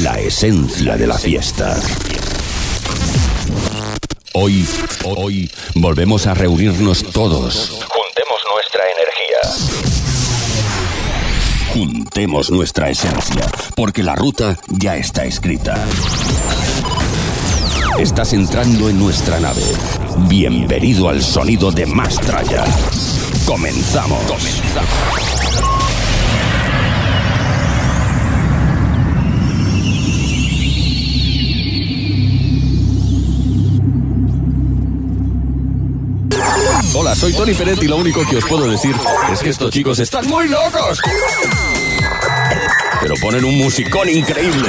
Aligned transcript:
la 0.00 0.18
esencia 0.18 0.96
de 0.96 1.06
la 1.06 1.18
fiesta. 1.18 1.78
Hoy, 4.32 4.66
hoy, 5.04 5.50
volvemos 5.74 6.26
a 6.26 6.34
reunirnos 6.34 7.04
todos. 7.12 7.84
Juntemos 7.88 8.40
nuestra 8.54 8.82
energía. 8.90 9.40
Juntemos 11.74 12.50
nuestra 12.50 12.88
esencia, 12.88 13.46
porque 13.76 14.02
la 14.02 14.16
ruta 14.16 14.58
ya 14.68 14.96
está 14.96 15.24
escrita. 15.24 15.84
Estás 17.98 18.32
entrando 18.32 18.88
en 18.88 18.98
nuestra 18.98 19.38
nave. 19.40 19.62
Bienvenido 20.28 21.10
al 21.10 21.22
sonido 21.22 21.70
de 21.70 21.84
Mastraya. 21.86 22.64
Comenzamos. 23.46 24.22
Comenzamos. 24.24 25.31
Soy 37.14 37.32
Tony 37.34 37.54
Peret 37.54 37.82
y 37.82 37.88
lo 37.88 37.96
único 37.96 38.26
que 38.26 38.36
os 38.36 38.44
puedo 38.46 38.68
decir 38.68 38.94
es 39.32 39.40
que 39.40 39.50
estos 39.50 39.70
chicos 39.70 39.98
están 39.98 40.26
muy 40.28 40.48
locos. 40.48 41.00
Pero 43.00 43.14
ponen 43.20 43.44
un 43.44 43.56
musicón 43.58 44.08
increíble. 44.08 44.68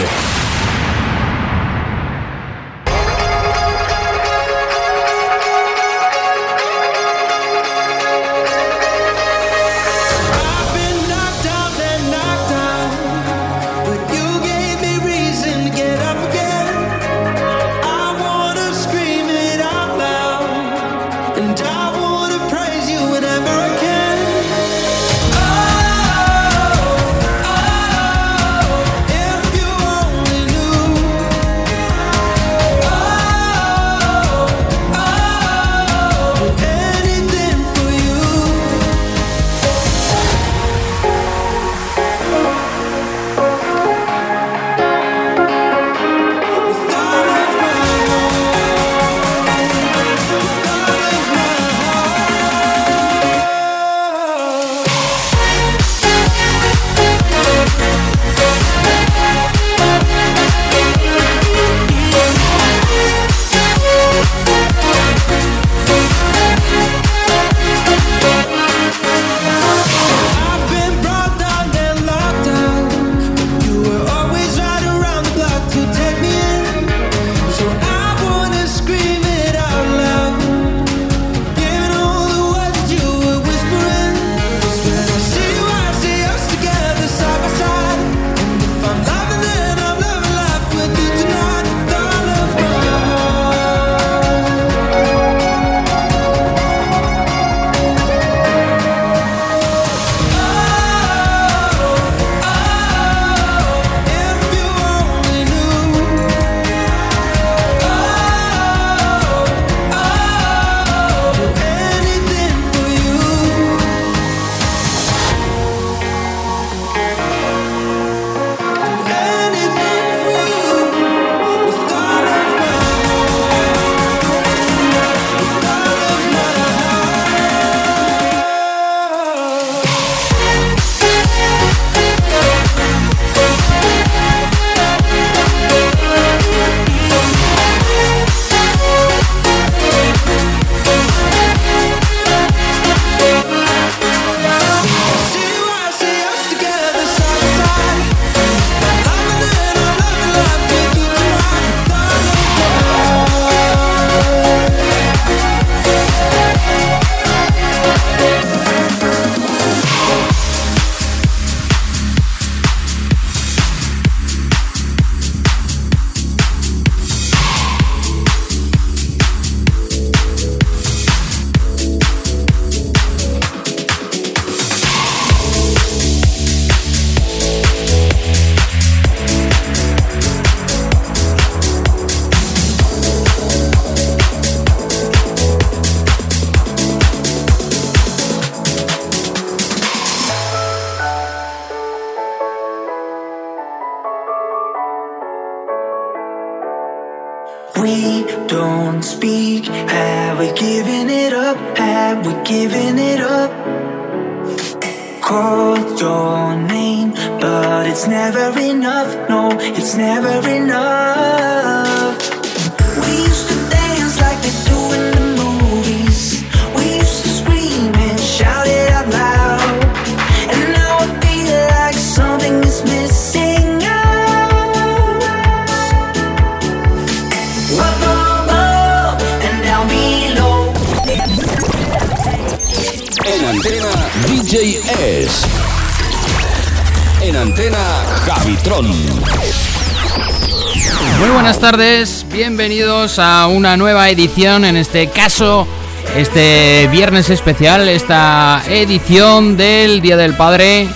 Nueva 243.78 244.10
edición, 244.10 244.66
en 244.66 244.76
este 244.76 245.08
caso, 245.08 245.68
este 246.16 246.88
viernes 246.92 247.30
especial, 247.30 247.88
esta 247.88 248.62
edición 248.68 249.58
del 249.58 250.02
Día 250.02 250.18
del 250.18 250.34
Padre, 250.34 250.88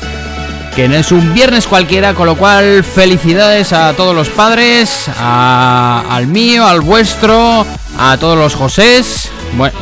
que 0.76 0.88
no 0.88 0.96
es 0.96 1.12
un 1.12 1.34
viernes 1.34 1.66
cualquiera, 1.66 2.14
con 2.14 2.28
lo 2.28 2.36
cual 2.36 2.84
felicidades 2.84 3.74
a 3.74 3.94
todos 3.94 4.16
los 4.16 4.30
padres, 4.30 5.10
al 5.18 6.28
mío, 6.28 6.68
al 6.68 6.82
vuestro, 6.82 7.66
a 7.98 8.18
todos 8.18 8.38
los 8.38 8.54
Josés. 8.56 9.30
Bueno, 9.56 9.78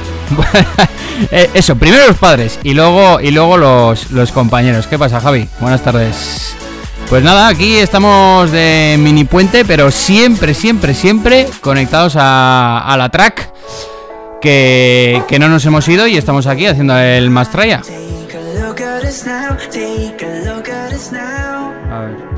eh, 1.32 1.50
eso, 1.54 1.76
primero 1.76 2.08
los 2.08 2.18
padres 2.18 2.60
y 2.64 2.74
luego, 2.74 3.20
y 3.20 3.32
luego 3.32 3.58
los, 3.58 4.12
los 4.12 4.32
compañeros. 4.32 4.88
¿Qué 4.88 4.98
pasa, 4.98 5.20
Javi? 5.20 5.50
Buenas 5.60 5.82
tardes. 5.82 6.45
Pues 7.10 7.24
nada, 7.24 7.48
aquí 7.48 7.76
estamos 7.78 8.52
de 8.52 8.96
mini 8.98 9.26
puente, 9.26 9.64
pero 9.64 9.92
siempre, 9.92 10.56
siempre, 10.56 10.96
siempre 10.96 11.48
conectados 11.62 12.16
a, 12.18 12.96
la 12.98 13.10
track. 13.10 13.52
Que, 14.42 15.24
que, 15.28 15.40
no 15.40 15.48
nos 15.48 15.66
hemos 15.66 15.88
ido 15.88 16.08
y 16.08 16.18
estamos 16.18 16.46
aquí 16.46 16.66
haciendo 16.68 16.98
el 16.98 17.30
Mastraya. 17.30 17.82
A 21.92 22.00
ver. 22.00 22.36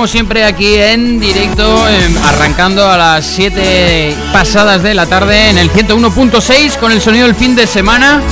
Como 0.00 0.06
siempre 0.06 0.44
aquí 0.44 0.76
en 0.76 1.18
directo, 1.18 1.86
em, 1.88 2.16
arrancando 2.24 2.88
a 2.88 2.96
las 2.96 3.26
7 3.26 4.14
pasadas 4.32 4.82
de 4.82 4.94
la 4.94 5.06
tarde 5.06 5.50
en 5.50 5.58
el 5.58 5.68
101.6 5.68 6.76
con 6.78 6.92
el 6.92 7.02
sonido 7.02 7.26
del 7.26 7.34
fin 7.34 7.56
de 7.56 7.66
semana. 7.66 8.22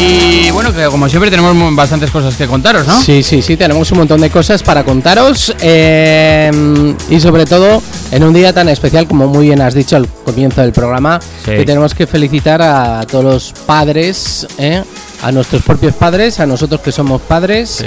Y 0.00 0.50
bueno, 0.50 0.72
que 0.72 0.84
como 0.86 1.08
siempre 1.10 1.30
tenemos 1.30 1.74
bastantes 1.74 2.10
cosas 2.10 2.34
que 2.34 2.46
contaros, 2.46 2.86
¿no? 2.86 3.02
Sí, 3.02 3.22
sí, 3.22 3.42
sí, 3.42 3.56
tenemos 3.56 3.92
un 3.92 3.98
montón 3.98 4.20
de 4.22 4.30
cosas 4.30 4.62
para 4.62 4.82
contaros. 4.82 5.54
Em, 5.60 6.96
y 7.10 7.20
sobre 7.20 7.44
todo 7.44 7.82
en 8.10 8.24
un 8.24 8.32
día 8.32 8.52
tan 8.54 8.70
especial 8.70 9.06
como 9.06 9.26
muy 9.26 9.46
bien 9.46 9.60
has 9.60 9.74
dicho 9.74 9.96
al 9.96 10.08
comienzo 10.08 10.62
del 10.62 10.72
programa, 10.72 11.20
que 11.44 11.64
tenemos 11.64 11.94
que 11.94 12.06
felicitar 12.06 12.62
a 12.62 13.04
todos 13.06 13.24
los 13.24 13.52
padres, 13.66 14.46
¿eh? 14.56 14.82
a 15.22 15.32
nuestros 15.32 15.62
propios 15.62 15.94
padres, 15.94 16.40
a 16.40 16.46
nosotros 16.46 16.80
que 16.80 16.92
somos 16.92 17.20
padres 17.20 17.84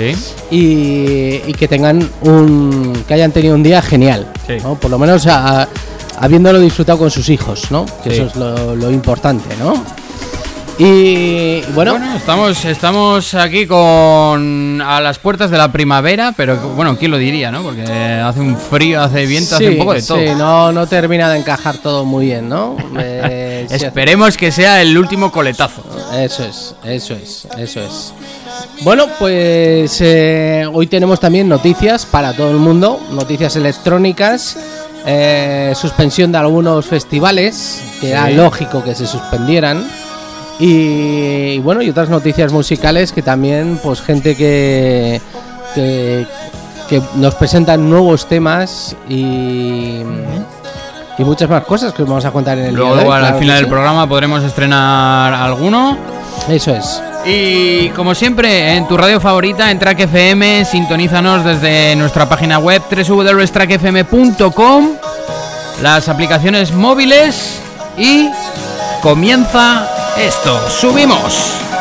y, 0.52 1.40
que 1.54 1.68
tengan 1.68 2.08
un 2.22 3.04
que 3.08 3.14
hayan 3.16 3.32
tenido 3.32 3.56
un 3.56 3.64
día 3.64 3.82
genial, 3.82 4.32
por 4.80 4.92
lo 4.92 5.00
menos 5.00 5.28
habiéndolo 6.20 6.60
disfrutado 6.60 7.00
con 7.00 7.10
sus 7.10 7.30
hijos, 7.30 7.72
¿no? 7.72 7.86
Que 8.04 8.14
eso 8.14 8.26
es 8.28 8.36
lo, 8.36 8.76
lo 8.76 8.92
importante, 8.92 9.56
¿no? 9.58 9.84
Y 10.80 11.62
bueno, 11.74 12.00
estamos, 12.16 12.66
estamos 12.66 13.36
aquí 13.36 13.68
con 13.68 14.82
a 14.82 15.00
las 15.02 15.20
puertas 15.20 15.52
de 15.52 15.58
la 15.58 15.72
primavera, 15.72 16.34
pero 16.36 16.58
bueno, 16.76 16.98
¿quién 16.98 17.12
lo 17.12 17.18
diría, 17.18 17.52
no? 17.52 17.62
Porque 17.62 17.84
hace 17.84 18.40
un 18.40 18.58
frío, 18.58 19.02
hace 19.02 19.28
viento, 19.28 19.56
hace 19.56 19.70
un 19.70 19.78
poco 19.78 19.94
de 19.94 20.02
todo. 20.02 20.18
Sí, 20.18 20.26
no, 20.36 20.72
no 20.72 20.88
termina 20.88 21.30
de 21.30 21.38
encajar 21.40 21.78
todo 21.78 22.06
muy 22.06 22.26
bien, 22.26 22.50
¿no? 22.50 22.76
Eh, 22.98 23.68
Esperemos 23.70 24.36
que 24.36 24.52
sea 24.52 24.82
el 24.82 24.98
último 24.98 25.32
coletazo. 25.32 25.84
Eso 26.16 26.44
es, 26.44 26.76
eso 26.84 27.14
es, 27.14 27.48
eso 27.58 27.80
es. 27.80 28.14
Bueno, 28.82 29.06
pues 29.20 30.02
eh, 30.02 30.68
hoy 30.72 30.88
tenemos 30.88 31.20
también 31.20 31.48
noticias 31.48 32.06
para 32.08 32.34
todo 32.34 32.50
el 32.50 32.58
mundo, 32.58 33.00
noticias 33.12 33.56
electrónicas. 33.56 34.58
Eh, 35.06 35.74
suspensión 35.76 36.32
de 36.32 36.38
algunos 36.38 36.86
festivales, 36.86 37.82
que 38.00 38.12
era 38.12 38.30
lógico 38.30 38.84
que 38.84 38.96
se 38.96 39.06
suspendieran. 39.06 39.86
Y, 40.60 41.60
bueno, 41.60 41.82
y 41.82 41.90
otras 41.90 42.10
noticias 42.10 42.52
musicales 42.52 43.12
que 43.12 43.22
también, 43.22 43.80
pues 43.82 44.02
gente 44.02 44.36
que, 44.36 45.22
que, 45.74 46.28
nos 47.16 47.36
presentan 47.36 47.90
nuevos 47.90 48.28
temas 48.28 48.96
y, 49.10 50.02
y 51.18 51.24
muchas 51.24 51.50
más 51.50 51.64
cosas 51.64 51.94
que 51.94 52.04
vamos 52.04 52.26
a 52.26 52.32
contar 52.32 52.60
en 52.60 52.66
el 52.66 52.76
Luego, 52.76 53.12
al 53.12 53.40
final 53.40 53.58
del 53.58 53.68
programa 53.68 54.08
podremos 54.08 54.44
estrenar 54.44 55.34
alguno. 55.34 55.98
Eso 56.48 56.76
es. 56.76 57.02
Y 57.26 57.90
como 57.90 58.14
siempre, 58.14 58.76
en 58.76 58.88
tu 58.88 58.96
radio 58.98 59.20
favorita, 59.20 59.72
en 59.72 59.80
Track 59.80 60.02
FM, 60.02 60.66
sintonízanos 60.66 61.44
desde 61.46 61.96
nuestra 61.96 62.28
página 62.28 62.60
web 62.60 62.82
www.trackfm.com, 62.90 64.90
las 65.82 66.10
aplicaciones 66.10 66.74
móviles 66.74 67.62
y 67.98 68.30
comienza 69.02 70.03
esto, 70.18 70.70
subimos. 70.70 71.73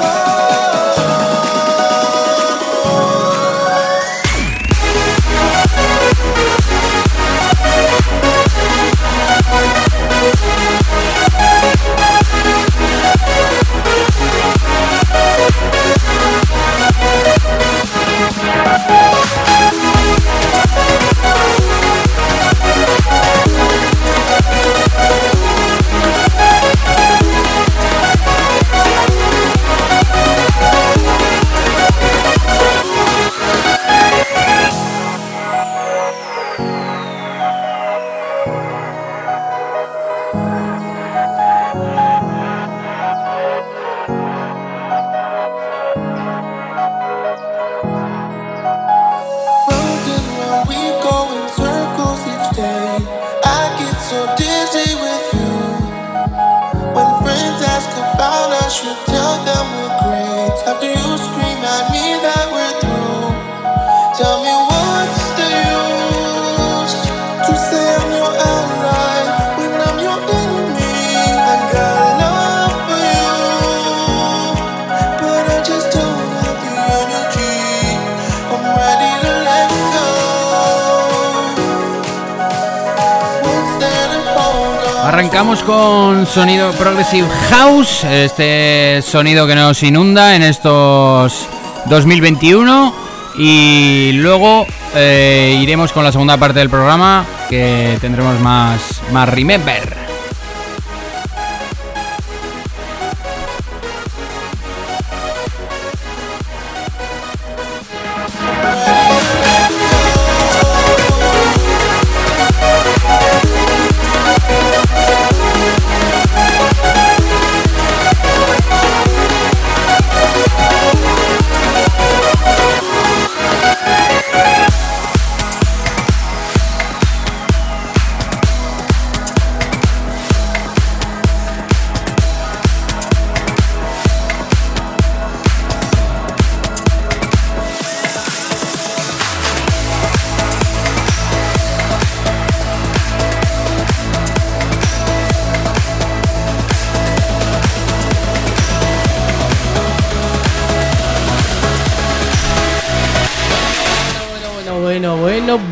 Arrancamos 85.33 85.63
con 85.63 86.27
sonido 86.27 86.73
Progressive 86.73 87.27
House, 87.49 88.05
este 88.05 89.01
sonido 89.01 89.47
que 89.47 89.55
nos 89.55 89.83
inunda 89.83 90.37
en 90.37 90.43
estos 90.43 91.49
2021 91.87 92.95
y 93.39 94.13
luego 94.13 94.67
eh, 94.95 95.59
iremos 95.59 95.91
con 95.91 96.05
la 96.05 96.13
segunda 96.13 96.37
parte 96.37 96.59
del 96.59 96.69
programa 96.69 97.25
que 97.49 97.97
tendremos 98.03 98.39
más, 98.41 99.01
más 99.11 99.27
Remember. 99.27 99.92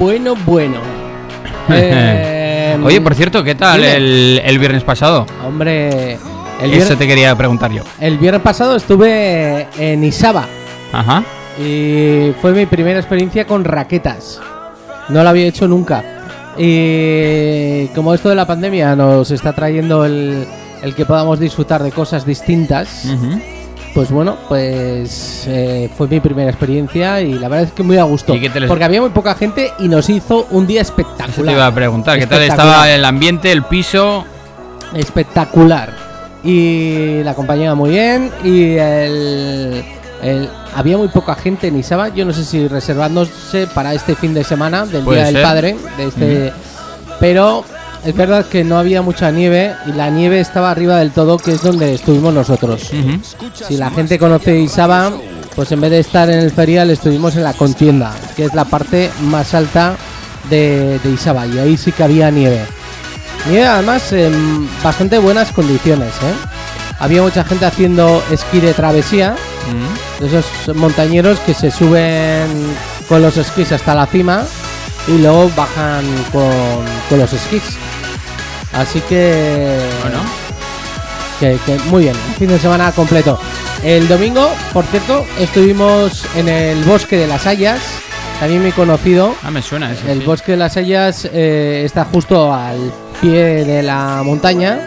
Bueno, 0.01 0.35
bueno. 0.45 0.79
Eh, 1.73 2.77
Oye, 2.83 3.01
por 3.01 3.15
cierto, 3.15 3.45
¿qué 3.45 3.55
tal 3.55 3.85
el, 3.85 4.41
el 4.45 4.59
viernes 4.59 4.83
pasado? 4.83 5.25
Hombre, 5.47 6.15
el 6.15 6.19
Eso 6.63 6.69
viernes, 6.71 6.99
te 6.99 7.07
quería 7.07 7.37
preguntar 7.37 7.71
yo. 7.71 7.83
el 8.01 8.19
viernes 8.19 8.43
pasado 8.43 8.75
estuve 8.77 9.69
en 9.79 10.03
Isaba 10.03 10.47
Ajá. 10.93 11.23
y 11.63 12.33
fue 12.41 12.53
mi 12.53 12.67
primera 12.67 12.99
experiencia 12.99 13.47
con 13.47 13.63
raquetas. 13.65 14.41
No 15.11 15.23
lo 15.23 15.29
había 15.29 15.47
hecho 15.47 15.69
nunca. 15.69 16.03
Y 16.59 17.87
como 17.95 18.15
esto 18.15 18.29
de 18.29 18.35
la 18.35 18.47
pandemia 18.47 18.97
nos 18.97 19.31
está 19.31 19.53
trayendo 19.53 20.05
el, 20.05 20.45
el 20.83 20.95
que 20.97 21.05
podamos 21.05 21.39
disfrutar 21.39 21.83
de 21.85 21.93
cosas 21.93 22.25
distintas, 22.27 23.05
Ujú. 23.05 23.41
Pues 23.95 24.11
bueno, 24.11 24.37
pues 24.49 25.45
eh, 25.49 25.91
fue 25.97 26.07
mi 26.09 26.21
primera 26.21 26.51
experiencia 26.51 27.21
y 27.21 27.35
la 27.35 27.49
verdad 27.49 27.67
es 27.69 27.73
que 27.73 27.83
muy 27.83 27.97
a 27.99 28.05
gusto. 28.05 28.35
¿Y 28.35 28.41
qué 28.41 28.49
te 28.51 28.61
les- 28.61 28.69
Porque 28.69 28.85
había 28.85 29.01
muy 29.01 29.11
poca 29.11 29.35
gente 29.35 29.73
y 29.79 29.89
nos 29.89 30.09
hizo 30.09 30.47
un 30.51 30.67
día 30.67 30.83
Eso 30.83 30.95
te 30.95 31.03
espectacular. 31.03 31.55
iba 31.55 31.67
a 31.67 31.75
preguntar, 31.75 32.19
¿qué 32.19 32.27
tal 32.27 32.39
Espectacular. 32.43 32.75
estaba 32.77 32.91
el 32.91 33.05
ambiente, 33.05 33.51
el 33.53 33.63
piso? 33.65 34.25
espectacular. 34.95 35.93
Y 36.43 37.23
la 37.23 37.35
compañía 37.35 37.75
muy 37.75 37.91
bien. 37.91 38.31
Y 38.45 38.77
el, 38.77 39.85
el- 40.23 40.49
había 40.75 40.97
muy 40.97 41.09
poca 41.09 41.35
gente 41.35 41.69
en 41.69 41.79
Isaba. 41.79 42.09
Yo 42.09 42.25
no 42.25 42.33
sé 42.33 42.45
si 42.45 42.67
reservándose 42.69 43.67
para 43.75 43.93
este 43.95 44.15
fin 44.15 44.35
de 44.35 44.45
semana 44.45 44.87
del 44.87 45.05
Día 45.05 45.25
del. 45.27 45.43
Padre. 45.43 45.77
De 45.97 46.05
este, 46.05 46.53
Pero 47.19 47.65
es 48.05 48.15
verdad 48.15 48.47
que 48.47 48.65
no 48.65 48.79
había 48.79 49.03
mucha 49.03 49.31
nieve 49.31 49.75
y 49.87 49.93
la 49.93 50.11
nieve 50.11 50.41
estaba 50.41 50.71
arriba 50.71 50.99
del 50.99 51.11
todo, 51.11 51.39
que 51.39 51.53
es 51.53 51.63
donde 51.63 51.95
estuvimos 51.95 52.33
nosotros. 52.33 52.91
Si 53.69 53.77
la 53.77 53.91
gente 53.91 54.19
conoce 54.19 54.59
Isaba, 54.59 55.13
pues 55.55 55.73
en 55.73 55.81
vez 55.81 55.91
de 55.91 56.01
estar 56.01 56.31
en 56.31 56.39
el 56.39 56.51
ferial, 56.51 56.91
estuvimos 56.91 57.37
en 57.37 57.43
la 57.43 57.53
contienda, 57.53 58.13
que 58.37 58.45
es 58.45 58.55
la 58.55 58.65
parte 58.65 59.11
más 59.23 59.55
alta 59.55 59.97
de, 60.49 60.99
de 60.99 61.11
Isaba. 61.11 61.47
Y 61.47 61.59
ahí 61.59 61.77
sí 61.77 61.93
que 61.93 62.03
había 62.03 62.31
nieve. 62.31 62.65
Nieve 63.49 63.67
además 63.67 64.13
en 64.13 64.69
bastante 64.83 65.19
buenas 65.19 65.51
condiciones. 65.53 66.09
¿eh? 66.09 66.35
Había 66.99 67.23
mucha 67.23 67.45
gente 67.45 67.67
haciendo 67.67 68.23
esquí 68.31 68.61
de 68.61 68.75
travesía, 68.75 69.35
de 70.21 70.27
esos 70.27 70.77
montañeros 70.77 71.39
que 71.41 71.55
se 71.55 71.71
suben 71.71 72.47
con 73.09 73.23
los 73.23 73.37
esquís 73.37 73.73
hasta 73.73 73.95
la 73.95 74.07
cima 74.07 74.45
y 75.09 75.19
luego 75.19 75.51
bajan 75.57 76.05
con, 76.33 76.51
con 77.09 77.19
los 77.19 77.33
esquís. 77.33 77.63
Así 78.73 79.01
que 79.09 79.79
Bueno, 80.03 80.19
que, 81.41 81.59
que 81.67 81.79
muy 81.91 82.05
bien, 82.05 82.15
fin 82.39 82.49
de 82.49 82.59
semana 82.59 82.93
completo. 82.93 83.39
El 83.83 84.07
domingo, 84.09 84.51
por 84.73 84.85
cierto, 84.85 85.25
estuvimos 85.39 86.25
en 86.37 86.49
el 86.49 86.85
Bosque 86.85 87.17
de 87.17 87.27
las 87.27 87.47
Hayas, 87.47 87.81
también 88.39 88.63
muy 88.63 88.73
conocido. 88.73 89.35
ah, 89.43 89.51
me 89.51 89.63
suena. 89.63 89.91
El 90.07 90.21
sí. 90.21 90.25
Bosque 90.27 90.53
de 90.53 90.59
las 90.59 90.77
Hayas 90.77 91.29
eh, 91.33 91.83
está 91.85 92.05
justo 92.05 92.53
al 92.55 92.93
pie 93.21 93.65
de 93.65 93.83
la 93.83 94.23
montaña. 94.25 94.79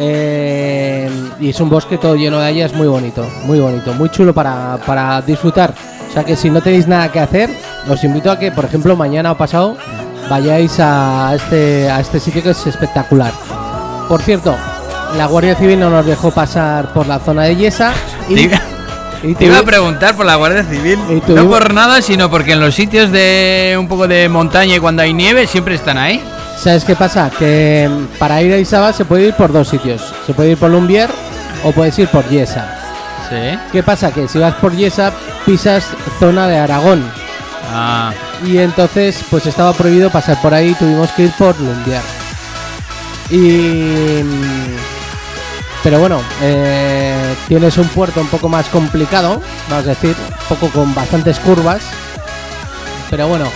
eh, 0.00 1.10
y 1.40 1.50
es 1.50 1.60
un 1.60 1.68
bosque 1.68 1.98
todo 1.98 2.14
lleno 2.14 2.38
de 2.38 2.46
hayas 2.46 2.72
muy 2.72 2.86
bonito, 2.86 3.28
muy 3.44 3.58
bonito, 3.58 3.92
muy 3.94 4.08
chulo 4.10 4.32
para, 4.32 4.78
para 4.86 5.20
disfrutar. 5.22 5.74
O 6.08 6.12
sea 6.12 6.24
que 6.24 6.36
si 6.36 6.50
no 6.50 6.60
tenéis 6.60 6.86
nada 6.86 7.10
que 7.10 7.20
hacer, 7.20 7.50
os 7.88 8.04
invito 8.04 8.30
a 8.30 8.38
que, 8.38 8.50
por 8.52 8.64
ejemplo, 8.64 8.96
mañana 8.96 9.32
o 9.32 9.36
pasado 9.36 9.76
vayáis 10.28 10.78
a 10.80 11.32
este, 11.34 11.88
a 11.90 12.00
este 12.00 12.20
sitio 12.20 12.42
que 12.42 12.50
es 12.50 12.66
espectacular. 12.66 13.32
Por 14.08 14.22
cierto, 14.22 14.56
la 15.16 15.26
Guardia 15.26 15.54
Civil 15.54 15.80
no 15.80 15.90
nos 15.90 16.04
dejó 16.06 16.30
pasar 16.30 16.92
por 16.92 17.06
la 17.06 17.18
zona 17.18 17.44
de 17.44 17.56
Yesa. 17.56 17.92
Y, 18.28 18.34
Te 18.34 18.40
iba- 18.42 18.60
y 19.22 19.34
Te 19.34 19.44
iba 19.46 19.58
a 19.58 19.62
preguntar 19.62 20.14
por 20.14 20.26
la 20.26 20.36
Guardia 20.36 20.64
Civil, 20.64 20.98
no 21.28 21.48
por 21.48 21.72
nada, 21.72 22.02
sino 22.02 22.30
porque 22.30 22.52
en 22.52 22.60
los 22.60 22.74
sitios 22.74 23.10
de 23.10 23.76
un 23.78 23.88
poco 23.88 24.06
de 24.06 24.28
montaña 24.28 24.76
y 24.76 24.80
cuando 24.80 25.02
hay 25.02 25.14
nieve 25.14 25.46
siempre 25.46 25.74
están 25.74 25.98
ahí. 25.98 26.22
¿Sabes 26.58 26.84
qué 26.84 26.96
pasa? 26.96 27.30
Que 27.38 27.88
mm, 27.88 28.18
para 28.18 28.42
ir 28.42 28.52
a 28.52 28.58
Isaba 28.58 28.92
se 28.92 29.04
puede 29.04 29.26
ir 29.28 29.34
por 29.34 29.52
dos 29.52 29.68
sitios. 29.68 30.02
Se 30.26 30.34
puede 30.34 30.50
ir 30.50 30.58
por 30.58 30.70
Lumbier 30.70 31.08
o 31.64 31.70
puedes 31.72 31.96
ir 31.98 32.08
por 32.08 32.28
Yesa. 32.28 32.74
Sí. 33.30 33.58
¿Qué 33.72 33.82
pasa? 33.82 34.10
Que 34.10 34.26
si 34.26 34.38
vas 34.38 34.54
por 34.54 34.74
Yesa 34.74 35.12
pisas 35.46 35.84
zona 36.18 36.48
de 36.48 36.58
Aragón. 36.58 37.04
Ah, 37.70 38.12
Y 38.46 38.58
entonces 38.58 39.22
pues 39.30 39.46
estaba 39.46 39.72
prohibido 39.72 40.10
pasar 40.10 40.40
por 40.40 40.54
ahí. 40.54 40.74
Tuvimos 40.78 41.10
que 41.10 41.24
ir 41.24 41.32
por 41.32 41.58
Lumbier. 41.60 42.02
Y... 43.30 44.22
mm, 44.22 44.76
Pero 45.82 46.00
bueno, 46.00 46.20
eh, 46.42 47.34
tienes 47.46 47.76
un 47.76 47.88
puerto 47.88 48.20
un 48.20 48.28
poco 48.28 48.48
más 48.48 48.66
complicado, 48.68 49.40
vamos 49.68 49.84
a 49.86 49.90
decir, 49.90 50.16
un 50.50 50.56
poco 50.56 50.68
con 50.72 50.94
bastantes 50.94 51.38
curvas. 51.40 51.82
Pero 53.10 53.28
bueno, 53.28 53.46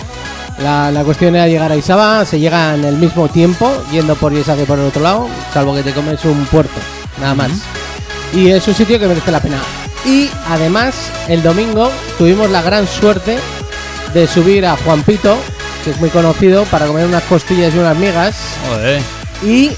la, 0.59 0.89
la 0.91 1.03
cuestión 1.03 1.35
era 1.35 1.47
llegar 1.47 1.71
a 1.71 1.75
Isaba, 1.75 2.25
se 2.25 2.39
llega 2.39 2.73
en 2.75 2.85
el 2.85 2.95
mismo 2.97 3.27
tiempo, 3.29 3.71
yendo 3.91 4.15
por 4.15 4.31
Yesa 4.33 4.55
que 4.55 4.65
por 4.65 4.79
el 4.79 4.85
otro 4.85 5.01
lado, 5.03 5.27
salvo 5.53 5.75
que 5.75 5.83
te 5.83 5.91
comes 5.93 6.23
un 6.25 6.45
puerto, 6.45 6.79
nada 7.19 7.35
más. 7.35 7.51
Y 8.33 8.49
es 8.49 8.67
un 8.67 8.73
sitio 8.73 8.97
que 8.99 9.07
merece 9.07 9.31
la 9.31 9.39
pena. 9.41 9.57
Y 10.05 10.29
además, 10.49 10.95
el 11.27 11.43
domingo 11.43 11.91
tuvimos 12.17 12.49
la 12.49 12.61
gran 12.61 12.87
suerte 12.87 13.37
de 14.13 14.27
subir 14.27 14.65
a 14.65 14.75
Juanpito, 14.77 15.37
que 15.83 15.91
es 15.91 15.99
muy 15.99 16.09
conocido, 16.09 16.63
para 16.65 16.85
comer 16.87 17.05
unas 17.05 17.23
costillas 17.23 17.73
y 17.73 17.79
unas 17.79 17.97
migas 17.97 18.35
joder. 18.69 19.01
y, 19.43 19.71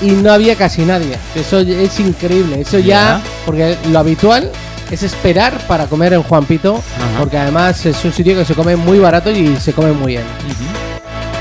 y 0.00 0.10
no 0.12 0.32
había 0.32 0.56
casi 0.56 0.82
nadie. 0.82 1.16
Eso 1.34 1.60
es 1.60 2.00
increíble. 2.00 2.60
Eso 2.60 2.78
ya, 2.78 3.20
porque 3.46 3.76
lo 3.90 3.98
habitual 3.98 4.50
es 4.90 5.02
esperar 5.04 5.56
para 5.68 5.86
comer 5.86 6.12
en 6.14 6.22
Juanpito, 6.22 6.82
Ajá. 6.96 7.18
porque 7.20 7.38
además 7.38 7.84
es 7.86 8.04
un 8.04 8.12
sitio 8.12 8.34
que 8.36 8.44
se 8.44 8.54
come 8.54 8.74
muy 8.76 8.98
barato 8.98 9.30
y 9.30 9.56
se 9.56 9.72
come 9.72 9.92
muy 9.92 10.12
bien. 10.12 10.24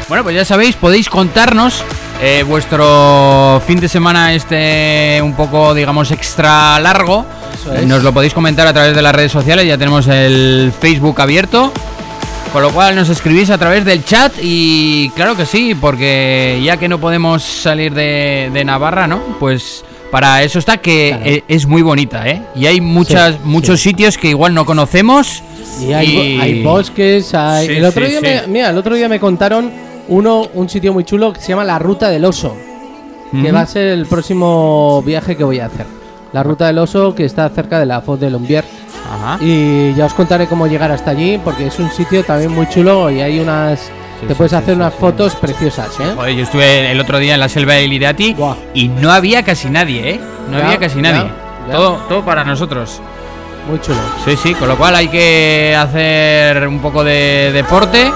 Bueno, 0.07 0.23
pues 0.23 0.35
ya 0.35 0.45
sabéis, 0.45 0.75
podéis 0.75 1.07
contarnos 1.09 1.83
eh, 2.21 2.43
vuestro 2.47 3.61
fin 3.65 3.79
de 3.79 3.87
semana 3.87 4.33
este 4.33 5.19
un 5.23 5.33
poco, 5.35 5.73
digamos, 5.73 6.11
extra 6.11 6.79
largo. 6.79 7.25
Eso 7.53 7.73
es. 7.73 7.85
Nos 7.85 8.03
lo 8.03 8.11
podéis 8.13 8.33
comentar 8.33 8.65
a 8.67 8.73
través 8.73 8.95
de 8.95 9.01
las 9.01 9.13
redes 9.13 9.31
sociales, 9.31 9.65
ya 9.67 9.77
tenemos 9.77 10.07
el 10.07 10.73
Facebook 10.79 11.21
abierto. 11.21 11.71
Con 12.53 12.63
lo 12.63 12.71
cual 12.71 12.95
nos 12.95 13.09
escribís 13.09 13.51
a 13.51 13.57
través 13.59 13.85
del 13.85 14.03
chat 14.03 14.33
y 14.41 15.09
claro 15.11 15.37
que 15.37 15.45
sí, 15.45 15.75
porque 15.79 16.59
ya 16.63 16.77
que 16.77 16.87
no 16.89 16.99
podemos 16.99 17.43
salir 17.43 17.93
de, 17.93 18.49
de 18.51 18.65
Navarra, 18.65 19.05
¿no? 19.05 19.19
Pues 19.39 19.85
para 20.09 20.41
eso 20.41 20.57
está 20.57 20.77
que 20.77 21.09
Claro. 21.15 21.25
e- 21.29 21.43
es 21.47 21.67
muy 21.67 21.83
bonita, 21.83 22.27
¿eh? 22.27 22.41
Y 22.55 22.65
hay 22.65 22.81
muchas, 22.81 23.33
Sí, 23.35 23.39
muchos 23.43 23.79
sitios 23.81 24.17
que 24.17 24.29
igual 24.29 24.55
no 24.55 24.65
conocemos. 24.65 25.43
Y 25.79 25.93
hay, 25.93 26.07
y- 26.09 26.39
hay 26.41 26.63
bosques, 26.63 27.35
hay... 27.35 27.67
Sí, 27.67 27.73
el 27.73 27.85
otro 27.85 28.03
sí, 28.05 28.11
día 28.13 28.19
sí. 28.19 28.25
Me, 28.25 28.47
mira, 28.47 28.69
el 28.71 28.77
otro 28.79 28.95
día 28.95 29.07
me 29.07 29.19
contaron 29.19 29.71
uno, 30.07 30.47
un 30.55 30.67
sitio 30.69 30.91
muy 30.91 31.03
chulo 31.03 31.31
que 31.31 31.39
se 31.41 31.49
llama 31.49 31.63
la 31.63 31.77
Ruta 31.77 32.09
del 32.09 32.25
Oso, 32.25 32.55
que 33.31 33.51
va 33.51 33.61
a 33.61 33.67
ser 33.67 33.89
el 33.89 34.07
próximo 34.07 35.03
viaje 35.05 35.37
que 35.37 35.43
voy 35.43 35.59
a 35.59 35.67
hacer. 35.67 35.85
La 36.33 36.41
Ruta 36.41 36.65
del 36.65 36.79
Oso 36.79 37.13
que 37.13 37.25
está 37.25 37.47
cerca 37.49 37.79
de 37.79 37.85
la 37.85 38.01
Foz 38.01 38.19
de 38.19 38.31
Lumbier. 38.31 38.65
Ajá. 39.11 39.37
Y 39.43 39.93
ya 39.95 40.05
os 40.05 40.13
contaré 40.13 40.47
cómo 40.47 40.67
llegar 40.67 40.91
hasta 40.91 41.11
allí, 41.11 41.39
porque 41.43 41.67
es 41.67 41.79
un 41.79 41.89
sitio 41.91 42.23
también 42.23 42.51
muy 42.53 42.67
chulo 42.69 43.09
y 43.09 43.21
hay 43.21 43.39
unas 43.39 43.89
te 44.21 44.27
sí, 44.27 44.33
puedes 44.35 44.51
sí, 44.51 44.55
hacer 44.57 44.75
sí, 44.75 44.81
unas 44.81 44.93
fotos 44.93 45.35
preciosas, 45.35 45.87
¿eh? 45.99 46.11
Joder, 46.15 46.35
yo 46.35 46.43
estuve 46.43 46.91
el 46.91 46.99
otro 46.99 47.19
día 47.19 47.35
en 47.35 47.39
la 47.39 47.47
selva 47.49 47.73
de 47.75 48.33
Buah. 48.37 48.55
y 48.73 48.89
no 48.89 49.11
había 49.11 49.43
casi 49.43 49.69
nadie, 49.69 50.09
¿eh? 50.11 50.19
No 50.49 50.57
Ya, 50.59 50.65
había 50.65 50.77
casi 50.79 51.01
nadie. 51.01 51.31
ya. 51.67 51.73
Todo, 51.73 51.95
todo 52.09 52.25
para 52.25 52.43
nosotros. 52.43 52.99
Muy 53.69 53.79
chulo. 53.79 53.99
Sí, 54.25 54.35
sí, 54.35 54.53
con 54.55 54.67
lo 54.67 54.77
cual 54.77 54.95
hay 54.95 55.07
que 55.07 55.75
hacer 55.77 56.67
un 56.67 56.79
poco 56.79 57.03
de 57.03 57.51
deporte. 57.53 58.11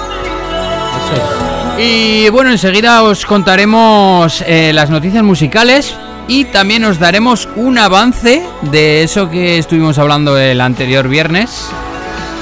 Y 1.77 2.29
bueno, 2.29 2.51
enseguida 2.51 3.01
os 3.03 3.25
contaremos 3.25 4.43
eh, 4.45 4.71
las 4.73 4.89
noticias 4.89 5.23
musicales 5.23 5.95
y 6.27 6.45
también 6.45 6.85
os 6.85 6.99
daremos 6.99 7.47
un 7.55 7.77
avance 7.77 8.43
de 8.61 9.03
eso 9.03 9.29
que 9.29 9.57
estuvimos 9.57 9.97
hablando 9.97 10.37
el 10.37 10.61
anterior 10.61 11.07
viernes 11.07 11.67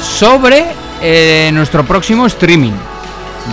sobre 0.02 0.66
eh, 1.02 1.50
nuestro 1.54 1.86
próximo 1.86 2.26
streaming. 2.28 2.74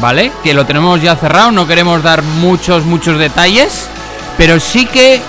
¿Vale? 0.01 0.31
Que 0.45 0.53
lo 0.53 0.67
tenemos 0.67 1.01
ya 1.01 1.17
cerrado, 1.17 1.51
no 1.51 1.67
queremos 1.67 2.03
dar 2.03 2.23
muchos, 2.23 2.85
muchos 2.85 3.19
detalles, 3.19 3.89
pero 4.37 4.61
sí 4.61 4.85
que 4.85 5.21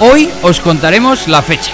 hoy 0.00 0.30
os 0.42 0.58
contaremos 0.60 1.28
la 1.28 1.42
fecha. 1.42 1.72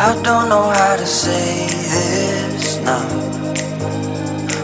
I 0.00 0.14
don't 0.22 0.48
know 0.48 0.70
how 0.70 0.94
to 0.94 1.04
say 1.04 1.66
this 1.66 2.78
now. 2.86 3.02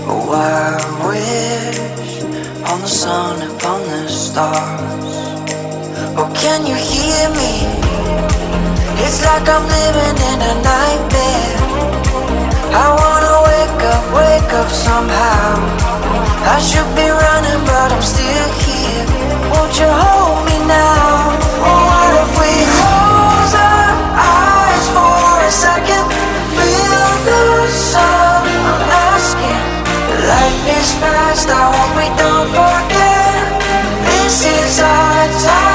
Oh, 0.07 0.31
I 0.31 0.79
wish 1.09 2.23
on 2.71 2.81
the 2.81 2.87
sun, 2.87 3.43
upon 3.43 3.83
the 3.83 4.09
stars. 4.09 5.17
Oh, 6.15 6.31
can 6.39 6.65
you 6.65 6.77
hear 6.77 7.27
me? 7.35 7.67
It's 9.03 9.27
like 9.27 9.43
I'm 9.51 9.67
living 9.67 10.17
in 10.31 10.39
a 10.39 10.55
nightmare. 10.71 11.59
I 12.71 12.87
wanna 12.95 13.35
wake 13.51 13.83
up, 13.91 14.05
wake 14.15 14.53
up 14.55 14.71
somehow. 14.71 15.59
I 16.47 16.61
should 16.63 16.91
be 16.95 17.11
running, 17.11 17.61
but 17.67 17.91
I'm 17.91 18.03
still 18.03 18.49
here. 18.63 19.07
Won't 19.51 19.75
you 19.81 19.91
hold 19.91 20.47
me 20.47 20.59
now? 20.69 21.24
This 34.35 34.47
is 34.47 34.81
our 34.81 35.29
time. 35.47 35.74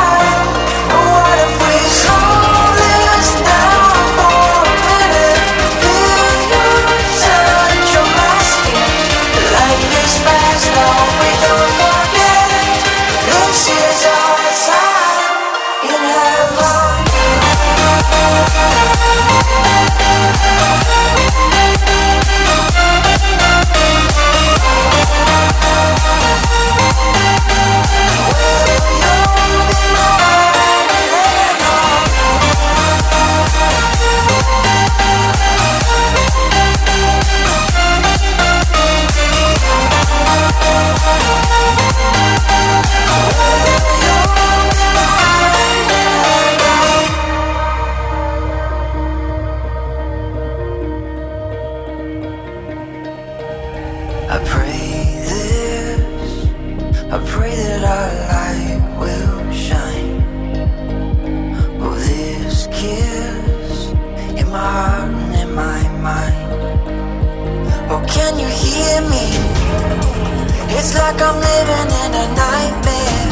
Like 71.11 71.21
I'm 71.23 71.39
living 71.51 71.89
in 72.03 72.11
a 72.23 72.27
nightmare. 72.41 73.29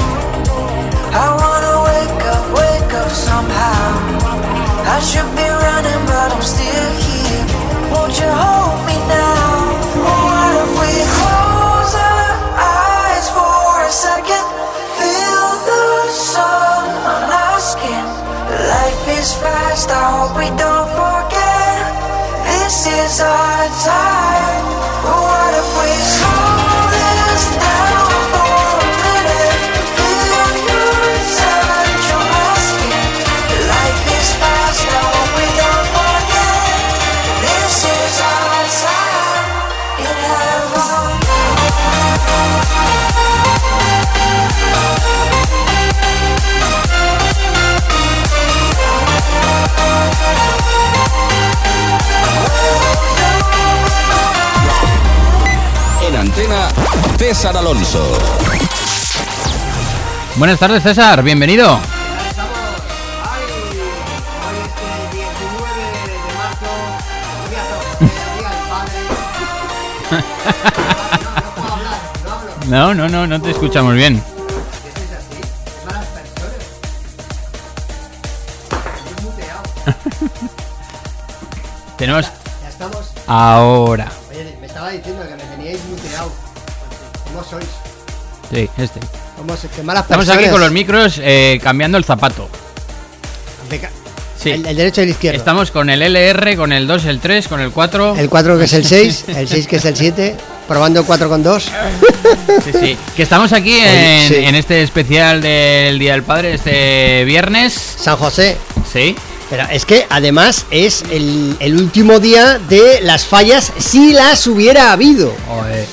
I 1.24 1.28
wanna 1.42 1.76
wake 1.90 2.24
up, 2.34 2.46
wake 2.60 2.94
up 3.02 3.12
somehow. 3.12 3.86
I 4.96 5.00
should 5.10 5.37
César 57.18 57.58
Alonso. 57.58 58.18
Buenas 60.38 60.60
tardes, 60.60 60.84
César, 60.84 61.24
bienvenido. 61.24 61.80
No, 72.68 72.94
no, 72.94 73.08
no, 73.08 73.26
no 73.26 73.42
te 73.42 73.52
escuchamos 73.52 73.96
bien. 73.96 74.22
Tenemos 81.98 82.26
Ya 82.62 82.70
estamos. 82.70 83.12
ahora. 83.26 84.12
Sí, 88.58 88.68
este. 88.80 89.00
¿Cómo 89.38 89.56
sois? 89.56 89.72
Qué 89.76 89.84
malas 89.84 90.04
Estamos 90.04 90.28
aquí 90.30 90.50
con 90.50 90.60
los 90.60 90.72
micros 90.72 91.20
eh, 91.22 91.60
cambiando 91.62 91.98
el 92.00 92.04
zapato. 92.06 92.50
Sí. 94.42 94.50
El, 94.50 94.66
el 94.66 94.76
derecho 94.76 95.02
y 95.02 95.04
el 95.06 95.10
izquierdo. 95.12 95.38
Estamos 95.38 95.70
con 95.70 95.90
el 95.92 96.02
LR, 96.02 96.56
con 96.56 96.72
el 96.72 96.88
2, 96.88 97.06
el 97.06 97.20
3, 97.20 97.48
con 97.48 97.60
el 97.60 97.72
4. 97.72 98.16
El 98.18 98.30
4 98.30 98.58
que 98.58 98.64
es 98.64 98.74
el 98.74 98.86
6, 98.86 99.26
el 99.36 99.48
6 99.48 99.68
que 99.68 99.76
es 99.76 99.86
el 99.86 99.96
7. 99.96 100.36
Probando 100.68 101.02
el 101.02 101.06
4 101.06 101.30
con 101.30 101.44
2. 101.44 101.64
Sí, 102.64 102.72
sí. 102.80 102.98
Que 103.16 103.24
estamos 103.24 103.54
aquí 103.54 103.74
Oye, 103.74 104.24
en, 104.24 104.28
sí. 104.28 104.36
en 104.36 104.56
este 104.56 104.82
especial 104.82 105.42
del 105.42 106.00
Día 106.00 106.14
del 106.14 106.24
Padre, 106.24 106.56
este 106.56 107.26
viernes. 107.26 107.74
San 107.74 108.18
José. 108.18 108.58
Sí. 108.92 109.16
Pero 109.52 109.66
es 109.72 109.86
que 109.86 110.06
además 110.10 110.66
es 110.72 111.04
el, 111.12 111.56
el 111.60 111.76
último 111.76 112.20
día 112.20 112.60
de 112.70 113.02
las 113.02 113.26
fallas 113.26 113.72
si 113.78 114.14
las 114.14 114.46
hubiera 114.48 114.92
habido. 114.92 115.34
Joder, 115.48 115.88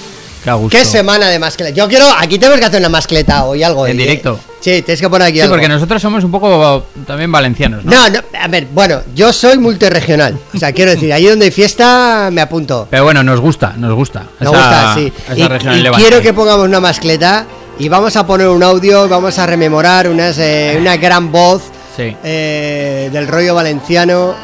qué 0.44 0.50
a 0.50 0.54
gusto. 0.54 0.78
¿Qué 0.78 0.85
semana 0.85 1.28
de 1.28 1.38
mascleta? 1.40 1.70
Yo 1.74 1.88
quiero, 1.88 2.07
aquí 2.18 2.38
tenemos 2.38 2.61
que 2.61 2.66
hacer 2.66 2.78
una 2.80 2.88
mascleta 2.90 3.44
hoy 3.44 3.62
algo. 3.64 3.87
En 3.87 3.96
¿eh? 3.98 4.02
directo. 4.02 4.38
Sí, 4.61 4.80
tienes 4.83 5.00
que 5.00 5.11
poner 5.11 5.26
aquí 5.28 5.37
Sí, 5.38 5.42
algo. 5.42 5.54
porque 5.54 5.68
nosotros 5.68 6.00
somos 6.00 6.22
un 6.24 6.30
poco 6.30 6.87
también 7.07 7.30
valencianos, 7.33 7.85
¿no? 7.85 7.90
No, 7.90 8.09
no, 8.11 8.20
a 8.40 8.48
ver, 8.48 8.66
bueno, 8.72 9.02
yo 9.14 9.33
soy 9.33 9.59
multiregional. 9.59 10.38
O 10.54 10.59
sea, 10.59 10.72
quiero 10.72 10.92
decir, 10.92 11.12
ahí 11.12 11.26
donde 11.26 11.46
hay 11.46 11.50
fiesta 11.50 12.28
me 12.33 12.40
apunto. 12.40 12.87
Pero 12.90 13.04
bueno, 13.04 13.22
nos 13.22 13.40
gusta, 13.40 13.74
nos 13.76 13.92
gusta. 13.94 14.24
Esa- 14.40 14.48
gusta, 14.50 14.94
sí. 14.94 15.12
esa 15.26 15.37
Y, 15.38 15.48
región 15.48 15.78
y 15.78 15.83
quiero 15.96 16.20
que 16.22 16.33
pongamos 16.33 16.66
una 16.66 16.80
mascleta 16.80 17.44
y 17.78 17.88
vamos 17.88 18.16
a 18.16 18.26
poner 18.26 18.48
un 18.48 18.62
audio, 18.62 19.09
vamos 19.09 19.38
a 19.38 19.46
rememorar 19.46 20.09
unas, 20.09 20.38
eh, 20.38 20.76
una 20.80 20.96
gran 20.96 21.30
voz 21.33 21.62
Sí. 21.96 22.16
eh, 22.24 23.11
del 23.12 23.28
rollo 23.28 23.54
valenciano. 23.54 24.35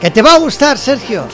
Que 0.00 0.10
te 0.10 0.22
va 0.22 0.34
a 0.34 0.38
gustar, 0.38 0.76
Sergio. 0.78 1.24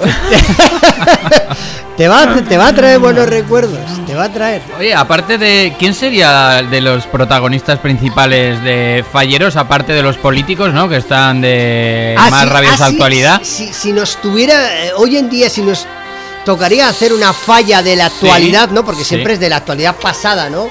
te, 2.00 2.08
va, 2.08 2.34
te 2.48 2.56
va 2.56 2.68
a 2.68 2.72
traer 2.74 2.98
buenos 2.98 3.28
recuerdos. 3.28 3.78
Te 4.06 4.14
va 4.14 4.24
a 4.24 4.32
traer. 4.32 4.62
Oye, 4.78 4.94
aparte 4.94 5.36
de. 5.36 5.74
¿Quién 5.78 5.92
sería 5.92 6.62
de 6.62 6.80
los 6.80 7.06
protagonistas 7.06 7.78
principales 7.78 8.64
de 8.64 9.04
Falleros, 9.12 9.56
aparte 9.56 9.92
de 9.92 10.02
los 10.02 10.16
políticos, 10.16 10.72
¿no? 10.72 10.88
Que 10.88 10.96
están 10.96 11.42
de 11.42 12.14
Ah, 12.16 12.30
más 12.30 12.44
sí, 12.44 12.48
rabiosa 12.48 12.84
ah, 12.86 12.88
sí, 12.88 12.94
actualidad. 12.94 13.40
Si, 13.44 13.72
si 13.74 13.92
nos 13.92 14.16
tuviera, 14.16 14.86
eh, 14.86 14.92
hoy 14.96 15.18
en 15.18 15.28
día, 15.28 15.50
si 15.50 15.60
nos 15.60 15.86
tocaría 16.46 16.88
hacer 16.88 17.12
una 17.12 17.34
falla 17.34 17.82
de 17.82 17.96
la 17.96 18.06
actualidad, 18.06 18.70
¿no? 18.70 18.82
Porque 18.82 19.04
siempre 19.04 19.34
es 19.34 19.40
de 19.40 19.50
la 19.50 19.56
actualidad 19.56 19.94
pasada, 19.96 20.48
¿no? 20.48 20.70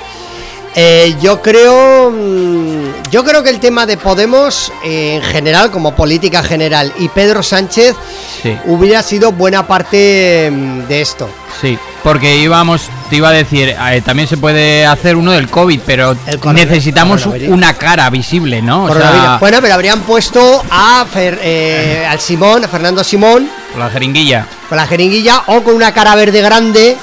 Eh, 0.76 1.16
yo 1.22 1.42
creo, 1.42 2.12
mm, 2.12 3.10
yo 3.12 3.24
creo 3.24 3.44
que 3.44 3.50
el 3.50 3.60
tema 3.60 3.86
de 3.86 3.98
Podemos 3.98 4.72
eh, 4.84 5.16
en 5.16 5.24
general, 5.24 5.72
como 5.72 5.96
política 5.96 6.44
general, 6.44 6.94
y 7.00 7.10
Pedro 7.10 7.42
Sánchez 7.44 7.96
Sí. 8.44 8.56
hubiera 8.66 9.02
sido 9.04 9.32
buena 9.32 9.68
parte 9.68 10.50
mm, 10.52 10.88
de 10.88 11.02
esto. 11.02 11.28
Sí, 11.60 11.78
porque 12.04 12.38
íbamos, 12.38 12.84
te 13.10 13.18
iba 13.18 13.30
a 13.30 13.32
decir, 13.34 13.70
eh, 13.78 14.02
también 14.06 14.28
se 14.30 14.38
puede 14.38 14.86
hacer 14.86 15.16
uno 15.18 15.32
del 15.32 15.50
COVID, 15.50 15.82
pero 15.86 16.16
El 16.28 16.40
necesitamos 16.54 17.26
una 17.26 17.74
cara 17.74 18.10
visible, 18.12 18.62
¿no? 18.62 18.86
O 18.86 18.88
Coronavirus. 18.88 19.22
sea, 19.24 19.38
bueno, 19.40 19.58
pero 19.62 19.74
habrían 19.74 20.00
puesto 20.02 20.64
a 20.70 21.06
Fer- 21.14 21.40
eh, 21.42 22.06
al 22.08 22.20
Simón, 22.20 22.64
a 22.64 22.68
Fernando 22.68 23.04
Simón, 23.04 23.50
la 23.78 23.90
jeringuilla. 23.90 24.46
con 24.70 24.78
la 24.78 24.86
jeringuilla 24.88 25.44
o 25.48 25.62
con 25.64 25.74
una 25.76 25.92
cara 25.94 26.16
verde 26.16 26.42
grande, 26.42 26.96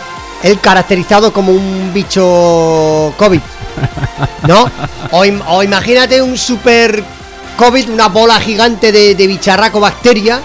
él 0.42 0.59
caracterizado 0.61 1.33
como 1.33 1.52
un 1.52 1.90
bicho 1.92 3.12
COVID. 3.18 3.40
¿No? 4.46 4.70
O, 5.10 5.24
im- 5.24 5.42
o 5.48 5.62
imagínate 5.62 6.20
un 6.22 6.36
super 6.38 7.02
COVID, 7.56 7.90
una 7.90 8.08
bola 8.08 8.38
gigante 8.40 8.92
de, 8.92 9.14
de 9.14 9.26
bicharraco 9.26 9.80
bacteria. 9.80 10.40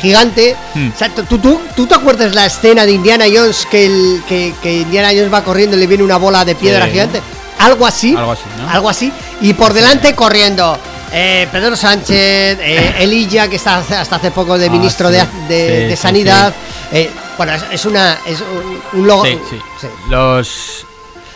Gigante. 0.00 0.56
Hmm. 0.74 0.90
O 0.94 0.98
sea, 0.98 1.08
¿tú, 1.08 1.38
tú, 1.38 1.60
tú 1.76 1.86
te 1.86 1.94
acuerdas 1.94 2.34
la 2.34 2.46
escena 2.46 2.84
de 2.84 2.92
Indiana 2.92 3.24
Jones 3.32 3.66
que, 3.70 3.86
el, 3.86 4.22
que, 4.28 4.52
que 4.62 4.78
Indiana 4.82 5.08
Jones 5.08 5.32
va 5.32 5.42
corriendo 5.44 5.76
y 5.76 5.80
le 5.80 5.86
viene 5.86 6.02
una 6.02 6.16
bola 6.16 6.44
de 6.44 6.54
piedra 6.54 6.84
Sí. 6.86 6.90
gigante? 6.92 7.22
Algo 7.60 7.86
así. 7.86 8.14
Algo 8.16 8.32
así, 8.32 8.42
¿no? 8.58 8.68
Algo 8.70 8.88
así. 8.90 9.12
Y 9.40 9.54
por 9.54 9.72
delante 9.72 10.14
corriendo. 10.14 10.76
eh, 11.12 11.46
Pedro 11.50 11.76
Sánchez, 11.76 12.58
eh, 12.60 12.94
Elilla, 12.98 13.48
que 13.48 13.56
está 13.56 13.76
hasta 13.78 14.16
hace 14.16 14.30
poco 14.32 14.58
de 14.58 14.66
Ah, 14.66 14.70
ministro 14.70 15.08
sí. 15.10 15.16
de, 15.48 15.86
de- 15.88 15.96
Sanidad. 15.96 16.52
eh, 16.92 17.08
bueno, 17.38 17.52
es, 17.54 17.64
es 17.70 17.84
una 17.86 18.18
es 18.26 18.40
un, 18.40 19.00
un 19.00 19.06
logo. 19.06 19.24
Sí, 19.24 19.38
sí. 19.48 19.58
sí. 19.80 19.86
Los. 20.10 20.86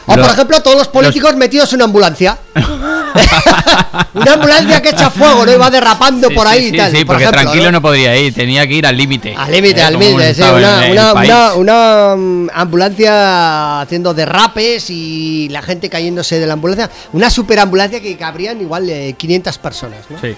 O 0.09 0.17
los- 0.17 0.27
por 0.27 0.35
ejemplo, 0.35 0.63
todos 0.63 0.77
los 0.77 0.89
políticos 0.89 1.37
metidos 1.37 1.73
en 1.73 1.77
una 1.77 1.85
ambulancia. 1.85 2.39
una 4.15 4.33
ambulancia 4.35 4.81
que 4.83 4.91
echa 4.91 5.11
fuego, 5.11 5.45
¿no? 5.47 5.53
Y 5.53 5.57
va 5.57 5.71
derrapando 5.71 6.29
Sí, 6.29 6.35
por 6.35 6.47
ahí 6.47 6.69
sí, 6.71 6.75
y 6.75 6.77
tal. 6.77 6.91
sí, 6.91 6.97
por 6.99 7.07
porque 7.07 7.25
ejemplo, 7.25 7.43
tranquilo 7.43 7.73
¿no? 7.73 7.83
podría 7.83 8.17
ir, 8.17 8.35
tenía 8.35 8.67
que 8.67 8.75
ir 8.75 8.87
al 8.87 8.97
límite. 8.97 9.35
Al 9.37 9.51
límite, 9.53 9.81
Eh, 9.81 9.85
al 9.85 9.99
límite, 9.99 10.35
sí, 10.35 10.43
una, 10.43 11.13
una- 11.15 11.55
una, 11.55 12.15
mm, 12.17 12.49
ambulancia 12.55 13.81
haciendo 13.81 14.15
derrapes 14.15 14.91
y 14.91 15.49
la 15.51 15.63
gente 15.63 15.89
cayéndose 15.89 16.39
de 16.41 16.47
la 16.47 16.55
ambulancia. 16.55 16.91
Una 17.13 17.31
superambulancia 17.31 18.01
que 18.01 18.17
cabrían 18.17 18.61
igual 18.61 18.89
eh, 18.89 19.15
500 19.17 19.59
personas, 19.59 20.01
¿no? 20.11 20.19
Sí. 20.21 20.35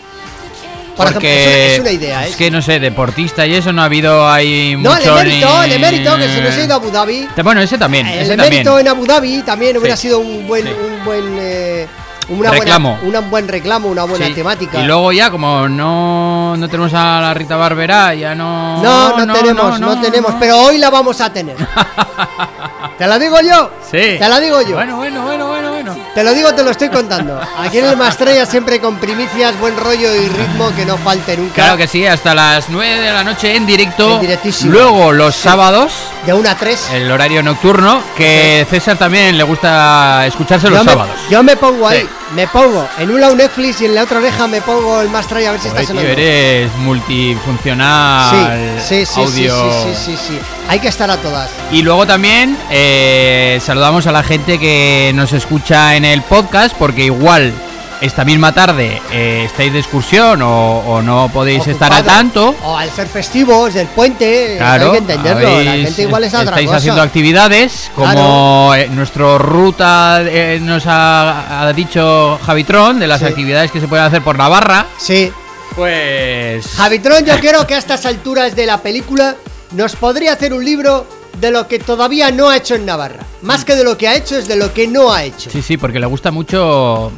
Por 1.01 1.09
ejemplo, 1.09 1.13
Porque 1.15 1.45
es 1.45 1.49
una, 1.49 1.75
es 1.75 1.81
una 1.81 1.91
idea, 1.93 2.27
¿eh? 2.27 2.31
Es 2.31 2.37
que 2.37 2.51
no 2.51 2.61
sé, 2.63 2.79
deportista 2.81 3.47
y 3.47 3.55
eso 3.55 3.73
no 3.73 3.83
ha 3.83 3.87
habido 3.87 4.29
ahí 4.31 4.77
no, 4.79 4.93
el 4.93 4.99
mucho. 4.99 5.19
emérito, 5.19 5.59
ni- 5.59 5.65
el 5.65 5.73
emérito, 5.73 6.17
que 6.17 6.29
se 6.29 6.41
nos 6.43 6.55
ha 6.57 6.61
ido 6.61 6.73
a 6.75 6.77
Abu 6.77 6.91
Dhabi. 6.91 7.29
Bueno, 7.43 7.61
ese 7.61 7.79
también. 7.79 8.07
El 8.07 8.19
ese 8.21 8.37
también. 8.37 8.53
emérito 8.53 8.79
en 8.79 8.89
Abu 8.89 9.07
Dhabi 9.07 9.43
también 9.43 9.77
hubiera 9.79 9.97
Sí. 9.97 10.03
sido 10.09 10.19
un 10.21 10.47
buen, 10.47 10.65
Sí. 10.67 10.73
un 10.73 11.05
buen, 11.05 11.37
eh, 11.41 11.87
una 12.29 12.51
Reclamo. 12.53 12.99
buena, 13.03 13.19
un 13.21 13.31
buen 13.31 13.49
reclamo, 13.49 13.89
una 13.89 14.05
buena 14.05 14.27
Sí. 14.27 14.35
temática. 14.35 14.79
Y 14.81 14.85
luego 14.87 15.11
ya, 15.11 15.31
como 15.31 15.69
no, 15.69 16.57
no 16.57 16.69
tenemos 16.69 16.93
a 16.95 17.21
la 17.21 17.35
Rita 17.35 17.57
Barberá, 17.57 18.15
ya 18.15 18.35
no. 18.37 18.81
no, 18.83 19.25
no, 19.27 19.33
tenemos, 19.35 19.81
no, 19.81 20.01
tenemos, 20.01 20.35
pero 20.39 20.59
hoy 20.59 20.79
la 20.79 20.91
vamos 20.91 21.21
a 21.21 21.33
tener. 21.33 21.57
¿Te 22.99 23.07
la 23.07 23.19
digo 23.19 23.41
yo? 23.41 23.71
Sí. 23.91 24.17
Te 24.19 24.29
la 24.29 24.39
digo 24.39 24.61
yo. 24.63 24.75
Bueno, 24.75 24.97
bueno, 24.97 25.23
bueno, 25.23 25.47
bueno. 25.49 25.60
Te 26.15 26.25
lo 26.25 26.35
digo, 26.35 26.53
te 26.55 26.65
lo 26.65 26.71
estoy 26.73 26.89
contando. 26.89 27.41
Aquí 27.59 27.79
en 27.79 27.85
el 27.87 27.97
Mastrella 27.97 28.45
siempre 28.45 28.81
con 28.81 28.97
primicias, 28.97 29.59
buen 29.61 29.77
rollo 29.77 30.13
y 30.15 30.29
ritmo 30.29 30.75
que 30.75 30.85
no 30.85 30.97
falte 30.99 31.37
nunca. 31.37 31.55
Claro 31.55 31.77
que 31.77 31.87
sí, 31.87 32.05
hasta 32.05 32.35
las 32.35 32.69
9 32.69 33.01
de 33.01 33.13
la 33.13 33.23
noche 33.23 33.55
en 33.55 33.65
directo. 33.65 34.15
En 34.17 34.21
directísimo. 34.21 34.73
Luego 34.73 35.13
los 35.13 35.37
sábados, 35.37 35.93
De 36.27 36.33
1 36.33 36.49
a 36.51 36.55
3. 36.57 36.91
el 36.95 37.11
horario 37.13 37.43
nocturno, 37.45 38.03
que 38.17 38.67
César 38.69 38.99
también 38.99 39.39
le 39.39 39.45
gusta 39.45 40.27
escucharse 40.27 40.69
los 40.69 40.85
me, 40.85 40.91
sábados. 40.91 41.15
yo 41.31 41.43
me 41.45 41.57
pongo 41.57 41.87
ahí, 41.87 42.01
Sí. 42.01 42.09
Me 42.35 42.47
pongo 42.47 42.87
en 42.99 43.11
un 43.11 43.21
lado 43.21 43.35
Netflix 43.35 43.81
y 43.81 43.87
en 43.87 43.95
la 43.95 44.05
otra 44.05 44.19
oreja 44.19 44.47
me 44.47 44.61
pongo 44.63 45.01
el 45.01 45.09
Mastrella 45.11 45.49
a 45.49 45.53
ver 45.53 45.61
si 45.61 45.69
está 45.69 45.81
Joder, 45.83 45.95
tío, 45.95 46.01
sonando. 46.01 46.23
eres 46.23 46.75
multifuncional, 46.77 48.81
Sí, 48.81 49.05
sí, 49.05 49.07
sí, 49.07 49.15
sí, 49.15 49.21
audio. 49.49 49.83
sí, 49.83 49.89
sí, 49.95 50.17
sí, 50.17 50.19
sí. 50.29 50.39
Hay 50.69 50.79
que 50.81 50.89
estar 50.89 51.11
a 51.11 51.17
todas. 51.17 51.51
Y 51.73 51.83
luego 51.83 52.07
también 52.07 52.57
eh, 52.71 53.61
saludamos 53.65 54.07
a 54.07 54.13
la 54.13 54.23
gente 54.23 54.59
que 54.59 55.13
nos 55.15 55.33
escucha 55.33 55.97
en 55.97 56.05
el 56.05 56.23
podcast, 56.23 56.75
porque 56.77 57.05
igual 57.05 57.53
esta 58.01 58.25
misma 58.25 58.53
tarde 58.53 59.01
eh, 59.13 59.45
estáis 59.47 59.73
de 59.73 59.79
excursión 59.79 60.41
o, 60.43 60.79
o 60.79 61.03
no 61.03 61.31
podéis 61.33 61.67
estar 61.67 61.93
Ocupado. 61.93 62.17
tanto. 62.17 62.55
O 62.65 62.77
al 62.77 62.91
ser 62.91 63.07
festivos 63.09 63.75
del 63.75 63.87
puente, 63.89 64.55
Claro, 64.59 64.87
hay 64.87 64.91
que 64.93 64.99
entenderlo. 64.99 65.61
La 65.63 65.73
gente 65.73 66.03
igual 66.03 66.25
es 66.25 66.33
otra 66.35 66.45
estáis 66.51 66.67
cosa. 66.67 66.77
haciendo 66.79 67.03
actividades, 67.03 67.91
como 67.95 68.73
eh, 68.75 68.89
nuestro 68.91 69.39
ruta 69.39 70.23
eh, 70.23 70.59
nos 70.63 70.85
ha, 70.87 71.63
ha 71.67 71.73
dicho 71.73 72.39
Javitron, 72.45 72.99
de 72.99 73.07
las 73.07 73.21
Sí. 73.21 73.27
actividades 73.27 73.71
que 73.71 73.81
se 73.81 73.89
pueden 73.89 74.05
hacer 74.07 74.23
por 74.23 74.37
Navarra. 74.39 74.87
Sí. 74.99 75.31
Pues. 75.77 76.67
Javitron, 76.77 77.25
yo 77.25 77.39
quiero 77.41 77.67
que 77.67 77.75
a 77.75 77.79
estas 77.79 78.05
alturas 78.07 78.57
de 78.57 78.67
la 78.67 78.79
película 78.79 79.37
nos 79.73 79.95
podría 79.97 80.33
hacer 80.33 80.53
un 80.53 80.65
libro 80.65 81.07
de 81.41 81.51
lo 81.51 81.69
que 81.69 81.79
todavía 81.79 82.31
no 82.31 82.49
ha 82.51 82.57
hecho 82.57 82.75
en 82.75 82.85
Navarra. 82.87 83.25
Más 83.43 83.65
que 83.65 83.75
de 83.77 83.85
lo 83.85 83.97
que 83.97 84.09
ha 84.09 84.15
hecho, 84.17 84.37
es 84.37 84.47
de 84.49 84.57
lo 84.57 84.75
que 84.75 84.87
no 84.89 85.13
ha 85.13 85.25
hecho. 85.25 85.49
Sí, 85.51 85.63
sí, 85.63 85.77
porque 85.77 85.99
le 86.01 86.07
gusta 86.07 86.31
mucho. 86.31 87.13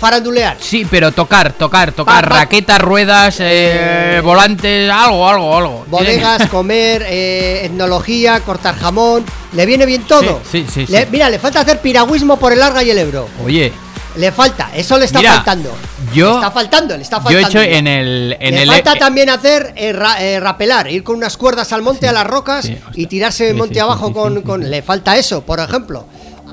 Farandulear. 0.00 0.56
Sí, 0.60 0.86
pero 0.90 1.12
tocar, 1.12 1.52
tocar, 1.52 1.92
tocar. 1.92 2.28
Raquetas, 2.28 2.78
ruedas, 2.80 3.36
eh, 3.40 4.20
volantes, 4.22 4.90
algo, 4.90 5.28
algo, 5.28 5.56
algo. 5.56 5.84
Bodegas, 5.88 6.48
comer, 6.50 7.04
eh, 7.08 7.64
etnología, 7.64 8.40
cortar 8.40 8.76
jamón. 8.76 9.24
Le 9.52 9.66
viene 9.66 9.86
bien 9.86 10.02
todo. 10.02 10.40
Sí, 10.50 10.66
sí, 10.70 10.86
sí, 10.86 10.92
Le- 10.92 11.02
sí. 11.02 11.08
Mira, 11.10 11.30
le 11.30 11.38
falta 11.38 11.60
hacer 11.60 11.80
piragüismo 11.80 12.38
por 12.38 12.52
el 12.52 12.62
Arga 12.62 12.82
y 12.82 12.90
el 12.90 12.98
Ebro. 12.98 13.28
Oye, 13.44 13.72
Le 14.16 14.30
falta, 14.30 14.70
eso 14.76 14.96
le 14.96 15.06
está 15.06 15.18
Mira, 15.18 15.32
faltando. 15.34 15.74
yo- 16.12 16.28
Le 16.30 16.34
está 16.36 16.50
faltando, 16.52 16.96
le 16.96 17.02
está 17.02 17.16
yo 17.16 17.22
faltando. 17.24 17.58
he 17.58 17.64
hecho 17.64 17.76
en 17.78 17.86
el. 17.88 18.36
En 18.38 18.54
le 18.54 18.62
el 18.62 18.68
falta 18.68 18.92
eh, 18.92 18.98
también 19.00 19.28
hacer 19.28 19.72
eh, 19.74 19.92
ra- 19.92 20.22
eh, 20.22 20.38
rapelar, 20.38 20.88
ir 20.88 21.02
con 21.02 21.16
unas 21.16 21.36
cuerdas 21.36 21.72
al 21.72 21.82
monte, 21.82 22.02
Sí, 22.02 22.06
a 22.06 22.12
las 22.12 22.24
rocas 22.24 22.68
y 22.94 23.06
tirarse 23.06 23.52
monte 23.54 23.80
abajo 23.80 24.12
con, 24.12 24.42
con-. 24.42 24.70
Le 24.70 24.82
falta 24.82 25.16
eso, 25.16 25.40
por 25.42 25.58
ejemplo. 25.58 26.06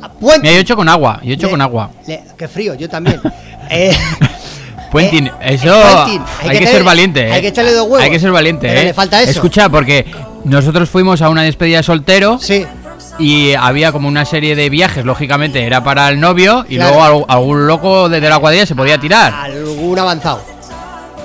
Puente. 0.10 0.42
Mira, 0.42 0.54
yo 0.54 0.58
he 0.60 0.62
hecho 0.62 0.76
con 0.76 0.90
agua, 0.90 1.20
yo 1.24 1.32
he 1.32 1.34
hecho 1.34 1.48
Le- 1.48 1.52
con 1.52 1.62
agua. 1.62 1.90
le- 2.08 2.24
qué 2.38 2.48
frío, 2.48 2.74
yo 2.76 2.90
también. 2.90 3.22
Eh, 3.74 3.96
Puenting, 4.92 5.28
eh, 5.28 5.32
eso 5.42 5.68
puenting, 5.74 6.22
hay, 6.42 6.50
que, 6.50 6.54
tener- 6.58 6.74
ser 6.74 6.84
valiente, 6.84 7.28
¿eh? 7.28 7.32
Hay 7.32 7.42
que 7.42 7.48
echarle 7.48 7.72
dos 7.72 7.84
huevos. 7.84 8.02
Hay 8.02 8.12
que 8.12 8.20
ser 8.20 8.32
valiente, 8.32 8.68
Pero 8.68 8.82
¿eh? 8.82 8.84
le 8.86 8.94
falta 8.94 9.22
eso. 9.22 9.32
Escucha, 9.32 9.70
porque 9.70 10.06
nosotros 10.44 10.90
fuimos 10.90 11.22
a 11.22 11.30
una 11.30 11.44
despedida 11.44 11.78
de 11.78 11.84
soltero 11.84 12.38
Sí, 12.40 12.66
y 13.18 13.54
había 13.54 13.94
como 13.94 14.10
una 14.10 14.26
serie 14.26 14.56
de 14.58 14.70
viajes, 14.70 15.06
lógicamente 15.06 15.64
era 15.64 15.82
para 15.86 16.10
el 16.10 16.20
novio 16.20 16.66
y 16.68 16.76
Claro. 16.76 16.96
luego 16.96 17.26
al- 17.30 17.38
algún 17.38 17.68
loco 17.68 18.10
desde 18.10 18.28
la 18.28 18.40
cuadrilla 18.40 18.66
se 18.66 18.76
podía 18.76 18.98
tirar. 18.98 19.32
algún 19.34 19.98
avanzado. 19.98 20.44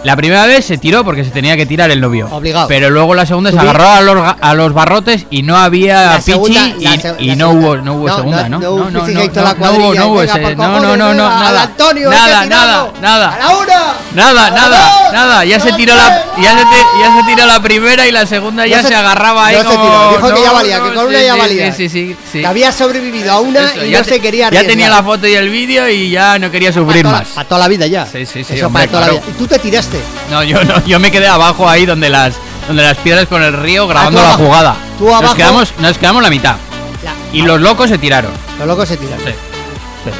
La 0.07 0.15
primera 0.15 0.47
vez 0.47 0.65
se 0.65 0.79
tiró 0.79 1.05
porque 1.05 1.25
se 1.25 1.31
tenía 1.33 1.57
que 1.57 1.67
tirar 1.67 1.91
el 1.91 2.01
novio. 2.01 2.29
Obligado. 2.31 2.69
Pero 2.69 2.91
luego 2.91 3.13
la 3.17 3.27
segunda 3.27 3.51
se 3.51 3.59
agarró 3.59 3.89
a 3.89 4.01
los, 4.01 4.35
a 4.41 4.55
los 4.55 4.73
barrotes 4.73 5.27
y 5.31 5.43
no 5.43 5.57
había 5.57 6.03
La 6.13 6.17
pichi 6.19 6.31
segunda- 6.31 6.69
y, 6.79 6.99
se- 6.99 7.15
y 7.19 7.35
no 7.35 7.49
segunda. 7.49 7.67
hubo 7.69 7.77
no 7.79 7.95
hubo 7.95 8.07
No, 8.09 8.17
segunda, 8.17 8.49
no, 8.49 8.49
¿no? 8.49 8.59
no 8.61 8.69
No, 8.69 8.79
hubo, 8.79 9.95
no 9.95 10.07
hubo 10.09 10.23
ese- 10.23 10.39
por 10.39 10.57
no, 10.57 10.81
no, 10.81 10.97
no, 10.97 11.13
no, 11.13 11.29
nada. 11.29 11.63
Antonio, 11.63 12.09
Nada, 12.09 12.43
tirarlo. 12.45 12.47
nada, 12.49 12.87
¡A 12.87 13.01
nada. 13.01 13.39
la 13.41 13.57
una! 13.57 13.83
Nada, 14.15 14.47
¡A 14.47 14.51
la 14.51 14.57
nada, 14.57 15.11
nada, 15.13 15.45
ya 15.45 15.57
¡A 15.57 15.61
se 15.61 15.73
tiró 15.73 15.95
la 15.97 16.25
ya 16.41 16.53
se, 16.57 16.65
ya 17.01 17.17
se 17.17 17.23
tiró 17.27 17.47
la 17.47 17.61
primera 17.61 18.07
y 18.07 18.13
la 18.13 18.27
segunda 18.27 18.65
ya 18.65 18.83
se, 18.85 18.95
agarraba 18.95 19.47
ahí 19.47 19.57
no 19.57 19.63
se 19.63 19.69
tiró, 19.71 20.11
dijo 20.13 20.35
que 20.37 20.43
ya 20.43 20.53
valía, 20.53 20.79
no, 20.79 20.85
que 20.89 20.95
con 20.95 21.07
una 21.09 21.21
ya 21.23 21.35
valía. 21.35 21.73
Sí, 21.73 21.89
sí, 21.89 22.17
sí, 22.31 22.45
había 22.45 22.71
sobrevivido 22.71 23.33
a 23.33 23.41
una 23.41 23.73
y 23.85 23.91
ya 23.91 23.99
no 23.99 24.05
se 24.05 24.21
quería 24.21 24.51
Ya 24.51 24.63
tenía 24.65 24.89
la 24.89 25.03
foto 25.03 25.27
y 25.27 25.35
el 25.35 25.49
vídeo 25.51 25.89
y 25.89 26.11
ya 26.11 26.39
no 26.39 26.49
quería 26.51 26.73
sufrir 26.73 27.05
más. 27.05 27.27
Para 27.29 27.49
toda 27.49 27.61
la 27.63 27.69
vida 27.69 27.87
ya. 27.89 28.07
Sí, 28.07 28.25
sí, 28.25 28.45
sí, 28.45 28.55
Eso 28.55 28.71
para 28.71 28.87
toda 28.87 29.01
la 29.09 29.09
vida. 29.15 29.23
Y 29.29 29.33
tú 29.33 29.47
te 29.49 29.59
tiraste. 29.59 29.96
No, 30.31 30.43
yo 30.43 30.63
no, 30.65 30.85
yo 30.87 30.99
me 31.01 31.11
quedé 31.11 31.29
abajo 31.29 31.69
ahí 31.69 31.87
donde 31.87 32.09
las 32.09 32.35
donde 32.67 32.83
las 32.83 32.97
piedras 32.99 33.27
con 33.29 33.43
el 33.43 33.53
río 33.53 33.87
grabando 33.87 34.19
Ah, 34.19 34.23
tú 34.23 34.25
la 34.25 34.29
abajo. 34.35 34.45
jugada. 34.45 34.77
Tú 34.99 35.05
nos 35.23 35.35
quedamos 35.35 35.73
nos 35.79 35.99
quedamos 35.99 36.23
la 36.23 36.31
mitad 36.31 36.57
Ya. 37.05 37.13
y 37.33 37.43
los 37.43 37.61
locos 37.61 37.89
se 37.91 37.99
tiraron. 37.99 38.33
Los 38.59 38.67
locos 38.67 38.89
se. 38.89 38.97
Sí. 38.97 39.03
sí. 39.07 40.11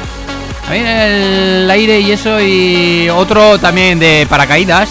A 0.67 0.71
mí 0.71 0.79
el 0.79 1.69
aire 1.71 1.99
y 1.99 2.11
eso 2.11 2.39
y 2.41 3.09
otro 3.09 3.57
también 3.59 3.99
de 3.99 4.25
paracaídas. 4.29 4.89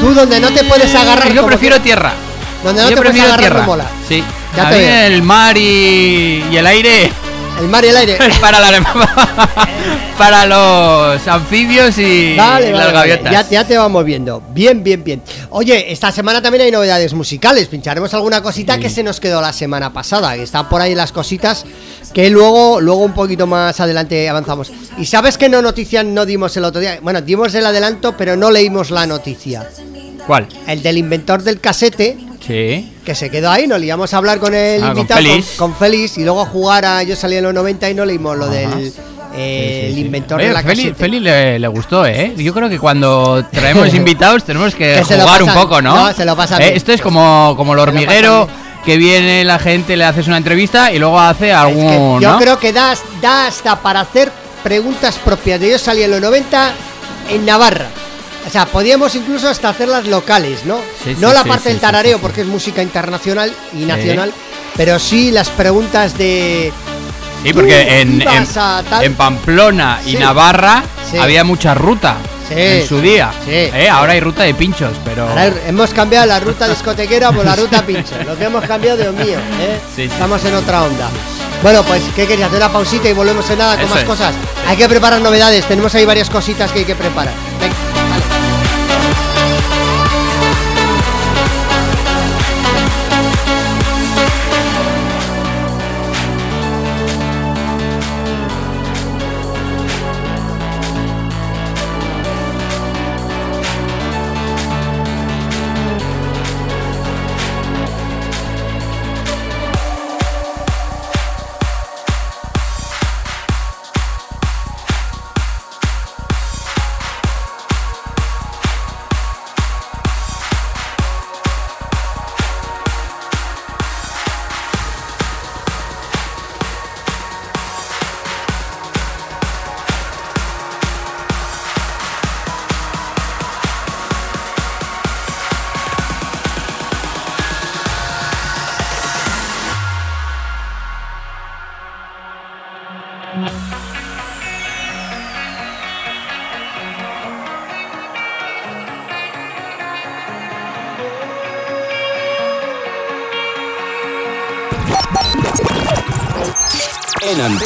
Tú 0.00 0.14
donde 0.14 0.40
no 0.40 0.48
te 0.50 0.64
puedes 0.64 0.92
agarrar. 0.94 1.32
Yo 1.32 1.44
prefiero 1.46 1.76
que- 1.76 1.82
tierra. 1.82 2.12
Donde 2.64 2.82
no 2.82 2.90
Yo 2.90 2.94
te 2.94 3.02
puedes 3.02 3.10
prefiero 3.12 3.34
agarrar 3.34 3.50
tierra. 3.52 3.66
mola. 3.66 3.86
Sí. 4.08 4.22
Ya 4.56 4.68
a 4.68 4.70
mí 4.70 4.76
el 4.78 5.22
mar 5.22 5.56
y, 5.56 6.44
y 6.50 6.56
el 6.56 6.66
aire 6.66 7.10
El 7.60 7.68
mar 7.68 7.84
y 7.84 7.88
el 7.88 7.96
aire. 7.96 8.18
para, 8.40 8.58
la- 8.58 8.82
para 10.18 10.46
los 10.46 11.28
anfibios 11.28 11.96
y, 11.98 12.34
Vale, 12.36 12.72
las 12.72 12.80
vale. 12.86 12.92
gaviotas. 12.92 13.32
Ya, 13.32 13.48
ya 13.48 13.66
te 13.66 13.78
vamos 13.78 14.04
viendo. 14.04 14.42
Bien, 14.52 14.82
bien, 14.82 15.04
bien. 15.04 15.22
Oye, 15.50 15.92
esta 15.92 16.10
semana 16.10 16.42
también 16.42 16.64
hay 16.64 16.70
novedades 16.72 17.14
musicales. 17.14 17.68
Pincharemos 17.68 18.12
alguna 18.14 18.42
cosita 18.42 18.78
que 18.78 18.90
se 18.90 19.02
nos 19.02 19.20
quedó 19.20 19.40
la 19.40 19.52
semana 19.52 19.92
pasada. 19.92 20.34
Que 20.34 20.42
están 20.42 20.68
por 20.68 20.80
ahí 20.80 20.94
las 20.94 21.12
cositas 21.12 21.64
que 22.12 22.28
luego, 22.30 22.80
luego 22.80 23.02
un 23.02 23.12
poquito 23.14 23.46
más 23.46 23.78
adelante 23.80 24.28
avanzamos. 24.28 24.72
Y 24.98 25.06
sabes 25.06 25.38
que 25.38 25.48
no 25.48 25.62
noticia 25.62 26.02
no 26.02 26.26
dimos 26.26 26.56
el 26.56 26.64
otro 26.64 26.80
día. 26.80 26.98
Bueno, 27.00 27.20
dimos 27.20 27.54
el 27.54 27.64
adelanto, 27.64 28.16
pero 28.16 28.36
no 28.36 28.50
leímos 28.50 28.90
la 28.90 29.06
noticia. 29.06 29.68
¿Cuál? 30.26 30.46
El 30.66 30.82
del 30.82 30.98
inventor 30.98 31.42
del 31.42 31.60
casete. 31.60 32.16
Sí. 32.46 32.92
Que 33.04 33.14
se 33.14 33.30
quedó 33.30 33.50
ahí, 33.50 33.66
nos 33.68 33.80
liamos 33.80 34.12
a 34.14 34.16
hablar 34.16 34.38
con 34.40 34.52
el 34.54 34.82
Ah, 34.82 34.88
invitado, 34.88 35.20
con, 35.20 35.30
Félix. 35.30 35.50
con 35.56 35.76
Félix, 35.76 36.18
y 36.18 36.24
luego 36.24 36.42
a 36.42 36.46
jugar 36.46 36.84
a 36.84 37.02
Yo 37.04 37.14
salí 37.14 37.36
en 37.36 37.44
los 37.44 37.54
90 37.54 37.88
y 37.90 37.94
no 37.94 38.04
leímos 38.04 38.36
lo 38.36 38.44
Ajá. 38.46 38.54
del 38.54 38.68
eh, 38.74 38.80
Sí, 38.84 38.90
sí, 38.90 39.86
el 39.88 39.94
sí. 39.94 40.00
inventor 40.00 40.38
Oye, 40.38 40.48
de 40.48 40.52
la 40.54 40.62
Feli, 40.94 41.20
le, 41.20 41.58
le 41.58 41.68
gustó, 41.68 42.04
¿eh? 42.04 42.34
Yo 42.36 42.52
creo 42.52 42.68
que 42.68 42.78
cuando 42.78 43.44
traemos 43.50 43.94
invitados 43.94 44.44
tenemos 44.44 44.74
que, 44.74 45.02
jugar 45.04 45.42
un 45.42 45.54
poco, 45.54 45.80
¿no? 45.80 45.94
no, 46.08 46.12
se 46.12 46.24
lo 46.24 46.36
pasan 46.36 46.60
Eh. 46.62 46.72
Esto 46.74 46.92
es 46.92 47.00
como, 47.00 47.54
como 47.56 47.74
el 47.74 47.78
hormiguero, 47.78 48.48
que 48.84 48.96
viene 48.96 49.44
la 49.44 49.58
gente, 49.60 49.96
le 49.96 50.04
haces 50.04 50.26
una 50.26 50.36
entrevista 50.36 50.92
y 50.92 50.98
luego 50.98 51.18
hace 51.20 51.50
Es 51.50 51.56
algún, 51.56 52.18
que 52.18 52.24
yo 52.24 52.32
¿no? 52.32 52.38
creo 52.38 52.58
que 52.58 52.72
da, 52.72 52.94
da 53.22 53.46
hasta 53.46 53.80
para 53.80 54.00
hacer 54.00 54.30
preguntas 54.64 55.16
propias 55.24 55.60
de 55.60 55.70
Yo 55.70 55.78
salí 55.78 56.02
en 56.02 56.10
los 56.10 56.20
90 56.20 56.72
en 57.30 57.46
Navarra. 57.46 57.86
O 58.46 58.50
sea, 58.50 58.66
podíamos 58.66 59.14
incluso 59.14 59.48
hasta 59.48 59.68
hacerlas 59.68 60.06
locales, 60.06 60.64
¿no? 60.64 60.78
Sí, 61.04 61.16
no 61.18 61.28
sí, 61.28 61.34
la 61.34 61.44
parte 61.44 61.64
sí, 61.64 61.68
del 61.70 61.80
tarareo 61.80 62.18
porque 62.18 62.42
es 62.42 62.46
música 62.46 62.82
internacional 62.82 63.54
y 63.72 63.84
nacional, 63.84 64.32
pero 64.76 64.98
sí 64.98 65.30
las 65.30 65.48
preguntas 65.50 66.18
de 66.18 66.72
Sí, 67.42 67.52
porque 67.52 68.00
en, 68.00 68.22
en, 68.22 69.14
Pamplona 69.16 70.00
y. 70.06 70.14
Navarra 70.14 70.82
había 71.20 71.42
mucha 71.44 71.74
ruta 71.74 72.16
en 72.50 72.86
su 72.86 73.00
día. 73.00 73.32
sí, 73.44 73.50
Eh. 73.50 73.88
Ahora 73.90 74.12
hay 74.12 74.20
ruta 74.20 74.42
de 74.44 74.54
pinchos, 74.54 74.92
pero... 75.04 75.28
Ahora 75.28 75.50
hemos 75.66 75.90
cambiado 75.92 76.26
la 76.26 76.38
ruta 76.38 76.68
discotequera 76.68 77.32
por 77.32 77.44
la 77.44 77.56
ruta 77.56 77.84
pincho. 77.84 78.14
Lo 78.26 78.36
que 78.36 78.44
hemos 78.44 78.64
cambiado, 78.64 78.98
Dios 78.98 79.14
mío, 79.14 79.38
¿eh? 79.60 79.80
Estamos 79.96 80.44
en 80.44 80.54
otra 80.54 80.84
onda. 80.84 81.08
Bueno, 81.62 81.82
pues, 81.84 82.02
¿qué 82.14 82.26
querías? 82.26 82.48
Hacer 82.48 82.58
una 82.58 82.72
pausita 82.72 83.08
y 83.08 83.12
volvemos 83.12 83.48
en 83.50 83.58
nada 83.58 83.74
con 83.76 83.84
Eso 83.84 83.94
más 83.94 84.02
es. 84.02 84.08
cosas. 84.08 84.34
Hay 84.66 84.76
que 84.76 84.88
preparar 84.88 85.20
novedades. 85.20 85.64
Tenemos 85.66 85.94
ahí 85.94 86.04
varias 86.04 86.28
cositas 86.28 86.70
que 86.72 86.80
hay 86.80 86.84
que 86.84 86.96
preparar. 86.96 87.32
Venga, 87.60 87.74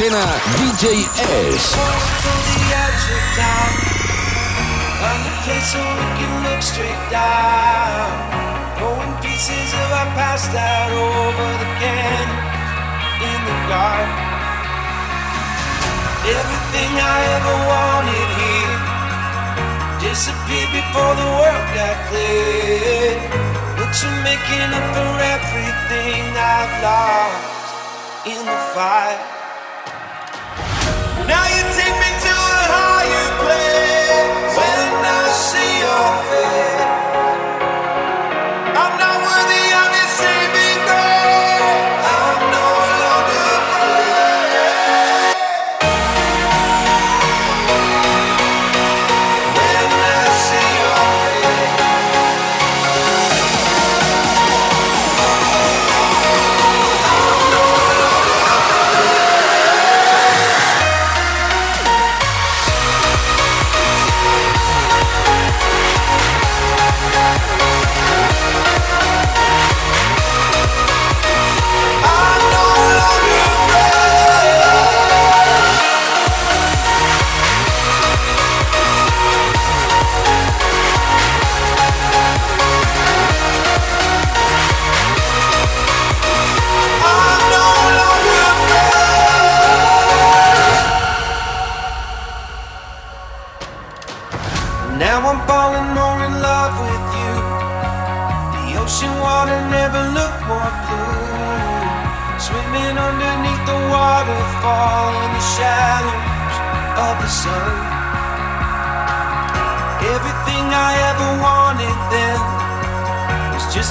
scena 0.07 0.25
DJ 0.55 1.03
S. 1.19 1.75
In. 11.83 12.29
Everything 16.27 16.93
I 16.99 17.19
ever 17.37 17.57
wanted 17.71 18.31
here 18.43 18.79
disappeared 20.03 20.71
before 20.75 21.15
the 21.15 21.29
world 21.39 21.67
got 21.75 21.97
clear. 22.11 23.15
But 23.79 23.91
you're 24.03 24.21
making 24.27 24.71
up 24.75 24.87
for 24.95 25.13
everything 25.35 26.23
I've 26.35 26.75
lost 26.83 28.27
in 28.27 28.45
the 28.45 28.59
fight. 28.75 29.36
Now 31.29 31.45
you 31.49 31.76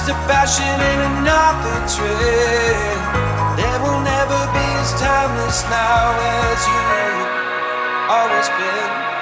just 0.06 0.18
a 0.18 0.28
passion 0.28 0.64
and 0.64 1.18
another 1.18 1.78
trick. 1.90 2.98
There 3.56 3.78
will 3.82 4.00
never 4.02 4.40
be 4.54 4.66
as 4.78 4.92
timeless 5.00 5.62
now 5.64 6.14
as 6.46 6.66
you 6.66 6.82
always 8.14 8.48
been. 8.50 9.15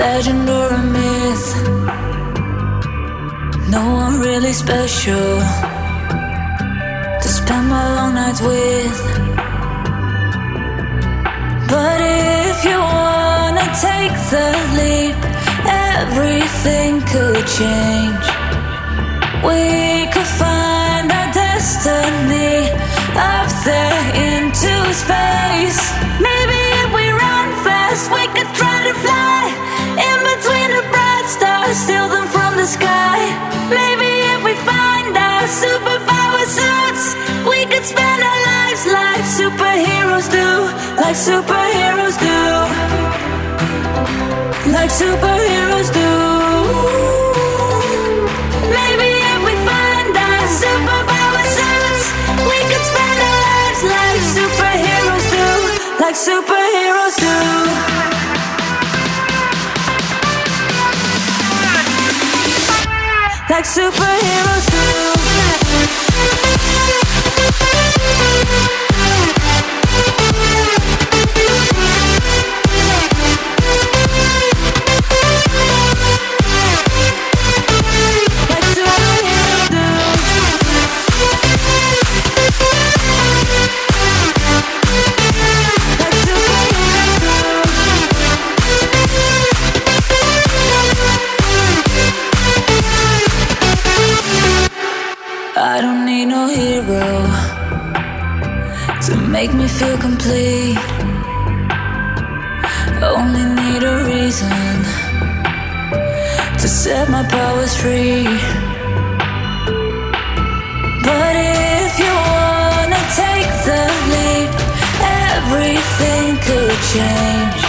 Legend 0.00 0.48
or 0.48 0.68
a 0.80 0.82
myth. 0.96 1.48
No 3.76 3.84
one 4.02 4.14
really 4.26 4.54
special 4.64 5.32
to 7.22 7.28
spend 7.38 7.64
my 7.68 7.84
long 7.96 8.12
nights 8.14 8.40
with. 8.50 8.98
But 11.72 11.98
if 12.00 12.56
you 12.68 12.78
wanna 12.96 13.66
take 13.88 14.14
the 14.32 14.48
leap, 14.78 15.18
everything 16.00 16.92
could 17.12 17.44
change. 17.58 18.26
We 19.48 19.62
could 20.12 20.30
find 20.42 21.06
our 21.18 21.28
destiny 21.44 22.56
up 23.32 23.48
there 23.68 24.04
into 24.28 24.74
space. 25.02 26.09
The 32.60 32.66
sky. 32.66 33.20
Maybe 33.70 34.10
if 34.34 34.40
we 34.44 34.54
find 34.68 35.16
our 35.16 35.44
superpower 35.62 36.44
suits, 36.58 37.04
we 37.48 37.64
could 37.70 37.86
spend 37.92 38.20
our 38.30 38.40
lives 38.52 38.82
like 38.98 39.24
superheroes 39.40 40.28
do, 40.38 40.48
like 41.02 41.16
superheroes 41.28 42.16
do, 42.26 42.40
like 44.76 44.90
superheroes 44.90 45.88
do. 45.94 46.09
Like 63.60 63.68
superheroes 63.68 64.70
do. 68.70 68.79
Feel 99.80 99.96
complete. 99.96 100.76
Only 103.02 103.44
need 103.60 103.82
a 103.82 104.04
reason 104.04 104.74
to 106.60 106.68
set 106.68 107.08
my 107.08 107.24
powers 107.34 107.74
free. 107.82 108.24
But 111.06 111.34
if 111.34 111.92
you 112.02 112.12
wanna 112.32 113.02
take 113.22 113.50
the 113.68 113.82
leap, 114.12 114.50
everything 115.32 116.28
could 116.46 116.78
change. 116.92 117.60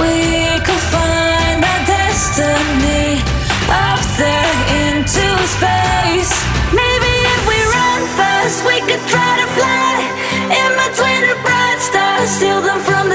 We 0.00 0.37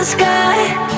sky. 0.06 0.58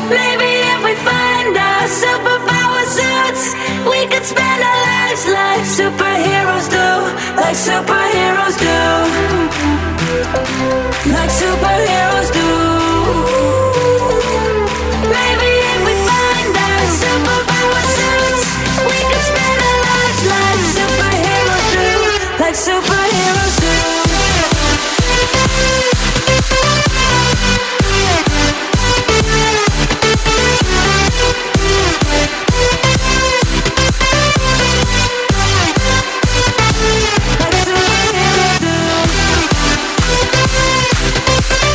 Maybe 0.09 0.49
if 0.73 0.79
we 0.83 0.93
find 1.05 1.53
our 1.55 1.85
superpower 1.85 2.83
suits, 2.97 3.53
we 3.85 4.05
could 4.09 4.25
spend 4.25 4.59
our 4.63 4.79
lives 4.89 5.23
like 5.29 5.63
superheroes 5.79 6.67
do, 6.73 6.89
like 7.37 7.57
superheroes 7.69 8.57
do, 8.57 8.81
like 11.13 11.29
superheroes 11.29 12.14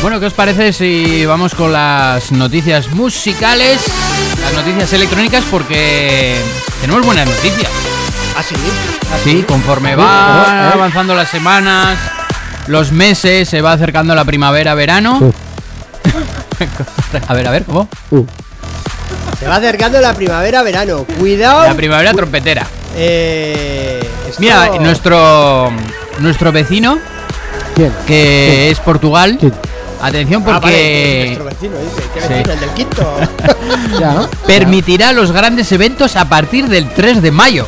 Bueno, 0.01 0.19
¿qué 0.19 0.25
os 0.25 0.33
parece 0.33 0.73
si 0.73 1.25
vamos 1.27 1.53
con 1.53 1.71
las 1.71 2.31
noticias 2.31 2.89
musicales, 2.89 3.81
las 4.43 4.53
noticias 4.53 4.91
electrónicas? 4.93 5.43
Porque 5.51 6.35
tenemos 6.81 7.05
buenas 7.05 7.27
noticias. 7.27 7.69
¿Ah, 8.35 8.41
sí? 8.43 8.55
Sí, 9.23 9.43
conforme 9.47 9.93
Uh, 9.95 9.99
van 9.99 10.65
uh, 10.65 10.69
uh. 10.69 10.73
avanzando 10.73 11.13
las 11.13 11.29
semanas, 11.29 11.99
los 12.67 12.91
meses, 12.91 13.47
se 13.47 13.61
va 13.61 13.73
acercando 13.73 14.15
la 14.15 14.25
primavera-verano. 14.25 15.19
Uh. 15.21 15.31
a 17.27 17.33
ver, 17.35 17.47
a 17.47 17.51
ver, 17.51 17.63
¿cómo? 17.65 17.87
Se 19.39 19.47
va 19.47 19.57
acercando 19.57 20.01
la 20.01 20.13
primavera-verano. 20.15 21.03
Cuidado. 21.19 21.63
La 21.63 21.75
primavera 21.75 22.11
trompetera. 22.13 22.65
Eh, 22.95 23.99
esto- 24.27 24.41
Mira, 24.41 24.67
nuestro 24.79 25.71
nuestro 26.19 26.51
vecino, 26.51 26.97
¿Quién? 27.75 27.93
que 28.07 28.69
es 28.71 28.79
Portugal, 28.79 29.37
¿Quién? 29.39 29.53
Atención 30.01 30.43
Ah, 30.47 30.59
vale, 30.59 30.61
porque 30.61 31.23
nuestro 31.25 31.45
vecino, 31.45 31.77
dice. 31.79 32.09
¿Qué 32.13 32.21
Sí. 32.21 32.27
vecino? 32.29 32.53
El 32.53 32.59
del 32.59 32.69
quinto. 32.71 33.17
Ya, 33.99 34.13
¿no? 34.13 34.29
permitirá 34.47 35.13
los 35.13 35.31
grandes 35.31 35.71
eventos 35.71 36.15
a 36.15 36.27
partir 36.27 36.67
del 36.67 36.89
3 36.89 37.21
de 37.21 37.31
mayo. 37.31 37.65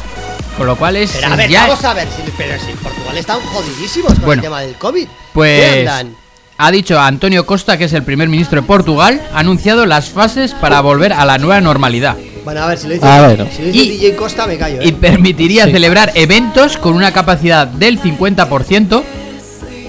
Con 0.57 0.67
lo 0.67 0.75
cual 0.75 0.95
es 0.97 1.11
Pero 1.11 1.33
a 1.33 1.35
ver, 1.35 1.49
ya 1.49 1.61
vamos 1.67 1.83
a 1.83 1.93
ver. 1.93 2.07
si- 2.07 2.31
pero 2.37 2.59
si 2.63 2.71
en 2.71 2.77
Portugal 2.77 3.17
están 3.17 3.39
jodidísimos 3.41 4.13
con 4.13 4.25
Bueno. 4.25 4.39
el 4.41 4.43
tema 4.43 4.61
del 4.61 4.75
COVID. 4.75 5.07
Pues 5.33 5.61
¿Qué 5.73 5.79
andan? 5.89 6.15
ha 6.57 6.71
dicho 6.71 6.99
Antonio 6.99 7.45
Costa, 7.45 7.77
que 7.77 7.85
es 7.85 7.93
el 7.93 8.03
primer 8.03 8.29
ministro 8.29 8.61
de 8.61 8.67
Portugal, 8.67 9.19
ha 9.33 9.39
anunciado 9.39 9.85
las 9.87 10.09
fases 10.09 10.53
para 10.53 10.79
volver 10.81 11.11
a 11.13 11.25
la 11.25 11.37
nueva 11.39 11.59
normalidad 11.59 12.15
Bueno, 12.45 12.61
a 12.61 12.67
ver, 12.67 12.77
si 12.77 12.87
lo 12.87 12.93
dice, 12.93 13.05
A 13.07 13.21
ver. 13.27 13.47
si 13.55 13.61
lo 13.63 13.67
dice 13.69 13.77
Y- 13.83 13.89
DJ 13.97 14.15
Costa, 14.15 14.45
me 14.45 14.57
callo. 14.57 14.81
y 14.83 14.89
¿eh? 14.89 14.93
permitiría 14.93 15.65
Sí. 15.65 15.71
celebrar 15.71 16.11
eventos 16.13 16.77
con 16.77 16.93
una 16.93 17.11
capacidad 17.11 17.65
del 17.65 17.99
50%, 17.99 19.03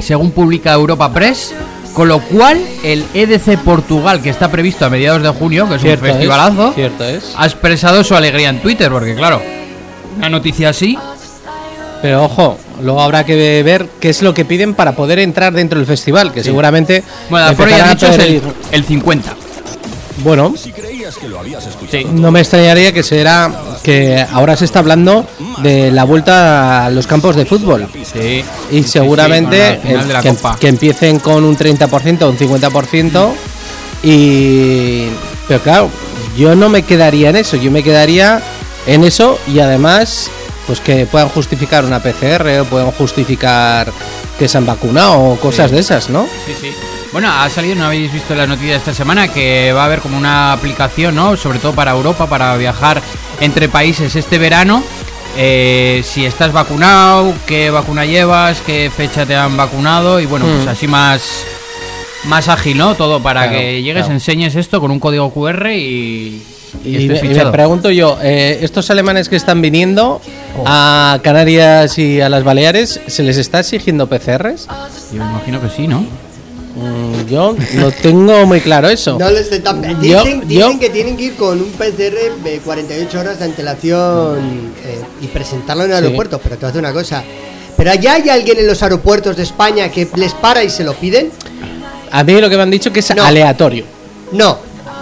según 0.01 0.31
publica 0.31 0.73
Europa 0.73 1.13
Press, 1.13 1.53
con 1.95 2.09
lo 2.09 2.21
cual 2.21 2.61
el 2.83 3.05
EDC 3.15 3.59
Portugal, 3.61 4.21
que 4.21 4.29
está 4.29 4.51
previsto 4.51 4.85
a 4.85 4.91
mediados 4.91 5.23
de 5.23 5.29
junio, 5.31 5.69
que 5.69 5.77
es 5.77 5.83
Cierto 5.83 6.05
un 6.05 6.11
es, 6.11 6.17
festivalazo, 6.17 6.73
Cierto 6.75 7.05
es. 7.05 7.33
ha 7.37 7.47
expresado 7.47 8.05
su 8.05 8.15
alegría 8.15 8.49
en 8.51 8.61
Twitter, 8.61 8.91
porque 8.91 9.15
claro, 9.15 9.41
una 10.19 10.29
noticia 10.29 10.71
así, 10.71 10.99
Pero 12.03 12.25
ojo, 12.25 12.59
luego 12.83 13.01
habrá 13.01 13.25
que 13.25 13.63
ver 13.63 13.89
qué 14.01 14.11
es 14.11 14.21
lo 14.21 14.35
que 14.35 14.45
piden 14.45 14.75
para 14.75 14.93
poder 14.93 15.19
entrar 15.21 15.55
dentro 15.55 15.79
del 15.79 15.87
festival, 15.87 16.33
que 16.33 16.43
seguramente 16.43 17.03
bueno, 17.31 17.47
aforo 17.47 17.71
ya 17.71 17.89
dicho 17.89 18.09
es 18.09 18.19
el, 18.19 18.43
el 18.73 18.85
50. 18.85 19.35
Bueno, 20.23 20.53
Si 21.05 21.11
creías 21.11 21.17
que 21.19 21.29
lo 21.29 21.39
habías 21.41 21.67
escuchado, 21.67 22.05
no 22.13 22.31
me 22.31 22.41
extrañaría 22.41 22.93
que 22.93 23.03
será 23.03 23.51
que 23.83 24.25
ahora 24.33 24.57
se 24.57 24.65
está 24.65 24.79
hablando 24.79 25.27
de 25.63 25.91
la 25.91 26.05
vuelta 26.05 26.87
a 26.87 26.91
los 26.91 27.07
campos 27.07 27.37
de 27.37 27.45
fútbol. 27.45 27.87
Sí. 28.11 28.43
Y 28.71 28.83
seguramente 28.85 29.81
el- 29.85 30.59
que, 30.59 30.69
empiecen 30.69 31.19
con 31.19 31.45
un 31.45 31.57
30% 31.57 32.23
o 32.27 32.31
un 32.31 32.39
50%. 32.39 33.35
Y. 34.03 35.09
Pero 35.47 35.61
claro, 35.63 35.91
yo 36.39 36.55
no 36.55 36.69
me 36.69 36.83
quedaría 36.83 37.31
en 37.31 37.37
eso. 37.37 37.57
Yo 37.57 37.71
me 37.71 37.83
quedaría 37.83 38.41
en 38.87 39.05
eso 39.05 39.39
y 39.47 39.61
además, 39.61 40.31
pues 40.67 40.81
que 40.81 41.05
puedan 41.07 41.29
justificar 41.29 41.85
una 41.85 42.01
PCR 42.03 42.61
o 42.61 42.65
puedan 42.65 42.91
justificar 42.93 43.93
que 44.39 44.49
se 44.49 44.57
han 44.59 44.65
vacunado 44.67 45.21
o 45.21 45.37
cosas 45.37 45.69
Sí. 45.71 45.75
de 45.77 45.81
esas, 45.83 46.09
¿no? 46.09 46.27
Sí, 46.47 46.53
sí. 46.61 46.69
Bueno, 47.15 47.31
ha 47.33 47.49
salido, 47.49 47.77
no 47.77 47.85
habéis 47.85 48.13
visto 48.13 48.35
la 48.35 48.45
noticia 48.45 48.73
de 48.73 48.79
esta 48.79 48.93
semana, 48.93 49.29
que 49.29 49.73
va 49.73 49.83
a 49.83 49.85
haber 49.87 50.01
como 50.01 50.19
una 50.19 50.53
aplicación, 50.53 51.15
¿no? 51.15 51.37
Sobre 51.37 51.61
todo 51.61 51.73
para 51.73 51.93
Europa, 51.93 52.27
para 52.27 52.57
viajar 52.57 53.01
entre 53.41 53.69
países 53.69 54.17
este 54.17 54.37
verano. 54.37 54.83
Eh, 55.39 56.03
si 56.05 56.25
estás 56.27 56.53
vacunado, 56.53 57.33
qué 57.47 57.71
vacuna 57.71 58.05
llevas, 58.05 58.61
qué 58.67 58.91
fecha 58.95 59.25
te 59.27 59.37
han 59.37 59.57
vacunado 59.57 60.19
y 60.21 60.27
bueno, 60.27 60.45
pues 60.47 60.67
Mm. 60.67 60.69
así 60.69 60.87
más 60.89 61.45
más 62.25 62.49
ágil, 62.49 62.79
¿no? 62.79 62.95
Todo 62.97 63.23
para 63.23 63.43
Claro, 63.49 63.59
que 63.59 63.83
llegues, 63.83 64.03
claro. 64.05 64.15
enseñes 64.15 64.57
esto 64.57 64.81
con 64.81 64.91
un 64.91 64.99
código 64.99 65.31
QR 65.33 65.73
y, 65.77 66.43
y 66.85 66.97
Y, 66.97 67.07
me, 67.09 67.19
y 67.19 67.29
me 67.29 67.47
pregunto 67.53 67.91
yo, 67.91 68.19
eh, 68.23 68.59
estos 68.63 68.91
alemanes 68.91 69.29
que 69.29 69.37
están 69.37 69.61
viniendo 69.63 70.21
Oh. 70.57 70.65
a 70.67 71.19
Canarias 71.23 71.99
y 71.99 72.21
a 72.21 72.29
las 72.29 72.43
Baleares, 72.45 73.01
¿se 73.09 73.23
les 73.25 73.37
está 73.39 73.61
exigiendo 73.61 74.09
PCRs? 74.09 74.67
Yo 75.13 75.23
me 75.25 75.31
imagino 75.31 75.61
que 75.61 75.69
sí, 75.69 75.87
¿no? 75.87 76.07
Mm, 76.77 77.27
yo 77.29 77.55
no 77.75 77.91
tengo 77.93 78.47
muy 78.47 78.61
claro 78.61 78.89
eso. 78.89 79.17
No 79.19 79.31
les 79.31 79.51
están- 79.53 79.81
Yo- 80.03 80.23
dicen, 80.25 80.49
dicen 80.49 80.73
yo- 80.73 80.79
que 80.81 80.91
tienen 80.91 81.17
que 81.17 81.25
ir 81.25 81.37
con 81.37 81.61
un 81.61 81.71
PCR 81.73 82.33
de 82.43 82.59
48 82.65 83.21
horas 83.21 83.39
de 83.39 83.45
antelación 83.45 84.73
eh, 84.85 85.01
y 85.23 85.27
presentarlo 85.29 85.85
en 85.85 85.93
el 85.93 85.99
Sí. 85.99 86.03
aeropuerto. 86.05 86.41
Pero 86.43 86.57
te 86.57 86.67
voy 86.67 86.75
a 86.77 86.79
una 86.81 86.93
cosa. 86.93 87.23
¿Pero 87.77 87.91
allá 87.91 88.15
hay 88.15 88.29
alguien 88.29 88.59
en 88.59 88.67
los 88.67 88.83
aeropuertos 88.83 89.37
de 89.37 89.45
España 89.45 89.89
que 89.91 90.09
les 90.17 90.33
para 90.35 90.63
y 90.65 90.71
se 90.71 90.83
lo 90.85 90.95
piden? 90.95 91.31
A 92.11 92.23
mí 92.25 92.41
lo 92.41 92.49
que 92.51 92.57
me 92.57 92.63
han 92.63 92.71
dicho 92.71 92.93
que 92.93 93.01
es 93.01 93.15
No. 93.15 93.25
aleatorio. 93.25 93.85
No. 94.33 94.59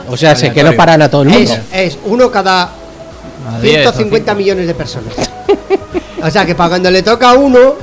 O 0.08 0.16
sea, 0.16 0.34
sé 0.36 0.52
que 0.52 0.62
no 0.62 0.72
paran 0.74 1.00
a 1.00 1.08
todo 1.10 1.22
el 1.22 1.28
mundo. 1.28 1.52
Es, 1.72 1.92
es 1.94 1.98
uno 2.04 2.30
cada 2.30 2.64
A 2.64 3.60
10 3.60 3.86
o 3.86 3.92
150 3.92 4.34
millones 4.34 4.66
de 4.66 4.74
personas. 4.74 5.14
O 6.24 6.30
sea 6.30 6.46
que 6.46 6.54
para 6.54 6.68
cuando 6.68 6.88
le 6.88 7.02
toca 7.02 7.30
a 7.30 7.34
uno, 7.34 7.74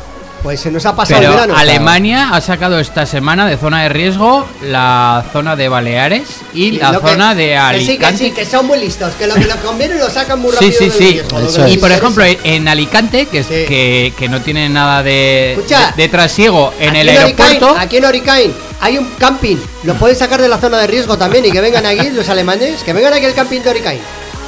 pues 0.43 0.59
se 0.59 0.71
nos 0.71 0.85
ha 0.85 0.95
pasado 0.95 1.19
Pero 1.19 1.31
el 1.33 1.37
verano. 1.39 1.55
Alemania 1.57 2.29
ha 2.33 2.41
sacado 2.41 2.79
esta 2.79 3.05
semana 3.05 3.45
de 3.47 3.57
zona 3.57 3.83
de 3.83 3.89
riesgo 3.89 4.47
la 4.63 5.25
zona 5.33 5.55
de 5.55 5.69
Baleares 5.69 6.27
y 6.53 6.71
la 6.71 6.91
Lo 6.91 7.01
que- 7.01 7.07
zona 7.09 7.35
de 7.35 7.45
que 7.47 7.57
Alicante. 7.57 8.17
sí, 8.17 8.29
que 8.29 8.29
sí, 8.29 8.31
que 8.31 8.45
son 8.45 8.67
muy 8.67 8.79
listos, 8.79 9.13
que 9.15 9.27
lo 9.27 9.35
que 9.35 9.47
conviene 9.63 9.95
lo 9.95 10.09
sacan 10.09 10.39
muy 10.39 10.51
Sí, 10.51 10.71
rápido. 10.71 10.79
sí, 10.79 10.91
sí. 10.91 11.11
riesgo, 11.11 11.39
lo 11.39 11.51
que 11.51 11.57
les 11.61 11.73
Y 11.73 11.77
por 11.77 11.91
ejemplo, 11.91 12.23
en 12.43 12.67
Alicante, 12.67 13.25
que, 13.27 13.39
es- 13.39 13.47
Sí. 13.47 13.65
que, 13.67 14.13
que 14.17 14.29
no 14.29 14.41
tiene 14.41 14.69
nada 14.69 15.03
de, 15.03 15.53
Escucha. 15.53 15.93
de, 15.95 16.03
de 16.03 16.09
trasiego 16.09 16.73
en 16.79 16.95
el 16.95 17.09
aeropuerto. 17.09 17.75
aquí 17.77 17.97
en 17.97 18.05
Oricain 18.05 18.53
hay 18.81 18.97
un 18.97 19.05
camping. 19.17 19.57
Lo 19.83 19.93
pueden 19.95 20.15
sacar 20.15 20.41
de 20.41 20.47
la 20.47 20.57
zona 20.57 20.77
de 20.77 20.87
riesgo 20.87 21.17
también 21.17 21.45
y 21.45 21.51
que 21.51 21.59
vengan 21.61 21.85
aquí 21.85 22.09
los 22.11 22.29
alemanes. 22.29 22.81
Que 22.83 22.93
vengan 22.93 23.13
aquí 23.13 23.25
al 23.25 23.33
camping 23.33 23.59
de 23.61 23.69
Oricain. 23.69 23.99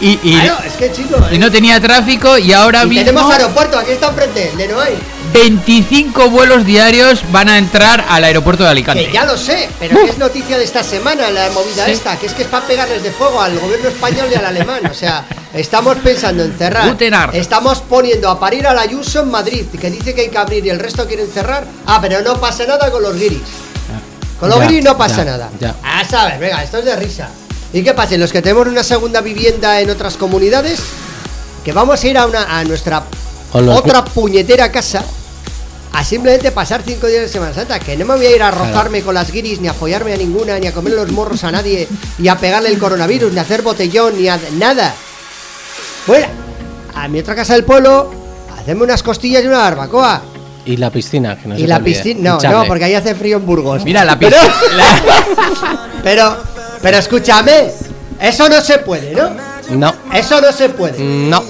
Y, 0.01 0.19
y- 0.23 0.33
Claro, 0.41 0.57
es 0.65 0.73
que 0.73 0.91
chicos. 0.91 1.21
y 1.31 1.37
no 1.37 1.51
tenía 1.51 1.79
tráfico 1.79 2.37
y 2.37 2.51
ahora 2.53 2.83
y 2.83 2.87
mismo 2.87 3.05
tenemos 3.05 3.31
aeropuerto, 3.33 3.77
aquí 3.77 3.91
está 3.91 4.07
enfrente, 4.09 4.51
Noain. 4.67 4.97
25 5.31 6.29
vuelos 6.29 6.65
diarios 6.65 7.21
van 7.31 7.47
a 7.49 7.57
entrar 7.57 8.03
al 8.09 8.23
aeropuerto 8.23 8.63
de 8.63 8.69
Alicante. 8.69 9.05
Que 9.05 9.11
ya 9.13 9.25
lo 9.25 9.37
sé, 9.37 9.69
pero 9.79 9.95
que 10.03 10.09
es 10.09 10.17
noticia 10.17 10.57
de 10.57 10.63
esta 10.63 10.83
semana 10.83 11.29
la 11.29 11.49
movida 11.51 11.85
Sí. 11.85 11.91
esta, 11.91 12.17
que 12.17 12.25
es 12.25 12.33
que 12.33 12.41
es 12.41 12.47
para 12.49 12.65
pegarles 12.65 13.01
de 13.03 13.11
fuego 13.11 13.41
al 13.41 13.57
gobierno 13.59 13.87
español 13.89 14.27
y 14.31 14.35
al 14.35 14.45
alemán. 14.45 14.81
O 14.89 14.93
sea, 14.93 15.23
estamos 15.53 15.97
pensando 15.97 16.43
en 16.43 16.57
cerrar. 16.57 16.95
Estamos 17.33 17.79
poniendo 17.81 18.29
a 18.29 18.39
parir 18.39 18.65
al 18.67 18.77
Ayuso 18.79 19.21
en 19.21 19.29
Madrid, 19.31 19.65
que 19.79 19.89
dice 19.89 20.13
que 20.15 20.21
hay 20.21 20.29
que 20.29 20.37
abrir 20.37 20.65
y 20.65 20.69
el 20.69 20.79
resto 20.79 21.07
quieren 21.07 21.29
cerrar. 21.31 21.63
Ah, 21.85 21.99
pero 22.01 22.21
no 22.21 22.39
pasa 22.41 22.65
nada 22.65 22.89
con 22.91 23.01
los 23.03 23.15
guiris. 23.15 23.41
Con 24.39 24.49
los 24.49 24.59
Ya, 24.59 24.65
guiris 24.67 24.83
no 24.83 24.97
pasa 24.97 25.17
ya, 25.17 25.25
nada. 25.25 25.49
ya. 25.59 25.75
Ah, 25.83 26.03
sabes, 26.09 26.39
venga, 26.39 26.63
esto 26.63 26.79
es 26.79 26.85
de 26.85 26.95
risa. 26.95 27.29
¿Y 27.74 27.84
qué 27.84 27.93
pasa? 27.93 28.17
Los 28.17 28.32
que 28.32 28.41
tenemos 28.41 28.67
una 28.67 28.84
segunda 28.84 29.22
vivienda 29.22 29.80
en 29.80 29.89
otras 29.89 30.17
comunidades, 30.17 30.80
que 31.63 31.72
vamos 31.72 32.03
a 32.03 32.07
ir 32.07 32.17
a, 32.17 32.26
una, 32.26 32.59
a 32.59 32.63
nuestra 32.63 33.03
otra 33.53 34.03
puñetera 34.05 34.72
casa 34.72 35.03
a 35.93 36.03
simplemente 36.05 36.51
pasar 36.51 36.82
cinco 36.86 37.07
días 37.07 37.22
de 37.24 37.30
Semana 37.30 37.53
Santa. 37.53 37.80
Que 37.80 37.97
no 37.97 38.05
me 38.05 38.15
voy 38.15 38.26
a 38.26 38.36
ir 38.36 38.43
a 38.43 38.51
rozarme 38.51 39.01
con 39.01 39.13
las 39.13 39.32
guiris, 39.32 39.59
ni 39.61 39.67
a 39.67 39.74
follarme 39.74 40.13
a 40.13 40.17
ninguna, 40.17 40.57
ni 40.59 40.67
a 40.67 40.74
comer 40.74 40.93
los 40.93 41.11
morros 41.11 41.43
a 41.43 41.51
nadie, 41.51 41.88
y 42.17 42.28
a 42.28 42.38
pegarle 42.38 42.69
el 42.69 42.80
coronavirus, 42.80 43.32
ni 43.32 43.39
a 43.39 43.41
hacer 43.41 43.61
botellón, 43.61 44.17
ni 44.17 44.28
a 44.28 44.39
nada. 44.57 44.93
Fuera. 46.05 46.30
A 46.95 47.07
mi 47.07 47.19
otra 47.19 47.36
casa 47.36 47.53
del 47.53 47.63
pueblo, 47.63 48.11
hacemos 48.57 48.84
unas 48.84 49.01
costillas 49.03 49.43
y 49.43 49.47
una 49.47 49.59
barbacoa. 49.59 50.22
Y 50.65 50.78
la 50.78 50.91
piscina, 50.91 51.38
que 51.38 51.47
no 51.47 51.57
y 51.57 51.65
la 51.65 51.80
piscina. 51.80 52.38
No, 52.41 52.51
no, 52.51 52.65
porque 52.65 52.86
ahí 52.86 52.93
hace 52.93 53.15
frío 53.15 53.38
en 53.38 53.45
Burgos. 53.45 53.84
Mira, 53.84 54.05
la 54.05 54.19
Pero- 54.19 54.38
piscina. 54.38 55.89
Pero, 56.03 56.38
pero 56.82 56.97
escúchame, 56.97 57.71
eso 58.19 58.49
no 58.49 58.61
se 58.61 58.79
puede, 58.79 59.13
¿no? 59.15 59.29
No, 59.69 59.93
Eso 60.13 60.41
no 60.41 60.51
se 60.51 60.69
puede. 60.69 60.99
no. 60.99 61.43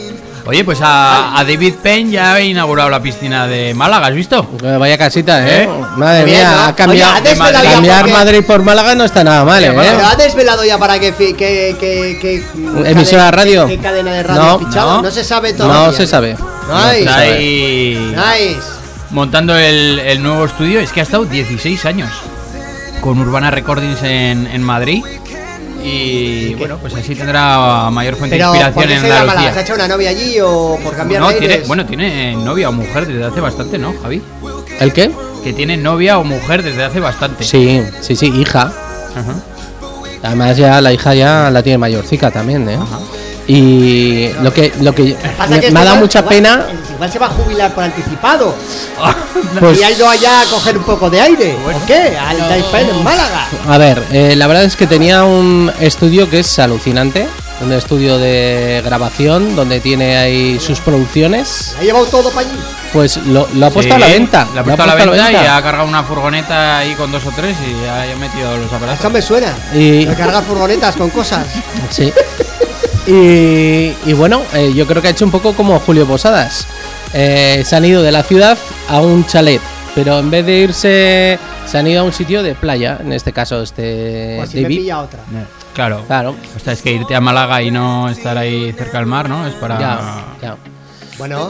Oye, 0.43 0.63
pues 0.63 0.79
a, 0.81 1.37
a 1.39 1.43
David 1.43 1.75
Penn 1.83 2.09
ya 2.09 2.33
ha 2.33 2.41
inaugurado 2.41 2.89
la 2.89 2.99
piscina 2.99 3.45
de 3.45 3.75
Málaga, 3.75 4.07
¿has 4.07 4.15
visto? 4.15 4.47
Eh, 4.63 4.75
Vaya 4.79 4.97
casita, 4.97 5.47
¿eh? 5.47 5.63
¿Eh? 5.65 5.69
Madre 5.97 6.25
Bien, 6.25 6.39
mía, 6.39 6.51
¿no? 6.51 6.63
ha 6.63 6.75
cambiado. 6.75 7.11
Oye, 7.11 7.19
ha 7.19 7.21
desvelado 7.29 7.63
ya 7.63 7.71
cambiar 7.73 8.01
porque- 8.01 8.13
Madrid 8.13 8.43
por 8.47 8.63
Málaga 8.63 8.95
no 8.95 9.03
está 9.03 9.23
nada 9.23 9.45
mal, 9.45 9.63
¿eh? 9.63 9.71
Pero 9.75 10.03
ha 10.07 10.15
desvelado 10.15 10.65
ya 10.65 10.79
para 10.79 10.97
qué 10.99 11.13
fi- 11.13 11.33
que, 11.35 11.75
que, 11.79 12.17
que- 12.19 12.89
¿Emisora 12.89 13.25
de 13.25 13.31
radio? 13.31 13.67
¿Qué, 13.67 13.77
cadena 13.77 14.13
de 14.13 14.23
radio 14.23 14.41
No, 14.41 14.49
ha 14.55 14.59
fichado? 14.59 14.91
no. 14.97 15.01
No, 15.03 15.11
se 15.11 15.23
sabe 15.23 15.51
No 15.53 15.57
todavía. 15.59 15.95
se 15.97 16.07
sabe. 16.07 16.31
Nice. 16.35 16.99
Está 17.01 17.17
ahí 17.19 18.13
Nice. 18.15 18.61
montando 19.11 19.55
el, 19.55 19.99
el 19.99 20.23
nuevo 20.23 20.45
estudio. 20.45 20.79
Es 20.79 20.91
que 20.91 21.01
ha 21.01 21.03
estado 21.03 21.25
16 21.25 21.85
años 21.85 22.09
con 22.99 23.19
Urbana 23.19 23.51
Recordings 23.51 24.01
en, 24.01 24.47
en 24.47 24.63
Madrid. 24.63 25.03
Y 25.83 26.53
bueno, 26.55 26.77
pues 26.77 26.93
así 26.93 27.15
tendrá 27.15 27.89
mayor 27.91 28.15
fuente 28.15 28.37
Pero 28.37 28.51
de 28.53 28.59
¿por 28.71 28.83
inspiración 28.83 28.91
en 28.91 29.01
se 29.01 29.07
llama 29.07 29.25
la- 29.25 29.31
¿Se 29.33 29.37
ha 29.37 29.39
Andalucía. 29.49 29.61
hecho 29.63 29.73
una 29.75 29.87
novia 29.87 30.09
allí 30.09 30.39
o 30.41 30.79
por 30.83 30.95
cambiar 30.95 31.21
No, 31.21 31.29
de 31.29 31.39
tiene, 31.39 31.59
bueno, 31.67 31.85
tiene 31.85 32.35
novia 32.35 32.69
o 32.69 32.71
mujer 32.71 33.07
desde 33.07 33.23
hace 33.25 33.41
bastante, 33.41 33.77
¿no, 33.77 33.93
Javi? 34.01 34.21
¿El 34.79 34.93
qué? 34.93 35.11
Que 35.43 35.53
tiene 35.53 35.77
novia 35.77 36.19
o 36.19 36.23
mujer 36.23 36.61
desde 36.63 36.83
hace 36.83 36.99
bastante. 36.99 37.43
Sí, 37.43 37.81
sí, 38.01 38.15
sí, 38.15 38.27
hija. 38.27 38.71
Ajá. 39.15 39.35
Además 40.23 40.55
ya 40.55 40.79
la 40.81 40.93
hija 40.93 41.15
ya 41.15 41.49
la 41.49 41.63
tiene 41.63 41.79
mayorcica 41.79 42.29
también, 42.29 42.69
¿eh? 42.69 42.77
Y 43.53 44.29
lo 44.41 44.53
que 44.53 44.71
lo 44.79 44.95
que 44.95 45.17
me, 45.49 45.59
que 45.59 45.71
me 45.71 45.79
ha 45.81 45.83
dado 45.83 45.95
igual- 45.95 45.99
mucha 45.99 46.19
igual- 46.19 46.35
pena, 46.35 46.65
Igual 46.93 47.11
se 47.11 47.19
va 47.19 47.25
a 47.25 47.29
jubilar 47.29 47.73
por 47.73 47.83
anticipado. 47.83 48.55
pues 49.59 49.79
y 49.79 49.83
ha 49.83 49.91
ido 49.91 50.07
allá 50.07 50.41
a 50.41 50.45
coger 50.45 50.77
un 50.77 50.83
poco 50.85 51.09
de 51.09 51.19
aire. 51.19 51.57
¿Por 51.63 51.75
qué? 51.81 52.17
Al 52.17 52.37
Taipan 52.37 52.89
en 52.89 53.03
Málaga. 53.03 53.45
a 53.67 53.77
ver, 53.77 54.03
eh, 54.13 54.35
la 54.37 54.47
verdad 54.47 54.63
es 54.63 54.77
que 54.77 54.87
tenía 54.87 55.25
un 55.25 55.69
estudio 55.81 56.29
que 56.29 56.39
es 56.39 56.59
alucinante, 56.59 57.27
un 57.61 57.73
estudio 57.73 58.17
de 58.19 58.81
grabación 58.85 59.53
donde 59.55 59.81
tiene 59.81 60.15
ahí 60.17 60.57
sus 60.59 60.79
producciones 60.79 61.75
Ha 61.79 61.83
llevado 61.83 62.05
todo 62.05 62.29
para 62.29 62.47
allí. 62.47 62.57
Pues 62.93 63.17
lo, 63.17 63.47
lo 63.53 63.65
ha 63.65 63.69
puesto 63.69 63.95
a 63.95 63.99
la 63.99 64.07
venta. 64.07 64.47
La 64.55 64.61
ha 64.61 64.63
puesto 64.63 64.83
a 64.83 64.87
la 64.87 64.95
venta 64.95 65.31
y 65.31 65.35
ha 65.35 65.61
cargado 65.61 65.87
una 65.89 66.03
furgoneta 66.03 66.77
ahí 66.77 66.93
con 66.95 67.11
dos 67.11 67.25
o 67.25 67.31
tres 67.35 67.55
y 67.67 67.83
ya 67.85 68.03
ha 68.03 68.15
metido 68.15 68.55
los 68.57 68.67
Eso 68.67 68.75
aparatos. 68.77 69.11
me 69.11 69.21
suena. 69.21 69.53
Y- 69.73 70.07
furgonetas 70.47 70.95
con 70.95 71.09
cosas. 71.09 71.47
Sí. 71.89 72.13
Y, 73.07 73.93
y 74.05 74.13
bueno, 74.13 74.41
eh, 74.53 74.71
yo 74.75 74.85
creo 74.85 75.01
que 75.01 75.07
ha 75.09 75.11
hecho 75.11 75.25
un 75.25 75.31
poco 75.31 75.53
como 75.53 75.79
Julio 75.79 76.05
Posadas. 76.05 76.67
Eh, 77.13 77.63
se 77.65 77.75
han 77.75 77.83
ido 77.85 78.01
de 78.03 78.11
la 78.11 78.23
ciudad 78.23 78.57
a 78.89 79.01
un 79.01 79.25
chalet, 79.25 79.59
pero 79.95 80.19
en 80.19 80.29
vez 80.29 80.45
de 80.45 80.57
irse, 80.59 81.39
se 81.65 81.77
han 81.77 81.87
ido 81.87 82.01
a 82.01 82.03
un 82.03 82.13
sitio 82.13 82.43
de 82.43 82.55
playa, 82.55 82.97
en 83.01 83.11
este 83.11 83.33
caso 83.33 83.61
este 83.63 84.39
O 84.41 84.45
si 84.45 84.57
me 84.57 84.63
David. 84.63 84.77
pilla 84.77 84.99
otra. 85.01 85.19
Claro. 85.73 86.03
Claro, 86.05 86.35
O 86.55 86.59
sea, 86.59 86.73
es 86.73 86.81
que 86.81 86.91
irte 86.93 87.15
a 87.15 87.21
Málaga 87.21 87.61
y 87.63 87.71
no 87.71 88.09
estar 88.09 88.37
ahí 88.37 88.71
cerca 88.73 88.97
del 88.99 89.07
mar, 89.07 89.27
¿no? 89.29 89.47
Es 89.47 89.53
para. 89.55 89.79
ya, 89.79 90.25
ya. 90.41 90.57
Bueno, 91.17 91.49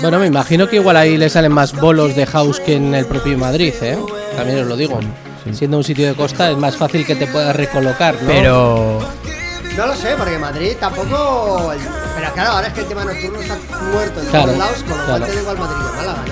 Bueno, 0.00 0.18
me 0.18 0.26
imagino 0.26 0.68
que 0.68 0.76
igual 0.76 0.96
ahí 0.96 1.16
le 1.16 1.30
salen 1.30 1.52
más 1.52 1.78
bolos 1.78 2.16
de 2.16 2.26
house 2.26 2.60
que 2.60 2.76
en 2.76 2.94
el 2.94 3.06
propio 3.06 3.38
Madrid, 3.38 3.72
¿eh? 3.82 3.98
También 4.36 4.60
os 4.60 4.66
lo 4.66 4.76
digo. 4.76 4.98
Siendo 5.52 5.76
un 5.76 5.84
sitio 5.84 6.06
de 6.06 6.14
costa 6.14 6.50
es 6.50 6.56
más 6.56 6.76
fácil 6.76 7.04
que 7.06 7.14
te 7.14 7.26
puedas 7.26 7.54
recolocar, 7.54 8.14
¿no? 8.14 8.26
Pero. 8.28 8.98
No 9.76 9.86
lo 9.86 9.94
sé, 9.96 10.14
porque 10.16 10.38
Madrid 10.38 10.72
tampoco. 10.78 11.72
Pero 12.16 12.32
claro, 12.32 12.50
ahora 12.52 12.68
es 12.68 12.72
que 12.74 12.80
el 12.80 12.86
tema 12.86 13.04
nocturno 13.04 13.40
está 13.40 13.56
muerto 13.92 14.20
en 14.20 14.26
Claro, 14.26 14.46
todos 14.46 14.58
lados, 14.58 14.84
con 14.88 14.98
lo 14.98 15.04
claro. 15.04 15.26
igual 15.40 15.58
Madrid 15.58 15.76
que 15.90 15.96
Málaga, 15.96 16.22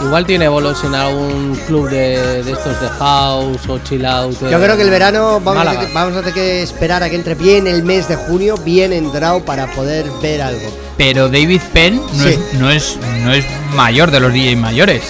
¿no? 0.00 0.06
Igual 0.06 0.26
tiene 0.26 0.48
bolos 0.48 0.82
en 0.84 0.94
algún 0.94 1.60
club 1.66 1.88
de, 1.90 2.42
de 2.42 2.52
estos 2.52 2.80
de 2.80 2.88
house 2.98 3.68
o 3.68 3.78
chill 3.80 4.04
out. 4.06 4.32
Yo 4.50 4.58
creo 4.60 4.76
que 4.76 4.82
el 4.82 4.90
verano 4.90 5.40
vamos 5.40 5.66
a, 5.66 5.70
tener 5.70 5.86
que, 5.88 5.92
vamos 5.94 6.16
a 6.16 6.18
tener 6.20 6.34
que 6.34 6.62
esperar 6.62 7.02
a 7.02 7.10
que 7.10 7.16
entre 7.16 7.34
bien 7.34 7.66
el 7.66 7.82
mes 7.84 8.08
de 8.08 8.16
junio, 8.16 8.56
bien 8.64 8.92
entrado 8.92 9.44
para 9.44 9.66
poder 9.68 10.06
ver 10.22 10.42
algo. 10.42 10.68
Pero 10.96 11.28
David 11.28 11.60
Penn 11.72 11.96
no, 12.14 12.24
Sí. 12.24 12.28
es, 12.30 12.54
no, 12.58 12.70
es, 12.70 12.98
no 13.24 13.32
es 13.32 13.44
mayor 13.74 14.10
de 14.10 14.20
los 14.20 14.32
DJ 14.32 14.56
mayores. 14.56 15.02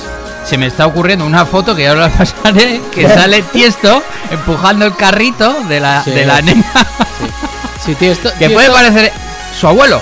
Se 0.44 0.58
me 0.58 0.66
está 0.66 0.86
ocurriendo 0.86 1.24
una 1.24 1.46
foto 1.46 1.74
que 1.76 1.82
ya 1.84 1.92
os 1.92 1.98
la 1.98 2.08
pasaré, 2.18 2.80
que 2.92 3.08
sale 3.08 3.42
Tiesto 3.42 4.02
empujando 4.30 4.84
el 4.86 4.96
carrito 4.96 5.62
de 5.68 5.80
la, 5.80 6.02
Sí. 6.02 6.10
de 6.10 6.26
la 6.26 6.42
nena, 6.42 6.64
Sí, 7.20 7.39
Tiesto, 7.98 8.30
que 8.38 8.50
puede 8.50 8.70
parecer 8.70 9.12
su 9.58 9.66
abuelo. 9.66 10.00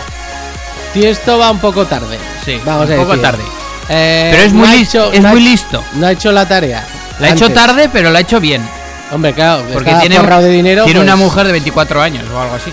Tiesto 0.92 1.38
va 1.38 1.50
un 1.50 1.58
poco 1.58 1.86
tarde. 1.86 2.18
Sí, 2.44 2.60
vamos 2.64 2.86
un 2.88 2.92
a 2.92 2.96
poco 2.96 3.08
decir. 3.12 3.22
tarde. 3.22 3.42
Eh, 3.88 4.28
Pero 4.32 4.42
es 4.42 4.52
muy, 4.52 4.68
ha 4.68 4.72
listo, 4.74 5.12
es 5.12 5.20
no 5.22 5.28
ha 5.28 5.30
muy 5.32 5.40
hecho- 5.40 5.50
listo. 5.50 5.84
No 5.94 6.06
ha 6.06 6.12
hecho 6.12 6.32
la 6.32 6.46
tarea. 6.46 6.86
La 7.20 7.28
ha 7.28 7.30
hecho 7.30 7.50
tarde, 7.50 7.88
pero 7.92 8.10
la 8.10 8.18
ha 8.18 8.22
hecho 8.22 8.40
bien. 8.40 8.66
Hombre, 9.10 9.32
claro, 9.32 9.64
Porque 9.72 9.94
tiene, 10.00 10.18
de 10.18 10.48
dinero. 10.50 10.84
tiene 10.84 11.00
pues- 11.00 11.08
una 11.08 11.16
mujer 11.16 11.46
de 11.46 11.52
24 11.52 12.02
años 12.02 12.24
o 12.30 12.40
algo 12.40 12.54
así. 12.54 12.70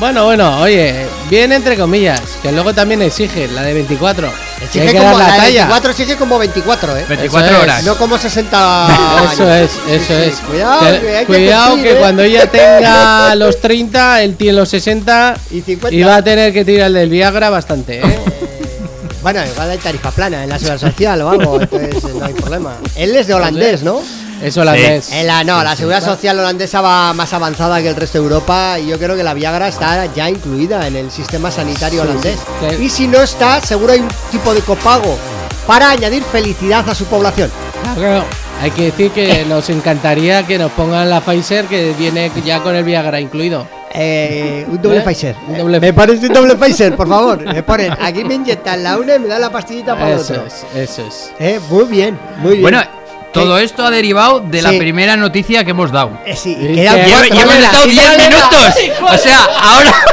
Bueno, 0.00 0.24
bueno, 0.24 0.60
oye, 0.62 0.94
bien 1.28 1.52
entre 1.52 1.76
comillas, 1.76 2.22
que 2.42 2.50
luego 2.52 2.72
también 2.72 3.02
exige 3.02 3.46
la 3.48 3.60
de 3.62 3.74
24. 3.74 4.32
que 4.58 4.64
Exige 4.64 4.92
que 4.92 4.96
como 4.98 5.10
la 5.18 5.18
la 5.18 5.24
de 5.34 5.38
talla. 5.38 5.50
24 5.66 5.90
exige 5.90 6.16
como 6.16 6.38
24, 6.38 6.96
¿eh? 6.96 7.04
24 7.06 7.54
es. 7.56 7.62
horas. 7.62 7.84
No 7.84 7.96
como 7.98 8.16
60 8.16 8.88
Eso 9.34 9.42
años. 9.44 9.56
es, 9.56 9.70
Sí, 9.70 9.78
eso 9.92 10.04
sí, 10.06 10.12
es. 10.30 10.34
Cuidado, 10.40 10.80
Que- 10.80 11.00
que 11.20 11.24
cuidado 11.26 11.70
cumplir, 11.72 11.92
que 11.92 11.98
¿eh? 11.98 12.00
cuando 12.00 12.22
ella 12.22 12.46
tenga 12.50 13.34
los 13.34 13.60
30, 13.60 14.22
él 14.22 14.36
tiene 14.36 14.54
los 14.58 14.70
60 14.70 15.34
Y 15.50 15.60
50. 15.60 15.94
y 15.94 16.02
va 16.02 16.16
a 16.16 16.24
tener 16.24 16.52
que 16.54 16.64
tirar 16.64 16.90
del 16.92 17.10
Viagra 17.10 17.50
bastante, 17.50 18.00
¿eh? 18.00 18.02
Bueno, 19.22 19.40
igual 19.52 19.68
hay 19.70 19.76
tarifa 19.76 20.10
plana 20.12 20.42
en 20.44 20.48
la 20.48 20.58
seguridad 20.58 20.80
social 20.90 21.20
o 21.20 21.28
algo, 21.28 21.60
entonces 21.60 22.02
eh, 22.04 22.08
no 22.18 22.24
hay 22.24 22.32
problema. 22.32 22.76
Él 22.96 23.14
es 23.14 23.26
de 23.26 23.34
holandés, 23.34 23.82
¿no? 23.82 24.00
Es 24.42 24.56
holandés. 24.56 25.12
En 25.12 25.26
la, 25.26 25.44
no, 25.44 25.62
la 25.62 25.76
seguridad 25.76 26.02
social 26.02 26.38
holandesa 26.38 26.80
va 26.80 27.12
más 27.12 27.32
avanzada 27.32 27.80
que 27.82 27.88
el 27.88 27.96
resto 27.96 28.18
de 28.18 28.24
Europa 28.24 28.78
y 28.78 28.86
yo 28.88 28.98
creo 28.98 29.14
que 29.16 29.22
la 29.22 29.34
Viagra 29.34 29.68
está 29.68 30.06
ya 30.14 30.28
incluida 30.30 30.86
en 30.86 30.96
el 30.96 31.10
sistema 31.10 31.50
sanitario 31.50 32.02
holandés. 32.02 32.38
sí. 32.70 32.84
Y 32.84 32.88
si 32.88 33.06
no 33.06 33.20
está, 33.20 33.60
seguro 33.60 33.92
hay 33.92 34.00
un 34.00 34.08
tipo 34.30 34.54
de 34.54 34.60
copago 34.60 35.18
para 35.66 35.90
añadir 35.90 36.22
felicidad 36.22 36.88
a 36.88 36.94
su 36.94 37.04
población. 37.04 37.50
Claro, 37.94 38.24
hay 38.62 38.70
que 38.70 38.84
decir 38.84 39.10
que 39.10 39.44
nos 39.48 39.68
encantaría 39.70 40.46
que 40.46 40.58
nos 40.58 40.70
pongan 40.72 41.10
la 41.10 41.20
Pfizer 41.20 41.66
que 41.66 41.92
viene 41.98 42.30
ya 42.44 42.60
con 42.62 42.74
el 42.74 42.84
Viagra 42.84 43.20
incluido. 43.20 43.66
Eh, 43.92 44.64
un 44.68 44.80
doble 44.80 44.98
¿Eh? 44.98 45.02
Pfizer. 45.02 45.34
Un 45.48 45.58
doble 45.58 45.80
me 45.80 45.92
pones 45.92 46.22
un 46.22 46.32
doble 46.32 46.54
Pfizer, 46.54 46.94
por 46.96 47.08
favor. 47.08 47.42
Me 47.44 47.62
ponen, 47.62 47.92
aquí 48.00 48.22
me 48.24 48.34
inyectan 48.34 48.82
la 48.84 48.96
una 48.96 49.16
y 49.16 49.18
me 49.18 49.26
dan 49.28 49.40
la 49.40 49.50
pastillita 49.50 49.94
para 49.96 50.12
el 50.14 50.20
Eso 50.20 50.32
otro. 50.34 50.46
es, 50.46 50.64
eso 50.76 51.06
es. 51.06 51.32
Eh, 51.40 51.60
muy 51.68 51.84
bien, 51.84 52.16
muy 52.38 52.52
bien. 52.52 52.62
Bueno, 52.62 52.80
todo 53.32 53.58
esto 53.58 53.84
ha 53.84 53.90
derivado 53.90 54.40
de 54.40 54.62
la 54.62 54.70
Sí. 54.70 54.78
primera 54.78 55.16
noticia 55.16 55.64
que 55.64 55.70
hemos 55.70 55.90
dado. 55.92 56.12
Eh, 56.26 56.34
sí, 56.36 56.56
Y 56.58 56.74
quedan 56.74 56.96
que- 57.04 57.10
cuatro, 57.10 57.52
estado 57.52 57.86
y 57.86 57.90
10 57.90 58.06
Elena. 58.14 58.28
minutos. 58.28 58.74
O 59.14 59.18
sea, 59.18 59.44
ahora. 59.62 59.94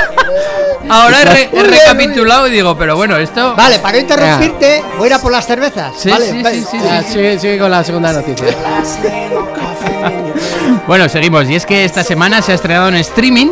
Ahora 0.90 1.22
he, 1.22 1.26
re- 1.26 1.50
recapitulado 1.64 2.48
y 2.48 2.52
digo, 2.52 2.78
pero 2.78 2.96
bueno, 2.96 3.18
esto. 3.18 3.54
Vale, 3.58 3.78
para 3.80 3.96
no 3.98 4.02
interrumpirte, 4.04 4.82
voy 4.98 5.04
a 5.04 5.08
ir 5.08 5.14
a 5.16 5.20
por 5.20 5.34
las 5.34 5.46
cervezas. 5.46 5.92
Sí, 5.98 6.10
vale, 6.10 6.32
sí, 6.32 6.42
sí, 6.62 6.66
sí, 6.72 6.78
Ah, 6.90 7.02
sigue, 7.04 7.38
sigue 7.38 7.60
con 7.60 7.70
la 7.70 7.84
segunda 7.84 8.14
noticia. 8.14 8.46
Bueno, 10.88 11.10
seguimos. 11.10 11.50
Y 11.50 11.56
es 11.56 11.66
que 11.66 11.84
esta 11.84 12.04
semana 12.04 12.42
se 12.42 12.54
ha 12.54 12.56
estrenado 12.56 12.88
en 12.88 12.96
streaming 12.96 13.48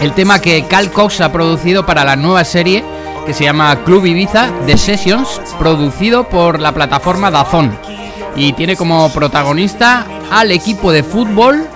el 0.00 0.12
tema 0.12 0.40
que 0.40 0.66
Cal 0.66 0.90
Cox 0.90 1.20
ha 1.22 1.32
producido 1.32 1.86
para 1.86 2.04
la 2.04 2.16
nueva 2.16 2.44
serie 2.44 2.84
que 3.24 3.32
se 3.32 3.44
llama 3.44 3.78
Club 3.84 4.04
Ibiza 4.06 4.48
The 4.66 4.76
Sessions, 4.76 5.40
producido 5.58 6.28
por 6.28 6.60
la 6.60 6.72
plataforma 6.72 7.30
Dazón. 7.30 7.78
Y 8.36 8.52
tiene 8.52 8.76
como 8.76 9.08
protagonista 9.10 10.06
al 10.30 10.50
equipo 10.52 10.92
de 10.92 11.02
fútbol 11.02 11.66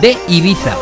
de 0.00 0.16
Ibiza. 0.28 0.72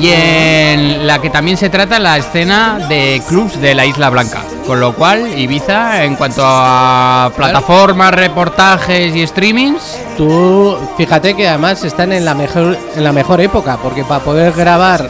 Y 0.00 0.08
en 0.08 1.06
la 1.06 1.20
que 1.20 1.28
también 1.28 1.58
se 1.58 1.68
trata 1.68 1.98
la 1.98 2.16
escena 2.16 2.78
de 2.88 3.20
clubs 3.28 3.60
de 3.60 3.74
la 3.74 3.84
Isla 3.84 4.08
Blanca. 4.08 4.40
Con 4.66 4.80
lo 4.80 4.94
cual, 4.94 5.38
Ibiza, 5.38 6.04
en 6.04 6.16
cuanto 6.16 6.42
a 6.46 7.30
plataformas, 7.36 8.12
reportajes 8.14 9.14
y 9.14 9.26
streamings, 9.26 9.98
Tú, 10.16 10.76
fíjate 10.96 11.34
que 11.34 11.46
además 11.48 11.84
están 11.84 12.12
en 12.12 12.24
la 12.24 12.34
mejor, 12.34 12.76
en 12.96 13.04
la 13.04 13.12
mejor 13.12 13.40
época, 13.42 13.76
porque 13.82 14.02
para 14.04 14.24
poder 14.24 14.52
grabar 14.54 15.08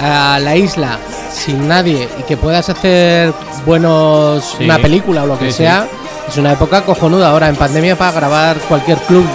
a 0.00 0.38
la 0.38 0.56
isla 0.56 0.98
sin 1.32 1.68
nadie 1.68 2.08
y 2.18 2.22
que 2.22 2.36
puedas 2.36 2.68
hacer 2.70 3.32
buenos 3.66 4.54
Sí. 4.58 4.64
una 4.64 4.78
película 4.78 5.22
o 5.24 5.26
lo 5.26 5.38
que 5.38 5.46
Sí, 5.52 5.58
sí. 5.58 5.64
Es 6.28 6.36
una 6.36 6.52
época 6.52 6.82
cojonuda 6.82 7.30
ahora 7.30 7.48
en 7.48 7.56
pandemia 7.56 7.96
para 7.96 8.12
grabar 8.12 8.58
cualquier 8.68 8.98
club 8.98 9.26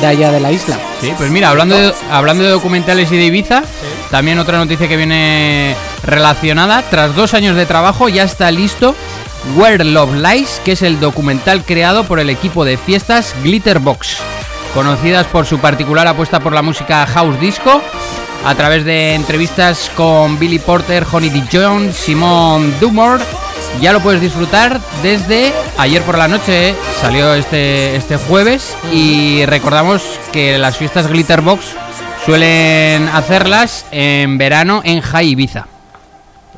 de 0.00 0.06
allá 0.06 0.32
de 0.32 0.40
la 0.40 0.50
isla. 0.50 0.76
Sí, 1.00 1.12
pues 1.16 1.30
mira, 1.30 1.50
hablando 1.50 1.76
de, 1.76 1.92
hablando 2.10 2.44
de 2.44 2.50
documentales 2.50 3.10
y 3.12 3.16
de 3.16 3.24
Ibiza, 3.24 3.62
también 4.10 4.38
otra 4.38 4.58
noticia 4.58 4.88
que 4.88 4.96
viene 4.96 5.76
relacionada. 6.04 6.82
Tras 6.82 7.14
dos 7.14 7.34
años 7.34 7.56
de 7.56 7.66
trabajo 7.66 8.08
ya 8.08 8.24
está 8.24 8.50
listo 8.50 8.94
Where 9.56 9.84
Love 9.84 10.14
Lies, 10.14 10.60
que 10.64 10.72
es 10.72 10.82
el 10.82 11.00
documental 11.00 11.64
creado 11.64 12.04
por 12.04 12.18
el 12.18 12.30
equipo 12.30 12.64
de 12.64 12.76
fiestas 12.76 13.34
Glitterbox, 13.42 14.18
conocidas 14.74 15.26
por 15.26 15.46
su 15.46 15.58
particular 15.58 16.06
apuesta 16.06 16.40
por 16.40 16.52
la 16.52 16.62
música 16.62 17.06
house 17.06 17.38
disco. 17.40 17.80
A 18.44 18.56
través 18.56 18.84
de 18.84 19.14
entrevistas 19.14 19.88
con 19.94 20.36
Billy 20.36 20.58
Porter, 20.58 21.06
Honey 21.10 21.30
D. 21.30 21.44
Jones, 21.52 21.94
Simon 21.94 22.74
Dumor, 22.80 23.20
ya 23.80 23.92
lo 23.92 24.00
puedes 24.00 24.20
disfrutar 24.20 24.80
desde 25.02 25.52
ayer 25.78 26.02
por 26.02 26.18
la 26.18 26.28
noche. 26.28 26.74
Salió 27.00 27.34
este, 27.34 27.96
este 27.96 28.16
jueves 28.16 28.76
y 28.92 29.44
recordamos 29.46 30.02
que 30.32 30.58
las 30.58 30.76
fiestas 30.76 31.08
Glitterbox 31.08 31.64
suelen 32.24 33.08
hacerlas 33.08 33.84
en 33.90 34.38
verano 34.38 34.82
en 34.84 35.00
High 35.00 35.30
Ibiza. 35.30 35.71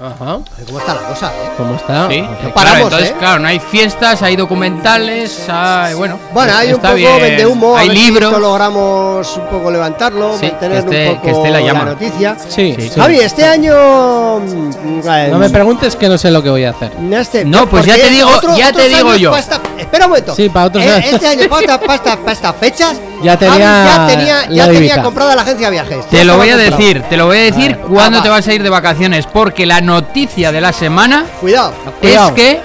Ajá. 0.00 0.38
¿Cómo 0.66 0.78
está 0.80 0.94
la 0.94 1.02
cosa, 1.02 1.28
eh? 1.28 1.50
¿Cómo 1.56 1.76
está? 1.76 2.08
Sí, 2.10 2.20
no 2.20 2.28
claro, 2.36 2.52
paramos, 2.54 2.80
entonces, 2.82 3.10
¿eh? 3.10 3.14
claro, 3.16 3.38
no 3.38 3.46
hay 3.46 3.60
fiestas, 3.60 4.22
hay 4.22 4.34
documentales, 4.34 5.48
hay, 5.48 5.94
bueno. 5.94 6.18
Bueno, 6.32 6.52
hay 6.52 6.68
un 6.70 6.74
está 6.74 6.88
poco 6.88 6.96
bien. 6.98 7.20
vende 7.22 7.46
humo, 7.46 7.76
hay 7.76 7.90
si 7.90 7.94
libros. 7.94 8.30
esto 8.30 8.40
logramos 8.40 9.36
un 9.36 9.46
poco 9.46 9.70
levantarlo, 9.70 10.36
Sí, 10.36 10.46
mantener 10.46 10.84
que 10.84 10.90
esté- 10.90 11.08
un 11.10 11.14
poco 11.14 11.22
que 11.26 11.30
esté 11.30 11.50
la 11.50 11.60
llama. 11.60 11.84
noticia. 11.84 12.36
Sí, 12.48 12.74
Sí. 12.76 12.90
Javi, 12.96 13.20
este 13.20 13.46
año 13.46 14.40
mm, 14.40 15.00
eh, 15.08 15.28
No 15.30 15.38
me 15.38 15.48
preguntes 15.50 15.94
que 15.94 16.08
no 16.08 16.18
sé 16.18 16.32
lo 16.32 16.42
que 16.42 16.50
voy 16.50 16.64
a 16.64 16.70
hacer. 16.70 16.90
este- 17.12 17.44
No, 17.44 17.66
pues 17.68 17.86
ya 17.86 17.94
te 17.94 18.10
digo- 18.10 18.30
ya 18.56 18.72
te 18.72 18.88
digo 18.88 19.14
yo. 19.14 19.36
esta- 19.36 19.60
espera 19.78 20.06
un 20.06 20.10
momento. 20.10 20.34
Sí, 20.34 20.48
pa' 20.48 20.64
otros 20.64 20.82
Eh, 20.84 20.90
años. 20.90 21.12
Este 21.12 21.28
año, 21.28 21.48
para, 21.48 21.78
para 21.78 22.16
para 22.16 22.32
estas 22.32 22.56
fechas, 22.56 22.96
Ya 23.22 23.38
tenía 23.38 23.58
ya 23.86 24.06
tenía, 24.08 24.46
la 24.48 24.54
ya 24.54 24.66
tenía 24.68 25.02
comprada 25.02 25.36
la 25.36 25.42
agencia 25.42 25.68
de 25.68 25.70
viajes. 25.70 26.06
Te 26.10 26.24
lo 26.24 26.36
voy 26.36 26.50
a 26.50 26.56
decir, 26.56 27.02
te 27.08 27.16
lo 27.16 27.26
voy 27.26 27.38
a 27.38 27.42
decir 27.42 27.78
cuándo 27.78 28.20
te 28.22 28.28
vas 28.28 28.46
a 28.48 28.52
ir 28.52 28.62
de 28.64 28.68
vacaciones, 28.70 29.26
porque 29.26 29.64
la 29.66 29.80
noticia 29.84 30.50
de 30.52 30.60
la 30.60 30.72
semana 30.72 31.24
Cuidado. 31.40 31.72
Cuidado. 32.00 32.28
es 32.28 32.34
que 32.34 32.60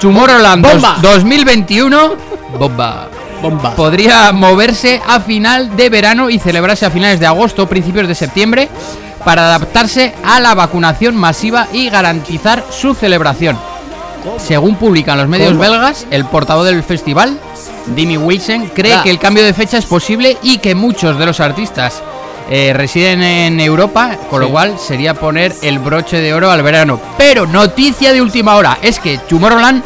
Tomorrowland 0.00 0.62
dos- 0.62 0.72
Bomba. 0.74 0.96
2021 1.00 2.14
bomba, 2.58 3.08
Bomba. 3.42 3.74
podría 3.74 4.32
moverse 4.32 5.00
a 5.06 5.20
final 5.20 5.76
de 5.76 5.88
verano 5.90 6.28
y 6.30 6.38
celebrarse 6.38 6.86
a 6.86 6.90
finales 6.90 7.20
de 7.20 7.26
agosto 7.26 7.62
o 7.64 7.66
principios 7.66 8.08
de 8.08 8.14
septiembre 8.14 8.68
para 9.24 9.46
adaptarse 9.46 10.14
a 10.24 10.38
la 10.40 10.54
vacunación 10.54 11.16
masiva 11.16 11.66
y 11.72 11.88
garantizar 11.90 12.64
su 12.70 12.94
celebración. 12.94 13.58
Según 14.38 14.76
publican 14.76 15.18
los 15.18 15.28
medios 15.28 15.50
¿Cómo? 15.50 15.60
belgas, 15.60 16.06
el 16.10 16.24
portavoz 16.26 16.66
del 16.66 16.82
festival, 16.82 17.38
Dimi 17.94 18.16
Wilson, 18.16 18.70
cree 18.74 18.94
Ah. 18.94 19.02
que 19.02 19.10
el 19.10 19.18
cambio 19.18 19.44
de 19.44 19.54
fecha 19.54 19.78
es 19.78 19.86
posible 19.86 20.36
y 20.42 20.58
que 20.58 20.74
muchos 20.74 21.18
de 21.18 21.26
los 21.26 21.38
artistas 21.40 22.02
eh, 22.50 22.72
residen 22.74 23.22
en 23.22 23.60
Europa, 23.60 24.16
con 24.30 24.40
lo 24.40 24.48
cual 24.50 24.78
sería 24.78 25.14
poner 25.14 25.54
el 25.62 25.78
broche 25.78 26.18
de 26.20 26.32
oro 26.34 26.50
al 26.50 26.62
verano. 26.62 27.00
Pero 27.18 27.46
noticia 27.46 28.12
de 28.12 28.22
última 28.22 28.54
hora 28.56 28.78
es 28.82 28.98
que 29.00 29.18
Tomorrowland 29.18 29.82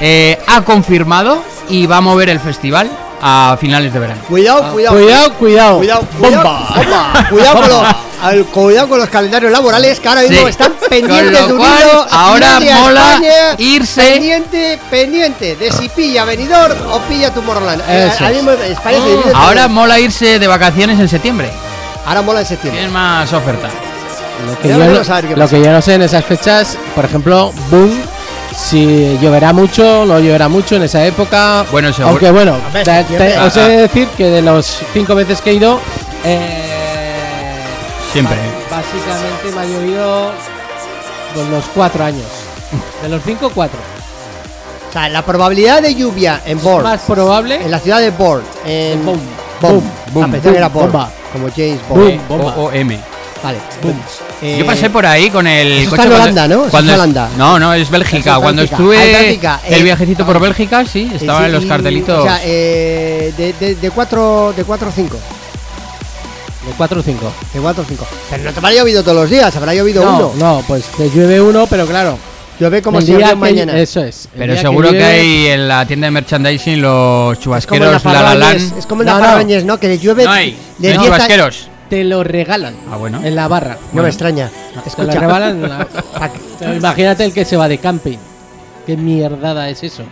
eh, 0.00 0.38
ha 0.46 0.62
confirmado 0.62 1.42
y 1.68 1.86
va 1.86 1.98
a 1.98 2.00
mover 2.00 2.28
el 2.30 2.40
festival 2.40 2.90
a 3.20 3.56
finales 3.60 3.92
de 3.92 3.98
verano. 3.98 4.22
Cuidado, 4.28 4.72
cuidado. 4.72 4.96
Cuidado, 4.96 5.32
cuidado. 5.34 5.78
Cuidado, 5.78 6.00
cuidado, 6.18 6.42
Bomba. 6.44 6.68
bomba. 6.76 7.26
Cuidado, 7.28 7.60
con 7.60 7.68
los, 7.68 7.82
al- 8.22 8.44
cuidado 8.46 8.88
con 8.88 8.98
los 9.00 9.08
calendarios 9.08 9.50
laborales 9.52 9.98
que 10.00 10.08
ahora 10.08 10.20
mismo 10.22 10.38
Sí. 10.44 10.46
están 10.50 10.72
Con 10.74 10.88
pendientes 10.88 11.32
lo 11.40 11.46
de 11.48 11.52
un 11.52 11.58
cual, 11.58 12.06
ahora 12.12 12.60
mola 12.60 13.14
España, 13.14 13.32
irse. 13.58 14.02
Pendiente, 14.12 14.78
pendiente 14.88 15.56
de 15.56 15.72
si 15.72 15.88
pilla 15.88 16.24
venidor 16.24 16.76
o 16.92 17.00
pilla 17.00 17.34
tu. 17.34 17.42
Eso 17.42 18.24
ahora 19.34 19.66
mola 19.68 19.98
irse 19.98 20.38
de 20.38 20.46
vacaciones 20.46 20.98
en 21.00 21.08
septiembre. 21.08 21.50
Ahora 22.08 22.22
mola 22.22 22.40
en 22.40 22.46
septiembre. 22.46 22.80
Tienes 22.80 22.92
más 22.92 23.32
oferta. 23.32 23.68
Lo 24.46 24.58
que, 24.58 24.68
yo 24.68 24.78
no, 24.78 24.84
lo 25.36 25.48
que 25.48 25.62
yo 25.62 25.82
sé 25.82 25.94
en 25.94 26.02
esas 26.02 26.24
fechas, 26.24 26.78
por 26.94 27.04
ejemplo, 27.04 27.52
Boom, 27.70 27.90
si 28.56 29.18
lloverá 29.20 29.52
mucho, 29.52 30.04
no 30.06 30.18
lloverá 30.20 30.48
mucho 30.48 30.76
en 30.76 30.84
esa 30.84 31.04
época. 31.04 31.64
Bueno, 31.72 31.92
seguro- 31.92 32.10
Aunque 32.10 32.30
bueno, 32.30 32.56
A 32.68 32.72
ver, 32.72 32.84
te- 32.84 33.04
te- 33.04 33.38
os 33.38 33.56
he 33.56 33.60
de 33.62 33.76
decir 33.78 34.06
que 34.16 34.26
de 34.30 34.42
los 34.42 34.78
cinco 34.92 35.14
veces 35.16 35.40
que 35.40 35.50
he 35.50 35.54
ido, 35.54 35.80
eh, 36.24 36.64
Siempre. 38.12 38.36
Básicamente 38.70 39.50
me 39.54 39.60
ha 39.60 39.64
llovido 39.64 40.30
con 41.34 41.50
los 41.50 41.64
cuatro 41.74 42.04
años. 42.04 42.26
De 43.02 43.08
los 43.08 43.22
cinco, 43.24 43.50
cuatro. 43.54 43.78
O 44.88 44.92
sea, 44.92 45.08
la 45.10 45.22
probabilidad 45.22 45.82
de 45.82 45.94
lluvia 45.94 46.40
en 46.46 46.60
Bourne, 46.62 46.84
Más 46.88 47.00
probable. 47.02 47.56
en 47.56 47.70
la 47.70 47.78
ciudad 47.78 48.00
de 48.00 48.10
Bourne, 48.10 48.44
en 48.64 49.04
Boom. 49.04 49.20
Boom, 49.60 49.82
Boom. 50.12 50.24
Ah, 50.24 50.28
pensaba 50.30 50.52
que 50.52 50.58
era 50.58 50.68
Boom. 50.68 50.82
Bourne, 50.90 50.98
Bomba. 50.98 51.10
como 51.32 51.48
James 51.54 51.80
Bond. 51.88 52.00
Boom. 52.02 52.20
Bomba. 52.28 52.56
OOM. 52.56 52.90
Vale. 53.42 53.58
Boom. 53.82 54.00
Eh, 54.42 54.56
Yo 54.58 54.66
pasé 54.66 54.88
por 54.90 55.04
ahí 55.06 55.30
con 55.30 55.46
el 55.46 55.72
eso 55.72 55.94
está 55.94 55.96
coche 55.96 56.02
en 56.02 56.08
cuando- 56.10 56.22
Holanda, 56.22 56.48
¿no? 56.48 56.70
Cuando 56.70 56.92
es 56.92 56.98
Holanda. 56.98 57.28
No, 57.36 57.58
no, 57.58 57.74
es 57.74 57.90
Bélgica. 57.90 58.34
Es 58.34 58.38
cuando 58.38 58.62
estuve 58.62 58.96
Ah, 58.98 59.04
es 59.04 59.18
Bélgica. 59.18 59.60
el 59.66 59.74
Eh, 59.80 59.82
viajecito 59.82 60.24
por 60.26 60.40
Bélgica, 60.40 60.84
sí, 60.84 61.08
Sí, 61.10 61.16
estaba 61.20 61.46
en 61.46 61.52
los 61.52 61.64
cartelitos. 61.66 62.18
O 62.20 62.22
sea, 62.22 62.40
eh, 62.44 63.32
de, 63.36 63.52
de, 63.54 63.74
de 63.76 63.90
4 63.90 64.52
de 64.56 64.64
4 64.64 64.88
o 64.88 64.92
5. 64.92 65.16
De 66.66 66.74
cuatro 66.76 67.00
o 67.00 67.02
cinco. 67.02 67.32
De 67.54 67.60
4 67.60 67.82
o 67.82 67.86
5. 67.86 68.06
Pero 68.28 68.44
no 68.44 68.52
te 68.52 68.58
habrá 68.58 68.72
llovido 68.72 69.02
todos 69.02 69.16
los 69.16 69.30
días, 69.30 69.54
habrá 69.56 69.72
llovido 69.74 70.04
No, 70.04 70.16
uno. 70.16 70.32
no, 70.36 70.64
pues 70.68 70.84
te 70.98 71.08
llueve 71.08 71.40
uno, 71.40 71.66
pero 71.66 71.86
claro. 71.86 72.18
Llueve 72.60 72.82
como 72.82 72.98
el 72.98 73.06
si 73.06 73.14
día 73.14 73.28
que- 73.30 73.34
mañana. 73.36 73.78
Eso 73.78 74.02
es. 74.02 74.28
Pero 74.36 74.56
seguro 74.56 74.90
que, 74.90 74.98
llueve- 74.98 75.04
hay 75.04 75.46
en 75.48 75.68
la 75.68 75.86
tienda 75.86 76.06
de 76.06 76.10
merchandising 76.10 76.80
los 76.82 77.32
es 77.38 77.38
como 77.38 77.54
chubasqueros 77.58 78.04
La 78.04 78.22
La 78.22 78.34
Land. 78.34 78.78
es 78.78 78.86
como 78.86 79.02
en 79.02 79.06
No, 79.06 79.14
la 79.14 79.18
no. 79.20 79.24
Farroñez, 79.26 79.64
¿no? 79.64 79.78
Que 79.78 79.96
llueve 79.98 80.24
No 80.24 80.30
hay, 80.32 80.50
de 80.50 80.56
no 80.56 80.62
hay 80.62 80.78
10 80.78 80.98
a- 80.98 81.04
chubasqueros. 81.04 81.68
te 81.88 82.04
lo 82.04 82.24
regalan 82.24 82.74
Ah, 82.90 82.96
bueno. 82.96 83.20
en 83.24 83.34
la 83.36 83.46
barra. 83.48 83.78
No 83.92 84.02
me 84.02 84.08
extraña. 84.08 84.48
Te 84.48 84.74
lo 84.76 84.82
Escucha. 84.86 85.20
regalan. 85.20 85.62
en 85.64 85.68
la- 85.68 85.86
imagínate 86.76 87.24
el 87.24 87.32
que 87.32 87.44
se 87.44 87.56
va 87.56 87.68
de 87.68 87.78
camping. 87.78 88.18
¿Qué 88.86 88.96
mierdada 88.96 89.68
es 89.68 89.82
eso? 89.84 90.02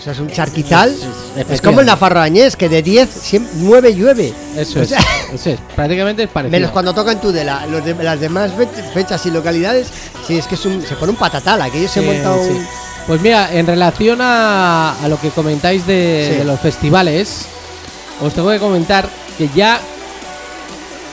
Eso 0.00 0.10
es 0.12 0.18
un 0.18 0.30
charquizal. 0.30 0.90
Sí, 0.90 1.02
Es 1.02 1.06
efectivamente. 1.06 1.62
como 1.62 1.80
en 1.80 1.86
la 1.86 1.96
Farroñez, 1.96 2.56
que 2.56 2.68
de 2.70 2.82
10, 2.82 3.08
siempre, 3.10 3.52
9 3.56 3.94
llueve. 3.94 4.32
Eso 4.56 4.78
O 4.78 4.82
es, 4.82 4.88
sea, 4.88 5.00
eso 5.32 5.50
es. 5.50 5.58
Prácticamente 5.76 6.22
es 6.22 6.28
parecido. 6.30 6.58
Menos 6.58 6.70
cuando 6.72 6.94
toca 6.94 7.12
en 7.12 7.20
Tudela. 7.20 7.66
Los 7.66 7.84
de- 7.84 7.94
las 8.02 8.18
demás 8.18 8.50
fe- 8.56 8.66
fechas 8.94 9.24
y 9.26 9.30
localidades, 9.30 9.88
sí, 10.26 10.38
es 10.38 10.46
que 10.46 10.54
es 10.54 10.64
un- 10.64 10.80
se 10.82 10.94
pone 10.96 11.12
un 11.12 11.18
patatal. 11.18 11.60
Aquello 11.60 11.86
se 11.88 12.00
Sí, 12.00 12.08
un. 12.08 12.46
sí. 12.48 12.60
Pues 13.06 13.20
mira, 13.20 13.52
en 13.52 13.66
relación 13.66 14.20
a, 14.22 14.94
a 15.02 15.08
lo 15.08 15.20
que 15.20 15.28
comentáis 15.30 15.86
de, 15.86 16.28
Sí. 16.32 16.38
de 16.38 16.44
los 16.44 16.60
festivales, 16.60 17.42
os 18.22 18.32
tengo 18.32 18.50
que 18.50 18.58
comentar 18.58 19.06
que 19.36 19.48
ya 19.54 19.80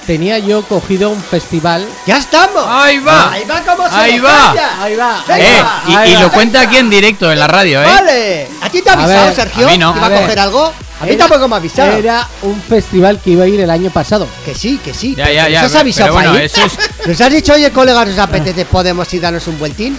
tenía 0.08 0.40
yo 0.40 0.64
cogido 0.64 1.10
un 1.12 1.22
festival. 1.22 1.86
¡Ya 2.08 2.18
estamos! 2.18 2.64
Ahí 2.68 2.98
va. 3.00 3.34
¡Ahí 3.34 3.44
va 3.46 3.62
como 3.62 3.88
se 3.88 3.94
Ahí 3.96 4.20
va. 4.20 4.30
calla! 4.56 4.82
Ahí 4.84 4.96
va. 4.96 5.24
Eh, 5.38 5.64
y, 5.90 5.94
ahí 5.96 6.12
y 6.12 6.16
va. 6.16 6.22
lo 6.22 6.32
cuenta 6.32 6.62
aquí 6.62 6.78
en 6.78 6.90
directo 6.90 7.32
en 7.32 7.38
la 7.40 7.48
radio, 7.48 7.82
¿eh? 7.84 7.86
¡Vale! 7.86 8.48
¿A 8.62 8.70
ti 8.70 8.82
te 8.82 8.90
ha 8.90 8.94
A 8.94 9.04
avisado, 9.04 9.26
ver, 9.28 9.36
Sergio? 9.36 9.68
a 9.68 9.70
mí 9.72 9.78
no. 9.78 9.94
¿Que 9.94 10.00
iba 10.00 10.08
A 10.08 10.22
coger 10.22 10.40
algo? 10.40 10.74
A 11.00 11.04
mí 11.06 11.12
Era- 11.12 11.28
tampoco 11.28 11.48
me 11.48 11.56
ha 11.56 11.58
avisado. 11.58 11.92
Era 11.92 12.28
un 12.42 12.60
festival 12.60 13.20
que 13.24 13.30
iba 13.32 13.44
a 13.44 13.48
ir 13.48 13.60
el 13.60 13.70
año 13.70 13.92
pasado. 13.92 14.28
Que 14.46 14.56
sí, 14.56 14.80
que 14.84 14.94
sí. 14.96 15.14
Ya, 15.16 15.26
pero 15.26 15.36
ya, 15.36 15.44
¿nos 15.44 15.52
ya, 15.52 15.62
has 15.66 15.76
avisado 15.76 16.14
bueno, 16.14 16.30
para 16.32 16.44
ir? 16.44 16.50
eso 16.52 16.66
es- 16.66 17.08
¿Nos 17.08 17.22
has 17.22 17.32
dicho, 17.32 17.54
oye, 17.54 17.72
colegas, 17.72 18.08
nos 18.08 18.18
apetece, 18.18 18.66
podemos 18.66 19.14
ir 19.14 19.22
darnos 19.22 19.46
un 19.48 19.60
vueltín? 19.60 19.96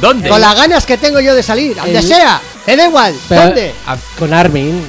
¿Dónde? 0.00 0.28
Con 0.28 0.40
las 0.40 0.54
ganas 0.56 0.84
que 0.84 0.98
tengo 0.98 1.20
yo 1.20 1.34
de 1.34 1.42
salir, 1.42 1.74
donde 1.76 1.96
El- 1.98 2.06
sea. 2.06 2.40
Me 2.66 2.76
da 2.76 2.84
igual. 2.86 3.14
Pero- 3.28 3.42
¿Dónde? 3.42 3.74
Con 4.18 4.34
Armin. 4.34 4.84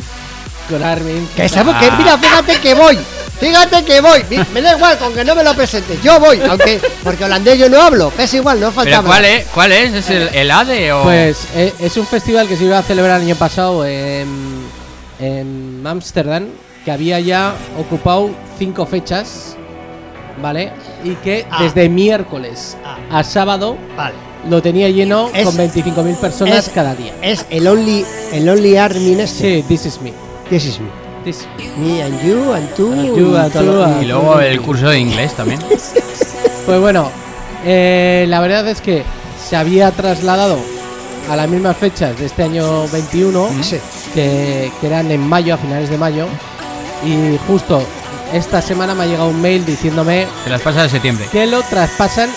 Con 0.70 0.84
Armin. 0.84 1.30
Que 1.36 1.48
sabemos 1.48 1.76
que, 1.78 1.86
Ah. 1.86 1.96
mira, 1.98 2.18
fíjate 2.18 2.60
que 2.60 2.74
voy. 2.74 2.98
Fíjate 3.48 3.84
que 3.86 4.02
voy. 4.02 4.24
Me 4.54 4.62
da 4.62 4.76
igual 4.76 4.98
con 4.98 5.14
que 5.14 5.24
no 5.26 5.36
me 5.36 5.44
lo 5.44 5.54
presentes. 5.54 6.02
Yo 6.02 6.20
voy, 6.20 6.40
aunque 6.50 6.80
porque 7.04 7.26
holandés 7.26 7.58
yo 7.60 7.70
no 7.70 7.82
hablo. 7.82 8.12
Es 8.18 8.34
igual, 8.34 8.60
no 8.60 8.72
falta 8.72 8.90
¿Pero 8.92 9.02
más. 9.04 9.10
cuál 9.12 9.26
es? 9.26 9.46
¿Cuál 9.54 9.72
es? 9.72 9.94
¿Es 9.94 10.10
el, 10.10 10.30
el 10.34 10.52
ADE 10.52 10.92
o...? 10.94 11.04
Pues 11.04 11.48
eh, 11.56 11.74
es 11.80 11.98
un 11.98 12.06
festival 12.08 12.48
que 12.48 12.56
se 12.58 12.64
iba 12.66 12.78
a 12.78 12.84
celebrar 12.84 13.20
el 13.22 13.28
año 13.28 13.36
pasado 13.36 13.86
en 13.86 14.64
en 15.20 15.82
Ámsterdam, 15.86 16.48
que 16.84 16.92
había 16.92 17.20
ya 17.20 17.54
ocupado 17.80 18.32
cinco 18.60 18.86
fechas, 18.86 19.56
¿vale? 20.42 20.72
Y 21.04 21.12
que 21.16 21.46
Ah. 21.50 21.64
desde 21.64 21.88
miércoles 21.88 22.76
Ah. 22.84 22.98
a 23.12 23.24
sábado 23.24 23.78
Vale. 23.96 24.16
lo 24.50 24.62
tenía 24.62 24.90
lleno 24.90 25.30
Es- 25.34 25.46
con 25.46 25.56
25.000 25.56 26.16
personas 26.18 26.68
es- 26.68 26.74
cada 26.74 26.94
día. 26.96 27.14
Es 27.22 27.46
el 27.50 27.68
only, 27.68 28.06
el 28.34 28.50
only 28.50 28.76
army 28.76 29.14
este. 29.20 29.62
Sí, 29.62 29.66
this 29.68 29.86
is 29.86 30.02
me. 30.02 30.12
This 30.50 30.66
is 30.66 30.80
me. 30.80 31.03
This- 31.24 31.48
Me 31.78 32.02
and 32.04 32.22
you 32.22 32.54
and 32.54 32.74
tú. 32.76 32.92
And 32.92 33.16
you 33.16 33.36
and 33.38 33.52
tú 33.54 33.84
and- 33.84 34.04
Y 34.04 34.06
luego 34.08 34.40
el 34.40 34.62
curso 34.62 34.90
de 34.90 35.00
inglés 35.00 35.34
también. 35.34 35.60
Pues 36.66 36.80
bueno, 36.80 37.10
eh, 37.66 38.26
la 38.30 38.40
verdad 38.40 38.66
es 38.70 38.80
que 38.80 39.04
se 39.50 39.58
había 39.58 39.92
trasladado 39.92 40.58
a 41.30 41.36
las 41.36 41.50
mismas 41.50 41.76
fechas 41.76 42.18
de 42.18 42.26
este 42.26 42.44
año 42.44 42.88
21, 42.88 43.50
Sí. 43.62 43.78
que, 44.14 44.72
que 44.80 44.88
eran 44.88 45.12
en 45.12 45.28
mayo, 45.28 45.56
a 45.56 45.58
finales 45.58 45.90
de 45.90 45.98
mayo, 45.98 46.26
y 47.06 47.38
justo 47.48 47.84
esta 48.32 48.62
semana 48.62 48.96
me 48.96 49.04
ha 49.04 49.08
llegado 49.08 49.28
un 49.28 49.42
mail 49.42 49.66
diciéndome 49.66 50.26
Se 50.46 50.50
las 50.50 50.62
pasa 50.62 50.84
de 50.84 50.90
septiembre. 50.90 51.26
que 51.34 51.46
lo 51.48 51.62
traspasan 51.64 52.30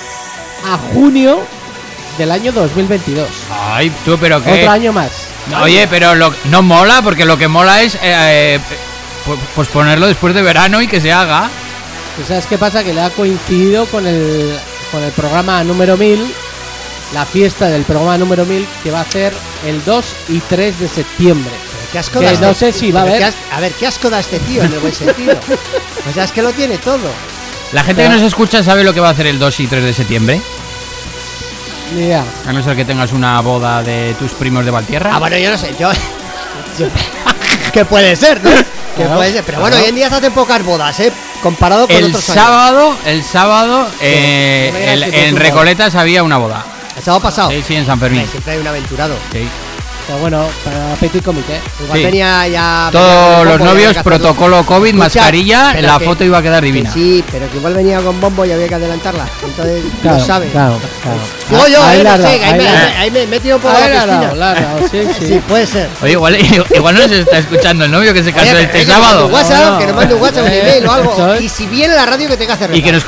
a 0.66 0.76
junio 0.92 1.38
del 2.18 2.32
año 2.32 2.50
2022. 2.50 3.28
Ay, 3.52 3.92
tú, 4.04 4.18
pero 4.20 4.42
qué... 4.42 4.54
Otro 4.54 4.70
año 4.72 4.92
más. 4.92 5.10
No, 5.50 5.62
Oye, 5.62 5.86
pero 5.88 6.14
lo, 6.14 6.34
no 6.46 6.62
mola, 6.62 7.02
porque 7.02 7.24
lo 7.24 7.38
que 7.38 7.46
mola 7.48 7.82
es... 7.82 7.94
eh, 7.96 8.00
eh, 8.02 8.60
pues, 9.24 9.38
pues 9.54 9.68
ponerlo 9.68 10.06
después 10.06 10.34
de 10.34 10.42
verano 10.42 10.80
y 10.82 10.86
que 10.88 11.00
se 11.00 11.12
haga. 11.12 11.48
Pues 12.16 12.28
¿Sabes 12.28 12.46
qué 12.46 12.58
pasa? 12.58 12.82
Que 12.84 12.92
le 12.94 13.00
ha 13.00 13.10
coincidido 13.10 13.86
con 13.86 14.06
el, 14.06 14.58
con 14.90 15.02
el 15.02 15.10
programa 15.12 15.62
número 15.64 15.96
1000, 15.96 16.32
la 17.14 17.24
fiesta 17.26 17.66
del 17.68 17.82
programa 17.82 18.18
número 18.18 18.44
1000, 18.44 18.66
que 18.82 18.90
va 18.90 19.00
a 19.02 19.04
ser 19.10 19.32
el 19.66 19.84
2 19.84 20.04
y 20.30 20.38
3 20.40 20.80
de 20.80 20.88
septiembre. 20.88 21.52
¿Qué 21.92 21.98
asco 22.00 22.18
Que 22.20 22.26
da 22.26 22.32
no 22.40 22.50
este- 22.50 22.72
sé 22.72 22.78
si 22.78 22.90
va 22.92 23.00
a 23.00 23.02
haber- 23.04 23.22
as- 23.24 23.34
a 23.52 23.60
ver, 23.60 23.72
qué 23.72 23.86
asco 23.86 24.10
da 24.10 24.18
este 24.20 24.38
tío 24.40 24.62
en 24.64 24.72
el 24.72 24.78
buen 24.80 24.94
sentido. 24.94 25.38
O 26.08 26.12
sea, 26.14 26.22
es 26.24 26.30
que 26.32 26.40
lo 26.40 26.52
tiene 26.52 26.78
todo. 26.78 27.10
La 27.72 27.82
gente 27.82 28.04
que 28.04 28.08
nos 28.08 28.22
escucha 28.22 28.62
sabe 28.62 28.84
lo 28.84 28.94
que 28.94 29.00
va 29.00 29.08
a 29.08 29.10
hacer 29.10 29.26
el 29.26 29.40
2 29.40 29.58
y 29.60 29.66
3 29.66 29.82
de 29.82 29.92
septiembre. 29.92 30.40
Ni 31.94 32.02
idea. 32.02 32.24
A 32.46 32.52
no 32.52 32.62
ser 32.62 32.76
que 32.76 32.84
tengas 32.84 33.12
una 33.12 33.40
boda 33.40 33.82
de 33.82 34.14
tus 34.18 34.32
primos 34.32 34.64
de 34.64 34.70
Valtierra. 34.70 35.10
Ah, 35.14 35.18
bueno, 35.18 35.36
yo 35.38 35.50
no 35.50 35.58
sé, 35.58 35.74
yo. 35.78 35.90
yo- 36.78 36.86
que 37.72 37.84
puede 37.84 38.16
ser, 38.16 38.42
¿no? 38.42 38.50
Que 38.50 39.02
Claro, 39.02 39.16
puede 39.16 39.32
ser. 39.32 39.44
Pero 39.44 39.60
bueno, 39.60 39.72
claro. 39.76 39.84
hoy 39.84 39.90
en 39.90 39.94
día 39.96 40.08
se 40.08 40.14
hacen 40.16 40.32
pocas 40.32 40.64
bodas, 40.64 40.98
¿eh? 41.00 41.12
Comparado 41.42 41.86
con 41.86 41.94
el 41.96 42.04
otros 42.06 42.28
años. 42.30 42.42
sábado, 42.42 42.96
el 43.04 43.22
sábado, 43.22 43.86
eh, 44.00 44.70
no 44.72 44.78
digas 44.78 44.92
el- 44.94 45.14
en 45.14 45.34
un 45.34 45.40
Recoletas 45.40 45.94
había 45.94 46.22
una 46.22 46.38
boda. 46.38 46.64
El 46.96 47.02
sábado 47.02 47.20
pasado. 47.22 47.50
Sí, 47.50 47.62
sí, 47.66 47.74
en 47.76 47.84
San 47.86 48.00
Fermín. 48.00 48.26
Siempre 48.30 48.54
hay 48.54 48.58
un 48.60 48.66
aventurado. 48.66 49.14
Sí. 49.32 49.46
Pero 50.06 50.18
bueno, 50.20 50.46
para 50.64 50.94
Petit 51.00 51.24
Comité. 51.24 51.60
Igual 51.82 51.98
Sí. 51.98 52.04
venía 52.04 52.46
ya. 52.46 52.90
venía 52.92 52.92
Todos 52.92 53.44
los 53.46 53.60
novios, 53.60 53.92
que 53.96 54.04
protocolo 54.04 54.64
COVID, 54.64 54.90
Escucha, 54.90 55.04
mascarilla, 55.04 55.74
la 55.80 55.98
que- 55.98 56.04
foto 56.04 56.22
iba 56.24 56.38
a 56.38 56.42
quedar 56.42 56.60
que 56.60 56.66
divina. 56.66 56.92
sí, 56.92 57.24
pero 57.32 57.50
que 57.50 57.56
igual 57.56 57.74
venía 57.74 58.00
con 58.00 58.20
bombo 58.20 58.44
y 58.44 58.52
había 58.52 58.68
que 58.68 58.74
adelantarla. 58.76 59.26
Entonces, 59.44 59.82
Claro, 60.02 60.18
lo 60.18 60.24
sabe. 60.24 60.46
claro, 60.50 60.78
claro. 61.02 61.18
Digo 61.50 61.66
yo, 61.68 61.82
Ahí 61.84 62.00
eh, 62.00 62.04
no 62.04 62.16
sé, 62.18 62.26
ahí, 62.26 62.40
ahí 62.42 62.58
me, 62.58 62.68
ahí 62.68 63.10
me 63.10 63.36
he 63.36 63.40
poco 63.58 63.68
Ahí 63.76 63.92
la 63.92 64.02
piscina. 64.04 64.34
la 64.34 64.50
has 64.52 64.60
dado, 64.60 64.78
sí, 64.88 65.00
sí. 65.18 65.26
Sí, 65.26 65.40
puede 65.48 65.66
ser. 65.66 65.88
Oye, 66.00 66.12
igual, 66.12 66.36
igual 66.74 66.94
no 66.94 67.08
se 67.08 67.20
está 67.22 67.38
escuchando 67.38 67.84
el 67.84 67.90
novio 67.90 68.14
que 68.14 68.22
se 68.22 68.32
casó 68.32 68.56
este 68.56 68.66
pero 68.66 68.72
que 68.72 68.78
nos 68.86 68.88
mande 69.00 69.06
sábado. 69.08 69.26
un 69.26 69.32
WhatsApp, 69.32 69.58
No, 69.64 69.70
no. 69.72 69.78
que 69.78 69.86
nos 69.86 69.96
mande 69.96 70.14
un 70.14 70.22
WhatsApp, 70.22 70.44
un 70.44 70.50
Eh, 70.52 70.60
email 70.60 70.86
o 70.86 70.92
algo. 70.92 71.36
Y 71.40 71.48
si 71.48 71.66
viene 71.66 71.94
la 71.96 72.06
radio, 72.06 72.28
que 72.28 72.36
tenga 72.36 72.56
que 72.56 72.76
Y 72.76 72.82
que 72.82 72.92
nos, 72.92 73.04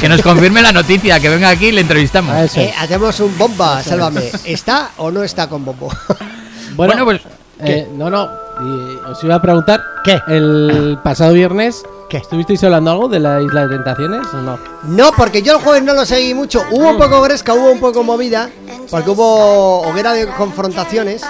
que 0.00 0.08
nos 0.08 0.20
confirme 0.22 0.62
la 0.62 0.72
noticia, 0.72 1.20
que 1.20 1.28
venga 1.28 1.48
aquí 1.48 1.66
y 1.66 1.72
le 1.72 1.82
entrevistamos. 1.82 2.56
Eh, 2.56 2.74
hacemos 2.76 3.20
un 3.20 3.38
bomba, 3.38 3.82
sálvame. 3.84 4.32
¿Está 4.44 4.90
o 4.96 5.12
no 5.12 5.22
está 5.22 5.48
con 5.48 5.64
bombo? 5.64 5.94
Bueno, 6.74 6.92
Bueno, 6.92 7.04
pues, 7.04 7.20
eh, 7.60 7.88
no, 7.94 8.10
no. 8.10 8.28
y 8.60 9.10
os 9.10 9.22
iba 9.24 9.34
a 9.36 9.42
preguntar. 9.42 9.82
¿Qué? 10.04 10.20
El 10.28 10.98
pasado 11.02 11.32
viernes. 11.34 11.82
¿Qué? 12.08 12.16
¿Estuvisteis 12.16 12.62
hablando 12.64 12.90
algo 12.90 13.08
de 13.08 13.20
la 13.20 13.40
isla 13.40 13.66
de 13.66 13.76
tentaciones 13.76 14.26
o 14.32 14.38
no? 14.38 14.58
No, 14.84 15.12
porque 15.16 15.42
yo 15.42 15.56
el 15.56 15.62
jueves 15.62 15.82
no 15.84 15.94
lo 15.94 16.04
seguí 16.04 16.34
mucho. 16.34 16.62
Hubo 16.72 16.90
un 16.90 16.98
poco 16.98 17.20
gresca, 17.22 17.54
hubo 17.54 17.70
un 17.70 17.78
poco 17.80 18.02
movida, 18.02 18.50
porque 18.90 19.10
hubo 19.10 19.82
hoguera 19.82 20.12
de 20.12 20.26
confrontaciones. 20.26 21.22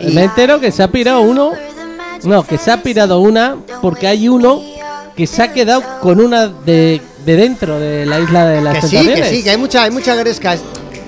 Y- 0.00 0.12
Me 0.14 0.24
entero 0.24 0.58
que 0.60 0.72
se 0.72 0.82
ha 0.82 0.88
pirado 0.88 1.20
uno. 1.20 1.52
No, 2.24 2.44
que 2.44 2.56
se 2.58 2.70
ha 2.70 2.82
pirado 2.82 3.18
una 3.20 3.56
porque 3.80 4.06
hay 4.06 4.28
uno 4.28 4.60
que 5.16 5.26
se 5.26 5.42
ha 5.42 5.52
quedado 5.52 5.82
con 6.00 6.20
una 6.20 6.46
de, 6.46 7.02
de 7.26 7.36
dentro 7.36 7.78
de 7.80 8.06
la 8.06 8.20
isla 8.20 8.46
de 8.46 8.60
las 8.62 8.74
Que 8.76 8.82
sí, 8.82 8.96
tentaciones. 8.96 9.28
que 9.30 9.36
sí, 9.36 9.42
que 9.44 9.50
hay 9.50 9.56
mucha, 9.58 9.82
hay 9.82 9.90
mucha 9.90 10.14
gresca. 10.14 10.56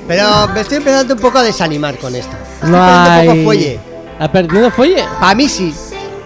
Pero 0.07 0.49
me 0.49 0.61
estoy 0.61 0.79
empezando 0.79 1.15
un 1.15 1.21
poco 1.21 1.39
a 1.39 1.43
desanimar 1.43 1.97
con 1.99 2.15
esto. 2.15 2.37
Estoy 2.57 2.71
No 2.71 2.83
hay. 2.83 3.29
un 3.29 3.35
poco 3.35 3.45
fuelle. 3.45 3.81
¿Ha 4.21 4.31
perdido 4.31 4.71
fuelle? 4.71 5.05
Para 5.19 5.35
mí 5.35 5.49
sí. 5.49 5.75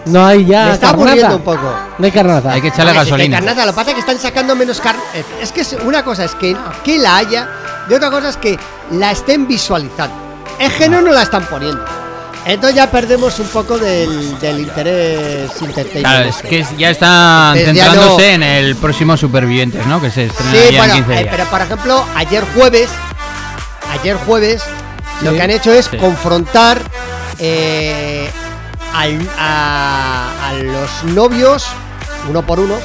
No 0.05 0.25
hay 0.25 0.45
ya. 0.45 0.65
Me 0.65 0.73
está 0.73 0.87
carnaza. 0.87 1.03
aburriendo 1.11 1.35
un 1.37 1.41
poco. 1.43 1.73
No 1.97 2.05
hay 2.05 2.11
carnaza. 2.11 2.51
Hay 2.53 2.61
que 2.61 2.67
echarle 2.69 2.91
Hombre, 2.91 3.05
sí 3.05 3.09
que 3.11 3.15
hay 3.21 3.29
gasolina. 3.29 3.37
carnaza, 3.37 3.65
lo 3.65 3.71
que 3.71 3.75
pasa 3.75 3.89
es 3.91 3.93
que 3.95 3.99
están 4.01 4.19
sacando 4.19 4.55
menos 4.55 4.81
carne. 4.81 5.01
Es 5.41 5.51
que 5.51 5.61
es- 5.61 5.77
una 5.85 6.03
cosa 6.03 6.25
es 6.25 6.35
que, 6.35 6.55
que 6.83 6.97
la 6.97 7.17
haya, 7.17 7.47
y 7.89 7.93
otra 7.93 8.09
cosa 8.09 8.29
es 8.29 8.37
que 8.37 8.57
la 8.91 9.11
estén 9.11 9.47
visualizando. 9.47 10.15
Es 10.59 10.73
que 10.73 10.89
no 10.89 11.01
la 11.01 11.21
están 11.21 11.45
poniendo. 11.45 11.83
Entonces 12.45 12.75
ya 12.75 12.89
perdemos 12.89 13.37
un 13.39 13.47
poco 13.47 13.77
del, 13.77 14.39
del 14.39 14.59
interés 14.61 15.51
entertainment. 15.61 16.05
Claro, 16.05 16.29
es 16.29 16.35
este. 16.37 16.47
que 16.47 16.65
ya 16.77 16.89
están 16.89 17.57
Entonces 17.57 17.75
ya 17.83 17.83
centrándose 17.91 18.27
no- 18.27 18.33
en 18.35 18.43
el 18.43 18.75
próximo 18.77 19.17
Supervivientes, 19.17 19.85
¿no? 19.85 20.01
Que 20.01 20.09
se 20.09 20.25
estrena 20.25 20.51
Sí, 20.53 20.57
ya 20.73 20.77
bueno, 20.79 20.93
en 20.95 21.03
15 21.03 21.13
eh, 21.19 21.23
días. 21.23 21.35
pero 21.37 21.49
por 21.49 21.61
ejemplo, 21.61 22.05
ayer 22.15 22.43
jueves, 22.55 22.89
ayer 23.91 24.17
jueves, 24.25 24.61
lo 25.21 25.31
que 25.33 25.41
han 25.41 25.49
hecho 25.51 25.71
es 25.73 25.85
Sí. 25.85 25.97
confrontar 25.97 26.79
eh, 27.39 28.29
al- 28.93 29.29
a, 29.37 30.49
a 30.49 30.53
los 30.53 31.03
novios, 31.13 31.65
uno 32.29 32.41
por 32.45 32.59
uno, 32.59 32.75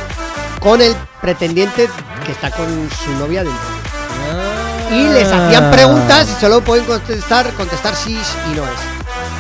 con 0.61 0.80
el 0.80 0.94
pretendiente 1.20 1.88
que 2.24 2.32
está 2.32 2.50
con 2.50 2.66
su 3.05 3.11
novia 3.18 3.42
dentro. 3.42 3.74
Y 4.90 5.09
les 5.09 5.30
hacían 5.30 5.70
preguntas 5.70 6.28
y 6.30 6.40
solo 6.40 6.61
pueden 6.61 6.84
contestar, 6.84 7.50
contestar 7.55 7.94
sí 7.96 8.12
y 8.52 8.57
no 8.57 8.62
es. 8.64 8.70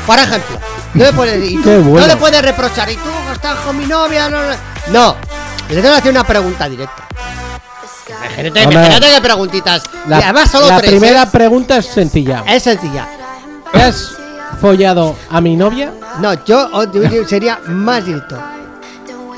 Por 0.06 0.18
ejemplo, 0.18 0.58
no 0.94 1.04
le 1.04 1.12
puedes, 1.12 1.50
y 1.50 1.56
tú 1.62 1.62
Qué 1.64 1.78
bueno. 1.78 2.00
no 2.00 2.06
le 2.06 2.16
puedes 2.16 2.42
reprochar, 2.42 2.90
y 2.90 2.96
tú 2.96 3.08
estás 3.32 3.56
con 3.60 3.76
mi 3.78 3.84
novia, 3.86 4.28
no, 4.28 4.38
no. 4.42 4.54
No, 4.88 5.16
les 5.68 5.80
tengo 5.80 5.94
que 5.94 6.00
hacer 6.00 6.10
una 6.10 6.24
pregunta 6.24 6.68
directa. 6.68 7.03
Imagínate, 8.34 8.60
Hombre. 8.64 8.74
imagínate 8.80 9.14
qué 9.14 9.20
preguntitas. 9.20 9.82
La, 10.08 10.20
y 10.20 10.22
además 10.24 10.50
solo 10.50 10.68
la 10.68 10.78
tres. 10.78 10.90
primera 10.90 11.22
¿eh? 11.22 11.28
pregunta 11.30 11.76
es 11.78 11.86
sencilla. 11.86 12.44
Es 12.46 12.62
sencilla. 12.62 13.06
¿Te 13.72 13.82
has 13.82 14.10
follado 14.60 15.16
a 15.30 15.40
mi 15.40 15.56
novia? 15.56 15.92
No, 16.20 16.44
yo 16.44 16.68
sería 17.28 17.58
más 17.66 18.04
directo. 18.04 18.38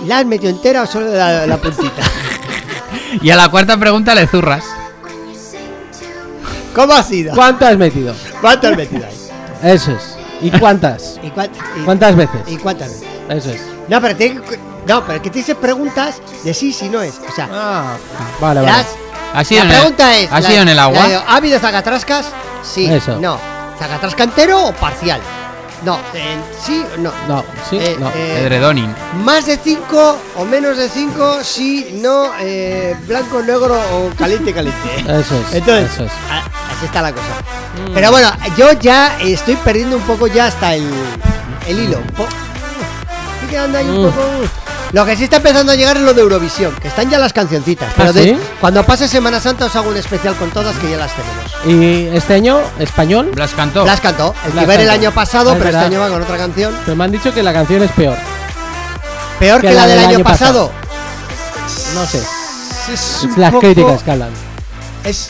¿La 0.07 0.19
has 0.19 0.27
metido 0.27 0.51
entera 0.51 0.83
o 0.83 0.87
solo 0.87 1.09
la, 1.13 1.47
la 1.47 1.57
puntita? 1.59 2.03
Y 3.23 3.31
a 3.31 3.37
la 3.37 3.49
cuarta 3.49 3.77
pregunta 3.79 4.15
le 4.15 4.27
zurras. 4.27 4.65
¿Cómo 6.75 6.93
ha 6.93 7.03
sido? 7.03 7.35
¿Cuánto 7.35 7.67
has 7.67 7.77
metido? 7.77 8.15
¿Cuánto 8.41 8.69
has 8.69 8.77
metido 8.77 9.07
ahí? 9.07 9.73
Eso 9.73 9.93
es. 9.93 10.17
¿Y 10.43 10.51
cuántas? 10.59 11.19
¿Y, 11.23 11.31
cuán- 11.31 11.51
y- 11.81 11.85
¿Cuántas 11.85 12.15
veces? 12.17 12.41
¿Y 12.47 12.57
cuántas 12.59 12.89
veces? 12.91 13.09
Eso 13.31 13.51
es. 13.51 13.63
No, 13.89 14.01
pero 14.01 14.15
tiene 14.17 14.41
que- 14.43 14.59
no, 14.87 15.05
pero 15.07 15.21
que 15.23 15.31
te 15.31 15.39
dices 15.39 15.57
preguntas 15.57 16.17
de 16.45 16.55
sí, 16.55 16.73
si 16.73 16.89
no 16.89 17.01
es. 17.03 17.15
O 17.29 17.35
sea, 17.35 17.49
Ah, 17.53 17.97
vale, 18.41 18.61
vale. 18.61 18.73
las, 18.73 18.87
¿Ha 19.35 19.45
sido, 19.45 19.65
la 19.65 19.65
en 19.65 19.71
el, 19.75 19.77
pregunta 19.81 20.17
es: 20.17 20.33
¿ha 20.33 20.41
la- 20.41 20.49
sido 20.49 20.63
en 20.63 20.69
el 20.69 20.77
la 20.77 20.83
agua? 20.85 21.09
de, 21.09 21.17
¿Ha 21.17 21.37
habido 21.37 21.59
zacatrascas? 21.59 22.27
Sí. 22.63 22.87
Eso. 22.87 23.19
No. 23.21 23.39
¿Zacatrasca 23.79 24.25
entero 24.25 24.67
o 24.67 24.73
parcial? 24.73 25.21
No. 25.85 25.99
eh, 26.15 26.37
sí 26.65 26.83
o 26.95 27.01
no. 27.01 27.13
No, 27.29 27.45
sí, 27.69 27.77
Eh, 27.79 27.97
no. 28.01 28.09
eh, 28.15 28.41
Edredoning. 28.43 28.93
Más 29.23 29.45
de 29.45 29.59
5 29.63 30.19
o 30.37 30.45
menos 30.47 30.79
de 30.79 30.89
5, 30.89 31.45
sí, 31.45 31.99
no, 32.03 32.31
eh, 32.41 32.97
blanco, 33.07 33.43
negro 33.43 33.75
o 33.93 34.11
caliente, 34.17 34.55
caliente. 34.55 34.81
Eso 35.07 35.35
es. 35.37 35.55
Entonces, 35.55 35.93
eso 35.93 36.05
es. 36.05 36.13
a- 36.31 36.39
así 36.75 36.87
está 36.87 37.03
la 37.03 37.13
cosa. 37.13 37.27
Pero 37.93 38.11
bueno, 38.11 38.31
yo 38.57 38.73
ya 38.73 39.19
estoy 39.21 39.55
perdiendo 39.57 39.97
un 39.97 40.03
poco 40.05 40.27
ya 40.29 40.47
hasta 40.47 40.75
el, 40.75 40.89
el 41.69 41.79
hilo. 41.79 42.01
Po- 42.17 42.27
Estoy 43.35 43.49
quedando 43.51 43.79
ahí 43.79 43.87
un 43.89 44.01
Mm. 44.07 44.11
poco. 44.11 44.23
Lo 44.93 45.05
que 45.05 45.17
sí 45.17 45.25
está 45.25 45.37
empezando 45.39 45.73
a 45.73 45.75
llegar 45.75 45.97
es 45.97 46.03
lo 46.05 46.15
de 46.15 46.23
Eurovisión, 46.23 46.75
que 46.81 46.89
están 46.89 47.11
ya 47.11 47.19
las 47.19 47.33
cancioncitas. 47.33 47.93
Pero 47.97 48.11
¿Ah, 48.11 48.13
de- 48.13 48.23
sí? 48.23 48.37
cuando 48.61 48.83
pase 48.85 49.09
Semana 49.09 49.41
Santa 49.41 49.67
os 49.67 49.77
hago 49.77 49.89
un 49.91 49.97
especial 49.97 50.35
con 50.37 50.51
todas 50.51 50.77
que 50.77 50.91
ya 50.91 50.97
las 50.97 51.11
tenemos. 51.15 51.55
¿Y 51.67 52.17
este 52.17 52.35
año, 52.35 52.61
español? 52.79 53.31
Blas 53.35 53.51
cantó. 53.55 53.85
Las 53.85 54.01
cantó. 54.01 54.35
El 54.47 54.55
Las 54.55 54.65
que 54.65 54.69
ver 54.69 54.81
el 54.81 54.91
año 54.91 55.11
pasado, 55.13 55.53
es 55.53 55.59
pero 55.59 55.71
este 55.71 55.85
año 55.85 56.01
va 56.01 56.09
con 56.09 56.23
otra 56.23 56.37
canción. 56.39 56.75
Pero 56.85 56.97
me 56.97 57.05
han 57.05 57.13
dicho 57.13 57.35
que 57.35 57.43
la 57.43 57.53
canción 57.53 57.83
es 57.83 57.91
peor. 57.93 58.17
Peor 59.41 59.61
que, 59.61 59.73
la, 59.73 59.87
del 59.87 59.99
año, 59.99 60.21
pasado. 60.25 60.71
No 61.95 62.07
sé. 62.07 62.23
Es 62.93 63.27
Las 63.37 63.51
poco- 63.51 63.61
críticas 63.63 64.03
que 64.03 64.11
hablan. 64.13 64.31
Es, 65.05 65.29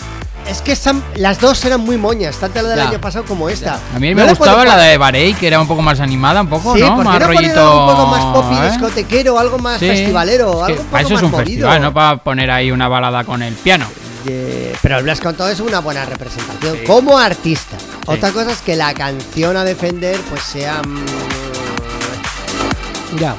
es 0.48 0.60
que 0.62 0.72
están- 0.72 1.02
las 1.16 1.40
dos 1.40 1.64
eran 1.64 1.80
muy 1.80 1.96
moñas, 1.96 2.36
tanto 2.36 2.62
la 2.62 2.68
del 2.70 2.78
Ya. 2.78 2.88
año 2.88 3.00
pasado 3.00 3.24
como 3.24 3.48
esta. 3.48 3.78
A 3.94 3.98
mí 3.98 4.14
me 4.14 4.24
gustaba 4.24 4.64
la 4.64 4.76
de 4.76 4.96
Barey, 4.98 5.34
que 5.34 5.46
era 5.48 5.60
un 5.60 5.66
poco 5.68 5.82
más 5.82 6.00
animada, 6.00 6.40
un 6.42 6.48
poco, 6.48 6.74
Sí, 6.74 6.80
¿no? 6.80 6.88
¿por 6.96 6.98
qué 6.98 7.04
Más 7.04 7.20
no 7.20 7.26
rollito. 7.26 7.80
un 7.86 7.90
poco 7.94 8.06
más 8.06 8.24
pop 8.24 8.44
y 8.52 8.56
¿eh? 8.56 8.70
discotequero, 8.70 9.38
algo 9.38 9.58
más 9.58 9.78
Sí. 9.80 9.86
festivalero, 9.88 10.50
Es 10.52 10.56
que 10.66 10.72
algo 10.72 10.82
un 10.82 10.88
para 10.88 11.04
eso 11.04 11.14
es 11.14 11.22
un 11.22 11.30
movido. 11.30 11.46
festival, 11.46 11.82
no 11.82 11.92
para 11.94 12.16
poner 12.18 12.50
ahí 12.50 12.70
una 12.70 12.88
balada 12.88 13.24
con 13.24 13.42
el 13.42 13.54
piano. 13.54 13.86
Eh, 14.28 14.74
pero 14.82 14.98
el 14.98 15.04
Blas 15.04 15.20
con 15.20 15.36
todo 15.36 15.48
es 15.48 15.60
una 15.60 15.78
buena 15.80 16.04
representación 16.04 16.78
Sí. 16.78 16.84
como 16.84 17.16
artista. 17.16 17.76
Otra 18.06 18.32
cosa 18.32 18.50
es 18.52 18.58
que 18.60 18.74
la 18.74 18.92
canción 18.92 19.56
a 19.56 19.62
defender 19.64 20.18
pues 20.30 20.42
sea 20.42 20.82
mm, 20.82 21.04
Ya. 23.20 23.36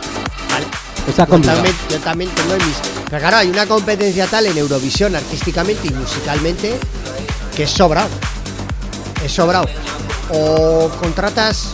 Está 1.08 1.24
Yo 1.26 1.30
complicado. 1.32 1.58
también, 1.64 1.76
yo 1.89 1.99
también 1.99 2.30
tengo 2.32 2.53
en 2.53 2.68
mis. 2.68 2.76
Pero 3.10 3.20
claro, 3.22 3.38
hay 3.38 3.47
una 3.49 3.66
competencia 3.66 4.28
tal 4.28 4.45
en 4.45 4.58
Eurovisión 4.58 5.16
artísticamente 5.16 5.88
y 5.88 5.91
musicalmente 5.91 6.78
que 7.55 7.64
es 7.64 7.72
sobrado. 7.72 8.10
Es 9.24 9.32
sobrado. 9.32 9.68
O 10.30 10.89
contratas. 10.99 11.70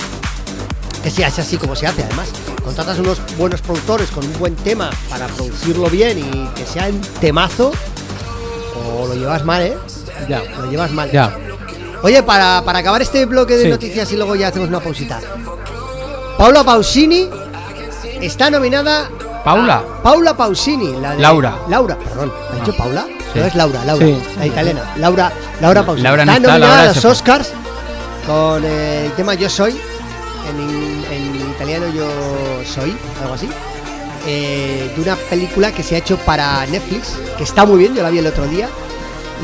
Que 1.03 1.09
sea 1.11 1.27
es 1.27 1.37
así 1.39 1.57
como 1.57 1.75
se 1.75 1.85
hace, 1.87 2.03
además. 2.03 2.29
Contratas 2.63 2.97
unos 2.99 3.17
buenos 3.37 3.61
productores 3.61 4.09
con 4.11 4.23
un 4.25 4.39
buen 4.39 4.55
tema 4.55 4.89
para 5.09 5.27
producirlo 5.27 5.89
bien 5.89 6.17
y 6.19 6.47
que 6.55 6.65
sea 6.65 6.87
un 6.87 7.01
temazo. 7.19 7.73
O 8.97 9.07
lo 9.07 9.15
llevas 9.15 9.43
mal, 9.43 9.61
¿eh? 9.63 9.77
Ya. 10.29 10.41
Lo 10.59 10.69
llevas 10.71 10.91
mal. 10.91 11.11
Ya. 11.11 11.35
Oye, 12.03 12.23
para, 12.23 12.61
para 12.63 12.79
acabar 12.79 13.01
este 13.01 13.25
bloque 13.25 13.55
de 13.57 13.63
Sí. 13.63 13.69
noticias 13.69 14.09
y 14.13 14.15
luego 14.15 14.35
ya 14.35 14.47
hacemos 14.49 14.69
una 14.69 14.79
pausita. 14.79 15.19
Paula 16.37 16.63
Pausini 16.63 17.29
está 18.25 18.49
nominada. 18.49 19.09
¿Paula? 19.43 19.77
a- 19.77 20.01
Paula 20.03 20.33
Pausini. 20.35 20.93
La 21.01 21.15
de- 21.15 21.21
Laura. 21.21 21.55
Laura, 21.69 21.97
perdón. 21.97 22.31
¿Ha 22.51 22.55
dicho. 22.55 22.77
Paula? 22.77 23.05
Sí. 23.33 23.39
No 23.39 23.45
es 23.45 23.55
Laura, 23.55 23.83
Laura. 23.85 24.05
Sí. 24.05 24.21
La 24.37 24.45
italiana. 24.45 24.81
Laura, 24.97 25.31
Laura 25.61 25.83
Pausini. 25.85 26.03
Laura 26.03 26.25
no 26.25 26.31
está 26.31 26.47
nominada 26.47 26.75
Laura 26.75 26.91
a 26.91 26.93
los. 26.95 27.05
Oscars 27.05 27.51
con 28.25 28.63
eh, 28.65 29.05
el 29.07 29.11
tema 29.13 29.33
Yo 29.33 29.49
Soy. 29.49 29.71
En, 30.49 31.49
italiano 31.51 31.85
Yo 31.93 32.05
Soy, 32.65 32.95
algo 33.21 33.33
así. 33.35 33.49
eh, 34.25 34.91
de 34.95 35.01
una 35.01 35.15
película 35.15 35.71
que 35.71 35.83
se 35.83 35.95
ha 35.95 35.97
hecho 35.99 36.17
para 36.17 36.65
Netflix, 36.65 37.13
que 37.37 37.43
está 37.43 37.65
muy 37.65 37.77
bien, 37.79 37.93
yo 37.95 38.03
la 38.03 38.09
vi 38.09 38.19
el 38.19 38.27
otro 38.27 38.45
día. 38.47 38.67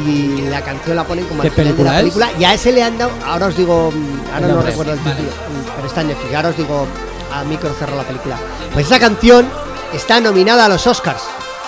Y 0.06 0.42
la 0.50 0.62
canción 0.62 0.96
la 0.96 1.04
ponen 1.04 1.26
como 1.26 1.42
¿Qué 1.42 1.48
al 1.50 1.54
final 1.54 1.68
de 1.68 1.74
película 1.74 1.92
la 1.92 1.98
es? 1.98 2.04
película. 2.04 2.30
Y 2.40 2.46
a 2.46 2.54
ese 2.54 2.72
le 2.72 2.84
han 2.84 2.98
dado, 2.98 3.12
ahora 3.26 3.48
os 3.48 3.58
digo, 3.58 3.92
mm, 3.92 4.34
ahora 4.34 4.48
no 4.48 4.62
recuerdo 4.62 4.94
el 4.94 5.00
vale. 5.00 5.12
título, 5.16 5.30
mm, 5.32 5.70
pero 5.76 5.88
está 5.88 6.02
en 6.02 6.08
Netflix. 6.08 6.36
Ahora 6.36 6.50
os 6.50 6.58
digo, 6.58 6.88
a 7.34 7.44
micro 7.44 7.74
cerró 7.78 7.96
la 7.96 8.04
película. 8.04 8.38
Pues 8.74 8.86
esa 8.88 9.00
canción 9.00 9.48
está 9.94 10.20
nominada 10.20 10.66
a 10.66 10.70
los 10.70 10.86
Oscars. 10.88 11.22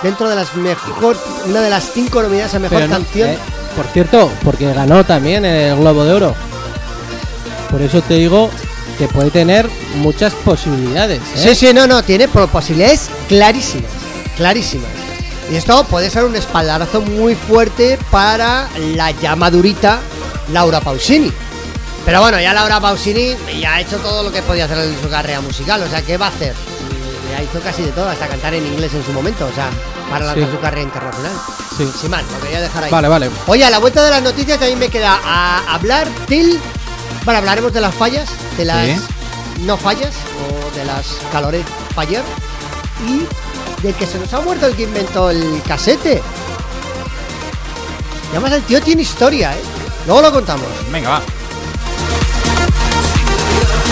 Dentro 0.03 0.27
de 0.29 0.35
las 0.35 0.55
mejor, 0.55 1.15
una 1.45 1.61
de 1.61 1.69
las 1.69 1.91
cinco 1.93 2.21
nominadas 2.23 2.55
a 2.55 2.59
mejor 2.59 2.81
no- 2.81 2.89
canción. 2.89 3.29
eh, 3.29 3.37
por 3.75 3.85
cierto, 3.87 4.31
porque 4.43 4.73
ganó 4.73 5.03
también 5.05 5.45
el 5.45 5.75
Globo 5.77 6.03
de 6.03 6.13
Oro. 6.13 6.35
Por 7.69 7.81
eso 7.81 8.01
te 8.01 8.15
digo 8.15 8.49
que 8.97 9.07
puede 9.07 9.29
tener 9.31 9.69
muchas 9.95 10.33
posibilidades. 10.33 11.21
¿eh? 11.35 11.53
Sí, 11.53 11.55
sí, 11.55 11.73
no, 11.73 11.87
no, 11.87 12.03
tiene 12.03 12.27
posibilidades 12.27 13.09
clarísimas, 13.29 13.89
clarísimas. 14.35 14.89
Y 15.51 15.55
esto 15.55 15.83
puede 15.85 16.09
ser 16.09 16.23
un 16.25 16.35
espaldarazo 16.35 17.01
muy 17.01 17.35
fuerte 17.35 17.97
para 18.09 18.67
la 18.95 19.11
ya 19.11 19.35
madurita 19.35 19.99
Laura 20.51 20.81
Pausini. 20.81 21.31
Pero 22.05 22.19
bueno, 22.21 22.39
ya 22.39 22.53
Laura 22.53 22.79
Pausini 22.79 23.35
ya 23.59 23.75
ha 23.75 23.81
hecho 23.81 23.97
todo 23.99 24.23
lo 24.23 24.31
que 24.31 24.41
podía 24.41 24.65
hacer 24.65 24.79
en 24.79 24.99
su 25.01 25.09
carrera 25.09 25.39
musical, 25.41 25.81
o 25.83 25.87
sea, 25.89 26.01
¿qué 26.01 26.17
va 26.17 26.27
a 26.27 26.29
hacer? 26.29 26.55
Ya 27.31 27.43
hizo 27.43 27.59
casi 27.61 27.83
de 27.83 27.91
todo, 27.91 28.09
hasta 28.09 28.27
cantar 28.27 28.53
en 28.55 28.65
inglés 28.65 28.93
en 28.93 29.05
su 29.05 29.13
momento, 29.13 29.45
o 29.45 29.53
sea, 29.53 29.69
para 30.09 30.25
lanzar 30.25 30.45
Sí. 30.45 30.51
su 30.51 30.59
carrera 30.59 30.81
internacional. 30.81 31.31
Sí. 31.77 31.89
Sin 32.01 32.09
más, 32.11 32.23
lo 32.31 32.39
quería 32.41 32.59
dejar 32.61 32.83
ahí. 32.85 32.91
Vale, 32.91 33.07
vale. 33.07 33.29
Oye, 33.47 33.63
a 33.63 33.69
la 33.69 33.77
vuelta 33.79 34.03
de 34.03 34.09
las 34.09 34.21
noticias 34.23 34.57
también 34.59 34.79
me 34.79 34.89
queda 34.89 35.19
a 35.23 35.73
hablar 35.75 36.07
del. 36.27 36.59
Bueno, 37.23 37.37
hablaremos 37.37 37.71
de 37.71 37.81
las 37.81 37.93
fallas, 37.93 38.27
de 38.57 38.65
las 38.65 38.85
Sí. 38.87 38.95
no 39.59 39.77
fallas 39.77 40.13
o 40.49 40.75
de 40.75 40.83
las 40.85 41.05
calores 41.31 41.63
faller 41.95 42.23
y 43.07 43.25
de 43.85 43.93
que 43.93 44.05
se 44.07 44.17
nos 44.19 44.33
ha 44.33 44.41
muerto 44.41 44.65
el 44.65 44.75
que 44.75 44.83
inventó 44.83 45.29
el 45.29 45.61
casete. 45.67 46.21
Y 48.27 48.31
además 48.31 48.51
el 48.53 48.63
tío 48.63 48.81
tiene 48.81 49.03
historia, 49.03 49.53
¿eh? 49.53 49.61
Luego 50.07 50.21
lo 50.21 50.31
contamos. 50.31 50.67
Venga, 50.91 51.09
va. 51.11 51.21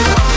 Thank 0.02 0.20
you. 0.20 0.29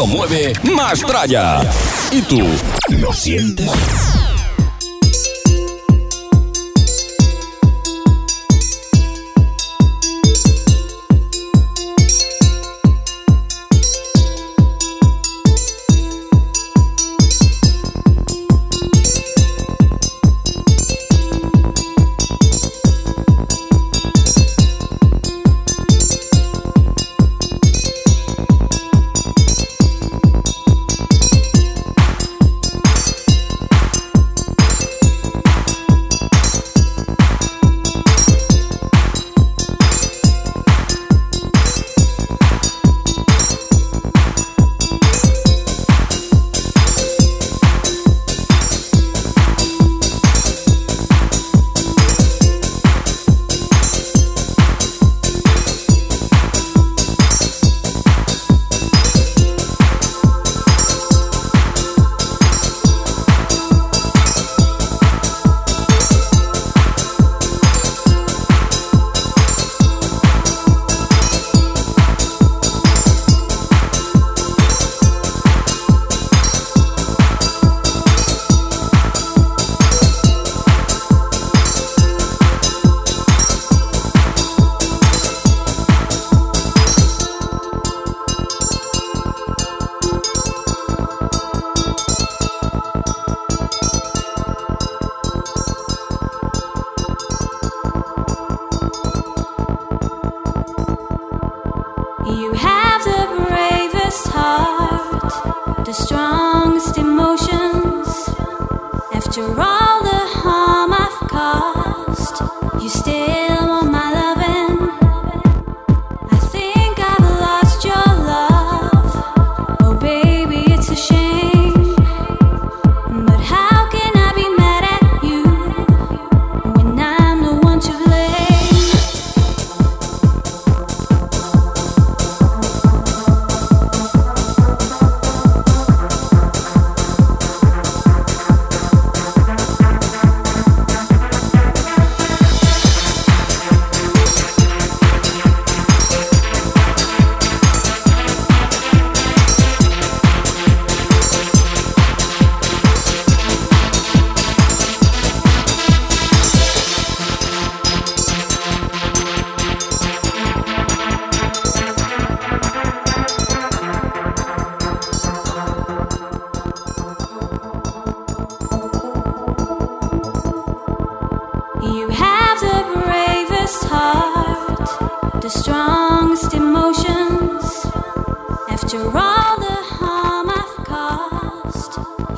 lo 0.00 0.06
mueve 0.06 0.54
más 0.74 1.00
traya. 1.00 1.60
¿Y 2.10 2.22
tú 2.22 2.40
lo 2.88 3.12
sientes? 3.12 3.70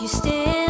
you 0.01 0.09
stay 0.09 0.62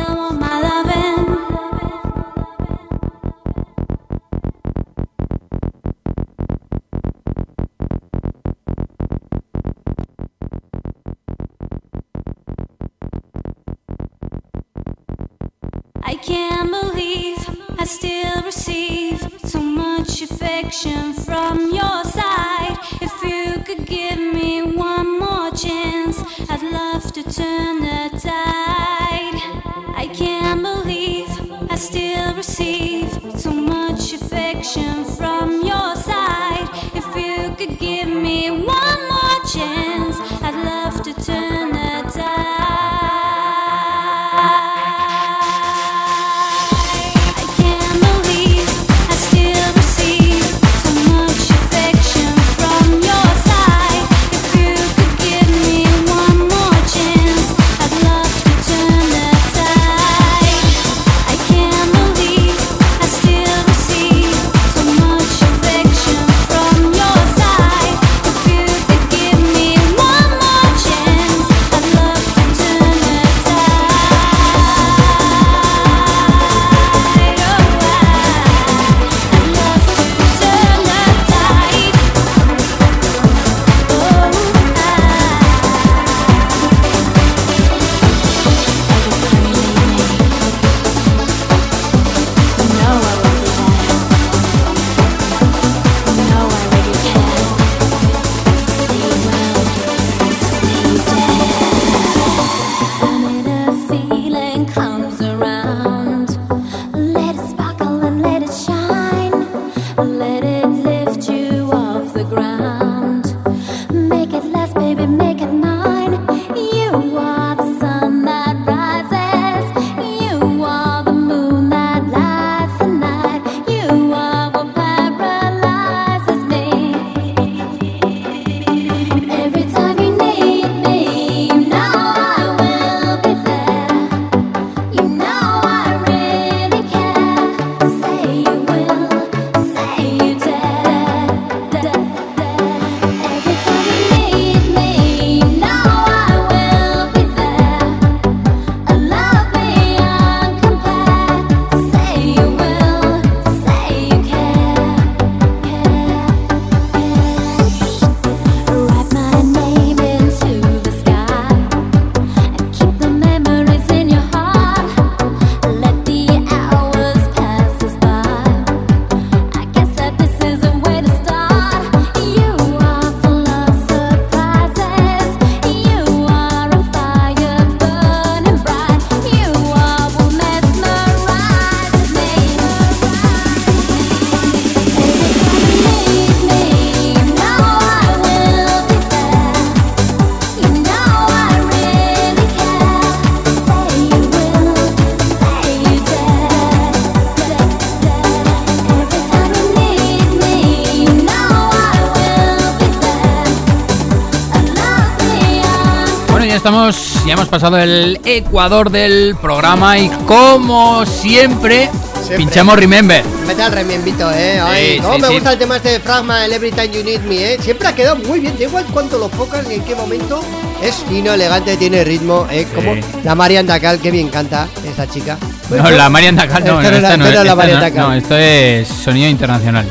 pasado 207.53 207.77
el 207.77 208.19
ecuador 208.25 208.89
del 208.91 209.37
programa 209.39 209.99
y 209.99 210.09
como 210.27 211.05
siempre, 211.05 211.91
Siempre. 212.15 212.37
pinchamos 212.39 212.77
Remember. 212.79 213.23
Mete 213.47 213.63
al 213.63 213.73
remiembito, 213.73 214.31
eh. 214.33 214.59
Ay, 214.59 214.95
Sí, 214.97 215.01
cómo 215.03 215.15
sí, 215.17 215.21
me 215.21 215.29
sí. 215.29 215.35
gusta 215.35 215.53
el 215.53 215.59
tema 215.59 215.77
este 215.77 215.89
de 215.91 216.01
Fragma, 216.01 216.47
el 216.47 216.53
Every 216.55 216.71
Time 216.73 216.89
You 216.89 217.05
Need 217.05 217.21
Me, 217.25 217.53
eh. 217.53 217.59
Siempre 217.61 217.89
ha 217.89 217.95
quedado 217.95 218.17
muy 218.17 218.41
bien, 218.41 218.57
da 218.57 218.65
igual 218.65 218.87
cuánto 218.91 219.19
lo 219.19 219.29
pongan 219.29 219.69
ni 219.69 219.75
en 219.75 219.83
qué 219.85 219.95
momento. 219.95 220.43
Es 220.83 221.05
fino, 221.11 221.35
elegante, 221.35 221.77
tiene 221.77 222.03
ritmo, 222.05 222.47
eh. 222.51 222.67
Como 222.75 222.95
la 223.23 223.35
Marian 223.35 223.67
Dacal, 223.67 223.99
que 224.01 224.11
bien 224.11 224.31
canta 224.31 224.67
esta 224.89 225.07
chica. 225.07 225.37
No, 225.69 225.91
la 225.91 226.09
Marian 226.09 226.35
Dacal 226.37 226.65
no, 226.65 226.81
esta 226.81 226.97
es 226.97 227.03
la- 227.03 227.09
esta 227.09 227.17
no 227.19 227.27
es 227.27 227.35
la 227.35 227.43
esta 227.43 227.55
Marian 227.55 227.77
no- 227.77 227.83
Dacal. 227.85 228.01
no, 228.09 228.15
esto 228.15 228.37
es 228.39 228.89
sonido 228.89 229.29
internacional. 229.29 229.85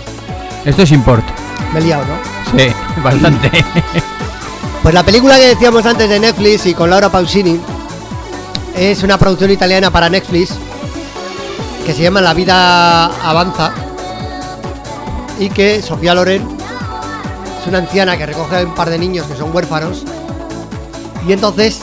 Esto 0.66 0.82
es 0.82 0.92
import. 0.92 1.24
Me 1.74 1.80
he 1.80 1.84
liado, 1.84 2.04
¿no? 2.06 2.60
Sí, 2.60 2.70
bastante. 3.04 3.52
Pues 4.84 4.94
la 4.96 5.04
película 5.04 5.38
que 5.38 5.48
decíamos 5.50 5.86
antes 5.86 6.10
de 6.10 6.20
Netflix 6.20 6.66
y 6.66 6.74
con 6.74 6.90
Laura 6.90 7.10
Pausini 7.10 7.60
es 8.76 9.04
una 9.04 9.18
producción 9.18 9.52
italiana 9.52 9.92
para 9.92 10.10
Netflix 10.10 10.52
que 11.86 11.94
se 11.94 12.02
llama 12.02 12.22
La 12.22 12.34
vida 12.34 13.06
avanza 13.28 13.72
y 15.40 15.50
que 15.50 15.82
Sofía 15.82 16.16
Loren 16.16 16.48
es 17.62 17.68
una 17.68 17.78
anciana 17.80 18.18
que 18.18 18.26
recoge 18.26 18.58
a 18.58 18.64
un 18.66 18.74
par 18.74 18.90
de 18.90 18.98
niños 18.98 19.28
que 19.28 19.38
son 19.38 19.54
huérfanos 19.56 20.04
y 21.28 21.34
entonces 21.34 21.80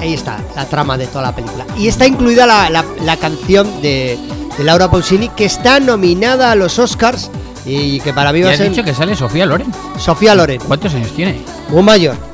ahí 0.00 0.14
está 0.14 0.38
la 0.54 0.66
trama 0.66 0.96
de 0.96 1.08
toda 1.08 1.22
la 1.22 1.34
película. 1.34 1.66
Y 1.76 1.88
está 1.88 2.06
incluida 2.06 2.46
la, 2.46 2.70
la- 2.70 3.16
canción 3.16 3.82
de, 3.82 4.16
de 4.56 4.64
Laura 4.64 4.88
Pausini 4.88 5.28
que 5.30 5.44
está 5.46 5.80
nominada 5.80 6.52
a 6.52 6.54
los 6.54 6.78
Oscars 6.78 7.28
y 7.70 8.00
que 8.00 8.12
para 8.12 8.32
mí 8.32 8.42
va 8.42 8.50
a 8.50 8.56
ser 8.56 8.70
dicho 8.70 8.84
que 8.84 8.94
sale 8.94 9.14
Sofía 9.14 9.46
Loren. 9.46 9.72
Sofía 9.98 10.34
Loren 10.34 10.60
¿Cuántos 10.66 10.94
años 10.94 11.12
tiene? 11.12 11.40
muy 11.68 11.82
mayor 11.82 12.29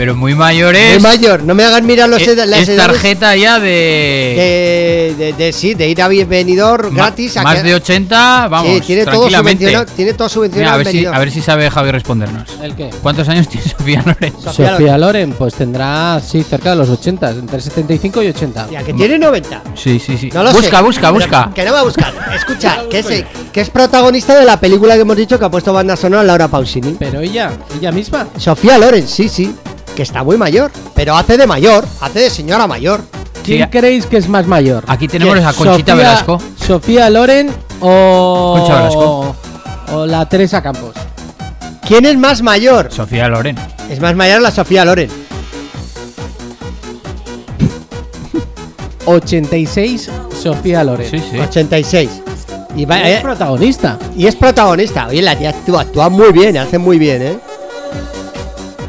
Pero 0.00 0.16
muy 0.16 0.34
mayores. 0.34 0.94
muy 0.94 1.02
mayor 1.02 1.42
no 1.42 1.54
me 1.54 1.62
hagan 1.62 1.84
mirar 1.84 2.08
los 2.08 2.22
ed- 2.22 2.38
las 2.46 2.60
es 2.60 2.70
edades 2.70 2.86
tarjeta 2.92 3.36
ya 3.36 3.60
de, 3.60 5.14
de, 5.18 5.24
de, 5.26 5.32
de- 5.34 5.52
sí, 5.52 5.74
de 5.74 5.90
ir 5.90 6.00
a 6.00 6.08
bienvenidor 6.08 6.90
ma- 6.90 7.02
gratis. 7.04 7.36
a 7.36 7.42
más 7.42 7.56
que- 7.56 7.64
de 7.64 7.74
80, 7.74 8.48
vamos, 8.48 8.76
sí, 8.76 8.80
tiene 8.80 9.04
todo 9.04 9.12
tranquilamente. 9.28 9.64
subvencionado, 9.66 9.92
tiene 9.94 10.14
todo 10.14 10.28
subvencionado 10.30 10.78
Mira, 10.78 10.90
a, 10.90 10.92
ver 10.92 11.00
si, 11.00 11.04
a 11.06 11.18
ver 11.18 11.30
si 11.30 11.42
sabe 11.42 11.70
Javi 11.70 11.90
respondernos. 11.90 12.48
¿El 12.62 12.74
qué? 12.74 12.88
¿Cuántos 13.02 13.28
años 13.28 13.46
tiene 13.48 13.66
Sofía 13.68 14.02
Loren? 14.06 14.32
Sofía 14.42 14.70
Sofía 14.70 14.96
Loren, 14.96 15.32
pues 15.34 15.52
tendrá, 15.54 16.18
sí, 16.26 16.42
cerca 16.44 16.70
de 16.70 16.76
los 16.76 16.88
80, 16.88 17.30
entre 17.32 17.60
75 17.60 18.22
y 18.22 18.28
80. 18.28 18.68
Ya, 18.70 18.82
que 18.82 18.94
tiene 18.94 19.18
90. 19.18 19.62
Sí, 19.74 19.98
sí, 19.98 20.16
sí. 20.16 20.30
No 20.32 20.42
lo 20.44 20.52
busca, 20.54 20.78
sé. 20.78 20.82
busca, 20.82 21.10
busca. 21.10 21.50
Que 21.54 21.62
no 21.66 21.74
va 21.74 21.80
a 21.80 21.84
buscar. 21.84 22.10
Escucha, 22.34 22.84
que 22.90 23.00
es, 23.00 23.06
que 23.52 23.60
es 23.60 23.68
protagonista 23.68 24.38
de 24.38 24.46
la 24.46 24.58
película 24.58 24.94
que 24.94 25.02
hemos 25.02 25.16
dicho 25.18 25.38
que 25.38 25.44
ha 25.44 25.50
puesto 25.50 25.74
banda 25.74 25.94
sonora 25.94 26.22
Laura 26.22 26.48
Pausini. 26.48 26.96
Pero 26.98 27.20
ella, 27.20 27.52
ella 27.78 27.92
misma. 27.92 28.28
Sofía 28.38 28.78
Loren, 28.78 29.06
sí, 29.06 29.28
sí. 29.28 29.54
Que 30.00 30.04
está 30.04 30.24
muy 30.24 30.38
mayor. 30.38 30.70
Pero 30.94 31.14
hace 31.14 31.36
de 31.36 31.46
mayor, 31.46 31.84
hace 32.00 32.20
de 32.20 32.30
señora 32.30 32.66
mayor. 32.66 33.02
¿Quién 33.44 33.64
Sí, 33.64 33.68
creéis 33.70 34.06
que 34.06 34.16
es 34.16 34.30
más 34.30 34.46
mayor? 34.46 34.82
Aquí 34.86 35.08
tenemos 35.08 35.34
¿Quién? 35.34 35.46
a 35.46 35.52
Conchita 35.52 35.92
Sofía- 35.92 35.94
Velasco. 35.94 36.38
Sofía 36.66 37.10
Loren 37.10 37.50
o. 37.82 38.54
Concha 38.58 38.76
Velasco. 38.78 39.36
O 39.92 40.06
la 40.06 40.26
Teresa 40.26 40.62
Campos. 40.62 40.94
¿Quién 41.86 42.06
es 42.06 42.16
más 42.16 42.40
mayor? 42.40 42.90
Sofía 42.90 43.28
Loren. 43.28 43.58
Es 43.90 44.00
más 44.00 44.14
mayor 44.16 44.40
la 44.40 44.50
Sofía 44.50 44.86
Loren. 44.86 45.10
86, 49.04 50.10
Sofía 50.42 50.82
Loren. 50.82 51.10
Sí, 51.10 51.18
sí. 51.30 51.38
86. 51.38 52.10
Y, 52.74 52.86
va- 52.86 53.02
Es 53.02 53.18
eh, 53.18 53.22
protagonista. 53.22 53.98
y 54.16 54.26
es 54.26 54.34
protagonista. 54.36 55.08
Oye, 55.08 55.20
la 55.20 55.36
tía 55.36 55.50
actúa, 55.50 55.82
actúa 55.82 56.08
muy 56.08 56.32
bien, 56.32 56.56
hace 56.56 56.78
muy 56.78 56.98
bien, 56.98 57.20
¿eh? 57.20 57.38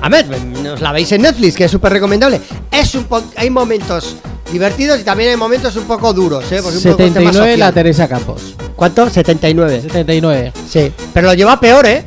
A 0.02 0.10
ver, 0.10 0.26
nos 0.64 0.82
la 0.82 0.91
veis 0.91 1.11
en 1.11 1.22
Netflix, 1.22 1.56
que 1.56 1.65
es 1.65 1.72
súper 1.72 1.94
recomendable. 1.94 2.41
Es 2.72 2.95
un 2.95 3.03
po- 3.06 3.22
hay 3.38 3.49
momentos 3.49 4.15
divertidos 4.52 4.99
y 4.99 5.03
también 5.03 5.30
hay 5.30 5.38
momentos 5.38 5.76
un 5.76 5.84
poco 5.84 6.11
duros, 6.14 6.44
¿eh? 6.52 6.60
Porque 6.61 6.78
un 6.78 6.84
poco 6.84 7.03
el 7.03 7.14
tema 7.14 7.32
79 7.32 7.57
la. 7.57 7.72
Teresa 7.72 8.07
Campos. 8.07 8.56
¿Cuánto? 8.76 9.10
79. 9.10 9.82
79. 9.84 10.53
Sí. 10.69 10.91
Pero 11.14 11.28
lo 11.28 11.34
lleva 11.36 11.60
peor, 11.60 11.86
¿eh? 11.86 12.03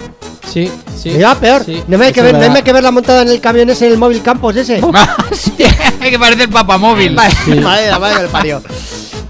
Sí, 0.52 0.70
sí. 1.00 1.10
Lo 1.10 1.18
lleva 1.18 1.34
peor. 1.36 1.64
sí, 1.64 1.82
no 1.88 1.96
me 1.98 2.06
hay 2.06 2.12
que 2.12 2.20
ver, 2.22 2.32
no 2.34 2.40
verdad. 2.40 2.56
hay 2.56 2.62
que 2.62 2.72
ver 2.72 2.82
la 2.82 2.90
montada 2.90 3.22
en 3.22 3.28
el 3.28 3.40
camión 3.40 3.70
ese, 3.70 3.86
en 3.86 3.92
el 3.92 3.98
móvil 3.98 4.22
Campos 4.22 4.56
ese. 4.56 4.80
Madre, 7.14 7.60
madre, 7.60 7.90
la 7.90 7.98
madre 7.98 8.16
que 8.16 8.22
le 8.24 8.28
parió. 8.28 8.62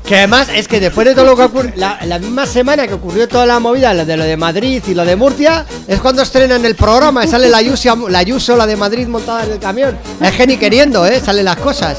Que 0.07 0.19
además 0.19 0.49
es 0.55 0.69
que 0.69 0.81
después 0.81 1.07
de 1.07 1.15
todo 1.15 1.25
lo 1.25 1.35
que 1.35 1.45
ocurre, 1.45 1.73
la, 1.77 1.99
la 2.05 2.19
misma 2.19 2.45
semana 2.45 2.87
que 2.87 2.93
ocurrió 2.93 3.27
toda 3.27 3.47
la 3.47 3.59
movida, 3.59 3.95
lo 3.95 4.05
de 4.05 4.19
lo 4.19 4.25
de 4.25 4.37
Madrid 4.37 4.83
y 4.87 4.93
lo 4.93 5.03
de 5.05 5.17
Murcia, 5.17 5.65
es 5.89 5.99
cuando 6.01 6.21
estrenan 6.21 6.63
el 6.67 6.75
programa 6.75 7.25
y 7.25 7.29
sale 7.29 7.49
la 7.49 7.57
Ayuso, 7.57 8.09
la 8.11 8.19
Ayuso, 8.19 8.55
la 8.55 8.67
de 8.67 8.77
Madrid 8.77 9.09
montada 9.09 9.45
en 9.45 9.53
el 9.53 9.59
camión. 9.59 9.97
Es 10.21 10.33
que 10.33 10.47
ni 10.47 10.59
queriendo, 10.59 11.07
¿eh? 11.07 11.21
Salen 11.25 11.47
las 11.47 11.57
cosas. 11.57 11.97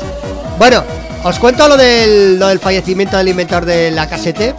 Bueno, 0.60 0.84
os 1.24 1.40
cuento 1.40 1.68
lo 1.68 1.78
del, 1.78 2.38
lo 2.38 2.50
del 2.50 2.60
fallecimiento 2.60 3.18
del 3.18 3.30
inventor 3.30 3.66
de 3.66 3.90
la 3.90 4.08
casete. 4.08 4.54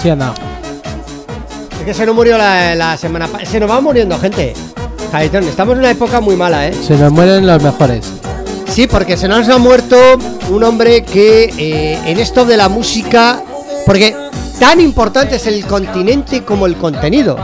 Sí, 0.00 0.08
anda. 0.08 0.32
Es 1.78 1.84
que 1.84 1.92
se 1.92 2.06
nos 2.06 2.14
murió 2.14 2.38
la, 2.38 2.74
la 2.74 2.96
semana 2.96 3.26
pasada. 3.26 3.50
Se 3.50 3.60
nos 3.60 3.68
va 3.68 3.82
muriendo 3.82 4.18
gente. 4.18 4.54
Javitón, 5.12 5.44
estamos 5.44 5.74
en 5.74 5.80
una 5.80 5.90
época 5.90 6.20
muy 6.20 6.34
mala, 6.34 6.68
¿eh? 6.68 6.74
Se 6.86 6.96
nos 6.96 7.12
mueren 7.12 7.46
los 7.46 7.62
mejores. 7.62 8.06
Sí, 8.70 8.86
porque 8.86 9.16
se 9.16 9.26
nos 9.26 9.48
ha 9.48 9.58
muerto 9.58 9.96
un 10.48 10.62
hombre 10.62 11.02
que 11.02 11.52
eh, 11.58 11.98
en 12.06 12.20
esto 12.20 12.44
de 12.44 12.56
la 12.56 12.68
música, 12.68 13.42
porque 13.84 14.14
tan 14.60 14.80
importante 14.80 15.36
es 15.36 15.46
el 15.48 15.66
continente 15.66 16.44
como 16.44 16.66
el 16.66 16.76
contenido. 16.76 17.36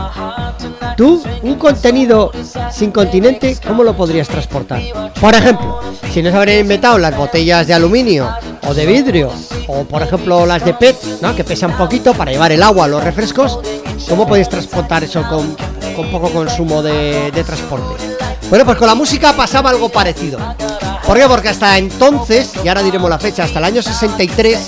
Tú, 0.95 1.21
un 1.43 1.55
contenido 1.55 2.31
sin 2.71 2.91
continente, 2.91 3.57
¿cómo 3.67 3.83
lo 3.83 3.95
podrías 3.95 4.29
transportar? 4.29 4.81
Por 5.19 5.35
ejemplo, 5.35 5.81
si 6.11 6.23
no 6.23 6.31
se 6.31 6.37
habrían 6.37 6.61
inventado 6.61 6.97
las 6.97 7.15
botellas 7.15 7.67
de 7.67 7.73
aluminio 7.73 8.29
o 8.65 8.73
de 8.73 8.85
vidrio, 8.85 9.29
o 9.67 9.83
por 9.83 10.01
ejemplo 10.01 10.45
las 10.45 10.63
de 10.63 10.73
PET, 10.73 11.21
¿no? 11.21 11.35
que 11.35 11.43
pesan 11.43 11.75
poquito 11.77 12.13
para 12.13 12.31
llevar 12.31 12.53
el 12.53 12.63
agua, 12.63 12.87
los 12.87 13.03
refrescos, 13.03 13.59
¿cómo 14.07 14.25
podéis 14.25 14.47
transportar 14.47 15.03
eso 15.03 15.23
con, 15.29 15.55
poco 16.09 16.29
consumo 16.31 16.81
de 16.81 17.43
transporte? 17.45 18.17
Bueno, 18.49 18.63
pues 18.63 18.77
con 18.77 18.87
la 18.87 18.95
música 18.95 19.33
pasaba 19.33 19.71
algo 19.71 19.89
parecido. 19.89 20.39
¿Por 21.07 21.17
qué? 21.17 21.25
Porque 21.25 21.47
hasta 21.47 21.77
entonces, 21.77 22.51
y 22.61 22.67
ahora 22.67 22.83
diremos 22.83 23.09
la 23.09 23.17
fecha, 23.17 23.45
hasta 23.45 23.59
el 23.59 23.65
año 23.65 23.81
63, 23.81 24.59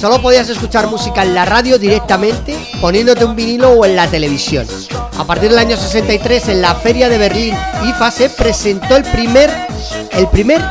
solo 0.00 0.22
podías 0.22 0.48
escuchar 0.48 0.88
música 0.88 1.22
en 1.22 1.34
la 1.34 1.44
radio 1.44 1.78
directamente, 1.78 2.56
poniéndote 2.80 3.26
un 3.26 3.36
vinilo 3.36 3.72
o 3.72 3.84
en 3.84 3.94
la 3.94 4.06
televisión. 4.08 4.66
A 5.18 5.24
partir 5.24 5.50
del 5.50 5.58
año 5.58 5.76
63, 5.76 6.48
en 6.48 6.62
la 6.62 6.74
feria 6.76 7.10
de 7.10 7.18
Berlín, 7.18 7.54
IFA, 7.84 8.10
se 8.10 8.30
presentó 8.30 8.96
el 8.96 9.04
primer, 9.04 9.50
el 10.12 10.28
primer 10.28 10.62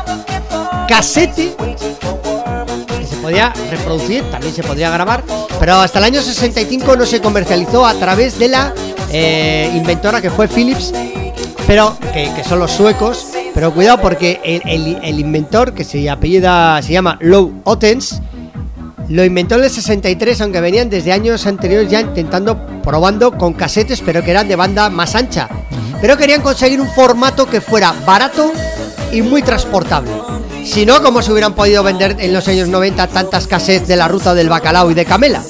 casete 0.87 1.55
que 2.99 3.05
se 3.05 3.15
podía 3.17 3.53
reproducir, 3.69 4.23
también 4.31 4.55
se 4.55 4.63
podía 4.63 4.89
grabar, 4.89 5.23
pero 5.59 5.75
hasta 5.75 5.99
el 5.99 6.05
año 6.05 6.19
65 6.19 6.95
no 6.95 7.05
se 7.05 7.21
comercializó 7.21 7.85
a 7.85 7.93
través 7.93 8.39
de 8.39 8.47
la 8.47 8.73
eh, 9.11 9.71
inventora 9.75 10.19
que 10.19 10.31
fue 10.31 10.47
Philips, 10.47 10.91
pero 11.67 11.95
que, 12.11 12.33
que 12.35 12.43
son 12.43 12.57
los 12.57 12.71
suecos. 12.71 13.28
Pero 13.53 13.73
cuidado 13.73 13.99
porque 14.01 14.39
el, 14.43 14.61
el- 14.65 14.99
el 15.03 15.19
inventor 15.19 15.73
que 15.73 15.84
se 15.84 16.09
apellida, 16.09 16.81
se 16.81 16.93
llama 16.93 17.17
Low 17.21 17.61
Ottens, 17.65 18.21
lo 19.09 19.26
inventó 19.26 19.55
en 19.55 19.63
el 19.63 19.69
63, 19.69 20.39
aunque 20.41 20.61
venían 20.61 20.89
desde 20.89 21.11
años 21.11 21.45
anteriores 21.47 21.89
ya 21.89 21.99
intentando, 22.01 22.57
probando 22.84 23.31
con 23.38 23.53
casetes, 23.53 24.01
pero 24.05 24.23
que 24.23 24.31
eran 24.31 24.47
de 24.47 24.55
banda 24.55 24.89
más 24.89 25.15
ancha. 25.15 25.49
Pero 25.99 26.15
querían 26.15 26.41
conseguir 26.41 26.80
un 26.80 26.88
formato 26.89 27.47
que 27.47 27.59
fuera 27.59 27.93
barato 28.05 28.51
y 29.11 29.21
muy 29.23 29.41
transportable. 29.41 30.11
Si 30.63 30.85
no, 30.85 31.01
¿cómo 31.01 31.21
se 31.23 31.31
hubieran 31.31 31.53
podido 31.55 31.81
vender 31.84 32.17
en 32.19 32.34
los 32.34 32.47
años 32.47 32.67
90 32.67 33.07
tantas 33.07 33.47
cassettes 33.47 33.88
de 33.88 33.95
la 33.95 34.07
ruta 34.07 34.34
del 34.35 34.47
bacalao 34.49 34.91
y 34.91 34.93
de 34.93 35.05
Camela? 35.05 35.41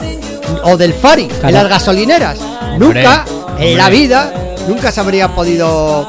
O 0.63 0.77
del 0.77 0.93
Fari, 0.93 1.27
Claro. 1.27 1.51
las 1.57 1.67
gasolineras. 1.69 2.39
Nunca, 2.80 3.26
en 3.59 3.77
la 3.77 3.89
vida, 3.89 4.31
nunca 4.69 4.91
se 4.91 5.01
habría 5.01 5.27
podido 5.35 6.07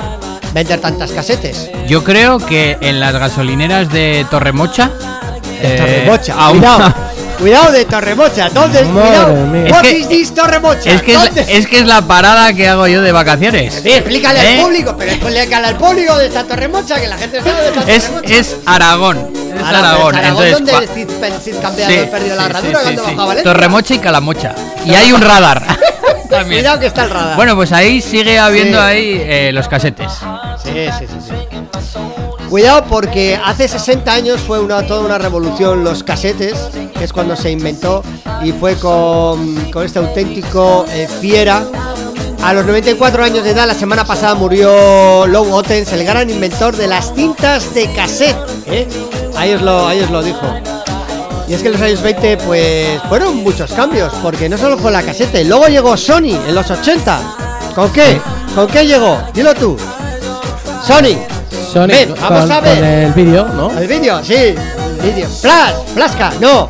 vender 0.52 0.80
tantas 0.80 1.12
casetes. 1.12 1.70
Yo 1.86 2.04
creo 2.04 2.38
que 2.38 2.76
en 2.80 3.00
las 3.00 3.12
gasolineras 3.14 3.90
de 3.92 4.26
Torremocha. 4.30 4.90
De 5.60 5.74
eh, 5.74 5.76
Torremocha, 5.76 6.34
aún- 6.38 6.64
cuidado. 7.40 7.72
De 7.72 7.84
Torremocha, 7.84 8.48
¿dónde? 8.50 8.80
Cuidado. 8.82 9.34
mía. 9.46 9.70
What 9.72 9.84
Es 9.86 9.92
que- 9.92 9.98
is 9.98 10.08
this 10.08 10.34
Torremocha? 10.34 10.90
Es 10.90 11.02
que 11.02 11.14
es, 11.14 11.30
es 11.48 11.66
que 11.66 11.78
es 11.80 11.86
la 11.86 12.02
parada 12.02 12.52
que 12.52 12.68
hago 12.68 12.86
yo 12.86 13.02
de 13.02 13.12
vacaciones. 13.12 13.80
Sí, 13.82 13.90
explícale 13.90 14.40
¿Eh? 14.40 14.58
al 14.58 14.64
público, 14.64 14.94
pero 14.98 15.10
explícale 15.12 15.66
al 15.66 15.76
público 15.76 16.16
de 16.18 16.26
esta 16.26 16.44
Torremocha, 16.44 17.00
que 17.00 17.06
la 17.08 17.16
gente 17.18 17.38
sabe 17.42 17.62
de 17.62 17.68
esta 17.68 17.92
Es, 17.92 18.04
Torremocha. 18.06 18.34
es 18.36 18.56
Aragón. 18.66 19.30
Es 19.56 19.62
Aragón. 19.64 20.12
pues, 20.12 20.24
entonces, 20.26 20.52
¿dónde 20.52 20.88
Cid, 20.94 21.24
el 21.24 21.32
Cid 21.40 21.54
campeado 21.60 21.90
Sí, 21.92 21.96
la 22.36 22.44
herradura 22.46 22.60
sí, 22.60 22.84
cuando 22.84 22.90
sí, 22.90 22.96
bajó 22.96 23.08
a 23.08 23.24
sí. 23.24 23.28
Valencia? 23.28 23.52
Torremocha 23.52 23.94
y 23.94 23.98
Calamocha. 23.98 24.54
Y 24.84 24.94
hay 24.94 25.12
un 25.12 25.20
radar. 25.20 25.62
También. 26.30 26.60
Cuidado 26.60 26.78
que 26.78 26.86
está 26.86 27.04
el 27.04 27.10
radar. 27.10 27.36
Bueno, 27.36 27.56
pues 27.56 27.72
ahí 27.72 28.00
sigue 28.00 28.38
habiendo 28.38 28.80
ahí 28.80 29.20
eh, 29.24 29.50
los 29.52 29.66
casetes. 29.66 30.12
Sí, 30.62 30.70
sí, 30.98 31.06
sí, 31.08 31.16
sí. 31.28 32.19
Cuidado 32.50 32.84
porque 32.90 33.40
hace 33.42 33.68
60 33.68 34.12
años 34.12 34.40
fue 34.40 34.58
una, 34.58 34.84
toda 34.84 35.02
una 35.02 35.18
revolución 35.18 35.84
los 35.84 36.02
casetes, 36.02 36.58
que 36.98 37.04
es 37.04 37.12
cuando 37.12 37.36
se 37.36 37.52
inventó 37.52 38.02
y 38.42 38.50
fue 38.50 38.74
con, 38.74 39.54
con 39.70 39.84
este 39.84 40.00
auténtico 40.00 40.84
eh, 40.90 41.06
fiera 41.20 41.62
A 42.42 42.52
los 42.52 42.66
94 42.66 43.22
años 43.22 43.44
de 43.44 43.50
edad, 43.50 43.68
la 43.68 43.74
semana 43.74 44.04
pasada 44.04 44.34
murió 44.34 45.28
Lou 45.28 45.52
Ottens, 45.52 45.92
el 45.92 46.04
gran 46.04 46.28
inventor 46.28 46.76
de 46.76 46.88
las 46.88 47.14
cintas 47.14 47.72
de 47.72 47.92
cassette. 47.92 48.36
¿eh? 48.66 48.88
Ahí, 49.36 49.54
os 49.54 49.62
lo, 49.62 49.86
ahí 49.86 50.00
os 50.00 50.10
lo 50.10 50.20
dijo. 50.20 50.42
Y 51.46 51.54
es 51.54 51.62
que 51.62 51.68
en 51.68 51.74
los 51.74 51.82
años 51.82 52.02
20 52.02 52.36
pues 52.38 53.00
fueron 53.08 53.36
muchos 53.44 53.70
cambios, 53.72 54.12
porque 54.24 54.48
no 54.48 54.58
solo 54.58 54.76
fue 54.76 54.90
la 54.90 55.04
casete, 55.04 55.44
luego 55.44 55.68
llegó 55.68 55.96
Sony 55.96 56.34
en 56.48 56.54
los 56.56 56.68
80. 56.68 57.20
¿Con 57.76 57.92
qué? 57.92 58.20
¿Con 58.56 58.66
qué 58.66 58.84
llegó? 58.84 59.22
Dilo 59.32 59.54
tú. 59.54 59.76
Sony. 60.84 61.29
Ven, 61.74 62.14
vamos 62.20 62.42
con, 62.42 62.52
a 62.52 62.60
ver. 62.60 62.74
con 62.78 62.84
el 62.84 63.12
vídeo, 63.12 63.48
¿no? 63.48 63.78
El 63.78 63.86
vídeo, 63.86 64.22
sí. 64.24 64.54
Vídeo. 65.02 65.28
Flash, 65.28 65.74
Flasca, 65.94 66.32
no. 66.40 66.68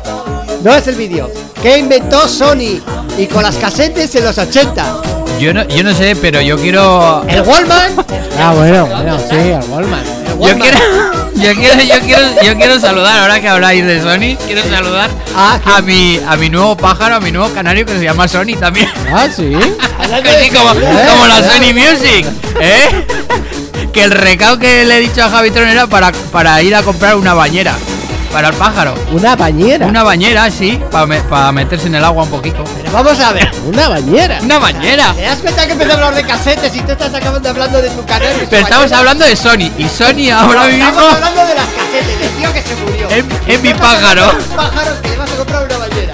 No 0.63 0.75
es 0.75 0.87
el 0.87 0.95
vídeo. 0.95 1.29
¿Qué 1.61 1.79
inventó 1.79 2.27
Sony? 2.27 2.79
Y 3.17 3.27
con 3.27 3.43
las 3.43 3.55
casetes 3.55 4.13
en 4.15 4.25
los 4.25 4.37
80. 4.37 5.20
Yo 5.41 5.55
no, 5.55 5.67
yo 5.69 5.83
no 5.83 5.91
sé, 5.95 6.15
pero 6.21 6.39
yo 6.39 6.55
quiero. 6.55 7.25
El 7.27 7.41
Wallman. 7.41 7.93
Ah, 8.39 8.53
bueno, 8.55 8.85
bueno, 8.85 9.17
sí, 9.27 9.51
al 9.51 9.63
Wallman. 9.71 10.03
El 10.27 10.37
Yo 10.39 10.59
quiero, 10.59 10.77
yo 11.35 11.53
quiero, 11.55 11.81
yo 11.83 11.99
quiero, 12.01 12.21
yo 12.43 12.55
quiero 12.57 12.79
saludar, 12.79 13.21
ahora 13.21 13.41
que 13.41 13.47
habláis 13.49 13.83
de 13.83 14.01
Sony, 14.03 14.37
quiero 14.45 14.61
saludar 14.69 15.09
Ah, 15.35 15.59
a 15.65 15.81
mi, 15.81 16.19
a 16.27 16.35
mi 16.37 16.51
nuevo 16.51 16.77
pájaro, 16.77 17.15
a 17.15 17.19
mi 17.19 17.31
nuevo 17.31 17.51
canario 17.55 17.87
que 17.87 17.93
se 17.93 18.03
llama 18.03 18.27
Sony 18.27 18.55
también. 18.59 18.87
Ah, 19.11 19.27
sí. 19.35 19.51
Así 19.99 20.49
como, 20.51 20.69
como 20.75 21.25
la 21.27 21.41
Sony 21.41 21.73
Music, 21.73 22.27
¿eh? 22.59 23.05
Que 23.91 24.03
el 24.03 24.11
recado 24.11 24.59
que 24.59 24.85
le 24.85 24.97
he 24.97 24.99
dicho 24.99 25.23
a 25.23 25.29
Javitron 25.31 25.67
era 25.67 25.87
para, 25.87 26.11
para 26.31 26.61
ir 26.61 26.75
a 26.75 26.83
comprar 26.83 27.15
una 27.15 27.33
bañera 27.33 27.75
para 28.31 28.49
el 28.49 28.53
pájaro. 28.55 28.95
Una 29.11 29.35
bañera. 29.35 29.85
Una 29.87 30.03
bañera, 30.03 30.49
sí, 30.49 30.79
para 30.91 31.51
meterse 31.51 31.87
en 31.87 31.95
el 31.95 32.03
agua 32.03 32.23
un 32.23 32.29
poquito. 32.29 32.63
Pero 32.77 32.91
vamos 32.91 33.19
a 33.19 33.33
ver. 33.33 33.51
Una 33.65 33.89
bañera. 33.89 34.39
Una 34.41 34.59
bañera. 34.59 35.13
¿Te 35.13 35.21
das 35.23 35.39
cuenta 35.39 35.65
que 35.65 35.73
empezó 35.73 35.91
a 35.91 35.93
hablar 35.95 36.15
de 36.15 36.23
casetes 36.23 36.75
y 36.75 36.79
tú 36.81 36.91
estás 36.93 37.13
acabando 37.13 37.49
hablando 37.49 37.81
de 37.81 37.89
tu 37.89 38.05
canal? 38.05 38.29
Pero 38.49 38.63
estamos 38.63 38.83
bañera? 38.83 38.97
hablando 38.99 39.25
de 39.25 39.35
Sony 39.35 39.71
y 39.77 39.87
Sony 39.89 40.29
ahora 40.33 40.65
mismo 40.65 40.89
Estamos 40.89 41.13
hablando 41.15 41.45
de 41.45 41.55
las 41.55 41.65
casetes, 41.65 42.19
del 42.19 42.29
tío 42.37 42.53
que 42.53 42.61
se 42.61 42.75
murió. 42.75 43.09
Es- 43.09 43.25
es 43.55 43.61
mi 43.61 43.73
pájaro. 43.73 44.31
pájaro 44.55 45.01
que 45.01 45.09
le 45.09 45.17
vas 45.17 45.31
a 45.31 45.35
comprar 45.35 45.63
una 45.65 45.77
bañera. 45.77 46.13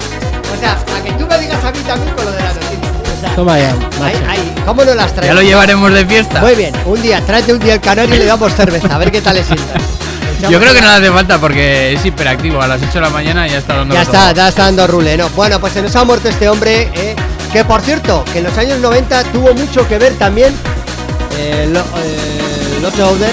O 0.56 0.60
sea, 0.60 0.72
a 0.72 1.04
que 1.04 1.12
tú 1.12 1.26
me 1.26 1.38
digas 1.38 1.64
a 1.64 1.70
mí 1.70 1.78
también 1.86 2.14
con 2.16 2.24
lo 2.24 2.30
de 2.32 2.38
la 2.42 2.48
noticia. 2.52 2.78
O 3.16 3.20
sea, 3.20 3.34
Toma 3.34 3.58
ya, 3.58 3.70
ahí, 3.70 3.78
macho. 4.00 4.18
ahí, 4.30 4.54
¿cómo 4.64 4.84
no 4.84 4.94
las 4.94 5.12
traes? 5.12 5.28
ya 5.28 5.34
lo 5.34 5.42
llevaremos 5.42 5.92
de 5.92 6.06
fiesta. 6.06 6.40
Muy 6.40 6.54
bien, 6.54 6.72
un 6.84 7.00
día, 7.02 7.20
tráete 7.24 7.52
un 7.52 7.58
día 7.60 7.74
el 7.74 7.80
canario 7.80 8.14
y 8.14 8.18
le 8.18 8.24
damos 8.26 8.52
cerveza, 8.54 8.94
a 8.94 8.98
ver 8.98 9.10
qué 9.12 9.20
tal 9.20 9.34
le 9.36 9.44
sienta. 9.44 9.74
Yo 10.42 10.60
creo 10.60 10.72
que 10.72 10.80
no 10.80 10.88
le 10.88 10.94
hace 10.94 11.10
falta 11.10 11.40
porque 11.40 11.92
es 11.92 12.06
hiperactivo. 12.06 12.60
A 12.60 12.68
las 12.68 12.80
8 12.80 12.92
de 12.92 13.00
la 13.00 13.10
mañana 13.10 13.46
ya 13.46 13.58
está 13.58 13.76
dando 13.76 13.94
Ya 13.94 14.02
está, 14.02 14.32
ya 14.32 14.48
está 14.48 14.64
dando 14.64 14.86
rule, 14.86 15.16
¿no? 15.16 15.28
Bueno, 15.30 15.58
pues 15.60 15.72
se 15.72 15.82
nos 15.82 15.94
ha 15.96 16.04
muerto 16.04 16.28
este 16.28 16.48
hombre, 16.48 16.88
eh, 16.94 17.16
que 17.52 17.64
por 17.64 17.80
cierto, 17.80 18.24
que 18.32 18.38
en 18.38 18.44
los 18.44 18.56
años 18.56 18.78
90 18.78 19.24
tuvo 19.24 19.52
mucho 19.54 19.86
que 19.88 19.98
ver 19.98 20.14
también, 20.14 20.54
eh, 21.38 21.68
lo, 21.70 21.80
eh, 21.80 23.32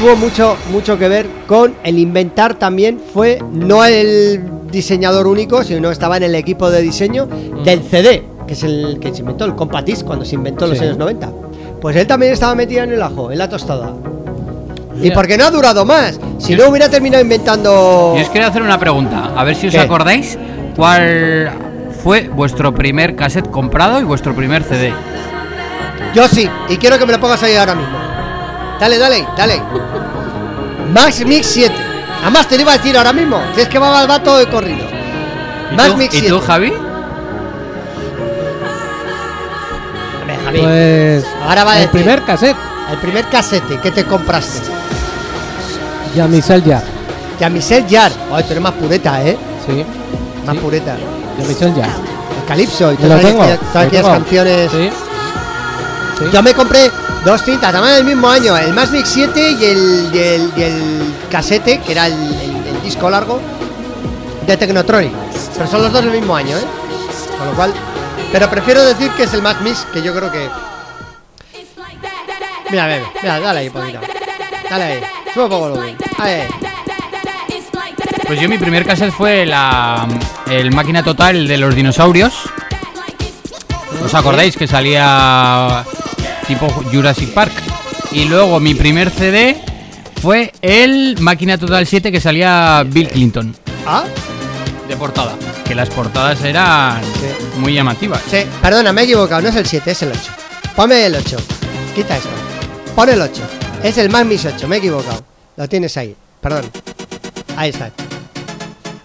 tuvo 0.00 0.16
mucho, 0.16 0.56
mucho 0.70 0.98
que 0.98 1.08
ver 1.08 1.26
con 1.46 1.74
el 1.82 1.98
inventar 1.98 2.54
también, 2.54 3.00
fue 3.12 3.40
no 3.52 3.84
el 3.84 4.42
diseñador 4.70 5.26
único, 5.26 5.64
sino 5.64 5.90
estaba 5.90 6.18
en 6.18 6.22
el 6.22 6.34
equipo 6.34 6.70
de 6.70 6.82
diseño 6.82 7.26
del 7.64 7.82
CD, 7.82 8.24
que 8.46 8.52
es 8.52 8.62
el 8.62 8.98
que 9.00 9.12
se 9.12 9.20
inventó, 9.20 9.44
el 9.44 9.56
Compact 9.56 9.86
Disc, 9.86 10.04
cuando 10.04 10.24
se 10.24 10.36
inventó 10.36 10.66
en 10.66 10.70
los 10.70 10.80
años 10.80 10.98
90. 10.98 11.32
Pues 11.80 11.96
él 11.96 12.06
también 12.06 12.32
estaba 12.32 12.54
metido 12.54 12.82
en 12.82 12.92
el 12.92 13.02
ajo, 13.02 13.30
en 13.32 13.38
la 13.38 13.48
tostada. 13.48 13.92
¿Y 15.00 15.10
por 15.12 15.26
qué 15.26 15.36
no 15.38 15.44
ha 15.46 15.50
durado 15.50 15.84
más? 15.84 16.18
Si 16.38 16.54
no 16.54 16.68
hubiera 16.68 16.88
terminado 16.88 17.22
inventando... 17.22 18.14
Yo 18.16 18.22
os 18.22 18.28
quería 18.30 18.48
hacer 18.48 18.62
una 18.62 18.78
pregunta, 18.78 19.30
a 19.36 19.44
ver 19.44 19.54
si 19.56 19.68
os 19.68 19.72
¿Qué? 19.74 19.80
acordáis 19.80 20.38
cuál 20.74 21.50
fue 22.02 22.28
vuestro 22.28 22.74
primer 22.74 23.14
cassette 23.16 23.50
comprado 23.50 24.00
y 24.00 24.04
vuestro 24.04 24.34
primer 24.34 24.62
CD. 24.64 24.92
Yo 26.14 26.26
sí, 26.28 26.48
y 26.68 26.76
quiero 26.78 26.98
que 26.98 27.06
me 27.06 27.12
lo 27.12 27.20
pongas 27.20 27.42
ahí 27.42 27.54
ahora 27.56 27.74
mismo. 27.74 27.96
Dale, 28.80 28.98
dale, 28.98 29.26
dale. 29.36 29.60
Max 30.92 31.24
Mix 31.26 31.46
7. 31.48 31.74
Además 32.22 32.48
te 32.48 32.56
lo 32.56 32.62
iba 32.62 32.72
a 32.72 32.76
decir 32.78 32.96
ahora 32.96 33.12
mismo. 33.12 33.40
Si 33.54 33.60
es 33.60 33.68
que 33.68 33.78
va 33.78 33.98
al 34.00 34.08
vato 34.08 34.36
de 34.38 34.46
corrido. 34.46 34.86
¿Y 35.70 35.76
Max 35.76 35.90
tú, 35.90 35.96
Mix 35.96 36.14
¿y 36.14 36.18
7. 36.20 36.28
tú, 36.34 36.40
Javi? 36.40 36.72
Hombre, 40.20 40.36
Javi, 40.44 40.58
Pues. 40.60 41.26
Ahora 41.46 41.64
va 41.64 41.72
a 41.72 41.74
el 41.76 41.80
decir. 41.82 42.00
primer 42.00 42.22
cassette. 42.22 42.56
El 42.90 42.98
primer 42.98 43.28
casete 43.28 43.78
que 43.80 43.90
te 43.90 44.04
compraste. 44.04 44.60
Jean-Michel 46.14 46.62
Jarre. 46.64 46.86
Yamisel 47.38 47.86
Jar. 47.88 48.10
Ay, 48.32 48.42
tú 48.44 48.50
eres 48.52 48.62
más 48.62 48.72
pureta, 48.72 49.22
¿eh? 49.22 49.36
Sí. 49.66 49.84
Más 50.46 50.54
Sí. 50.56 50.60
pureta. 50.62 50.96
Jean-Michel 51.38 51.74
Jarre. 51.74 51.90
El 52.40 52.44
Calypso 52.48 52.92
y 52.92 52.96
todas 52.96 53.20
tengo. 53.20 53.42
aquellas, 53.42 53.60
todas 53.72 54.06
canciones. 54.18 54.70
Sí. 54.70 54.90
Sí. 56.18 56.24
Yo 56.32 56.42
me 56.42 56.54
compré 56.54 56.90
dos 57.24 57.42
cintas, 57.42 57.68
además 57.74 57.96
del 57.96 58.04
mismo 58.04 58.28
año, 58.28 58.56
el 58.56 58.72
Max 58.72 58.90
Mix 58.90 59.08
7 59.10 59.50
y 59.52 59.64
el, 59.64 60.10
y 60.12 60.18
el, 60.18 60.52
y 60.56 60.62
el 60.62 61.14
casete, 61.30 61.80
que 61.80 61.92
era 61.92 62.06
el, 62.06 62.12
el- 62.14 62.66
el 62.74 62.82
disco 62.82 63.08
largo, 63.10 63.38
de 64.46 64.56
Technotronic. 64.56 65.12
Pero 65.56 65.70
son 65.70 65.82
los 65.82 65.92
dos 65.92 66.02
del 66.02 66.12
mismo 66.12 66.34
año, 66.34 66.56
¿eh? 66.56 66.64
Con 67.38 67.46
lo 67.48 67.52
cual... 67.54 67.72
Pero 68.32 68.48
prefiero 68.50 68.82
decir 68.84 69.10
que 69.12 69.24
es 69.24 69.32
el 69.34 69.42
Max 69.42 69.60
Mix, 69.62 69.86
que 69.92 70.02
yo 70.02 70.12
creo 70.14 70.30
que... 70.32 70.48
Mira, 72.70 72.86
bebé, 72.86 73.04
mira, 73.22 73.40
dale 73.40 73.60
ahí 73.60 73.70
poquito. 73.70 74.00
Dale 74.68 74.84
ahí, 74.84 75.00
sube 75.32 75.44
un 75.44 75.50
poco 75.50 75.66
el 75.66 75.72
volumen. 75.72 75.96
Ahí. 76.18 76.42
Pues 78.26 78.40
yo 78.40 78.48
mi 78.48 78.58
primer 78.58 78.84
cassette 78.84 79.12
fue 79.12 79.46
la 79.46 80.06
el 80.50 80.70
máquina 80.72 81.02
total 81.02 81.48
de 81.48 81.56
los 81.56 81.74
dinosaurios. 81.74 82.34
¿Os 84.04 84.14
acordáis 84.14 84.56
que 84.56 84.66
salía 84.66 85.84
tipo 86.46 86.68
Jurassic 86.92 87.30
Park? 87.32 87.52
Y 88.12 88.26
luego 88.26 88.60
mi 88.60 88.74
primer 88.74 89.10
CD 89.10 89.56
fue 90.20 90.52
el 90.60 91.16
máquina 91.20 91.56
total 91.58 91.86
7 91.86 92.12
que 92.12 92.20
salía 92.20 92.84
Bill 92.86 93.08
Clinton 93.08 93.54
Ah, 93.86 94.04
de 94.86 94.96
portada. 94.96 95.34
Que 95.64 95.74
las 95.74 95.88
portadas 95.88 96.42
eran 96.44 97.00
Sí. 97.02 97.58
muy 97.58 97.72
llamativas. 97.74 98.20
sí, 98.30 98.44
perdona, 98.60 98.92
me 98.92 99.02
he 99.02 99.04
equivocado, 99.04 99.40
no 99.42 99.48
es 99.48 99.56
el 99.56 99.66
7, 99.66 99.90
es 99.90 100.02
el 100.02 100.10
8. 100.12 100.20
Ponme 100.76 101.06
el 101.06 101.14
8. 101.14 101.36
Quita 101.94 102.16
esto. 102.16 102.28
Pon 102.98 103.08
el 103.10 103.20
8. 103.22 103.42
Es 103.84 103.96
el 103.98 104.10
Max 104.10 104.26
Mix 104.26 104.44
8, 104.44 104.66
me 104.66 104.74
he 104.74 104.78
equivocado. 104.80 105.22
Lo 105.56 105.68
tienes 105.68 105.96
ahí, 105.96 106.16
perdón. 106.40 106.68
Ahí 107.56 107.70
está. 107.70 107.92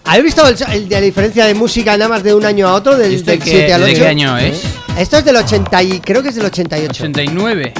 ¿Habéis 0.06 0.24
visto 0.24 0.44
el, 0.48 0.56
el 0.72 0.88
de 0.88 0.94
la 0.96 1.00
diferencia 1.00 1.46
de 1.46 1.54
música 1.54 1.96
nada 1.96 2.08
más 2.08 2.24
de 2.24 2.34
un 2.34 2.44
año 2.44 2.66
a 2.66 2.74
otro? 2.74 2.96
Del, 2.96 3.14
¿Este 3.14 3.30
del 3.30 3.40
qué- 3.40 3.50
7 3.50 3.72
al 3.72 3.80
de 3.82 3.92
8. 3.92 4.00
qué 4.00 4.06
año 4.08 4.36
es? 4.36 4.62
Esto 4.98 5.18
es 5.18 5.24
del 5.24 5.36
80 5.36 5.82
y 5.84 6.00
creo 6.00 6.24
que 6.24 6.30
es 6.30 6.34
del 6.34 6.44
88. 6.46 7.04
89. 7.04 7.72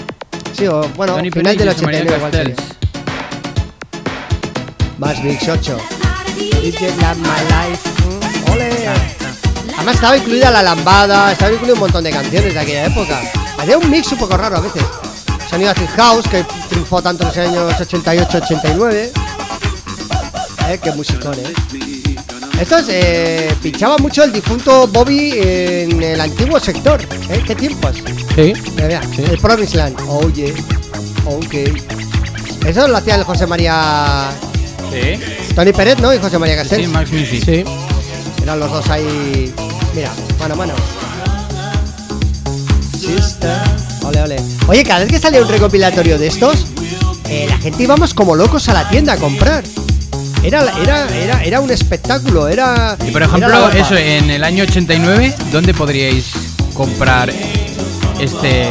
Sí, 0.56 0.68
o 0.68 0.88
bueno, 0.90 1.16
Tony 1.16 1.32
final 1.32 1.56
del 1.56 1.66
Peniche, 1.66 1.84
María 1.84 2.00
89 2.02 2.16
igual 2.16 2.32
sería. 2.32 2.54
Más 4.98 5.20
Mix 5.24 5.48
8. 5.48 5.78
Mm, 8.06 8.52
ole. 8.52 8.88
Además 9.78 9.94
estaba 9.96 10.16
incluida 10.16 10.48
la 10.52 10.62
lambada, 10.62 11.32
estaba 11.32 11.50
incluido 11.50 11.74
un 11.74 11.80
montón 11.80 12.04
de 12.04 12.10
canciones 12.12 12.54
de 12.54 12.60
aquella 12.60 12.86
época. 12.86 13.20
Hacía 13.58 13.78
un 13.78 13.90
mix 13.90 14.12
un 14.12 14.18
poco 14.18 14.36
raro 14.36 14.58
a 14.58 14.60
veces. 14.60 14.84
Sonido 15.54 15.70
acid 15.70 15.86
house 15.96 16.26
que 16.28 16.44
triunfó 16.68 17.00
tanto 17.00 17.22
en 17.22 17.28
los 17.28 17.38
años 17.38 17.72
88-89. 17.78 19.12
Eh, 20.68 20.80
qué 20.82 20.90
musicón, 20.90 21.34
eh. 21.34 21.54
Estos 22.60 22.86
eh, 22.88 23.54
pinchaba 23.62 23.96
mucho 23.98 24.24
el 24.24 24.32
difunto 24.32 24.88
Bobby 24.88 25.30
en 25.36 26.02
el 26.02 26.20
antiguo 26.20 26.58
sector. 26.58 27.00
¿eh? 27.30 27.40
¿Qué 27.46 27.54
tiempos? 27.54 27.94
Sí. 28.34 28.52
Mira, 28.74 28.88
mira, 28.88 29.00
Sí. 29.14 29.22
el 29.30 29.38
Promised 29.38 29.76
Land. 29.76 29.96
Oye, 30.08 30.52
ok. 31.24 31.54
Eso 32.66 32.88
lo 32.88 32.96
hacía 32.96 33.14
el 33.14 33.22
José 33.22 33.46
María. 33.46 34.32
Sí. 34.90 35.20
Tony 35.54 35.72
Pérez, 35.72 36.00
¿no? 36.00 36.12
Y 36.12 36.18
José 36.18 36.36
María 36.36 36.56
Sí, 36.56 36.60
Castells. 36.62 36.88
Max 36.88 37.12
Music. 37.12 37.44
Sí. 37.44 37.64
Eran 38.42 38.58
los 38.58 38.72
dos 38.72 38.90
ahí. 38.90 39.54
Mira, 39.94 40.10
mano 40.40 40.54
a 40.54 40.56
mano. 40.56 40.74
Ole, 44.22 44.34
ole. 44.34 44.36
Oye, 44.68 44.84
cada 44.84 45.00
vez 45.00 45.08
que 45.08 45.18
salía 45.18 45.42
un 45.42 45.48
recopilatorio 45.48 46.18
de 46.18 46.26
estos, 46.26 46.66
eh, 47.28 47.46
la 47.48 47.58
gente 47.58 47.82
íbamos 47.82 48.14
como 48.14 48.36
locos 48.36 48.68
a 48.68 48.74
la 48.74 48.88
tienda 48.88 49.14
a 49.14 49.16
comprar. 49.16 49.64
Era, 50.42 50.62
era, 50.82 51.08
era, 51.16 51.42
era 51.42 51.60
un 51.60 51.70
espectáculo, 51.70 52.48
era. 52.48 52.96
Y 53.06 53.10
por 53.10 53.22
ejemplo, 53.22 53.70
eso, 53.70 53.96
en 53.96 54.30
el 54.30 54.44
año 54.44 54.64
89, 54.64 55.34
¿dónde 55.50 55.72
podríais 55.72 56.32
comprar 56.74 57.32
este 58.20 58.68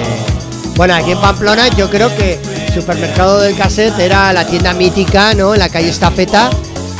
Bueno, 0.75 0.93
aquí 0.93 1.11
en 1.11 1.19
Pamplona 1.19 1.67
yo 1.69 1.89
creo 1.89 2.15
que 2.15 2.39
supermercado 2.73 3.39
del 3.41 3.55
cassette 3.55 3.99
era 3.99 4.31
la 4.33 4.45
tienda 4.45 4.73
mítica, 4.73 5.33
¿no? 5.33 5.53
En 5.53 5.59
la 5.59 5.69
calle 5.69 5.89
Estafeta, 5.89 6.49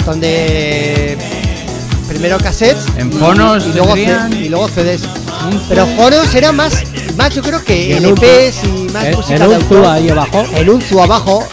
donde 0.05 1.17
primero 2.07 2.37
cassettes 2.37 2.85
En 2.97 3.11
Fonos 3.11 3.65
y, 3.65 3.73
luego, 3.73 3.95
y 3.95 4.49
luego 4.49 4.67
CDs. 4.67 5.01
Pero 5.69 5.85
Fonos 5.95 6.33
era 6.35 6.51
más, 6.51 6.83
más 7.15 7.33
yo 7.33 7.41
creo 7.41 7.63
que 7.63 7.95
en 7.97 8.05
un 8.05 8.13
LPs 8.13 8.63
y 8.63 8.89
más 8.91 9.05
En, 9.05 9.15
música 9.15 9.35
en 9.35 9.41
de 9.41 9.47
un 9.47 9.53
autor. 9.55 9.85
ahí 9.85 10.09
abajo. 10.09 10.45
En 10.55 10.69
un 10.69 10.81
zoo 10.81 11.03
abajo. 11.03 11.47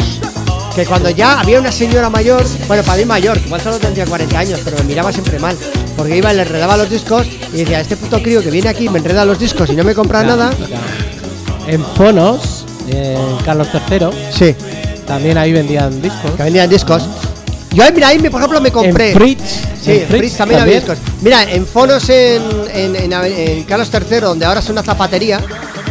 Que 0.74 0.86
cuando 0.86 1.10
ya 1.10 1.40
había 1.40 1.58
una 1.58 1.72
señora 1.72 2.08
mayor, 2.08 2.44
bueno, 2.68 2.84
para 2.84 2.98
mí 2.98 3.04
mayor, 3.04 3.38
que 3.40 3.46
igual 3.46 3.60
solo 3.60 3.78
tendría 3.78 4.06
40 4.06 4.38
años, 4.38 4.60
pero 4.64 4.76
me 4.78 4.84
miraba 4.84 5.12
siempre 5.12 5.38
mal. 5.40 5.56
Porque 5.96 6.16
iba 6.16 6.32
y 6.32 6.36
le 6.36 6.42
enredaba 6.42 6.76
los 6.76 6.88
discos 6.88 7.26
y 7.52 7.56
decía, 7.56 7.80
este 7.80 7.96
puto 7.96 8.22
crío 8.22 8.40
que 8.40 8.50
viene 8.52 8.68
aquí 8.68 8.88
me 8.88 8.98
enreda 9.00 9.24
los 9.24 9.38
discos 9.38 9.68
y 9.70 9.72
no 9.74 9.82
me 9.82 9.94
compra 9.96 10.22
nada. 10.22 10.52
en 11.66 11.84
Fonos, 11.96 12.64
en 12.88 13.36
Carlos 13.44 13.66
III, 13.90 14.06
Sí, 14.32 14.54
también 15.06 15.38
ahí 15.38 15.52
vendían 15.52 16.00
discos. 16.00 16.30
que 16.36 16.42
vendían 16.44 16.70
discos. 16.70 17.02
Yo 17.72 17.84
mira, 17.94 18.08
ahí, 18.08 18.18
me- 18.18 18.30
por 18.30 18.40
ejemplo, 18.40 18.60
me 18.60 18.72
compré. 18.72 19.10
En 19.12 19.16
Fritz. 19.16 19.42
Sí, 19.82 19.92
en 19.92 20.08
Fritz 20.08 20.36
también 20.36 20.60
había 20.60 20.76
discos. 20.76 20.98
también. 20.98 21.18
Mira, 21.22 21.42
en 21.44 21.66
Fonos 21.66 22.08
en, 22.10 22.42
en, 22.74 23.12
en 23.12 23.62
Carlos 23.64 23.90
III, 23.92 24.20
donde 24.20 24.44
ahora 24.44 24.60
es 24.60 24.68
una 24.68 24.82
zapatería, 24.82 25.40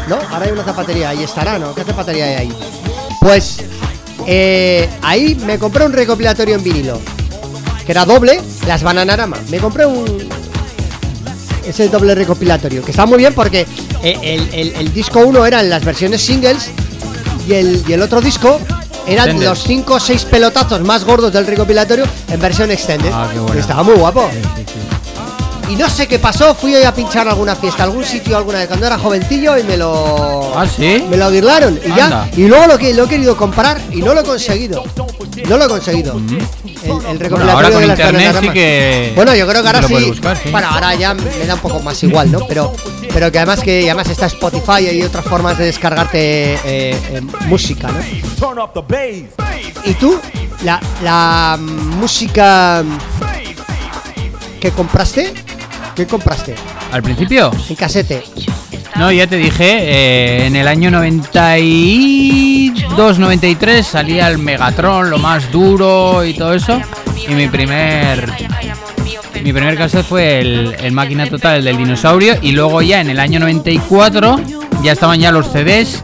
¿no? 0.07 0.17
Ahora 0.29 0.45
hay 0.45 0.51
una 0.51 0.63
zapatería, 0.63 1.09
ahí 1.09 1.23
estará, 1.23 1.57
¿no? 1.57 1.73
¿Qué 1.73 1.83
zapatería 1.83 2.25
hay 2.25 2.33
ahí? 2.35 2.53
Pues 3.21 3.57
eh, 4.27 4.89
ahí 5.01 5.35
me 5.45 5.57
compré 5.57 5.85
un 5.85 5.93
recopilatorio 5.93 6.55
en 6.55 6.63
vinilo, 6.63 6.99
que 7.85 7.91
era 7.91 8.05
doble, 8.05 8.41
las 8.67 8.83
Bananarama. 8.83 9.37
Me 9.49 9.57
compré 9.59 9.85
un. 9.85 10.27
Ese 11.65 11.87
doble 11.87 12.15
recopilatorio, 12.15 12.83
que 12.83 12.91
está 12.91 13.05
muy 13.05 13.17
bien 13.19 13.33
porque 13.33 13.65
eh, 14.03 14.17
el, 14.23 14.49
el- 14.53 14.75
el 14.75 14.93
disco 14.93 15.19
1 15.19 15.45
eran 15.45 15.69
las 15.69 15.85
versiones 15.85 16.21
singles 16.21 16.69
y 17.47 17.53
el, 17.53 17.83
y 17.87 17.93
el 17.93 18.01
otro 18.01 18.21
disco 18.21 18.59
eran 19.07 19.29
Extended. 19.29 19.47
los 19.49 19.63
5 19.63 19.93
o 19.93 19.99
6 19.99 20.25
pelotazos 20.25 20.81
más 20.81 21.03
gordos 21.03 21.31
del 21.33 21.45
recopilatorio 21.47 22.05
en 22.29 22.39
versión 22.39 22.71
extended. 22.71 23.11
Ah, 23.13 23.29
qué 23.31 23.39
bueno. 23.39 23.59
Estaba 23.59 23.83
muy 23.83 23.95
guapo. 23.95 24.29
Sí, 24.31 24.63
sí. 24.67 24.68
Y 25.69 25.75
no 25.75 25.87
sé 25.87 26.07
qué 26.07 26.17
pasó, 26.17 26.55
fui 26.55 26.75
a 26.75 26.93
pinchar 26.93 27.27
a 27.27 27.31
alguna 27.31 27.55
fiesta, 27.55 27.83
a 27.83 27.85
algún 27.85 28.03
sitio 28.03 28.35
alguna 28.35 28.57
vez 28.57 28.67
cuando 28.67 28.87
era 28.87 28.97
jovencillo 28.97 29.55
y 29.57 29.63
me 29.63 29.77
lo. 29.77 30.51
¿Ah, 30.57 30.65
sí? 30.67 31.05
Me 31.07 31.15
lo 31.15 31.29
guirlaron 31.29 31.79
y 31.85 31.91
Anda. 31.91 32.27
ya. 32.27 32.31
Y 32.35 32.47
luego 32.47 32.65
lo, 32.65 32.77
que, 32.77 32.93
lo 32.93 33.05
he 33.05 33.07
querido 33.07 33.37
comprar 33.37 33.79
y 33.91 34.01
no 34.01 34.15
lo 34.15 34.21
he 34.21 34.23
conseguido. 34.23 34.83
No 35.47 35.57
lo 35.57 35.65
he 35.65 35.67
conseguido. 35.67 36.19
El, 36.83 37.05
el 37.05 37.19
recopilatorio 37.19 37.29
Bueno, 37.29 37.51
ahora 37.51 37.69
con 37.71 37.81
de 37.81 37.87
las 37.87 37.99
internet 37.99 38.37
sí 38.41 38.49
que. 38.49 39.11
Bueno, 39.15 39.35
yo 39.35 39.47
creo 39.47 39.61
que 39.61 39.67
ahora 39.67 39.83
sí. 39.83 39.93
buscar, 40.05 40.37
sí. 40.41 40.49
Bueno, 40.49 40.67
ahora 40.71 40.95
ya 40.95 41.13
me 41.13 41.45
da 41.45 41.53
un 41.53 41.59
poco 41.59 41.79
más 41.81 42.01
igual, 42.03 42.31
¿no? 42.31 42.39
Pero, 42.47 42.73
pero 43.13 43.31
que 43.31 43.37
además 43.37 43.59
que 43.59 43.83
además 43.85 44.09
está 44.09 44.25
Spotify 44.25 44.81
y 44.81 44.87
hay 44.87 45.03
otras 45.03 45.25
formas 45.25 45.57
de 45.57 45.65
descargarte 45.65 46.19
eh, 46.55 46.59
eh, 46.65 47.21
música, 47.45 47.89
¿no? 47.91 47.99
¿Y 49.85 49.93
tú? 49.93 50.19
La, 50.63 50.79
la 51.03 51.57
música 51.59 52.83
que 54.59 54.71
compraste, 54.71 55.33
¿qué 55.99 56.07
compraste? 56.07 56.55
Al 56.93 57.03
principio. 57.03 57.51
En 57.69 57.75
casete. 57.75 58.23
No, 58.95 59.11
ya 59.11 59.27
te 59.27 59.35
dije, 59.35 59.65
eh, 59.69 60.45
en 60.47 60.55
el 60.55 60.65
año 60.67 60.89
92-93 60.91 63.83
salía 63.83 64.29
el 64.29 64.37
Megatron, 64.37 65.09
lo 65.09 65.17
más 65.17 65.51
duro 65.51 66.23
y 66.23 66.33
todo 66.33 66.53
eso. 66.53 66.79
Y 67.27 67.33
mi 67.33 67.47
primer 67.49 68.31
mi 69.43 69.51
primer 69.53 69.77
cassette 69.77 70.05
fue 70.05 70.39
el, 70.39 70.73
el 70.81 70.91
Máquina 70.93 71.27
Total, 71.27 71.57
el 71.57 71.65
del 71.65 71.75
dinosaurio. 71.77 72.35
Y 72.41 72.53
luego 72.53 72.81
ya 72.81 73.01
en 73.01 73.09
el 73.09 73.19
año 73.19 73.39
94 73.41 74.39
ya 74.83 74.93
estaban 74.93 75.19
ya 75.19 75.31
los 75.31 75.47
CDs 75.51 76.01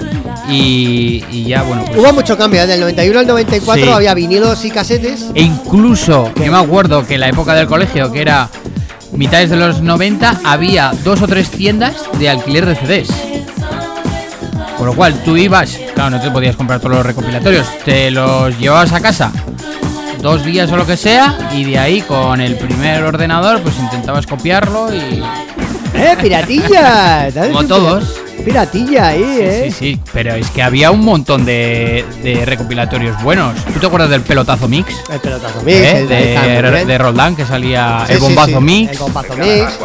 y, 0.49 1.23
y 1.31 1.45
ya, 1.45 1.63
bueno, 1.63 1.85
pues... 1.85 1.97
Hubo 1.97 2.11
mucho 2.13 2.37
cambio, 2.37 2.61
¿eh? 2.63 2.67
del 2.67 2.79
91 2.81 3.19
al 3.19 3.27
94 3.27 3.85
Sí. 3.85 3.89
había 3.91 4.13
vinilos 4.13 4.63
y 4.65 4.71
casetes. 4.71 5.25
E 5.33 5.41
incluso, 5.41 6.31
yo 6.35 6.51
me 6.51 6.57
acuerdo 6.57 7.05
que 7.05 7.15
en 7.15 7.21
la 7.21 7.29
época 7.29 7.53
del 7.55 7.67
colegio, 7.67 8.11
que 8.11 8.21
era 8.21 8.49
mitades 9.17 9.49
de 9.49 9.57
los 9.57 9.81
90, 9.81 10.41
había 10.43 10.91
dos 11.03 11.21
o 11.21 11.27
tres 11.27 11.49
tiendas 11.49 11.95
de 12.19 12.29
alquiler 12.29 12.65
de 12.65 12.75
CDs. 12.75 13.09
Con 14.77 14.87
lo 14.87 14.93
cual 14.93 15.13
tú 15.23 15.37
ibas, 15.37 15.79
claro, 15.93 16.11
no 16.11 16.21
te 16.21 16.29
podías 16.31 16.55
comprar 16.55 16.79
todos 16.79 16.97
los 16.97 17.05
recopilatorios, 17.05 17.67
te 17.85 18.11
los 18.11 18.57
llevabas 18.59 18.91
a 18.91 18.99
casa 18.99 19.31
dos 20.25 20.43
días 20.43 20.71
o 20.71 20.77
lo 20.77 20.87
que 20.87 20.97
sea, 20.97 21.51
y 21.53 21.63
de 21.65 21.77
ahí 21.77 22.01
con 22.01 22.41
el 22.41 22.55
primer 22.55 23.03
ordenador, 23.03 23.61
pues 23.61 23.77
intentabas 23.77 24.25
copiarlo 24.25 24.91
y. 24.91 25.21
¡Eh, 25.93 26.17
piratilla! 26.19 27.29
¿Sabes 27.31 27.49
Como 27.53 27.67
todos. 27.67 28.24
Piratilla 28.45 29.07
ahí, 29.07 29.37
¿eh? 29.41 29.63
Sí, 29.65 29.71
sí, 29.71 29.99
pero 30.13 30.33
es 30.35 30.49
que 30.51 30.61
había 30.61 30.91
un 30.91 31.03
montón 31.03 31.45
de, 31.45 32.05
de 32.23 32.45
recopilatorios 32.45 33.21
buenos. 33.23 33.55
¿Tú 33.73 33.79
te 33.79 33.85
acuerdas 33.87 34.09
del 34.09 34.21
pelotazo 34.21 34.67
mix? 34.67 34.93
El 35.11 35.19
pelotazo 35.19 35.61
mix, 35.63 35.77
¿Eh? 35.77 35.97
el 35.99 36.07
de, 36.07 36.85
de 36.85 36.97
Roldán 36.97 37.35
que 37.35 37.45
salía 37.45 38.03
Sí, 38.07 38.13
el 38.13 38.19
sí, 38.19 38.23
bombazo 38.23 38.59
sí, 38.59 38.63
mix. 38.63 38.91
El 38.91 38.97
bombazo 38.99 39.33
mix. 39.35 39.79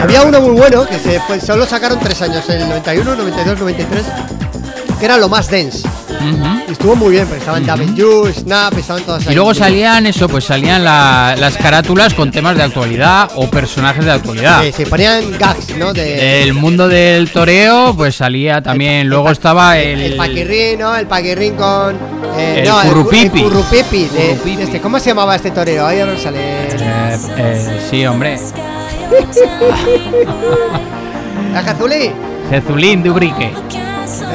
Había 0.00 0.22
uno 0.22 0.40
muy 0.40 0.50
bueno 0.52 0.86
que 0.86 0.98
se, 0.98 1.20
pues, 1.26 1.42
solo 1.44 1.66
sacaron 1.66 1.98
tres 2.00 2.20
años, 2.22 2.48
el 2.48 2.68
91, 2.68 3.14
92, 3.16 3.58
93, 3.58 4.04
que 4.98 5.04
era 5.04 5.16
lo 5.16 5.28
más 5.28 5.48
dense. 5.48 5.88
Ujú. 6.20 6.46
Y 6.68 6.72
estuvo 6.72 6.96
muy 6.96 7.10
bien, 7.12 7.24
porque 7.26 7.40
estaban 7.40 7.64
W, 7.64 8.32
Snap, 8.34 8.76
estaban 8.76 9.02
todas 9.04 9.26
ahí. 9.26 9.32
Y 9.32 9.34
luego 9.36 9.54
salían 9.54 10.06
eso, 10.06 10.28
pues 10.28 10.44
salían 10.44 10.84
la- 10.84 11.34
las 11.38 11.56
carátulas 11.56 12.12
con 12.14 12.30
temas 12.30 12.56
de 12.56 12.62
actualidad 12.64 13.30
o 13.36 13.48
personajes 13.48 14.04
de 14.04 14.10
actualidad. 14.12 14.62
Sí, 14.62 14.72
sí, 14.76 14.84
ponían 14.84 15.36
gags, 15.38 15.76
¿no? 15.76 15.92
De, 15.92 16.42
El 16.42 16.54
mundo 16.54 16.88
del 16.88 17.30
toreo, 17.30 17.94
pues 17.96 18.16
salía 18.16 18.60
también. 18.62 19.02
el 19.02 19.06
luego 19.08 19.24
pa- 19.26 19.32
estaba 19.32 19.78
el, 19.78 20.00
el. 20.00 20.16
paquirrín, 20.16 20.78
¿no? 20.80 20.94
El 20.96 21.06
paquirrín 21.06 21.54
con. 21.54 21.96
eh, 22.36 22.60
El 22.62 22.68
no, 22.68 22.80
currupipi. 22.82 23.38
El, 23.38 23.44
currupipi. 23.44 24.04
de- 24.04 24.08
Currupipi. 24.36 24.56
de 24.56 24.62
este, 24.64 24.80
¿Cómo 24.80 24.98
se 24.98 25.10
llamaba 25.10 25.36
este 25.36 25.50
torero? 25.50 25.86
Ahí 25.86 26.00
ahora 26.00 26.16
sale. 26.18 26.38
Eh, 26.40 27.16
eh, 27.36 27.86
sí, 27.90 28.04
hombre. 28.06 28.38
La 31.52 31.62
Jazuli. 31.62 32.10
Jezulín 32.50 33.02
de 33.02 33.10
Ubrique. 33.10 33.52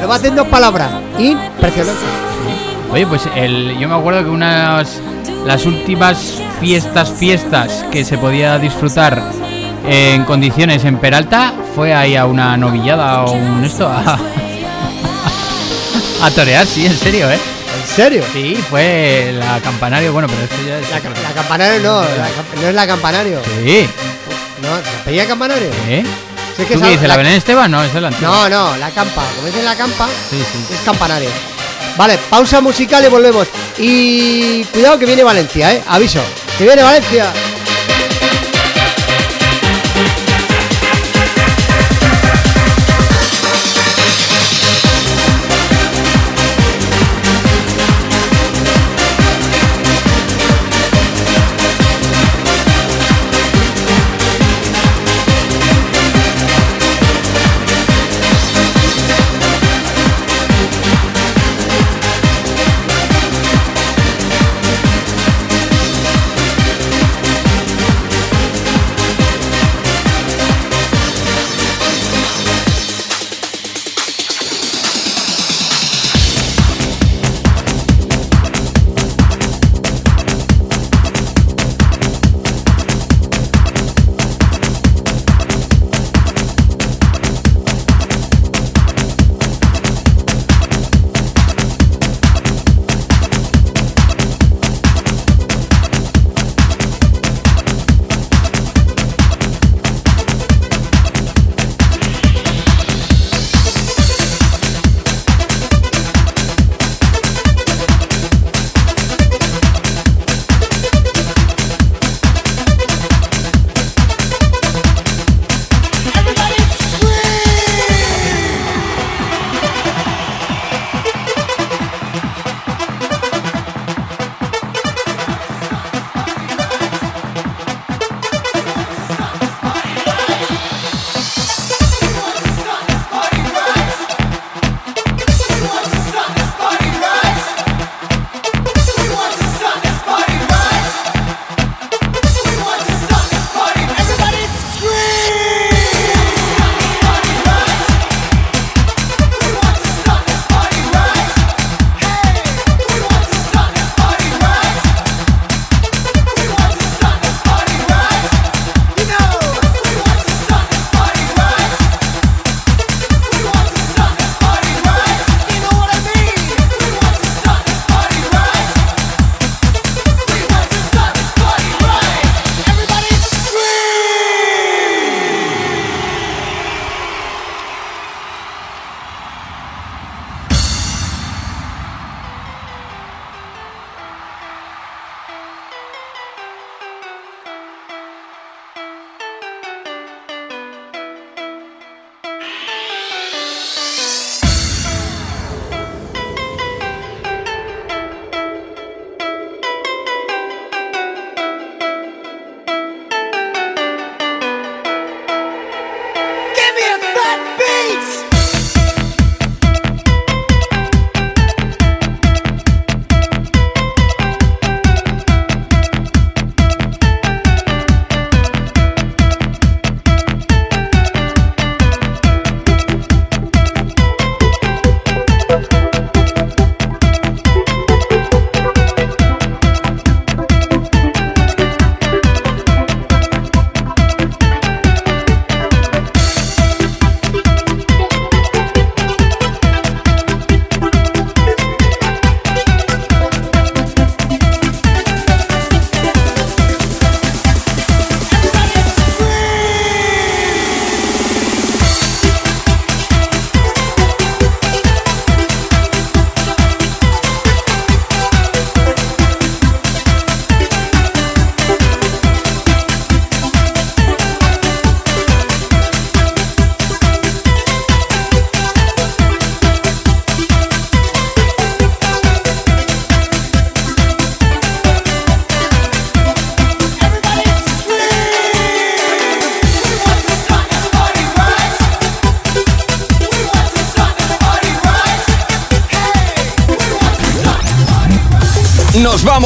Pero 0.04 0.10
va 0.10 0.16
haciendo 0.16 0.44
palabras. 0.44 0.90
Impresionante. 1.18 2.02
Oye, 2.92 3.06
pues 3.06 3.22
el, 3.34 3.78
yo 3.78 3.88
me 3.88 3.94
acuerdo 3.94 4.22
que 4.22 4.28
unas. 4.28 5.00
Las 5.46 5.64
últimas 5.64 6.18
fiestas, 6.60 7.10
fiestas 7.10 7.86
que 7.90 8.04
se 8.04 8.18
podía 8.18 8.58
disfrutar 8.58 9.22
en 9.88 10.24
condiciones 10.24 10.84
en 10.84 10.98
Peralta 10.98 11.54
fue 11.74 11.94
ahí 11.94 12.16
a 12.16 12.26
una 12.26 12.54
novillada 12.58 13.22
o 13.24 13.32
un 13.32 13.64
esto. 13.64 13.88
A, 13.88 14.18
a 16.22 16.30
torear, 16.32 16.66
sí, 16.66 16.84
en 16.84 16.96
serio, 16.98 17.30
¿eh? 17.30 17.38
¿En 17.80 17.96
serio? 17.96 18.22
Sí, 18.34 18.56
fue 18.68 19.34
la 19.38 19.58
campanario, 19.60 20.12
bueno, 20.12 20.28
pero 20.28 20.42
esto 20.42 20.56
ya 20.68 20.78
es. 20.80 20.90
La, 20.90 21.00
ca- 21.00 21.08
la 21.22 21.32
campanario 21.34 21.80
no, 21.82 22.00
la 22.02 22.28
no 22.62 22.68
es 22.68 22.74
la 22.74 22.86
campanario. 22.86 23.40
Sí, 23.64 23.86
No, 24.62 24.68
¿se 24.76 25.04
pedía 25.06 25.26
campanario? 25.26 25.68
¿eh? 25.88 26.04
Que 26.56 26.64
¿Tú 26.66 26.74
es 26.74 26.80
qué 26.82 26.88
dices? 26.90 27.08
¿La 27.08 27.16
Belén 27.16 27.32
Esteban? 27.34 27.70
No, 27.70 27.82
es 27.82 27.92
la 27.94 28.08
antigua. 28.08 28.48
No, 28.48 28.70
no, 28.70 28.76
la 28.76 28.90
campa. 28.90 29.22
Como 29.34 29.46
dicen 29.48 29.64
la 29.64 29.74
campa, 29.76 30.08
Sí, 30.30 30.38
sí. 30.38 30.74
es 30.74 30.80
campanario. 30.80 31.28
Vale, 31.96 32.18
pausa 32.30 32.60
musical 32.60 33.04
y 33.04 33.08
volvemos. 33.08 33.48
Y 33.78 34.64
cuidado 34.64 34.98
que 34.98 35.06
viene 35.06 35.22
Valencia, 35.22 35.72
eh. 35.74 35.82
Aviso. 35.86 36.20
Que 36.58 36.64
viene 36.64 36.82
Valencia. 36.82 37.32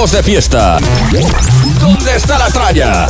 De 0.06 0.22
fiesta. 0.22 0.78
¿Dónde 1.80 2.14
está 2.14 2.38
la 2.38 2.46
tralla? 2.50 3.08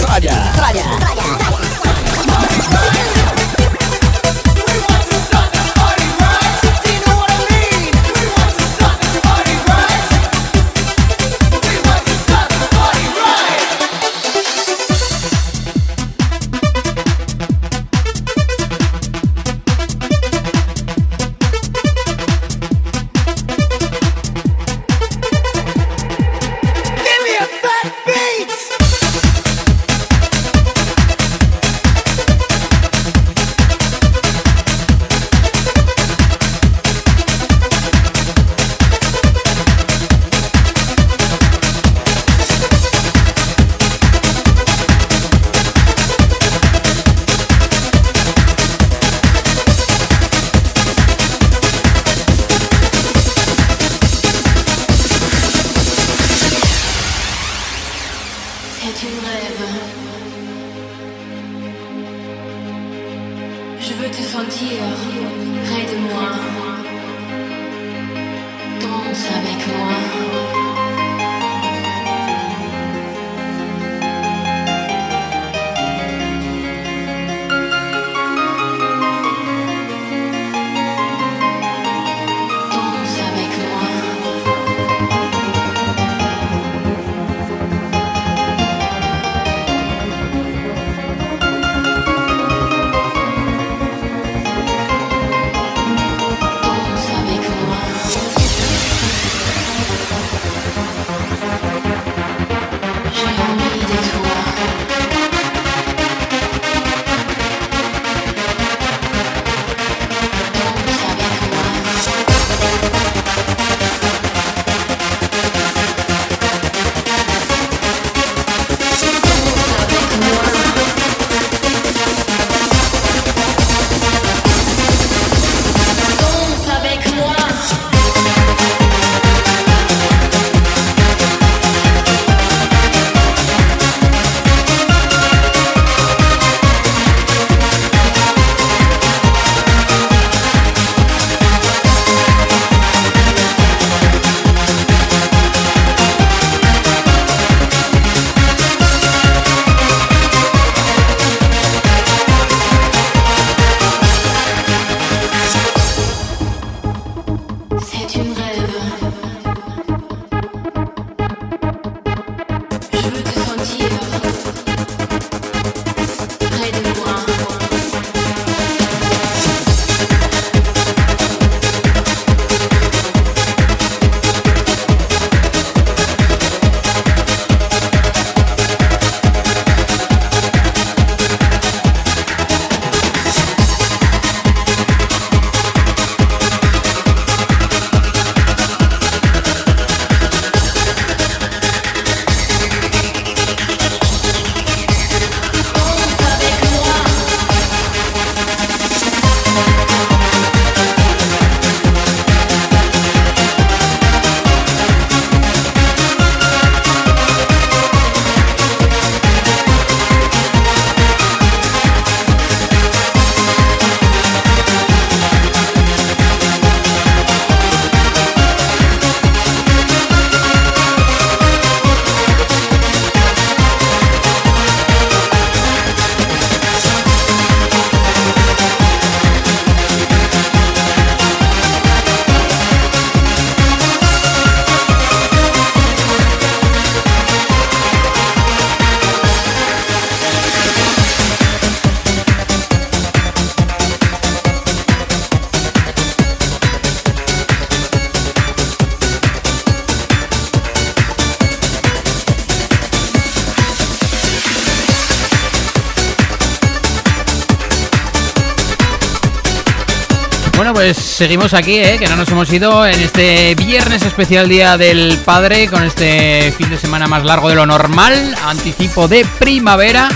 Seguimos 261.18 261.52
aquí, 261.52 261.76
¿eh? 261.78 261.96
que 261.98 262.06
no 262.06 262.14
nos 262.14 262.28
hemos 262.28 262.52
ido 262.52 262.86
en 262.86 263.00
este 263.00 263.56
viernes 263.56 264.02
especial 264.02 264.48
Día 264.48 264.76
del 264.78 265.18
Padre, 265.24 265.66
con 265.66 265.82
este 265.82 266.52
fin 266.56 266.70
de 266.70 266.78
semana 266.78 267.08
más 267.08 267.24
largo 267.24 267.48
de 267.48 267.56
lo 267.56 267.66
normal, 267.66 268.36
anticipo 268.46 269.08
de 269.08 269.26
primavera 269.40 270.08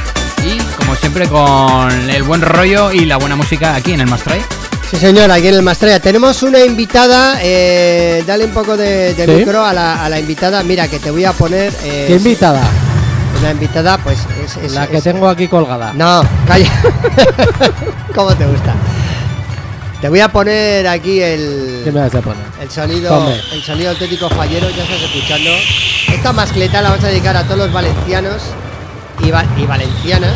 y 0.46 0.58
como 0.76 0.94
siempre 0.94 1.26
con 1.28 1.90
el 2.08 2.22
buen 2.22 2.40
rollo 2.40 2.92
y 2.92 3.04
la 3.04 3.16
buena 3.16 3.34
música 3.34 3.74
aquí 3.74 3.92
en 3.94 4.00
el 4.02 4.06
Mastray. 4.06 4.40
Sí, 4.88 4.96
señor, 4.96 5.28
aquí 5.32 5.48
en 5.48 5.54
el 5.54 5.62
Mastraya. 5.62 5.98
Tenemos 5.98 6.42
una 6.44 6.60
invitada. 6.60 7.38
eh, 7.42 8.22
dale 8.24 8.44
un 8.44 8.52
poco 8.52 8.76
de, 8.76 9.14
de 9.14 9.24
¿Sí? 9.26 9.30
micro 9.32 9.64
a 9.64 9.72
la, 9.72 10.04
a 10.04 10.08
la 10.08 10.20
invitada. 10.20 10.62
Mira, 10.62 10.86
que 10.86 10.98
te 11.00 11.10
voy 11.10 11.24
a 11.24 11.32
poner. 11.32 11.72
eh, 11.82 12.04
¿Qué 12.08 12.14
invitada? 12.16 12.62
Una 13.40 13.50
invitada, 13.52 13.96
pues 13.98 14.18
es. 14.44 14.56
es- 14.58 14.72
La 14.72 14.86
que 14.86 14.98
es- 14.98 15.04
tengo 15.04 15.28
aquí 15.28 15.48
colgada. 15.48 15.92
No, 15.94 16.22
calla. 16.46 16.70
¿Cómo 18.14 18.34
te 18.36 18.44
gusta? 18.44 18.74
Te 20.02 20.08
voy 20.08 20.18
a 20.20 20.28
poner 20.28 20.86
aquí 20.88 21.20
el. 21.22 21.82
¿Qué 21.84 21.92
me 21.92 22.00
vas 22.00 22.14
a 22.14 22.20
poner? 22.20 22.42
El 22.60 22.68
sonido, 22.70 23.32
el 23.52 23.62
sonido 23.62 23.90
auténtico 23.90 24.28
fallero, 24.30 24.68
ya 24.70 24.82
estás 24.82 25.00
escuchando. 25.00 25.50
Esta 26.12 26.32
mascleta 26.32 26.82
la 26.82 26.90
vamos 26.90 27.04
a 27.04 27.08
dedicar 27.08 27.36
a 27.36 27.44
todos 27.44 27.58
los 27.58 27.72
valencianos 27.72 28.42
y, 29.24 29.30
va- 29.30 29.44
y 29.56 29.64
valencianas. 29.64 30.34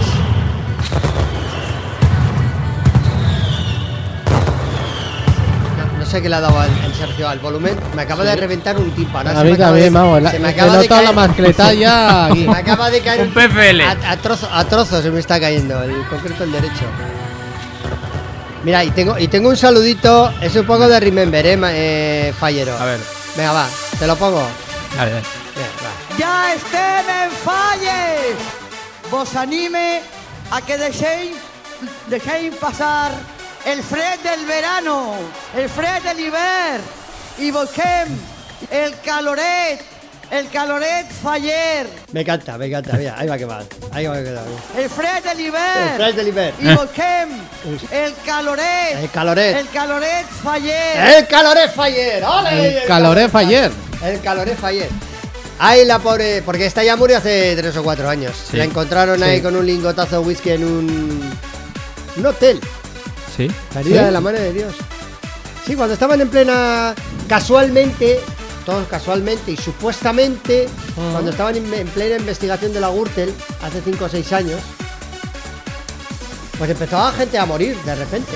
No, 5.79 5.99
no 5.99 6.07
sé 6.07 6.23
qué 6.23 6.29
le 6.29 6.37
ha 6.37 6.41
dado 6.41 6.63
el, 6.63 6.71
el 6.85 6.95
Sergio 6.95 7.29
al 7.29 7.39
volumen. 7.39 7.77
Me 7.95 8.03
acaba 8.03 8.25
de 8.25 8.37
reventar 8.37 8.79
un 8.79 8.91
tímpano. 8.93 9.31
A 9.31 9.35
Se 9.35 9.43
mí 9.43 9.49
me 9.51 9.55
acaba 9.55 9.71
también, 9.71 9.93
de- 9.93 9.99
vamos. 9.99 10.23
la- 10.23 10.31
se 10.31 10.39
me 10.39 10.49
acaba 10.49 10.73
de 10.77 10.83
notado 10.83 11.03
la 11.03 11.09
caer- 11.11 11.15
mascleta 11.15 11.73
ya 11.75 12.27
aquí. 12.27 12.47
Me 12.49 12.57
acaba 12.59 12.91
de 12.91 13.01
caer 13.01 13.21
Un 13.23 13.33
PFL. 13.35 13.81
A, 13.83 13.91
a 14.13 14.17
trozo- 14.23 14.49
a 14.53 14.65
trozos 14.65 15.03
se 15.03 15.11
me 15.11 15.21
está 15.21 15.39
cayendo, 15.41 15.83
el 15.83 16.07
concreto 16.09 16.45
el 16.45 16.53
derecho. 16.53 16.85
Mira, 18.67 18.83
y 18.83 18.91
tengo, 18.91 19.17
y 19.17 19.29
tengo 19.29 19.49
un 19.49 19.57
saludito, 19.57 20.35
es 20.43 20.57
un 20.57 20.67
poco 20.67 20.89
de 20.89 20.99
Remember, 20.99 21.47
eh, 21.47 21.57
eh, 21.71 22.35
Fallero. 22.37 22.77
A 22.77 22.85
ver, 22.85 22.99
Venga, 23.37 23.53
va, 23.53 23.69
te 23.97 24.09
lo 24.09 24.17
pongo. 24.17 24.41
a 24.99 25.05
ver. 25.05 25.23
Venga, 25.55 25.71
va. 25.85 26.19
Ya 26.19 26.53
estén 26.53 27.09
en 27.09 27.31
falles. 27.31 28.37
Vos 29.09 29.37
anime 29.37 30.03
a 30.51 30.61
que 30.63 30.79
dejéis, 30.79 31.37
dejéis 32.09 32.57
pasar 32.57 33.13
el 33.67 33.85
fred 33.85 34.19
del 34.25 34.45
verano, 34.47 35.13
el 35.57 35.69
fred 35.69 36.03
del 36.03 36.19
hiver 36.19 36.81
y 37.39 37.53
volquem 37.53 38.09
el 38.69 38.99
caloret, 38.99 39.81
el 40.31 40.49
caloret 40.49 41.07
faller, 41.23 41.87
Me 42.13 42.21
encanta, 42.23 42.59
me 42.59 42.67
encanta, 42.67 42.97
mira, 42.97 43.15
ahí 43.19 43.27
va 43.29 43.39
que 43.39 43.45
va. 43.45 43.63
Ahí 43.93 44.07
va 44.07 44.15
que 44.23 44.33
va. 44.33 44.43
el 44.77 44.89
fred 44.91 45.23
del 45.23 45.39
El 45.41 45.47
hiver 45.47 45.97
flash 45.97 46.15
del 46.15 46.29
Iber. 46.29 46.55
y 46.61 46.75
volquem 46.75 47.29
el 47.93 48.15
caloret, 48.25 48.97
El 49.03 49.11
caloret. 49.11 49.57
el 49.57 49.69
caloret 49.69 50.27
faller. 50.43 51.15
El 51.17 51.27
caloret 51.27 51.73
Faller, 51.75 52.25
¡ole! 52.25 52.79
El 52.83 52.87
caloré 52.87 53.29
ayer. 53.33 53.71
El 54.03 54.21
caloret 54.21 54.59
Faller. 54.59 54.89
Ay, 55.59 55.87
la 55.87 55.99
pobre, 55.99 56.43
porque 56.43 56.67
esta 56.67 56.85
ya 56.85 56.97
murió 56.97 57.17
hace 57.17 57.55
tres 57.57 57.75
o 57.79 57.83
cuatro 57.83 58.09
años. 58.09 58.35
Sí. 58.51 58.57
La 58.59 58.65
encontraron 58.65 59.23
ahí 59.23 59.41
con 59.41 59.57
un 59.57 59.65
lingotazo 59.65 60.21
de 60.21 60.27
whisky 60.27 60.51
en 60.51 60.65
un, 60.65 61.33
un 62.17 62.27
hotel. 62.27 62.61
¿Sí? 63.35 63.51
Perdida 63.73 64.01
¿Sí? 64.01 64.05
de 64.07 64.11
la 64.13 64.21
mano 64.21 64.39
de 64.39 64.53
Dios. 64.53 64.75
Sí, 65.67 65.75
cuando 65.75 65.95
estaban 65.95 66.21
en 66.21 66.29
plena. 66.29 66.95
Casualmente, 67.29 68.21
todos 68.67 68.87
casualmente 68.89 69.53
y 69.53 69.57
supuestamente, 69.57 70.69
cuando 71.13 71.31
estaban 71.31 71.57
en, 71.57 71.73
en 71.73 71.87
plena 71.89 72.17
investigación 72.17 72.73
de 72.75 72.81
la 72.81 72.91
Gürtel, 72.91 73.33
hace 73.63 73.81
5 73.81 74.05
o 74.05 74.09
6 74.11 74.33
años, 74.35 74.61
pues 76.59 76.71
empezaba 76.71 77.13
gente 77.13 77.39
a 77.39 77.47
morir 77.47 77.77
de 77.85 77.95
repente. 77.95 78.33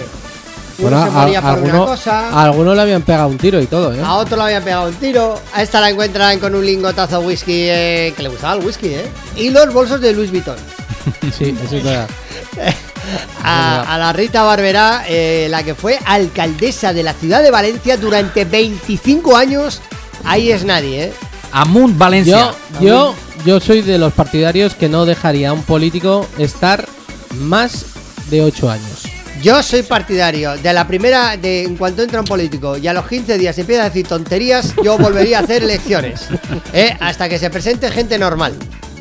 Uno 0.79 0.89
Bueno, 0.91 1.05
se 1.05 1.11
moría 1.11 1.39
a- 1.41 1.43
por 1.55 1.63
una 1.63 1.79
cosa, 1.85 2.29
a 2.31 2.43
alguno 2.45 2.75
le 2.75 2.81
habían 2.83 3.03
pegado 3.03 3.29
un 3.29 3.37
tiro 3.37 3.61
y 3.61 3.67
todo, 3.67 3.93
¿eh? 3.95 4.01
a 4.03 4.15
otro 4.15 4.37
le 4.39 4.45
habían 4.45 4.63
pegado 4.65 4.89
un 4.89 4.95
tiro, 4.95 5.39
a 5.53 5.63
esta 5.63 5.81
la 5.81 5.91
encuentran 5.91 6.39
con 6.39 6.55
un 6.55 6.65
lingotazo 6.65 7.21
de 7.21 7.27
whisky 7.27 7.67
eh, 7.69 8.15
que 8.17 8.23
le 8.23 8.29
gustaba 8.31 8.55
el 8.55 8.65
whisky, 8.65 8.89
¿eh? 8.95 9.07
Y 9.37 9.51
los 9.51 9.71
bolsos 9.75 10.01
de 10.01 10.13
Louis 10.15 10.31
Vuitton. 10.31 10.57
Sí, 11.37 11.55
eso 11.65 11.77
es 11.77 11.85
verdad. 11.85 12.09
a, 13.45 13.95
a 13.95 13.99
la 13.99 14.13
Rita 14.13 14.43
Barberá, 14.43 15.05
eh, 15.09 15.49
la 15.51 15.63
que 15.63 15.75
fue 15.75 15.99
alcaldesa 16.07 16.93
de 16.93 17.03
la 17.03 17.15
ciudad 17.15 17.43
de 17.43 17.51
Valencia 17.51 17.97
durante 17.97 18.45
25 18.45 19.37
años. 19.37 19.81
Ahí 20.25 20.51
es 20.51 20.65
nadie, 20.65 21.05
¿eh? 21.05 21.13
Amunt 21.53 21.99
Valencia. 21.99 22.55
Yo, 22.81 22.81
yo, 22.81 23.15
yo 23.45 23.61
soy 23.61 23.83
de 23.83 23.99
los 23.99 24.13
partidarios 24.13 24.75
que 24.75 24.89
no 24.89 25.07
dejaría 25.07 25.51
a 25.51 25.53
un 25.53 25.63
político 25.63 26.27
estar 26.39 26.87
más 27.35 27.87
de 28.31 28.43
8 28.43 28.71
años. 28.71 29.05
Yo 29.43 29.63
soy 29.63 29.83
partidario 29.83 30.57
de 30.59 30.73
la 30.73 30.87
primera, 30.87 31.37
de 31.37 31.65
en 31.65 31.77
cuanto 31.77 32.03
entra 32.03 32.21
un 32.21 32.27
político 32.27 32.77
y 32.77 32.87
a 32.87 32.93
los 32.93 33.09
15 33.09 33.39
días 33.39 33.59
empieza 33.59 33.83
a 33.83 33.85
decir 33.87 34.07
tonterías, 34.07 34.75
yo 34.85 34.99
volvería 34.99 35.39
a 35.39 35.43
hacer 35.43 35.63
elecciones. 35.63 36.29
¿eh? 36.75 36.95
Hasta 37.01 37.29
que 37.29 37.39
se 37.39 37.49
presente 37.49 37.91
gente 37.91 38.19
normal. 38.19 38.55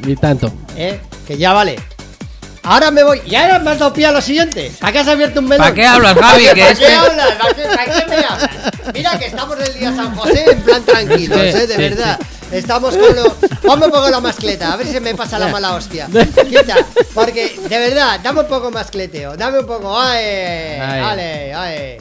Y 0.07 0.15
tanto. 0.15 0.51
¿eh? 0.77 1.01
Que 1.27 1.37
ya 1.37 1.51
vale. 1.51 1.75
Ahora 2.63 2.91
me 2.91 3.03
voy. 3.03 3.21
Y 3.25 3.35
ahora 3.35 3.59
me 3.59 3.71
has 3.71 3.79
dado 3.79 3.93
pie 3.93 4.05
a 4.05 4.11
lo 4.11 4.21
siguiente. 4.21 4.71
¿Para 4.79 4.91
qué 4.93 4.99
has 4.99 5.07
abierto 5.07 5.39
un 5.39 5.47
melón? 5.47 5.63
¿Para 5.63 5.75
qué 5.75 5.85
hablas, 5.85 6.17
Javi? 6.17 6.45
¿Para 6.47 6.75
qué 6.75 6.85
hablas? 6.95 7.35
¿Para 7.37 7.53
qué, 7.53 7.61
para 7.63 7.85
qué 7.85 8.05
me 8.07 8.15
hablas? 8.15 8.49
Mira 8.93 9.19
que 9.19 9.25
estamos 9.25 9.57
del 9.57 9.73
día 9.73 9.95
San 9.95 10.15
José 10.15 10.45
en 10.51 10.61
plan 10.61 10.83
tranquilos, 10.83 11.39
Sí, 11.39 11.47
¿eh? 11.47 11.67
De 11.67 11.75
sí, 11.75 11.81
verdad. 11.81 12.19
Estamos 12.51 12.97
con 12.97 13.15
lo... 13.15 13.35
Ponme 13.61 13.85
un 13.85 13.91
poco 13.91 14.09
la 14.09 14.19
mascleta, 14.19 14.73
a 14.73 14.75
ver 14.75 14.87
si 14.87 14.93
se 14.93 14.99
me 14.99 15.13
pasa 15.13 15.37
la 15.37 15.49
mala 15.49 15.75
hostia. 15.75 16.07
Quita, 16.49 16.77
porque, 17.13 17.59
de 17.69 17.77
verdad, 17.79 18.19
dame 18.23 18.41
un 18.41 18.47
poco 18.47 18.71
más 18.71 18.89
cleteo. 18.89 19.37
Dame 19.37 19.59
un 19.59 19.67
poco... 19.67 19.99
¡Ay! 19.99 20.25
Ay. 20.25 21.01
¡Ale! 21.03 21.53
¡Ay! 21.53 21.97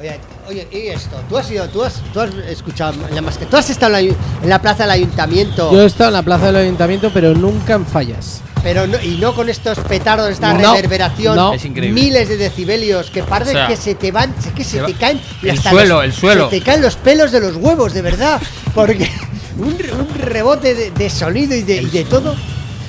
Oye, 0.00 0.20
oye, 0.48 0.68
y 0.72 0.88
esto, 0.88 1.16
tú 1.28 1.38
has 1.38 1.50
ido, 1.50 1.66
tú 1.68 1.82
has, 1.84 1.94
tú 2.12 2.20
has 2.20 2.34
escuchado 2.48 2.92
la 3.10 3.22
mascleta. 3.22 3.50
Tú 3.50 3.56
has 3.56 3.70
estado 3.70 3.96
en 3.96 4.08
la, 4.08 4.14
en 4.42 4.50
la 4.50 4.60
plaza 4.60 4.82
del 4.82 4.90
ayuntamiento. 4.90 5.72
Yo 5.72 5.82
he 5.82 5.86
estado 5.86 6.08
en 6.08 6.14
la 6.14 6.22
plaza 6.22 6.46
del 6.46 6.56
ayuntamiento, 6.56 7.10
pero 7.14 7.32
nunca 7.34 7.74
en 7.74 7.86
fallas. 7.86 8.42
Pero 8.64 8.86
no, 8.88 8.98
y 9.00 9.18
no 9.18 9.32
con 9.34 9.48
estos 9.48 9.78
petardos, 9.78 10.30
esta 10.30 10.52
No, 10.54 10.74
reverberación, 10.74 11.36
no. 11.36 11.52
Es 11.54 11.64
increíble. 11.64 12.00
miles 12.02 12.28
de 12.28 12.36
decibelios 12.38 13.10
que 13.10 13.22
parece 13.22 13.50
O 13.52 13.54
sea, 13.54 13.66
que 13.68 13.76
se 13.76 13.94
te 13.94 14.10
van, 14.10 14.34
que 14.56 14.64
se, 14.64 14.70
se 14.70 14.80
va- 14.80 14.86
te 14.88 14.94
caen 14.94 15.20
y 15.42 15.48
el 15.50 15.60
suelo, 15.60 15.96
los- 15.96 16.04
el 16.04 16.12
suelo. 16.12 16.50
Se 16.50 16.58
te 16.58 16.64
caen 16.64 16.80
los 16.82 16.96
pelos 16.96 17.30
de 17.30 17.40
los 17.40 17.54
huevos, 17.56 17.92
de 17.92 18.02
verdad, 18.02 18.40
porque 18.74 19.08
un, 19.58 19.78
re- 19.78 19.92
un 19.92 20.08
rebote 20.18 20.74
de, 20.74 20.90
de 20.90 21.10
sonido 21.10 21.54
y 21.54 21.62
de, 21.62 21.76
y 21.82 21.86
de 21.86 22.04
todo. 22.04 22.34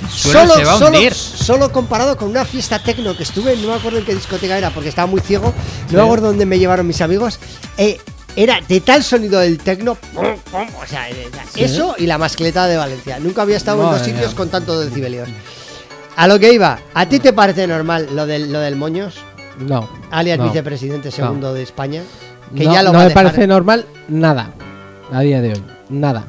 solo, 0.10 0.54
hundir. 0.88 1.14
solo 1.14 1.72
comparado 1.72 2.16
con 2.18 2.30
una 2.30 2.46
fiesta 2.46 2.80
tecno 2.80 3.16
que 3.18 3.24
estuve, 3.24 3.56
no 3.58 3.68
me 3.68 3.74
acuerdo 3.74 4.00
en 4.00 4.06
qué 4.06 4.16
discoteca 4.16 4.58
era 4.58 4.70
porque 4.70 4.90
estaba 4.90 5.08
muy 5.08 5.20
ciego, 5.22 5.54
no 5.92 5.98
me 5.98 6.04
acuerdo 6.04 6.28
dónde 6.28 6.46
me 6.46 6.58
llevaron 6.58 6.88
mis 6.88 7.02
amigos. 7.02 7.40
eh, 7.78 8.00
era 8.38 8.60
de 8.68 8.82
tal 8.82 9.02
sonido 9.02 9.40
del 9.40 9.58
tecno, 9.60 9.96
pum, 9.96 10.36
pum, 10.52 10.68
o 10.84 10.86
sea, 10.86 11.10
eh, 11.10 11.30
eso 11.56 11.96
y 11.98 12.06
la 12.06 12.18
mascleta 12.18 12.68
de 12.68 12.76
Valencia. 12.76 13.18
Nunca 13.18 13.44
había 13.44 13.56
estado 13.56 13.82
en 13.86 13.92
dos 13.92 14.02
sitios 14.06 14.28
mía. 14.28 14.36
con 14.36 14.50
tanto 14.50 14.78
decibelios. 14.78 15.30
A 16.16 16.28
lo 16.28 16.40
que 16.40 16.54
iba, 16.54 16.80
¿a 16.94 17.06
ti 17.08 17.20
te 17.20 17.34
parece 17.34 17.68
normal 17.68 18.08
lo 18.14 18.26
del, 18.26 18.52
lo 18.52 18.60
del 18.60 18.76
Moños? 18.76 19.16
No. 19.60 19.90
Alias 20.12 20.38
no. 20.38 20.46
vicepresidente 20.46 21.12
segundo 21.12 21.54
de 21.54 21.64
España. 21.64 22.02
Que 22.56 22.66
no, 22.66 22.74
ya 22.74 22.84
lo 22.84 22.92
no 22.92 23.00
va 23.00 23.04
me 23.06 23.10
dejar. 23.10 23.24
parece 23.26 23.48
normal 23.48 23.86
nada. 24.08 24.52
A 25.12 25.22
día 25.22 25.42
de 25.42 25.54
hoy. 25.54 25.64
Nada. 25.90 26.26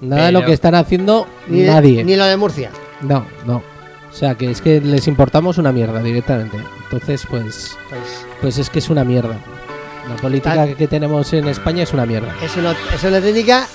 Nada 0.00 0.26
de 0.26 0.32
lo 0.32 0.44
que 0.44 0.52
están 0.52 0.74
haciendo 0.74 1.26
ni, 1.48 1.60
de- 1.62 1.66
nadie. 1.70 2.04
ni 2.04 2.16
lo 2.16 2.24
de 2.24 2.36
Murcia. 2.36 2.70
No, 3.00 3.26
no. 3.46 3.62
O 4.10 4.12
sea, 4.18 4.34
que 4.34 4.50
es 4.50 4.60
que 4.60 4.80
les 4.80 5.06
importamos 5.08 5.58
una 5.58 5.72
mierda 5.72 6.00
directamente. 6.02 6.58
Entonces, 6.84 7.26
pues, 7.28 7.76
Pues 7.90 8.00
pues 8.40 8.58
es 8.58 8.70
que 8.70 8.78
es 8.78 8.88
una 8.90 9.04
mierda. 9.04 9.36
La 10.08 10.16
política 10.16 10.54
Tal- 10.54 10.76
que 10.76 10.86
tenemos 10.88 11.32
en 11.32 11.48
España 11.48 11.82
es 11.82 11.92
una 11.92 12.06
mierda. 12.06 12.32
es 12.42 12.56
una, 12.56 12.74
es 12.94 13.02
una 13.04 13.20
técnica. 13.20 13.66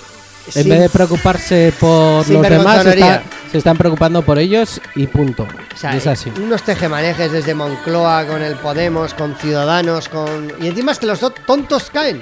En 0.55 0.69
vez 0.69 0.79
de 0.79 0.89
preocuparse 0.89 1.73
por 1.79 2.27
los 2.29 2.41
demás, 2.49 2.83
se, 2.83 2.89
está- 2.89 3.23
se 3.51 3.57
están 3.57 3.77
preocupando 3.77 4.21
por 4.23 4.39
ellos 4.39 4.81
y 4.95 5.07
punto. 5.07 5.43
o 5.43 5.77
sea, 5.77 5.93
Y 5.93 5.97
es 5.97 6.07
así. 6.07 6.31
Unos 6.41 6.63
tejemanejes 6.63 7.31
desde 7.31 7.53
Moncloa 7.53 8.25
con 8.25 8.41
el 8.41 8.55
Podemos, 8.55 9.13
con 9.13 9.35
Ciudadanos, 9.35 10.09
con. 10.09 10.51
Y 10.61 10.67
encima 10.67 10.91
es 10.93 10.99
que 10.99 11.05
los 11.05 11.19
dos 11.19 11.33
tontos 11.45 11.89
caen. 11.91 12.21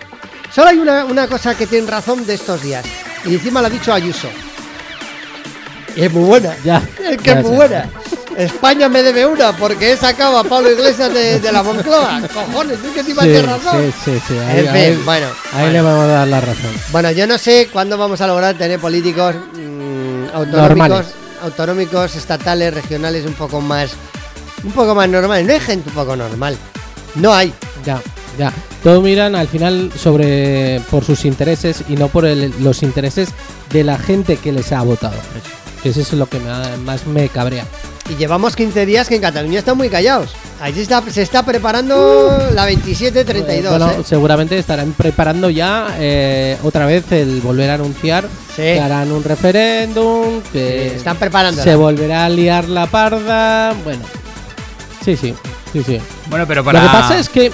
Solo 0.54 0.70
hay 0.70 0.78
una, 0.80 1.06
una 1.06 1.28
cosa 1.28 1.56
que 1.56 1.68
tienen 1.68 1.88
razón 1.90 2.26
de 2.26 2.34
estos 2.34 2.62
días. 2.64 2.84
Y 3.26 3.34
encima 3.36 3.62
lo 3.62 3.68
ha 3.68 3.70
dicho 3.70 3.94
Ayuso. 3.94 4.28
Y 5.96 6.04
es 6.04 6.12
muy 6.14 6.24
buena. 6.26 6.56
Ya. 6.64 6.82
Es 7.10 7.18
que 7.18 7.24
ya 7.32 7.40
es 7.40 7.46
muy 7.46 7.56
buena. 7.56 7.90
España 8.38 8.88
me 8.90 9.04
debe 9.04 9.26
una 9.26 9.52
porque 9.56 9.92
he 9.94 9.98
sacado 9.98 10.38
a 10.38 10.44
Pablo 10.44 10.72
Iglesias 10.72 11.14
de, 11.14 11.40
de 11.40 11.52
la 11.52 11.64
Moncloa. 11.64 12.22
Cojones, 12.34 12.78
es 12.84 12.92
que 12.94 13.00
encima 13.02 13.24
Sí, 13.24 13.30
tiene 13.30 13.48
razón. 13.48 13.94
sí, 14.06 14.12
sí, 14.12 14.22
sí. 14.28 14.34
Ahí, 14.38 14.60
En 14.60 14.66
fin, 14.68 14.76
ahí- 14.76 15.02
bueno. 15.06 15.28
ahí 15.54 15.62
bueno. 15.62 15.72
le 15.72 15.82
vamos 15.82 16.04
a 16.04 16.08
dar 16.08 16.28
la 16.28 16.42
razón. 16.42 16.72
Bueno, 16.92 17.12
yo 17.12 17.28
no 17.28 17.38
sé 17.38 17.70
cuándo 17.72 17.98
vamos 17.98 18.22
a 18.22 18.28
lograr 18.28 18.56
tener 18.56 18.80
políticos 18.80 19.36
mm, 19.36 20.26
autonómicos, 20.34 20.70
Normales. 20.70 21.08
autonómicos, 21.42 22.16
estatales, 22.16 22.74
regionales 22.74 23.26
un 23.26 23.34
poco 23.34 23.60
más 23.62 23.92
un 24.64 24.72
poco 24.72 24.94
más 24.96 25.08
normales. 25.10 25.46
No 25.48 25.54
hay 25.54 25.60
gente 25.60 25.90
un 25.90 25.96
poco 25.96 26.16
normal. 26.16 26.58
No 27.16 27.34
hay. 27.34 27.54
Ya, 27.86 28.02
ya. 28.38 28.52
Todo 28.84 29.02
miran 29.02 29.36
al 29.36 29.48
final 29.48 29.92
sobre 29.98 30.82
por 30.90 31.04
sus 31.04 31.26
intereses 31.26 31.84
y 31.90 31.96
no 31.96 32.08
por 32.08 32.26
el- 32.26 32.54
los 32.62 32.84
intereses 32.84 33.30
de 33.72 33.84
la 33.84 33.98
gente 33.98 34.38
que 34.38 34.52
les 34.52 34.72
ha 34.72 34.82
votado. 34.82 35.16
Que 35.84 35.90
eso 35.90 36.02
es 36.02 36.12
lo 36.14 36.28
que 36.28 36.40
me- 36.40 36.78
más 36.78 37.06
me 37.08 37.30
cabrea. 37.30 37.66
Y 38.10 38.16
llevamos 38.16 38.56
15 38.56 38.86
días 38.88 39.08
que 39.08 39.16
en 39.16 39.22
Cataluña 39.22 39.60
están 39.60 39.78
muy 39.78 39.88
callados. 39.90 40.32
Ahí 40.60 40.74
se 40.74 40.82
está, 40.82 41.02
se 41.10 41.22
está 41.22 41.44
preparando 41.44 42.38
la 42.54 42.68
27-32. 42.70 43.70
bueno, 43.70 43.92
¿eh? 43.92 43.98
seguramente 44.04 44.58
estarán 44.58 44.94
preparando 44.94 45.50
ya 45.50 45.96
eh, 46.00 46.58
otra 46.64 46.86
vez 46.86 47.10
el 47.12 47.40
volver 47.42 47.70
a 47.70 47.76
anunciar 47.76 48.26
Sí. 48.56 48.64
que 48.64 48.80
harán 48.82 49.12
un 49.12 49.24
referéndum, 49.24 50.42
que 50.52 50.90
Sí, 50.92 50.98
están 50.98 51.16
preparándola. 51.18 51.64
se 51.64 51.76
volverá 51.76 52.26
a 52.26 52.30
liar 52.30 52.68
la 52.68 52.88
parda. 52.88 53.74
Bueno, 53.86 54.02
sí, 55.06 55.16
sí, 55.16 55.34
sí, 55.72 55.84
sí. 55.84 56.02
Bueno, 56.30 56.46
pero 56.48 56.64
para. 56.64 56.82
Lo 56.84 56.90
que 56.90 56.94
pasa 56.98 57.20
es 57.20 57.30
que, 57.30 57.52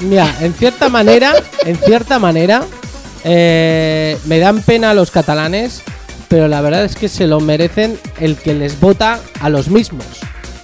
mira, 0.00 0.32
en 0.40 0.54
cierta 0.54 0.88
manera, 0.88 1.34
en 1.66 1.76
cierta 1.76 2.18
manera, 2.18 2.62
eh, 3.24 4.16
me 4.24 4.38
dan 4.38 4.62
pena 4.62 4.94
los 4.94 5.10
catalanes, 5.10 5.82
pero 6.32 6.48
la 6.48 6.62
verdad 6.62 6.86
es 6.86 6.96
que 6.96 7.10
se 7.10 7.26
lo 7.26 7.40
merecen 7.40 7.98
el 8.18 8.36
que 8.36 8.54
les 8.54 8.80
vota 8.80 9.20
a 9.42 9.50
los 9.50 9.68
mismos, 9.68 10.06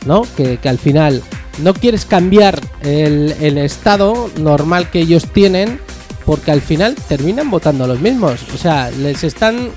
¿no? 0.07 0.23
Que, 0.35 0.59
al 0.65 0.79
final 0.79 1.23
no 1.59 1.75
quieres 1.75 2.07
cambiar 2.07 2.59
el, 2.81 3.35
el 3.39 3.59
estado 3.59 4.31
normal 4.41 4.89
que 4.89 5.01
ellos 5.01 5.27
tienen 5.27 5.79
porque 6.25 6.53
al 6.53 6.63
final 6.63 6.95
terminan 6.95 7.51
votando 7.51 7.87
los 7.87 8.01
mismos. 8.01 8.41
O 8.55 8.57
sea, 8.57 8.91
les 8.93 9.25
están 9.25 9.69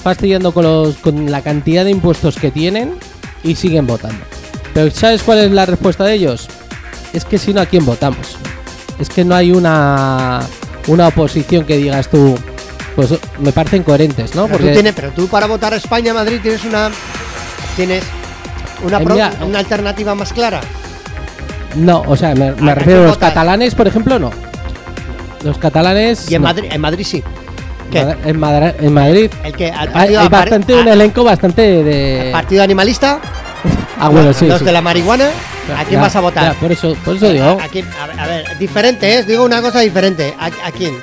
fastidiando 0.00 0.54
con, 0.54 0.62
los, 0.62 0.94
con 0.98 1.28
la 1.28 1.42
cantidad 1.42 1.84
de 1.84 1.90
impuestos 1.90 2.36
que 2.36 2.52
tienen 2.52 2.94
y 3.42 3.56
siguen 3.56 3.88
votando. 3.88 4.24
Pero 4.72 4.92
¿sabes 4.92 5.24
cuál 5.24 5.38
es 5.38 5.50
la 5.50 5.66
respuesta 5.66 6.04
de 6.04 6.14
ellos? 6.14 6.46
Es 7.12 7.24
que 7.24 7.38
si 7.38 7.52
no, 7.52 7.62
¿a 7.62 7.66
quién 7.66 7.84
votamos? 7.84 8.36
Es 9.00 9.08
que 9.08 9.24
no 9.24 9.34
hay 9.34 9.50
una, 9.50 10.46
una 10.86 11.08
oposición 11.08 11.64
que 11.64 11.78
digas 11.78 12.08
tú, 12.08 12.38
pues 12.94 13.14
me 13.40 13.52
parecen 13.52 13.82
coherentes, 13.82 14.34
¿no? 14.34 14.46
Pero, 14.46 14.58
tú 14.66 14.72
tienes- 14.72 14.94
pero 14.94 15.10
tú 15.10 15.28
para 15.28 15.46
votar 15.46 15.72
a 15.72 15.76
España, 15.76 16.12
Madrid, 16.14 16.40
tienes 16.42 16.64
una. 16.64 16.90
Tienes 17.76 18.04
una, 18.84 18.98
Eh, 18.98 19.04
pro- 19.04 19.14
mira, 19.14 19.32
una 19.46 19.58
alternativa 19.60 20.14
más 20.14 20.32
clara. 20.32 20.60
No, 21.76 22.02
o 22.06 22.16
sea, 22.16 22.34
me, 22.34 22.52
me 22.52 22.72
¿A 22.72 22.74
refiero 22.74 23.00
a 23.00 23.04
los 23.04 23.14
votas? 23.14 23.30
catalanes, 23.30 23.74
por 23.74 23.86
ejemplo, 23.88 24.18
no. 24.18 24.30
Los 25.42 25.56
catalanes. 25.58 26.30
Y 26.30 26.34
en 26.34 26.42
no. 26.42 26.48
Madrid, 26.48 26.68
en 26.70 26.80
Madrid 26.80 27.06
sí. 27.08 27.22
¿Qué? 27.90 28.04
Mad- 28.04 28.16
En, 28.26 28.38
Madra- 28.40 28.74
en 28.78 28.92
Madrid 28.94 29.30
El 29.44 29.52
que 29.54 29.70
al 29.70 29.90
hay, 29.94 30.14
hay 30.14 30.28
bastante 30.28 30.74
un 30.74 30.88
a- 30.88 30.92
elenco 30.92 31.24
bastante 31.24 31.62
de. 31.82 32.30
partido 32.32 32.62
animalista, 32.62 33.20
Ah, 33.98 34.08
bueno, 34.08 34.32
sí. 34.32 34.46
los 34.46 34.58
sí. 34.60 34.64
de 34.64 34.72
la 34.72 34.80
marihuana, 34.80 35.26
¿a 35.76 35.84
quién 35.84 35.96
Ya, 35.98 36.00
vas 36.02 36.16
a 36.16 36.20
votar? 36.20 36.52
ya, 36.54 36.58
por 36.60 36.72
eso, 36.72 36.94
por 37.04 37.16
eso 37.16 37.28
digo. 37.30 37.58
¿A, 37.60 37.64
a 37.64 37.68
quién? 37.68 37.86
A 38.18 38.26
ver, 38.26 38.58
diferente, 38.58 39.14
¿eh? 39.18 39.22
Digo 39.24 39.44
una 39.44 39.60
cosa 39.62 39.80
diferente. 39.80 40.34
¿A, 40.38 40.46
a 40.46 40.70
quién? 40.72 40.94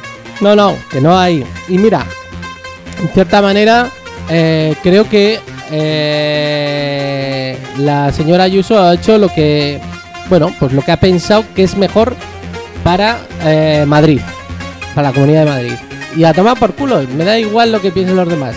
No, 0.42 0.56
no, 0.56 0.76
que 0.92 1.02
no 1.02 1.18
hay. 1.18 1.44
Y 1.68 1.78
mira, 1.78 2.06
en 3.02 3.10
cierta 3.10 3.42
manera, 3.42 3.88
eh, 4.30 4.76
creo 4.82 5.08
que 5.10 5.40
eh, 5.72 7.58
la 7.80 8.12
señora 8.14 8.44
Ayuso 8.46 8.80
ha 8.82 8.94
hecho 8.94 9.18
lo 9.18 9.30
que, 9.34 9.80
bueno, 10.30 10.54
pues 10.60 10.72
lo 10.74 10.82
que 10.82 10.92
ha 10.92 10.98
pensado 11.00 11.44
que 11.56 11.64
es 11.64 11.76
mejor 11.76 12.16
para 12.84 13.20
eh, 13.44 13.84
Madrid, 13.88 14.22
para 14.96 15.10
la 15.10 15.14
Comunidad 15.14 15.46
de 15.46 15.50
Madrid. 15.52 15.74
Y 16.16 16.24
a 16.24 16.34
tomar 16.34 16.58
por 16.58 16.74
culo, 16.74 17.02
me 17.16 17.24
da 17.26 17.38
igual 17.38 17.72
lo 17.72 17.82
que 17.82 17.92
piensen 17.92 18.16
los 18.16 18.28
demás. 18.28 18.56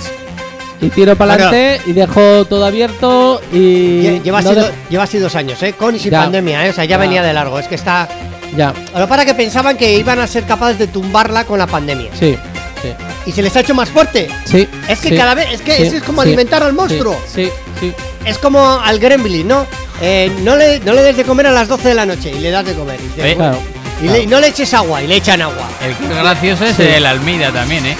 Y 0.80 0.88
tiro 0.88 1.14
para 1.14 1.34
adelante 1.34 1.80
y 1.86 1.92
dejo 1.92 2.44
todo 2.46 2.64
abierto 2.66 3.40
y... 3.52 4.02
Lle- 4.02 4.22
Lleva, 4.22 4.42
no 4.42 4.50
así, 4.50 4.60
de- 4.60 4.70
lleva 4.90 5.04
así 5.04 5.18
dos 5.18 5.34
años, 5.36 5.62
¿eh? 5.62 5.74
Con 5.74 5.94
y 5.94 5.98
sin 6.00 6.10
Ya. 6.10 6.22
pandemia, 6.22 6.66
¿eh? 6.66 6.70
O 6.70 6.72
sea, 6.72 6.84
ya 6.84 6.96
Ya. 6.96 6.98
venía 6.98 7.22
de 7.22 7.32
largo. 7.32 7.58
Es 7.60 7.68
que 7.68 7.76
está. 7.76 8.08
Ya, 8.56 8.72
Lo 8.96 9.08
para 9.08 9.24
que 9.24 9.34
pensaban 9.34 9.76
que 9.76 9.94
iban 9.96 10.18
a 10.18 10.26
ser 10.26 10.44
capaces 10.44 10.78
de 10.78 10.86
tumbarla 10.86 11.44
con 11.44 11.58
la 11.58 11.66
pandemia. 11.66 12.10
sí, 12.18 12.36
sí. 12.82 12.88
Y 13.24 13.32
se 13.32 13.40
les 13.42 13.54
ha 13.56 13.60
hecho 13.60 13.74
más 13.74 13.88
fuerte. 13.88 14.28
Sí, 14.44 14.68
Es 14.88 14.98
que 15.00 15.10
sí, 15.10 15.16
cada 15.16 15.34
vez- 15.34 15.46
es 15.52 15.62
que 15.62 15.76
sí, 15.76 15.82
eso 15.84 15.96
es 15.96 16.02
como 16.02 16.22
sí, 16.22 16.28
alimentar 16.28 16.62
al 16.62 16.72
monstruo. 16.72 17.16
Sí, 17.32 17.48
sí. 17.80 17.92
Es 18.24 18.36
como 18.38 18.80
al 18.80 18.98
Gremlin, 18.98 19.46
¿no? 19.46 19.64
Eh, 20.00 20.30
no, 20.42 20.56
le, 20.56 20.80
no 20.80 20.92
le 20.92 21.02
des 21.02 21.16
de 21.16 21.22
comer 21.24 21.46
a 21.46 21.52
las 21.52 21.68
12 21.68 21.88
de 21.90 21.94
la 21.94 22.04
noche 22.04 22.30
y 22.36 22.40
le 22.40 22.50
das 22.50 22.64
de 22.66 22.74
comer. 22.74 22.98
Y, 23.00 23.08
te- 23.08 23.30
Eh, 23.30 23.36
Claro. 23.36 23.58
y 24.02 24.08
le- 24.08 24.22
y 24.22 24.26
no 24.26 24.40
le 24.40 24.48
eches 24.48 24.74
agua 24.74 25.00
y 25.02 25.06
le 25.06 25.16
echan 25.16 25.40
agua. 25.40 25.68
El 25.80 25.94
que 25.96 26.04
es 26.04 26.10
gracioso 26.22 26.64
es 26.66 26.76
Sí. 26.76 26.82
el 26.82 27.06
Almida 27.06 27.52
también, 27.52 27.86
¿eh? 27.86 27.96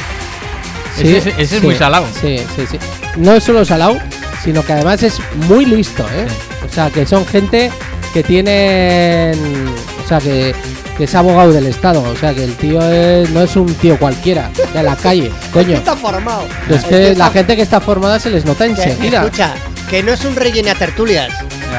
Sí, 0.97 1.03
ese 1.17 1.31
es, 1.31 1.39
ese 1.39 1.57
es 1.59 1.63
muy 1.63 1.77
salado. 1.77 2.07
Sí, 2.21 2.39
sí, 2.57 2.67
sí. 2.71 2.79
No 3.17 3.35
es 3.37 3.45
solo 3.45 3.65
salado, 3.65 3.97
sino 4.43 4.65
que 4.65 4.73
además 4.73 5.03
es 5.05 5.19
muy 5.49 5.65
listo, 5.65 6.03
¿eh? 6.13 6.27
O 6.69 6.73
sea, 6.75 6.91
que 6.91 7.07
son 7.07 7.25
gente 7.27 7.71
que 8.13 8.23
tienen. 8.25 9.73
O 10.15 10.21
sea, 10.21 10.31
que, 10.31 10.55
que 10.99 11.05
es 11.05 11.15
abogado 11.15 11.53
del 11.53 11.67
Estado. 11.67 12.03
O 12.03 12.15
sea, 12.17 12.35
que 12.35 12.45
el 12.45 12.55
tío 12.55 12.83
es- 12.93 13.31
no 13.31 13.41
es 13.43 13.57
un 13.57 13.73
tío 13.75 13.99
cualquiera 13.99 14.51
de 14.75 14.83
la 14.83 14.95
calle, 14.95 15.33
coño. 15.53 15.77
Está 15.77 15.97
formado. 15.97 16.45
Es 16.69 16.85
que 16.85 17.13
está- 17.13 17.25
la 17.27 17.31
gente 17.31 17.57
que 17.57 17.63
está 17.63 17.81
formada 17.81 18.19
se 18.21 18.29
les 18.29 18.45
nota 18.45 18.65
que- 18.67 18.73
enseguida. 18.73 19.23
Escucha, 19.25 19.55
que 19.89 20.03
no 20.03 20.13
es 20.13 20.23
un 20.27 20.37
relleno 20.37 20.71
a 20.71 20.75
tertulias. 20.75 21.31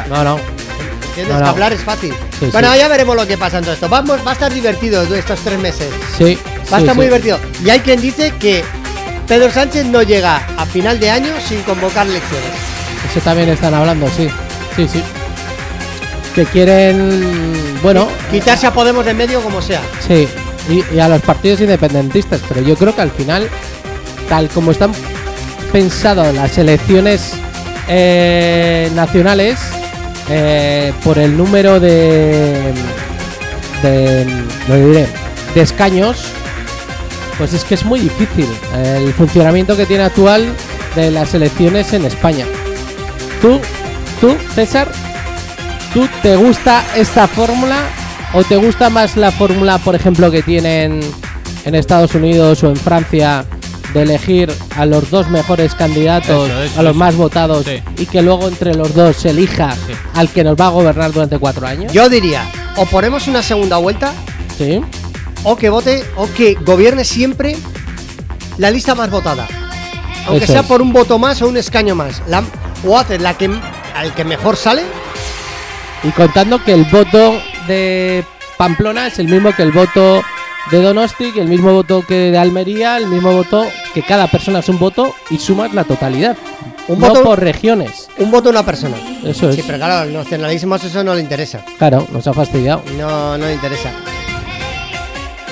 No, 0.09 0.23
no. 0.23 0.39
¿Entiendes? 1.09 1.27
No, 1.35 1.39
no. 1.39 1.43
Que 1.43 1.49
hablar 1.51 1.73
es 1.73 1.81
fácil. 1.81 2.11
Sí, 2.39 2.47
bueno, 2.51 2.71
sí. 2.73 2.79
ya 2.79 2.87
veremos 2.87 3.15
lo 3.15 3.27
que 3.27 3.37
pasa 3.37 3.59
en 3.59 3.65
todo 3.65 3.73
esto. 3.75 3.87
Vamos, 3.87 4.17
va 4.25 4.31
a 4.31 4.33
estar 4.33 4.51
divertido 4.51 5.03
estos 5.15 5.39
tres 5.41 5.59
meses. 5.59 5.89
Sí. 6.17 6.35
Va 6.71 6.77
a 6.77 6.79
sí, 6.79 6.83
estar 6.85 6.95
muy 6.95 7.05
divertido. 7.05 7.39
Y 7.63 7.69
hay 7.69 7.81
quien 7.81 8.01
dice 8.01 8.33
que 8.39 8.63
Pedro 9.27 9.51
Sánchez 9.51 9.85
no 9.85 10.01
llega 10.01 10.41
a 10.57 10.65
final 10.65 10.99
de 10.99 11.11
año 11.11 11.33
sin 11.47 11.61
convocar 11.61 12.07
elecciones. 12.07 12.49
Eso 13.11 13.19
también 13.23 13.49
están 13.49 13.75
hablando, 13.75 14.07
sí. 14.17 14.27
Sí, 14.75 14.87
sí. 14.91 15.03
Que 16.33 16.45
quieren. 16.45 17.72
Bueno. 17.83 18.07
Quitarse 18.31 18.65
a 18.65 18.73
Podemos 18.73 19.05
de 19.05 19.13
medio 19.13 19.41
como 19.41 19.61
sea. 19.61 19.81
Sí, 20.07 20.27
y, 20.69 20.95
y 20.95 20.99
a 20.99 21.09
los 21.09 21.21
partidos 21.21 21.59
independentistas, 21.61 22.41
pero 22.47 22.61
yo 22.61 22.75
creo 22.75 22.95
que 22.95 23.01
al 23.01 23.11
final, 23.11 23.49
tal 24.29 24.47
como 24.49 24.71
están 24.71 24.93
pensadas 25.71 26.33
las 26.33 26.57
elecciones 26.57 27.33
eh, 27.89 28.89
nacionales, 28.95 29.59
eh, 30.29 30.93
por 31.03 31.19
el 31.19 31.35
número 31.35 31.81
de, 31.81 32.73
de, 33.81 34.25
lo 34.69 34.75
diré, 34.75 35.07
de 35.53 35.61
escaños, 35.61 36.23
pues 37.37 37.53
es 37.53 37.65
que 37.65 37.73
es 37.73 37.83
muy 37.83 37.99
difícil 37.99 38.47
el 38.73 39.11
funcionamiento 39.13 39.75
que 39.75 39.85
tiene 39.85 40.03
actual 40.03 40.47
de 40.95 41.11
las 41.11 41.33
elecciones 41.33 41.91
en 41.91 42.05
España. 42.05 42.45
Tú, 43.41 43.59
tú, 44.21 44.37
César, 44.55 44.89
¿Tú 45.93 46.07
te 46.21 46.35
gusta 46.35 46.83
esta 46.95 47.27
fórmula 47.27 47.83
o 48.33 48.43
te 48.43 48.55
gusta 48.57 48.89
más 48.89 49.15
la 49.15 49.31
fórmula, 49.31 49.77
por 49.77 49.95
ejemplo, 49.95 50.31
que 50.31 50.41
tienen 50.41 51.01
en 51.65 51.75
Estados 51.75 52.15
Unidos 52.15 52.63
o 52.63 52.69
en 52.69 52.75
Francia 52.75 53.45
de 53.93 54.01
elegir 54.01 54.51
a 54.75 54.87
los 54.87 55.11
dos 55.11 55.29
mejores 55.29 55.75
candidatos, 55.75 56.49
Eso, 56.49 56.63
eso, 56.63 56.79
a 56.79 56.83
los 56.83 56.91
eso. 56.91 56.99
más 56.99 57.15
votados 57.15 57.65
Sí. 57.65 57.79
y 57.97 58.07
que 58.07 58.23
luego 58.23 58.47
entre 58.47 58.73
los 58.73 58.95
dos 58.95 59.17
se 59.17 59.29
elija 59.29 59.71
Sí. 59.73 59.93
al 60.15 60.29
que 60.29 60.43
nos 60.43 60.55
va 60.59 60.65
a 60.65 60.69
gobernar 60.69 61.11
durante 61.11 61.37
cuatro 61.37 61.67
años? 61.67 61.93
Yo 61.93 62.09
diría, 62.09 62.43
o 62.75 62.85
ponemos 62.87 63.27
una 63.27 63.43
segunda 63.43 63.77
vuelta, 63.77 64.11
Sí, 64.57 64.81
o 65.43 65.55
que 65.55 65.69
vote, 65.69 66.03
o 66.15 66.27
que 66.35 66.55
gobierne 66.55 67.05
siempre 67.05 67.55
la 68.57 68.71
lista 68.71 68.95
más 68.95 69.11
votada. 69.11 69.47
Aunque 70.25 70.45
Eso 70.45 70.53
sea 70.53 70.61
es. 70.61 70.67
por 70.67 70.81
un 70.81 70.91
voto 70.91 71.19
más 71.19 71.39
o 71.43 71.47
un 71.47 71.57
escaño 71.57 71.93
más. 71.93 72.23
La- 72.27 72.43
o 72.87 72.97
haces 72.97 73.21
la 73.21 73.35
que 73.37 73.49
al 73.95 74.13
que 74.15 74.23
mejor 74.25 74.55
sale, 74.57 74.81
y 76.03 76.09
contando 76.11 76.63
que 76.63 76.73
el 76.73 76.83
voto 76.85 77.39
de 77.67 78.23
Pamplona 78.57 79.07
es 79.07 79.19
el 79.19 79.27
mismo 79.27 79.53
que 79.55 79.63
el 79.63 79.71
voto 79.71 80.21
de 80.71 80.81
Donosti, 80.81 81.31
que 81.31 81.41
el 81.41 81.47
mismo 81.47 81.73
voto 81.73 82.03
que 82.07 82.31
de 82.31 82.37
Almería, 82.37 82.97
el 82.97 83.07
mismo 83.07 83.31
voto 83.33 83.65
que 83.93 84.01
cada 84.03 84.27
persona 84.27 84.59
es 84.59 84.69
un 84.69 84.79
voto 84.79 85.13
y 85.29 85.37
sumas 85.37 85.73
la 85.73 85.83
totalidad. 85.83 86.37
Un 86.87 86.99
no 86.99 87.07
voto- 87.07 87.23
por 87.23 87.39
regiones. 87.39 88.09
un 88.17 88.29
voto 88.31 88.49
una 88.49 88.65
persona. 88.65 88.95
Eso 89.23 89.49
es. 89.49 89.55
Sí, 89.55 89.63
pero 89.65 89.77
claro, 89.77 89.95
al 89.95 90.13
nacionalismo 90.13 90.75
eso 90.75 91.03
no 91.03 91.15
le 91.15 91.21
interesa. 91.21 91.63
Claro, 91.77 92.05
nos 92.11 92.27
ha 92.27 92.33
fastidiado. 92.33 92.83
No, 92.97 93.37
no 93.37 93.45
le 93.45 93.53
interesa. 93.53 93.91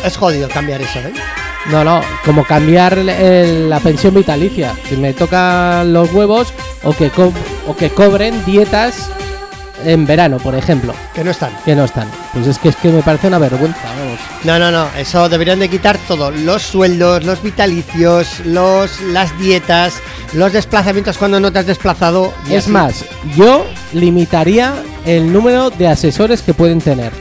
Es 0.03 0.18
jodido 0.18 0.49
cambiar 0.49 0.82
eso, 0.82 0.99
¿eh? 0.99 1.14
No, 1.69 1.84
no, 1.84 2.02
como 2.26 2.44
cambiar 2.44 2.98
el- 2.98 3.69
la 3.69 3.80
pensión 3.80 4.14
vitalicia. 4.15 4.73
Si 4.90 4.98
me 4.98 5.14
tocan 5.14 5.94
los 5.94 6.11
huevos 6.11 6.53
o 6.84 6.91
que, 6.94 7.10
co- 7.11 7.32
o 7.68 7.76
que 7.76 7.90
cobren 7.91 8.44
dietas 8.45 9.10
en 9.86 10.06
verano, 10.06 10.38
por 10.38 10.56
ejemplo, 10.56 10.94
Que 11.14 11.24
no 11.24 11.32
están. 11.32 11.52
que 11.66 11.76
no 11.76 11.86
están. 11.86 12.10
Pues 12.34 12.48
es 12.48 12.58
que 12.58 12.70
es 12.70 12.76
que 12.76 12.90
me 12.90 13.02
parece 13.02 13.28
una 13.28 13.38
vergüenza, 13.40 13.80
vamos. 13.84 14.20
No, 14.44 14.60
no, 14.60 14.72
no, 14.72 14.88
eso 14.98 15.28
deberían 15.30 15.60
de 15.60 15.70
quitar 15.70 15.98
todo, 16.08 16.32
los 16.32 16.62
sueldos, 16.62 17.24
los 17.24 17.41
vitalicios, 17.44 18.40
los 18.45 18.99
las 19.02 19.38
dietas, 19.40 19.94
los 20.34 20.52
desplazamientos 20.53 21.18
cuando 21.18 21.40
no 21.40 21.52
te 21.52 21.60
has 21.60 21.66
desplazado. 21.68 22.34
y 22.49 22.53
Es 22.56 22.64
así. 22.64 22.72
más, 22.72 23.06
yo 23.36 23.66
limitaría 23.94 24.74
el 25.06 25.32
número 25.32 25.70
de 25.70 25.88
asesores 25.88 26.41
que 26.41 26.53
pueden 26.53 26.80
tener. 26.82 27.12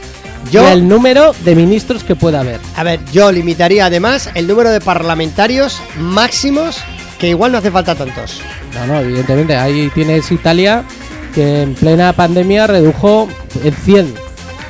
Yo- 0.50 0.62
Y 0.64 0.72
el 0.72 0.88
número 0.88 1.34
de 1.44 1.54
ministros 1.54 2.02
que 2.02 2.16
pueda 2.16 2.40
haber. 2.40 2.60
A 2.74 2.82
ver, 2.82 3.00
yo 3.12 3.30
limitaría 3.30 3.86
además 3.86 4.30
el 4.34 4.46
número 4.46 4.70
de 4.70 4.80
parlamentarios 4.80 5.80
máximos, 5.98 6.78
que 7.18 7.28
igual 7.28 7.52
no 7.52 7.58
hace 7.58 7.70
falta 7.70 7.94
tantos. 7.94 8.40
No, 8.74 8.86
no, 8.86 9.00
evidentemente. 9.00 9.54
Ahí 9.56 9.90
tienes 9.94 10.32
Italia 10.32 10.84
que 11.34 11.62
en 11.62 11.74
plena 11.74 12.12
pandemia 12.12 12.66
redujo 12.66 13.28
en 13.64 13.72
100. 13.74 14.14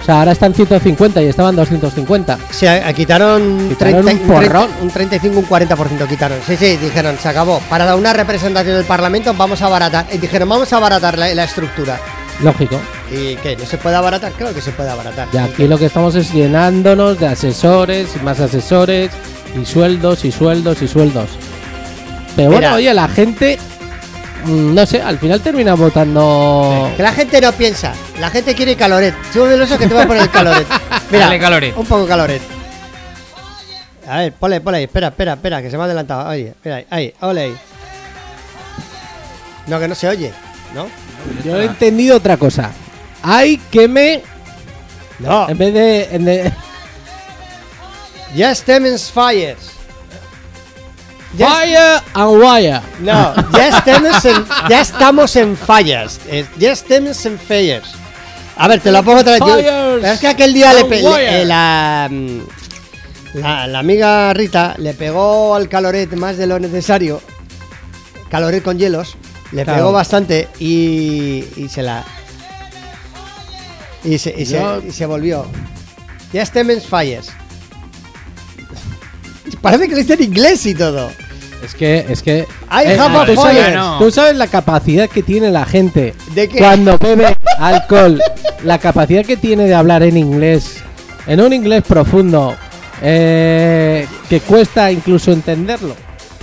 O 0.00 0.04
sea, 0.04 0.20
ahora 0.20 0.32
están 0.32 0.54
150 0.54 1.22
y 1.22 1.26
estaban 1.26 1.54
250. 1.56 2.38
Se 2.50 2.68
a- 2.68 2.92
quitaron, 2.94 3.68
Quitaron 3.68 4.04
30 4.04 4.22
un 4.24 4.28
porrón. 4.28 4.68
un 4.80 4.88
35, 4.90 5.38
un 5.38 5.46
40% 5.46 6.08
quitaron. 6.08 6.38
Sí, 6.46 6.56
sí, 6.56 6.76
dijeron, 6.78 7.16
se 7.20 7.28
acabó. 7.28 7.60
Para 7.68 7.84
dar 7.84 7.96
una 7.96 8.12
representación 8.14 8.76
del 8.76 8.86
Parlamento 8.86 9.34
vamos 9.34 9.60
a 9.60 9.66
abaratar. 9.66 10.06
Y 10.12 10.18
dijeron, 10.18 10.48
vamos 10.48 10.72
a 10.72 10.76
abaratar 10.78 11.18
la, 11.18 11.34
la 11.34 11.44
estructura. 11.44 12.00
Lógico. 12.42 12.80
¿Y 13.10 13.36
qué? 13.36 13.54
¿No 13.56 13.66
se 13.66 13.76
puede 13.76 13.96
abaratar? 13.96 14.32
Claro 14.32 14.54
que 14.54 14.62
se 14.62 14.70
puede 14.72 14.88
abaratar. 14.88 15.28
Y 15.34 15.36
aquí 15.36 15.68
lo 15.68 15.76
que 15.76 15.84
estamos 15.86 16.14
es 16.14 16.32
llenándonos 16.32 17.20
de 17.20 17.26
asesores 17.26 18.08
y 18.16 18.24
más 18.24 18.40
asesores 18.40 19.10
y 19.60 19.66
sueldos 19.66 20.24
y 20.24 20.32
sueldos 20.32 20.80
y 20.80 20.88
sueldos. 20.88 21.28
Pero 22.36 22.48
bueno, 22.52 22.68
Mira. 22.68 22.74
oye, 22.76 22.94
la 22.94 23.08
gente, 23.08 23.58
no 24.46 24.86
sé, 24.86 25.00
al 25.02 25.18
final 25.18 25.40
termina 25.40 25.74
votando... 25.74 26.90
Que 26.96 27.02
la 27.02 27.12
gente 27.12 27.40
no 27.40 27.52
piensa, 27.52 27.92
la 28.20 28.30
gente 28.30 28.54
quiere 28.54 28.76
caloret. 28.76 29.14
Sube 29.32 29.54
el 29.54 29.62
oso 29.62 29.76
que 29.78 29.86
te 29.86 29.94
voy 29.94 30.02
a 30.02 30.06
poner 30.06 30.22
el 30.22 30.30
caloret. 30.30 30.66
Mira, 31.10 31.24
Dale, 31.26 31.38
caloret. 31.38 31.76
un 31.76 31.86
poco 31.86 32.06
caloret. 32.06 32.42
A 34.08 34.18
ver, 34.18 34.32
ponle, 34.32 34.60
ponle 34.60 34.78
ahí, 34.78 34.84
espera, 34.84 35.08
espera, 35.08 35.34
espera, 35.34 35.62
que 35.62 35.70
se 35.70 35.76
me 35.76 35.82
ha 35.82 35.86
adelantado. 35.86 36.28
Oye, 36.28 36.48
espera 36.48 36.76
ahí, 36.76 36.86
ahí, 36.90 37.14
ole 37.20 37.40
ahí. 37.42 37.56
No, 39.66 39.78
que 39.78 39.86
no 39.88 39.94
se 39.94 40.08
oye, 40.08 40.32
¿no? 40.74 40.88
Yo 41.44 41.60
he 41.60 41.66
entendido 41.66 42.16
otra 42.16 42.36
cosa. 42.36 42.70
Hay 43.22 43.58
que 43.70 43.86
me 43.86 44.22
No. 45.18 45.48
En 45.48 45.58
vez 45.58 45.74
de. 45.74 46.08
en 46.12 46.24
de- 46.24 46.52
Ya 48.34 48.50
estamos 48.50 49.12
fires. 49.12 49.58
Ya 51.36 51.48
Fire 51.48 52.02
and 52.14 52.42
wire. 52.42 52.80
No, 53.00 53.34
ya 53.52 53.68
estamos 53.68 54.24
en, 54.24 54.44
ya 54.68 54.80
estamos 54.80 55.36
en 55.36 55.56
fallas. 55.56 56.18
Eh, 56.28 56.44
Ya 56.58 56.72
estamos 56.72 57.24
en 57.26 57.38
fallas. 57.38 57.84
A 58.56 58.66
ver, 58.68 58.80
te 58.80 58.90
lo 58.90 59.02
pongo 59.04 59.20
otra 59.20 59.32
vez. 59.32 59.40
Yo- 59.64 59.96
es 59.98 60.18
que 60.20 60.26
aquel 60.28 60.52
día 60.52 60.72
le, 60.74 60.84
pe- 60.84 61.02
le- 61.02 61.42
eh, 61.42 61.44
la, 61.44 62.08
mm, 62.10 62.38
la, 63.34 63.66
la 63.68 63.78
amiga 63.78 64.34
Rita 64.34 64.74
le 64.78 64.92
pegó 64.92 65.54
al 65.54 65.68
caloret 65.68 66.12
más 66.14 66.36
de 66.36 66.46
lo 66.46 66.58
necesario. 66.58 67.22
Caloret 68.30 68.62
con 68.62 68.78
hielos. 68.78 69.16
Le 69.52 69.64
Claro. 69.64 69.78
pegó 69.78 69.92
bastante 69.92 70.48
y, 70.58 71.44
y 71.56 71.68
se 71.68 71.82
la. 71.82 72.04
Y 74.04 74.18
se, 74.18 74.34
y 74.36 74.46
se- 74.46 74.54
Yo- 74.54 74.82
y 74.86 74.90
se 74.92 75.06
volvió. 75.06 75.46
Ya 76.32 76.42
estamos 76.42 76.86
fallas. 76.86 77.28
Parece 79.60 79.88
que 79.88 79.94
le 79.94 80.00
dice 80.02 80.14
en 80.14 80.22
inglés 80.22 80.64
y 80.66 80.74
todo. 80.74 81.10
Es 81.64 81.74
que, 81.74 82.06
es 82.08 82.22
que. 82.22 82.46
I 82.70 82.86
have 82.98 83.16
a 83.18 83.26
tú, 83.26 83.34
sabes, 83.34 83.74
no. 83.74 83.98
tú 83.98 84.10
sabes 84.10 84.34
la 84.36 84.46
capacidad 84.46 85.08
que 85.10 85.22
tiene 85.22 85.50
la 85.50 85.66
gente 85.66 86.14
¿De 86.34 86.48
qué? 86.48 86.58
cuando 86.58 86.96
bebe 86.98 87.36
alcohol, 87.58 88.20
la 88.64 88.78
capacidad 88.78 89.24
que 89.24 89.36
tiene 89.36 89.64
de 89.66 89.74
hablar 89.74 90.02
en 90.02 90.16
inglés, 90.16 90.76
en 91.26 91.40
un 91.40 91.52
inglés 91.52 91.82
profundo, 91.86 92.56
eh, 93.02 94.06
que 94.28 94.40
cuesta 94.40 94.90
incluso 94.90 95.32
entenderlo. 95.32 95.94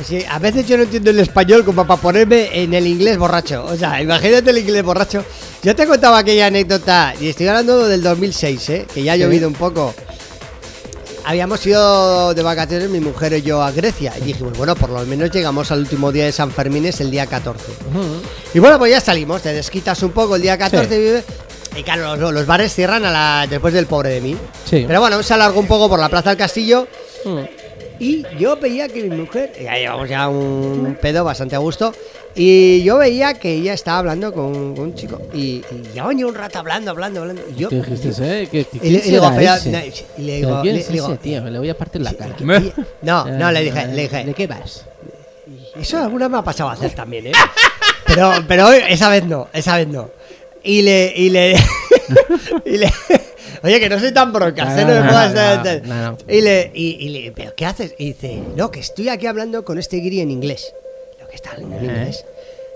Sí, 0.04 0.24
a 0.30 0.38
veces 0.38 0.68
yo 0.68 0.78
no 0.78 0.84
entiendo 0.84 1.10
el 1.10 1.20
español 1.20 1.66
como 1.66 1.88
para 1.88 2.00
ponerme 2.00 2.50
en 2.54 2.72
el 2.76 2.86
inglés 2.86 3.18
borracho. 3.18 3.66
O 3.66 3.76
sea, 3.76 4.00
imagínate 4.00 4.52
el 4.52 4.60
inglés 4.60 4.84
borracho. 4.84 5.26
Yo 5.64 5.76
te 5.76 5.88
contaba 5.88 6.20
aquella 6.20 6.46
anécdota, 6.46 7.16
y 7.20 7.30
estoy 7.30 7.48
hablando 7.48 7.88
del 7.88 8.04
2006, 8.04 8.70
¿eh? 8.70 8.86
que 8.94 9.02
ya 9.02 9.14
ha 9.14 9.16
Sí. 9.16 9.22
llovido 9.24 9.48
un 9.48 9.56
poco. 9.56 9.96
Habíamos 11.28 11.66
ido 11.66 12.34
de 12.34 12.42
vacaciones 12.42 12.90
mi 12.90 13.02
mujer 13.02 13.34
y 13.34 13.42
yo 13.42 13.62
a 13.62 13.72
Grecia 13.72 14.14
y 14.18 14.22
dijimos, 14.22 14.58
bueno, 14.58 14.76
por 14.76 14.90
lo 14.90 15.06
menos 15.06 15.30
llegamos 15.30 15.70
al 15.72 15.80
último 15.80 16.10
día 16.12 16.24
de 16.24 16.32
San 16.32 16.52
Fermín, 16.52 16.86
es 16.86 17.02
el 17.02 17.12
día 17.12 17.26
14. 17.28 17.66
Y 18.54 18.60
bueno, 18.60 18.80
pues 18.80 18.92
ya 18.92 19.02
salimos, 19.02 19.42
te 19.42 19.52
desquitas 19.54 20.02
un 20.04 20.12
poco 20.12 20.38
el 20.38 20.42
día 20.42 20.58
14 20.58 21.24
y 21.76 21.84
claro, 21.84 22.16
los, 22.16 22.34
los 22.34 22.46
bares 22.46 22.74
cierran 22.74 23.04
a 23.06 23.12
la, 23.12 23.46
después 23.48 23.74
del 23.74 23.88
pobre 23.88 24.10
de 24.12 24.22
mí. 24.22 24.38
Sí. 24.66 24.86
Pero 24.88 25.02
bueno, 25.02 25.22
se 25.22 25.34
alargó 25.34 25.60
un 25.60 25.68
poco 25.68 25.90
por 25.90 26.00
la 26.00 26.08
Plaza 26.10 26.30
del 26.30 26.38
Castillo 26.38 26.88
Mm. 27.26 27.40
y 28.00 28.24
yo 28.38 28.56
veía 28.58 28.88
que 28.88 29.04
mi 29.04 29.16
mujer, 29.18 29.52
ya 29.62 29.74
llevamos 29.76 30.08
ya 30.08 30.30
un 30.30 30.98
pedo 31.02 31.24
bastante 31.26 31.56
a 31.56 31.60
gusto, 31.60 31.94
y 32.38 32.84
yo 32.84 32.98
veía 33.00 33.34
que 33.34 33.54
ella 33.56 33.74
estaba 33.74 33.98
hablando 34.00 34.32
con, 34.34 34.76
con 34.76 34.86
un 34.86 34.96
chico, 34.96 35.20
y, 35.34 35.64
y 35.72 35.84
ya 35.96 36.06
un 36.06 36.36
rato 36.36 36.60
hablando, 36.60 36.92
hablando, 36.92 37.22
hablando, 37.22 37.42
y 37.52 37.56
yo... 37.60 37.68
¿Qué 37.70 37.78
dijiste, 37.82 38.10
eh? 38.44 38.48
¿Qué- 38.52 38.66
qué- 38.66 38.88
y 38.88 38.90
le, 38.92 39.02
digo, 39.02 39.32
pero- 39.36 39.52
no, 39.56 39.80
y 39.80 40.22
le 40.22 40.40
¿Pero 40.40 40.48
digo, 40.48 40.62
quién 40.62 40.76
le- 40.76 40.82
es 40.82 40.88
le 40.88 40.94
digo, 40.94 41.08
ese, 41.08 41.18
tío? 41.18 41.42
Me 41.42 41.52
le 41.52 41.60
voy 41.60 41.70
a 41.70 41.78
partir 41.78 42.02
la 42.02 42.14
cara. 42.14 42.36
y- 42.40 42.44
no, 43.02 43.26
no, 43.38 43.52
le 43.52 43.64
dije, 43.64 43.88
le 43.88 43.94
¿De 43.96 44.02
dije, 44.04 44.34
qué 44.36 44.48
vas? 44.48 44.86
eso 45.80 45.98
alguna 46.00 46.30
me 46.30 46.38
ha 46.38 46.42
pasado 46.44 46.70
a 46.70 46.74
hacer 46.74 46.92
también, 46.94 47.28
¿eh? 47.28 47.32
Pero, 48.08 48.32
pero 48.48 48.72
esa 48.72 49.10
vez 49.10 49.26
no, 49.26 49.50
esa 49.52 49.76
vez 49.76 49.88
no. 49.90 50.10
Y 50.64 50.82
le, 50.82 51.12
y 51.16 51.30
le, 51.30 51.56
y 52.66 52.78
le, 52.78 52.92
oye, 53.64 53.80
que 53.82 53.90
no 53.90 54.00
soy 54.00 54.14
tan 54.14 54.32
broncas, 54.32 54.78
¿eh? 54.78 54.86
No, 54.86 54.88
me 55.04 55.10
puedas-. 55.10 56.24
Y 56.30 56.42
le, 56.42 56.72
y, 56.74 56.88
y 57.06 57.10
le, 57.10 57.32
¿pero 57.34 57.54
qué 57.56 57.66
haces? 57.66 57.96
Y 57.98 58.06
dice, 58.14 58.42
no, 58.56 58.72
que 58.72 58.80
estoy 58.80 59.10
aquí 59.10 59.28
hablando 59.28 59.66
con 59.66 59.78
este 59.78 59.98
guiri 59.98 60.22
en 60.22 60.32
inglés. 60.32 60.74
Lo 61.28 61.30
que 61.30 61.36
está 61.36 61.52
hablando 61.52 61.78
en 61.78 61.84
Eh. 61.84 61.88
inglés. 61.88 62.26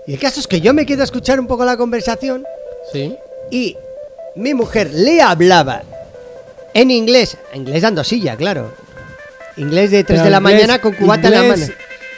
Y 0.06 0.14
el 0.14 0.20
caso 0.20 0.40
es 0.40 0.46
que 0.46 0.60
yo 0.60 0.74
me 0.74 0.84
quedo 0.86 1.00
a 1.02 1.04
escuchar 1.04 1.40
un 1.40 1.46
poco 1.46 1.64
la 1.64 1.76
conversación 1.76 2.44
Sí. 2.92 3.16
y 3.50 3.76
mi 4.34 4.52
mujer 4.54 4.90
le 4.92 5.20
hablaba 5.22 5.82
en 6.74 6.90
inglés, 6.90 7.36
inglés 7.54 7.82
dando 7.82 8.02
silla, 8.04 8.36
claro. 8.36 8.72
Inglés 9.56 9.90
de 9.90 10.02
3 10.04 10.18
Pero 10.20 10.24
de 10.24 10.30
la 10.30 10.38
inglés- 10.38 10.54
mañana 10.54 10.80
con 10.80 10.94
cubata 10.94 11.28
en 11.28 11.34
la 11.34 11.42
mano. 11.42 11.66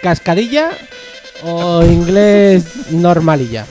¿Cascadilla 0.03 0.71
o 1.43 1.83
inglés 1.83 2.65
normalilla? 2.91 3.67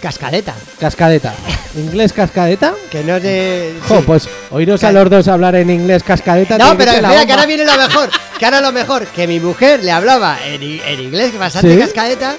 Cascadeta. 0.00 0.54
Cascadeta. 0.78 1.34
¿Inglés 1.76 2.14
cascadeta? 2.14 2.74
Que 2.90 3.04
no 3.04 3.20
te. 3.20 3.74
Jo, 3.86 3.98
sí. 3.98 4.04
pues 4.06 4.28
oíros 4.50 4.82
a 4.82 4.92
los 4.92 5.10
dos 5.10 5.28
hablar 5.28 5.56
en 5.56 5.68
inglés 5.68 6.02
cascadeta. 6.02 6.56
No, 6.56 6.76
pero 6.76 6.92
espera, 6.92 7.26
que 7.26 7.32
ahora 7.32 7.44
viene 7.44 7.66
lo 7.66 7.76
mejor. 7.76 8.10
Que 8.38 8.44
ahora 8.46 8.60
lo 8.62 8.72
mejor. 8.72 9.06
Que 9.08 9.26
mi 9.26 9.38
mujer 9.40 9.84
le 9.84 9.92
hablaba 9.92 10.38
en, 10.42 10.62
inglés 10.62 11.38
bastante 11.38 11.74
¿Sí? 11.74 11.78
cascadeta. 11.78 12.36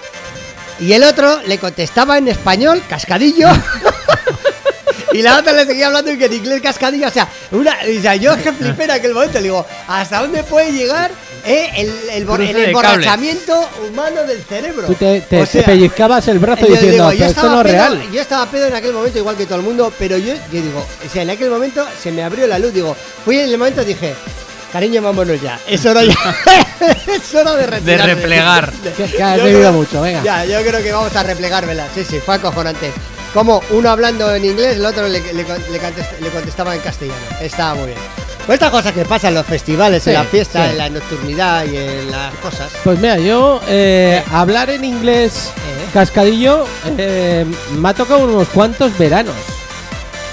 Y 0.79 0.91
el 0.93 1.03
otro 1.03 1.39
le 1.45 1.59
contestaba 1.59 2.17
en 2.17 2.27
español, 2.29 2.81
cascadillo. 2.89 3.49
y 5.13 5.21
la 5.21 5.37
otra 5.37 5.53
le 5.53 5.65
seguía 5.67 5.87
hablando 5.87 6.09
en 6.09 6.33
inglés 6.33 6.61
cascadillo. 6.61 7.07
O 7.07 7.11
sea, 7.11 7.27
una, 7.51 7.77
o 7.97 8.01
sea 8.01 8.15
yo 8.15 8.33
es 8.33 8.41
que 8.41 8.53
flipé 8.53 8.85
en 8.85 8.91
aquel 8.91 9.13
momento. 9.13 9.37
Le 9.37 9.43
digo, 9.43 9.65
¿hasta 9.87 10.21
dónde 10.21 10.43
puede 10.43 10.71
llegar 10.71 11.11
eh, 11.47 11.69
el, 11.77 11.89
el, 12.09 12.25
de 12.53 12.65
emborrachamiento 12.65 13.69
humano 13.89 14.23
del 14.23 14.41
cerebro? 14.43 14.87
Tú 14.87 14.93
te, 14.95 15.21
te- 15.21 15.37
O 15.41 15.45
te 15.45 15.51
sea, 15.51 15.65
pellizcabas 15.65 16.27
el 16.27 16.39
brazo 16.39 16.67
yo 16.67 16.73
diciendo, 16.73 17.09
digo, 17.09 17.11
yo 17.13 17.17
"Pero 17.17 17.25
esto 17.29 17.41
estaba 17.41 17.53
no 17.55 17.61
es 17.61 17.65
pedo- 17.67 17.71
real. 17.73 18.11
Yo 18.11 18.21
estaba 18.21 18.45
pedo 18.47 18.65
en 18.67 18.75
aquel 18.75 18.93
momento, 18.93 19.17
igual 19.19 19.35
que 19.37 19.45
todo 19.45 19.57
el 19.59 19.63
mundo, 19.63 19.91
pero 19.97 20.17
yo, 20.17 20.33
yo 20.33 20.61
digo, 20.61 20.85
o 21.05 21.09
sea, 21.09 21.21
en 21.23 21.29
aquel 21.29 21.49
momento 21.49 21.85
se 22.01 22.11
me 22.11 22.23
abrió 22.23 22.45
la 22.47 22.59
luz. 22.59 22.73
Digo, 22.73 22.95
fui 23.23 23.39
en 23.39 23.49
el 23.49 23.57
momento 23.57 23.83
dije, 23.83 24.13
cariño, 24.73 25.01
vámonos 25.01 25.41
ya. 25.41 25.59
Es 25.67 25.85
hora 25.85 26.03
ya. 26.03 26.13
es 27.15 27.33
hora 27.35 27.55
de 27.55 27.65
retirarse. 27.67 28.13
replegar. 28.15 28.73
Que, 28.97 29.05
que 29.05 29.23
has 29.23 29.41
bebido 29.41 29.71
mucho, 29.73 30.01
venga. 30.01 30.21
Ya, 30.23 30.45
yo 30.45 30.61
creo 30.61 30.81
que 30.83 30.91
vamos 30.91 31.15
a 31.15 31.23
replegármela. 31.23 31.87
Sí, 31.95 32.03
sí, 32.03 32.19
fue 32.23 32.35
acojonante. 32.35 32.91
Como 33.33 33.61
uno 33.71 33.89
hablando 33.89 34.33
en 34.33 34.43
inglés, 34.45 34.77
el 34.77 34.85
otro 34.85 35.07
le, 35.07 35.19
le, 35.33 35.43
con- 35.43 35.61
le 35.71 35.79
contest- 35.79 36.19
le 36.19 36.29
contestaba 36.29 36.73
en 36.75 36.81
castellano. 36.81 37.19
Estaba 37.41 37.75
muy 37.75 37.87
bien. 37.87 37.97
Pues 38.47 38.55
estas 38.55 38.71
cosas 38.71 38.93
que 38.93 39.03
pasan 39.05 39.29
en 39.29 39.33
los 39.35 39.45
festivales, 39.45 40.01
Sí, 40.03 40.09
en 40.09 40.15
la 40.15 40.23
fiesta, 40.23 40.63
sí. 40.63 40.71
en 40.71 40.77
la 40.77 40.89
nocturnidad 40.89 41.65
y 41.65 41.75
en 41.77 42.09
las 42.11 42.33
cosas. 42.35 42.71
Pues 42.83 42.97
mira, 42.97 43.17
yo 43.19 43.61
eh, 43.67 44.23
hablar 44.31 44.69
en 44.69 44.83
inglés 44.85 45.49
Eh. 45.57 45.89
cascadillo 45.93 46.65
eh, 46.97 47.45
me 47.77 47.89
ha 47.89 47.93
tocado 47.93 48.21
unos 48.21 48.47
cuantos 48.47 48.97
veranos. 48.97 49.35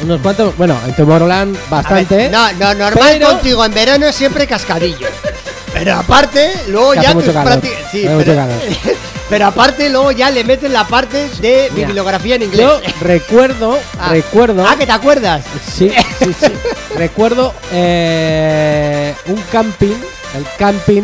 Unos 0.00 0.20
cuantos, 0.20 0.56
bueno, 0.56 0.78
en 0.86 0.94
Tomorrowland 0.94 1.56
A 1.56 1.60
ver, 1.60 1.70
bastante. 1.70 2.28
no, 2.30 2.52
no, 2.52 2.74
normal 2.74 3.08
pero- 3.18 3.28
contigo 3.30 3.64
en 3.64 3.74
verano 3.74 4.06
es 4.06 4.14
siempre 4.14 4.46
cascadillo. 4.46 5.08
Pero 5.74 5.94
aparte, 5.96 6.52
luego 6.68 6.92
Que 6.92 7.00
ya 7.02 7.12
tus 7.14 7.24
prácticas. 7.24 7.90
Sí, 7.90 8.04
pero. 8.06 8.46
pero 9.30 9.46
aparte, 9.46 9.88
luego 9.90 10.12
ya 10.12 10.30
le 10.30 10.44
meten 10.44 10.72
la 10.72 10.84
parte 10.86 11.28
de 11.40 11.68
Mira, 11.74 11.86
bibliografía 11.88 12.36
en 12.36 12.42
inglés. 12.42 12.60
Yo 12.66 12.80
recuerdo, 13.00 13.78
Ah. 13.98 14.10
recuerdo. 14.10 14.64
Ah, 14.66 14.76
que 14.78 14.86
te 14.86 14.92
acuerdas. 14.92 15.44
Sí, 15.66 15.90
sí, 16.18 16.32
sí. 16.38 16.46
Recuerdo 16.96 17.52
eh, 17.72 19.14
un 19.26 19.40
camping, 19.50 19.94
el 20.36 20.44
camping 20.58 21.02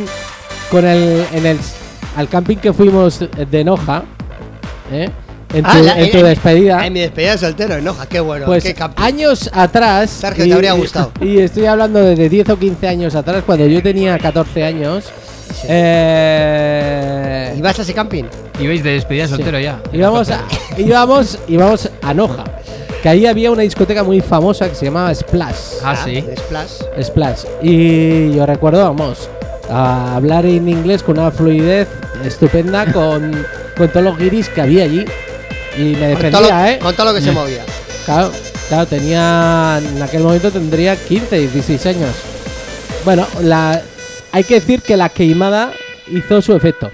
con 0.70 0.86
el 0.86 1.26
en 1.32 1.46
el 1.46 1.58
al 2.16 2.28
camping 2.28 2.56
que 2.56 2.72
fuimos 2.72 3.20
de 3.20 3.64
Noja, 3.64 4.02
¿eh? 4.92 5.08
en 5.52 5.64
tu, 5.64 5.70
Ah, 5.70 5.78
la- 5.82 5.98
en 6.00 6.10
tu 6.12 6.18
despedida. 6.22 6.86
En 6.86 6.92
mi 6.92 7.00
despedida 7.00 7.32
de 7.32 7.38
soltero, 7.38 7.74
enoja, 7.74 8.06
qué 8.06 8.20
bueno. 8.20 8.46
Pues 8.46 8.62
qué 8.62 8.74
años 8.96 9.50
atrás. 9.52 10.10
Sergio, 10.10 10.44
te 10.44 10.52
habría 10.54 10.72
gustado. 10.74 11.10
Y 11.20 11.38
estoy 11.40 11.66
hablando 11.66 11.98
de 12.00 12.28
10 12.28 12.50
o 12.50 12.58
15 12.58 12.86
años 12.88 13.14
atrás, 13.16 13.42
cuando 13.44 13.66
yo 13.66 13.82
tenía 13.82 14.16
14 14.18 14.64
años. 14.64 15.04
Eh, 15.68 17.54
¿Y 17.56 17.60
vas 17.60 17.78
a 17.78 17.82
ese 17.82 17.94
camping? 17.94 18.24
Y 18.58 18.66
veis 18.66 18.82
de 18.82 18.92
despedida 18.92 19.28
soltero 19.28 19.58
ya. 19.58 19.80
íbamos, 19.92 20.30
a, 20.30 20.44
íbamos, 20.76 21.38
íbamos 21.48 21.90
a 22.02 22.14
Noja. 22.14 22.44
Que 23.02 23.08
ahí 23.08 23.26
había 23.26 23.50
una 23.50 23.62
discoteca 23.62 24.04
muy 24.04 24.20
famosa 24.20 24.68
que 24.68 24.74
se 24.74 24.84
llamaba 24.84 25.14
Splash. 25.14 25.80
Ah, 25.82 25.96
sí. 25.96 26.20
de 26.20 26.36
Splash. 26.36 26.70
Splash. 27.02 27.44
Y 27.62 28.32
yo 28.34 28.44
recuerdo, 28.44 28.84
vamos, 28.84 29.30
a 29.70 30.16
hablar 30.16 30.44
en 30.44 30.68
inglés 30.68 31.02
con 31.02 31.18
una 31.18 31.30
fluidez 31.30 31.88
estupenda 32.24 32.92
con, 32.92 33.46
con 33.76 33.88
todos 33.88 34.04
los 34.04 34.18
guiris 34.18 34.48
que 34.48 34.60
había 34.60 34.84
allí. 34.84 35.04
Y 35.78 35.94
me 35.96 36.12
Con 36.14 36.30
todo, 36.30 36.40
lo, 36.40 36.46
defendía, 36.48 36.72
¿eh? 36.72 36.78
con 36.78 36.94
todo 36.94 37.06
lo 37.06 37.14
que 37.14 37.22
se 37.22 37.32
movía. 37.32 37.64
Claro, 38.04 38.32
claro, 38.68 38.86
tenía. 38.86 39.80
En 39.82 40.02
aquel 40.02 40.22
momento 40.22 40.50
tendría 40.50 40.96
15, 40.96 41.38
16 41.38 41.86
años. 41.86 42.10
Bueno, 43.04 43.26
la, 43.40 43.80
hay 44.32 44.44
que 44.44 44.54
decir 44.54 44.82
que 44.82 44.96
la 44.96 45.08
queimada 45.08 45.72
hizo 46.10 46.40
su 46.42 46.54
efecto. 46.54 46.90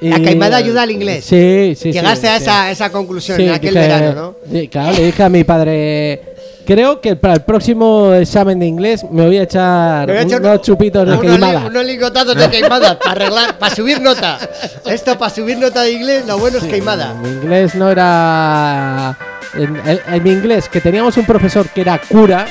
La 0.00 0.20
queimada 0.20 0.58
ayuda 0.58 0.82
al 0.82 0.90
inglés. 0.92 1.24
Sí, 1.24 1.74
sí, 1.74 1.82
sí. 1.84 1.92
Llegaste 1.92 2.28
a 2.28 2.36
sí. 2.38 2.44
esa, 2.44 2.70
esa 2.70 2.90
conclusión 2.90 3.36
Sí, 3.36 3.44
en 3.46 3.50
aquel 3.54 3.74
dije- 3.74 3.80
verano, 3.88 4.12
¿no? 4.14 4.36
sí, 4.52 4.68
claro, 4.68 4.92
le 4.96 5.04
dije 5.06 5.22
a 5.24 5.28
mi 5.28 5.42
padre. 5.44 6.22
Creo 6.64 7.00
que 7.00 7.16
para 7.16 7.32
el 7.34 7.40
próximo 7.40 8.12
examen 8.12 8.60
de 8.60 8.66
inglés 8.66 9.02
me 9.10 9.24
voy 9.26 9.38
a 9.38 9.42
echar, 9.44 10.06
voy 10.06 10.18
a 10.18 10.22
echar 10.22 10.40
unos 10.42 10.60
chupitos 10.62 11.04
de 11.06 11.12
unos 11.14 11.24
li- 11.24 11.30
queimada. 11.30 11.66
Unos 11.66 11.84
lingotados 11.84 12.36
de 12.36 12.50
queimada 12.50 12.98
para 12.98 13.10
arreglar, 13.12 13.58
para 13.58 13.74
subir 13.74 14.00
nota. 14.00 14.38
Esto 14.84 15.18
para 15.18 15.34
subir 15.34 15.56
nota 15.58 15.82
de 15.82 15.92
inglés, 15.92 16.26
lo 16.26 16.38
bueno 16.38 16.58
es 16.58 16.64
queimada. 16.64 17.14
Mi 17.14 17.28
inglés 17.30 17.74
no 17.74 17.90
era. 17.90 19.18
En, 19.54 19.76
en- 19.84 20.00
en 20.14 20.22
mi 20.22 20.30
inglés, 20.30 20.68
que 20.68 20.80
teníamos 20.80 21.16
un 21.16 21.24
profesor 21.24 21.68
que 21.70 21.80
era 21.80 21.98
cura, 22.06 22.46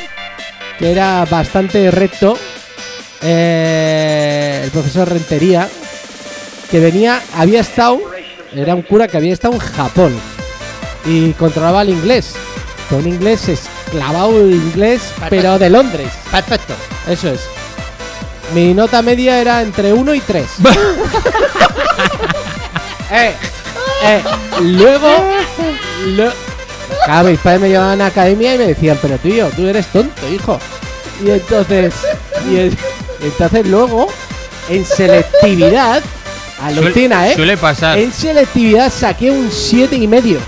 que 0.80 0.92
era 0.92 1.24
bastante 1.30 1.92
recto, 1.92 2.36
eh, 3.22 4.62
el 4.66 4.72
profesor 4.72 5.10
Rentería, 5.10 5.68
que 6.72 6.80
venía, 6.80 7.22
había 7.36 7.62
estado, 7.62 8.00
era 8.54 8.76
un 8.76 8.82
cura 8.82 9.08
que 9.08 9.18
había 9.18 9.34
estado 9.34 9.54
en 9.56 9.60
Japón 9.60 10.16
y 11.06 11.32
controlaba 11.34 11.82
el 11.84 11.90
inglés, 11.90 12.34
con 12.90 13.08
inglés 13.08 13.48
es- 13.50 13.62
clavado 13.92 14.32
inglés, 14.50 15.02
Perfecto. 15.02 15.28
pero 15.30 15.60
de 15.60 15.70
Londres. 15.70 16.10
Perfecto. 16.32 16.74
Eso 17.10 17.30
es. 17.30 17.40
Mi 18.54 18.74
nota 18.74 19.02
media 19.02 19.40
era 19.40 19.62
entre 19.62 19.94
1 19.94 20.14
y 20.14 20.20
3. 20.22 20.46
eh, 23.12 23.34
eh, 24.06 24.24
luego, 24.62 25.08
lo- 26.08 26.32
claro, 27.06 27.30
mis 27.30 27.40
padres 27.40 27.62
me 27.62 27.70
llevaban 27.70 28.02
a 28.02 28.08
academia 28.08 28.56
y 28.56 28.58
me 28.58 28.68
decían, 28.68 28.98
pero 29.02 29.18
tío, 29.18 29.50
tú 29.56 29.68
eres 29.68 29.88
tonto, 29.88 30.30
hijo. 30.30 30.60
Y 31.24 31.32
entonces, 31.32 31.94
y 32.50 32.70
entonces 33.22 33.66
luego, 33.68 34.08
en 34.70 34.86
selectividad, 34.86 36.02
alucina, 36.62 37.28
¿eh? 37.30 37.36
Suele 37.36 37.58
pasar. 37.58 37.98
En 37.98 38.12
selectividad 38.12 38.92
saqué 38.92 39.32
un 39.32 39.52
siete 39.52 39.96
y 39.96 40.08
medio. 40.08 40.40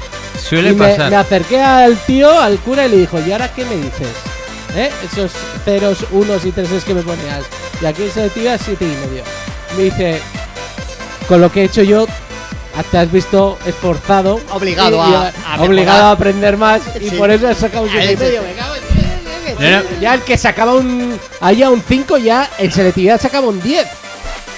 Suele 0.42 0.70
y 0.72 0.76
me, 0.76 0.88
pasar. 0.90 1.10
me 1.12 1.18
acerqué 1.18 1.62
al 1.62 1.98
tío, 1.98 2.40
al 2.40 2.58
cura, 2.60 2.86
y 2.88 2.90
le 2.92 2.98
dijo, 2.98 3.20
¿y 3.26 3.32
ahora 3.32 3.52
qué 3.54 3.66
me 3.66 3.76
dices? 3.76 4.08
¿Eh? 4.76 4.90
Esos 5.12 5.32
ceros, 5.66 5.98
unos 6.12 6.46
y 6.46 6.52
treses 6.52 6.84
que 6.84 6.94
me 6.94 7.02
ponías. 7.02 7.44
Y 7.82 7.86
aquí 7.86 8.04
en 8.04 8.12
selectividad 8.12 8.60
siete 8.64 8.86
y 8.86 9.08
medio. 9.08 9.24
Me 9.78 9.84
dice, 9.84 10.20
con 11.28 11.42
lo 11.42 11.52
que 11.52 11.62
he 11.62 11.64
hecho 11.66 11.84
yo, 11.84 12.06
te 12.92 12.98
has 12.98 13.12
visto 13.12 13.58
esforzado. 13.66 14.40
Obligado 14.52 14.98
y- 14.98 15.00
a- 15.00 15.04
y 15.04 15.14
a 15.16 15.22
mejorar. 15.52 15.60
obligado 15.68 16.04
a 16.06 16.12
aprender 16.12 16.56
más. 16.58 16.82
Y 17.02 17.10
Sí. 17.10 17.16
por 17.18 17.30
eso 17.30 17.48
has 17.50 17.58
sacado 17.58 17.84
un 17.84 17.90
siete 17.92 18.14
y 18.14 18.18
medio. 18.18 18.42
Me 18.42 18.54
cago 18.54 18.69
no. 19.60 19.82
Ya 20.02 20.14
el 20.14 20.22
que 20.22 20.38
sacaba 20.38 20.74
un. 20.74 21.20
Allá 21.42 21.70
un 21.70 21.82
5, 21.88 22.18
ya 22.18 22.50
en 22.60 22.72
selectividad 22.72 23.20
sacaba 23.20 23.48
un 23.48 23.62
10. 23.62 23.86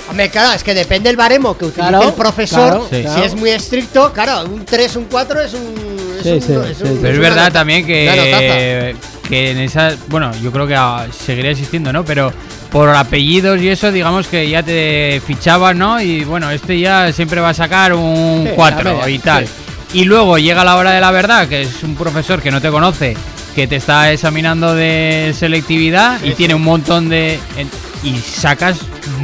Hombre, 0.10 0.30
claro, 0.30 0.52
es 0.54 0.64
que 0.64 0.74
depende 0.74 1.08
del 1.10 1.16
baremo 1.16 1.58
que 1.58 1.66
utilice 1.66 1.88
Claro, 1.90 2.08
el 2.10 2.14
profesor. 2.14 2.60
claro, 2.70 2.88
Sí. 2.90 2.98
Si 2.98 3.02
claro. 3.04 3.24
es 3.24 3.36
muy 3.36 3.50
estricto, 3.52 4.12
claro, 4.12 4.44
un 4.46 4.66
3, 4.66 4.96
un 4.98 5.06
4 5.06 5.42
es 5.42 5.54
un. 5.54 5.92
Es 6.18 6.24
Sí, 6.24 6.30
un, 6.34 6.42
sí, 6.42 6.54
es 6.72 6.78
sí, 6.78 6.84
un- 6.84 6.90
sí. 6.90 6.98
Pero 7.02 7.14
es 7.14 7.20
una 7.20 7.30
verdad 7.30 7.36
nota- 7.46 7.52
también 7.52 7.86
una 7.86 8.16
notaza. 8.16 8.40
que, 8.40 8.96
que 9.30 9.52
en 9.52 9.58
esa, 9.60 9.96
bueno, 10.08 10.32
yo 10.44 10.52
creo 10.52 10.68
que 10.68 10.76
ah, 10.76 11.08
seguiría 11.18 11.52
existiendo, 11.52 11.94
¿no? 11.94 12.04
Pero 12.04 12.32
por 12.72 12.90
apellidos 12.90 13.60
y 13.62 13.70
eso, 13.70 13.92
digamos 13.92 14.28
que 14.28 14.50
ya 14.50 14.62
te 14.64 15.22
fichaban, 15.26 15.78
¿no? 15.78 16.02
Y 16.02 16.24
bueno, 16.26 16.52
este 16.52 16.78
ya 16.80 17.12
siempre 17.14 17.40
va 17.42 17.50
a 17.50 17.54
sacar 17.54 17.94
un 17.94 18.44
Sí, 18.48 18.54
4 18.56 18.84
la 18.84 19.06
media, 19.06 19.10
y 19.10 19.20
tal. 19.20 19.48
Y 19.94 20.04
luego 20.06 20.38
llega 20.38 20.64
la 20.64 20.76
hora 20.76 20.92
de 20.92 21.02
la 21.02 21.12
verdad, 21.12 21.48
que 21.48 21.62
es 21.64 21.84
un 21.84 21.96
profesor 21.96 22.42
que 22.42 22.52
no 22.52 22.62
te 22.62 22.70
conoce, 22.70 23.16
que 23.56 23.68
te 23.68 23.76
está 23.78 24.12
examinando 24.12 24.74
de 24.76 25.34
selectividad 25.38 26.24
y 26.24 26.32
tiene 26.32 26.56
un 26.56 26.64
montón 26.64 27.10
de... 27.10 27.40
en- 27.58 27.70
y 28.04 28.18
sacas 28.20 28.78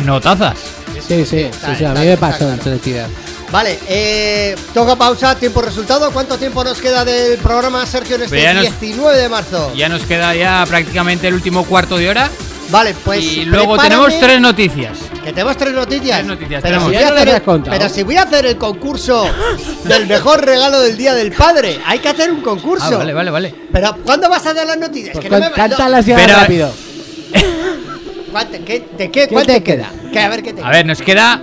notazas. 0.05 0.55
Sí, 0.95 1.01
sí, 1.07 1.25
sí, 1.25 1.37
Está- 1.39 1.75
sí, 1.75 1.83
a 1.83 1.87
está- 1.89 1.99
mí 2.01 2.05
me 2.05 2.13
está 2.13 2.29
pasó 2.29 2.51
en 2.51 2.61
selectividad. 2.61 3.07
Vale, 3.51 3.79
eh, 3.87 4.55
toca 4.73 4.95
pausa, 4.97 5.35
tiempo 5.35 5.61
resultado. 5.61 6.11
¿Cuánto 6.11 6.37
tiempo 6.37 6.63
nos 6.63 6.79
queda 6.79 7.05
del 7.05 7.37
programa, 7.39 7.85
Sergio, 7.85 8.17
en 8.17 8.23
este 8.23 8.53
nos- 8.53 8.61
19 8.63 9.17
de 9.17 9.29
marzo? 9.29 9.73
Ya 9.75 9.87
nos 9.89 10.03
queda 10.03 10.35
ya 10.35 10.65
prácticamente 10.67 11.27
el 11.29 11.33
último 11.33 11.63
cuarto 11.65 11.97
de 11.97 12.09
hora 12.09 12.29
Vale, 12.69 12.93
pues. 13.05 13.23
y 13.23 13.45
luego 13.45 13.75
prepárame- 13.75 13.83
tenemos 13.89 14.19
tres 14.19 14.41
noticias. 14.41 14.97
Que 15.27 15.33
tenemos 15.33 15.57
tres 15.57 15.73
noticias. 15.73 16.17
Tres 16.19 16.25
noticias 16.25 16.61
pero, 16.63 16.79
si 16.79 16.85
voy 16.85 16.93
Ya 16.93 16.99
a 16.99 17.09
no 17.09 17.15
hacer 17.17 17.27
el, 17.27 17.35
has 17.35 17.41
contado. 17.41 17.77
pero 17.77 17.89
si 17.93 18.03
voy 18.03 18.15
a 18.15 18.21
hacer 18.21 18.45
el 18.45 18.57
concurso 18.57 19.29
del 19.83 20.07
mejor 20.07 20.45
regalo 20.45 20.79
del 20.79 20.95
Día 20.95 21.13
del 21.15 21.33
Padre, 21.33 21.81
hay 21.85 21.99
que 21.99 22.07
hacer 22.07 22.31
un 22.31 22.39
concurso. 22.41 22.85
Ah, 22.93 22.97
vale, 22.97 23.13
vale, 23.13 23.29
vale. 23.31 23.53
Pero 23.73 23.97
¿cuándo 24.05 24.29
vas 24.29 24.45
a 24.45 24.53
dar 24.53 24.65
las 24.65 24.77
noticias? 24.77 25.11
Pues 25.11 25.25
que 25.25 25.29
no 25.29 25.37
me- 25.37 25.51
cántalas 25.51 26.05
ya 26.05 26.15
Pero- 26.15 26.33
rápido. 26.33 26.73
¿cuánto- 28.31 28.57
qué- 28.63 28.85
¿De 28.97 29.11
qué? 29.11 29.27
¿Qué 29.27 29.33
¿Cuánto 29.33 29.51
te 29.51 29.63
queda? 29.63 29.91
Que 30.13 30.19
a 30.19 30.29
ver 30.29 30.43
qué 30.43 30.53
te 30.53 30.63
A 30.63 30.69
ver, 30.69 30.85
nos 30.85 31.01
queda 31.01 31.41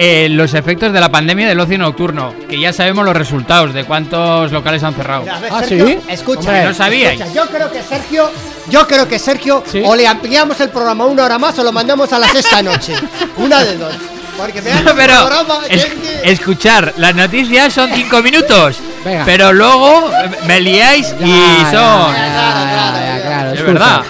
eh, 0.00 0.28
los 0.30 0.54
efectos 0.54 0.92
de 0.92 1.00
la 1.00 1.08
pandemia 1.10 1.48
del 1.48 1.58
ocio 1.58 1.76
nocturno, 1.76 2.32
que 2.48 2.60
ya 2.60 2.72
sabemos 2.72 3.04
los 3.04 3.16
resultados 3.16 3.74
de 3.74 3.82
cuántos 3.82 4.52
locales 4.52 4.82
han 4.84 4.94
cerrado. 4.94 5.22
Mira, 5.22 5.40
ver, 5.40 5.50
Ah, 5.52 5.58
Sergio, 5.60 5.86
¿sí? 5.88 5.98
Escucha, 6.08 6.40
Hombre, 6.40 6.64
no 6.66 6.74
sabíais. 6.74 7.20
escucha, 7.20 7.34
yo 7.34 7.46
creo 7.50 7.72
que 7.72 7.82
Sergio, 7.82 8.30
yo 8.68 8.86
creo 8.86 9.08
que 9.08 9.18
Sergio, 9.18 9.64
Sí. 9.66 9.82
o 9.84 9.96
le 9.96 10.06
ampliamos 10.06 10.60
el 10.60 10.68
programa 10.68 11.04
una 11.06 11.24
hora 11.24 11.38
más 11.38 11.58
o 11.58 11.64
lo 11.64 11.72
mandamos 11.72 12.12
a 12.12 12.18
la 12.20 12.28
sexta 12.28 12.62
noche. 12.62 12.94
Una 13.38 13.64
de 13.64 13.76
dos. 13.76 13.92
Porque 14.36 14.62
Pero 14.62 14.78
programa 14.94 15.58
es- 15.68 15.84
que- 15.86 16.30
escuchar 16.30 16.94
las 16.96 17.12
noticias 17.16 17.72
son 17.74 17.90
cinco 17.92 18.22
minutos, 18.22 18.76
Venga. 19.04 19.24
pero 19.24 19.52
luego 19.52 20.08
me 20.46 20.60
liáis 20.60 21.12
y 21.20 21.26
Ya, 21.28 21.70
son... 21.72 22.14
ya, 22.14 22.28
ya, 22.28 23.16
ya, 23.18 23.22
claro, 23.26 23.52
Es 23.52 23.62
verdad. 23.64 24.02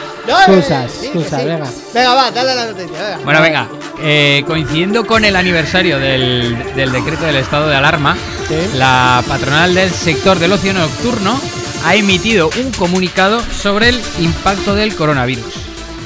Sí, 0.88 1.08
sí. 1.12 1.36
venga. 1.44 1.66
Venga, 1.94 2.14
va, 2.14 2.30
dale 2.30 2.54
la 2.54 2.64
noticia. 2.66 3.02
Venga. 3.02 3.18
Bueno, 3.24 3.40
venga, 3.42 3.68
eh, 4.02 4.44
coincidiendo 4.46 5.06
con 5.06 5.24
el 5.24 5.36
aniversario 5.36 5.98
del, 5.98 6.74
del 6.74 6.92
decreto 6.92 7.24
del 7.24 7.36
estado 7.36 7.68
de 7.68 7.76
alarma, 7.76 8.16
Sí. 8.48 8.54
la 8.76 9.22
patronal 9.28 9.74
del 9.74 9.90
sector 9.90 10.38
del 10.38 10.52
ocio 10.52 10.72
nocturno 10.72 11.38
ha 11.84 11.94
emitido 11.94 12.50
un 12.62 12.70
comunicado 12.72 13.42
sobre 13.42 13.90
el 13.90 14.00
impacto 14.20 14.74
del 14.74 14.94
coronavirus. 14.96 15.54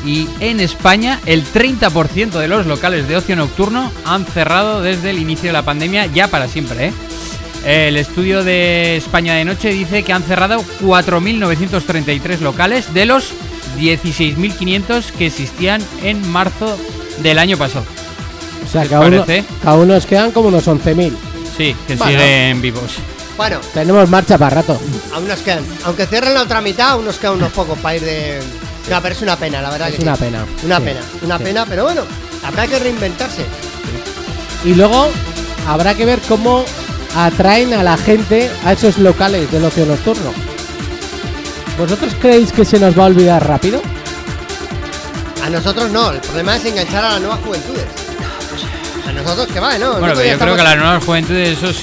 Y 0.04 0.28
en 0.40 0.58
España, 0.58 1.20
el 1.26 1.44
30% 1.44 2.30
de 2.40 2.48
los 2.48 2.66
locales 2.66 3.06
de 3.06 3.16
ocio 3.16 3.36
nocturno 3.36 3.92
han 4.04 4.24
cerrado 4.26 4.82
desde 4.82 5.10
el 5.10 5.18
inicio 5.18 5.50
de 5.50 5.52
la 5.52 5.62
pandemia 5.62 6.06
ya 6.06 6.26
para 6.26 6.48
siempre. 6.48 6.88
¿eh? 6.88 6.92
El 7.88 7.96
estudio 7.96 8.42
de 8.42 8.96
España 8.96 9.34
de 9.34 9.44
Noche 9.44 9.68
dice 9.68 10.02
que 10.02 10.12
han 10.12 10.24
cerrado 10.24 10.64
4.933 10.82 12.40
locales 12.40 12.92
de 12.92 13.06
los 13.06 13.32
16.500 13.78 15.10
que 15.12 15.26
existían 15.26 15.82
en 16.02 16.26
marzo 16.30 16.76
del 17.18 17.38
año 17.38 17.56
pasado. 17.56 17.84
O 18.66 18.70
sea, 18.70 18.82
¿Qué 18.82 18.88
cada 18.90 19.06
uno, 19.06 19.24
cada 19.62 19.76
uno 19.76 19.94
nos 19.94 20.06
quedan 20.06 20.30
como 20.30 20.48
unos 20.48 20.66
11.000. 20.66 21.12
Sí, 21.56 21.76
que 21.86 21.96
Bueno. 21.96 22.12
siguen 22.20 22.62
vivos. 22.62 22.92
Bueno, 23.36 23.58
Tenemos 23.74 24.08
marcha 24.08 24.38
para 24.38 24.56
rato. 24.56 24.78
aún 25.14 25.26
nos 25.28 25.40
quedan. 25.40 25.64
Aunque 25.84 26.06
cierren 26.06 26.34
la 26.34 26.42
otra 26.42 26.60
mitad, 26.60 26.90
aún 26.90 27.04
nos 27.04 27.16
quedan 27.16 27.34
unos 27.34 27.52
pocos 27.52 27.78
para 27.78 27.96
ir 27.96 28.02
de. 28.02 28.40
No, 28.90 29.00
pero 29.02 29.14
es 29.14 29.22
una 29.22 29.36
pena, 29.36 29.60
la 29.62 29.70
verdad. 29.70 29.88
Es 29.88 29.96
que 29.96 30.02
una 30.02 30.16
sí. 30.16 30.24
pena. 30.24 30.44
Una 30.64 30.78
Sí, 30.78 30.84
pena, 30.84 31.00
una 31.22 31.38
sí. 31.38 31.44
pena, 31.44 31.66
pero 31.66 31.84
bueno, 31.84 32.02
habrá 32.46 32.66
que 32.66 32.78
reinventarse. 32.78 33.42
Y 34.64 34.74
luego 34.74 35.08
habrá 35.66 35.94
que 35.94 36.04
ver 36.04 36.20
cómo 36.28 36.64
atraen 37.16 37.74
a 37.74 37.82
la 37.82 37.96
gente 37.96 38.50
a 38.64 38.72
esos 38.72 38.98
locales 38.98 39.50
del 39.50 39.64
ocio 39.64 39.86
nocturno. 39.86 40.32
¿Vosotros 41.78 42.14
creéis 42.20 42.52
que 42.52 42.64
se 42.64 42.78
nos 42.78 42.96
va 42.98 43.04
a 43.04 43.06
olvidar 43.06 43.46
rápido? 43.46 43.80
A 45.44 45.50
nosotros 45.50 45.90
no, 45.90 46.10
el 46.10 46.20
problema 46.20 46.56
es 46.56 46.64
enganchar 46.64 47.04
a 47.04 47.10
las 47.12 47.20
nuevas 47.20 47.40
juventudes. 47.44 47.84
A 49.08 49.12
nosotros 49.12 49.48
que 49.48 49.58
va, 49.60 49.76
¿no? 49.78 49.92
Bueno, 49.98 50.14
pero 50.16 50.24
yo 50.30 50.38
creo 50.38 50.56
que 50.56 50.62
las 50.62 50.76
nuevas 50.76 51.04
juventudes, 51.04 51.58
esos. 51.58 51.76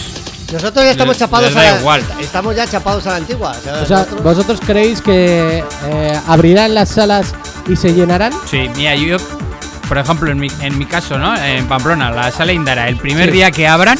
Nosotros 0.53 0.83
ya 0.85 0.91
estamos 0.91 1.13
les- 1.15 1.19
chapados 1.19 1.47
les 1.49 1.57
a 1.57 1.61
da 1.63 1.71
la 1.73 1.79
igual. 1.79 2.03
Estamos 2.21 2.55
ya 2.55 2.65
chapados 2.67 3.05
a 3.07 3.11
la 3.11 3.15
antigua. 3.17 3.51
o 3.51 3.61
sea, 3.61 3.73
O 3.81 3.85
sea, 3.85 3.97
nosotros- 3.97 4.23
¿vosotros 4.23 4.59
creéis 4.65 5.01
que 5.01 5.63
eh, 5.85 6.19
abrirán 6.27 6.73
las 6.73 6.89
salas 6.89 7.33
y 7.67 7.75
se 7.75 7.93
llenarán? 7.93 8.31
Sí, 8.49 8.69
mira, 8.75 8.95
yo, 8.95 9.17
por 9.87 9.97
ejemplo, 9.97 10.31
en 10.31 10.39
mi, 10.39 10.47
en 10.61 10.77
mi 10.77 10.85
caso, 10.85 11.17
¿no? 11.19 11.35
En 11.35 11.67
Pamplona, 11.67 12.09
la 12.11 12.31
sala 12.31 12.53
Indara, 12.53 12.87
el 12.87 12.95
primer 12.97 13.25
Sí. 13.25 13.31
día 13.33 13.51
que 13.51 13.67
abran, 13.67 13.99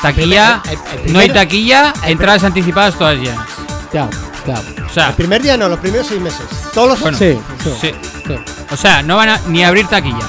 taquilla, 0.00 0.62
El- 0.64 0.70
el- 1.00 1.06
el 1.08 1.12
no 1.12 1.18
hay 1.18 1.28
taquilla, 1.30 1.92
entradas 2.06 2.44
anticipadas 2.44 2.96
todas 2.96 3.16
llenas. 3.18 3.46
Ya, 3.92 4.08
claro. 4.44 4.62
O 4.84 4.92
sea, 4.92 5.08
El 5.08 5.14
primer 5.14 5.42
día 5.42 5.56
no, 5.56 5.68
los 5.68 5.78
primeros 5.78 6.06
seis 6.06 6.20
meses. 6.20 6.46
Todos 6.74 6.90
los 6.90 7.00
Bueno. 7.00 7.18
Sí, 7.18 7.38
sí, 7.62 7.70
sí. 7.80 7.94
sí. 8.26 8.34
o 8.70 8.76
sea, 8.76 9.02
no 9.02 9.16
van 9.16 9.28
a 9.30 9.40
ni 9.46 9.64
a 9.64 9.68
abrir 9.68 9.86
taquilla. 9.86 10.28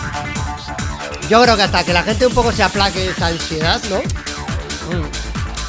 Yo 1.30 1.42
creo 1.42 1.58
que 1.58 1.64
hasta 1.64 1.84
que 1.84 1.94
la 1.94 2.04
gente 2.04 2.26
un 2.26 2.34
poco 2.34 2.52
se 2.52 2.64
aplaque 2.64 3.10
esa 3.10 3.28
ansiedad, 3.28 3.82
¿no? 3.90 3.98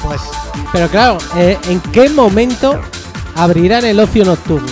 Pues 0.01 0.21
Pero 0.71 0.87
claro, 0.87 1.17
eh, 1.35 1.57
¿en 1.67 1.81
qué 1.81 2.09
momento 2.09 2.79
abrirán 3.35 3.83
el 3.85 3.99
ocio 3.99 4.23
nocturno? 4.23 4.71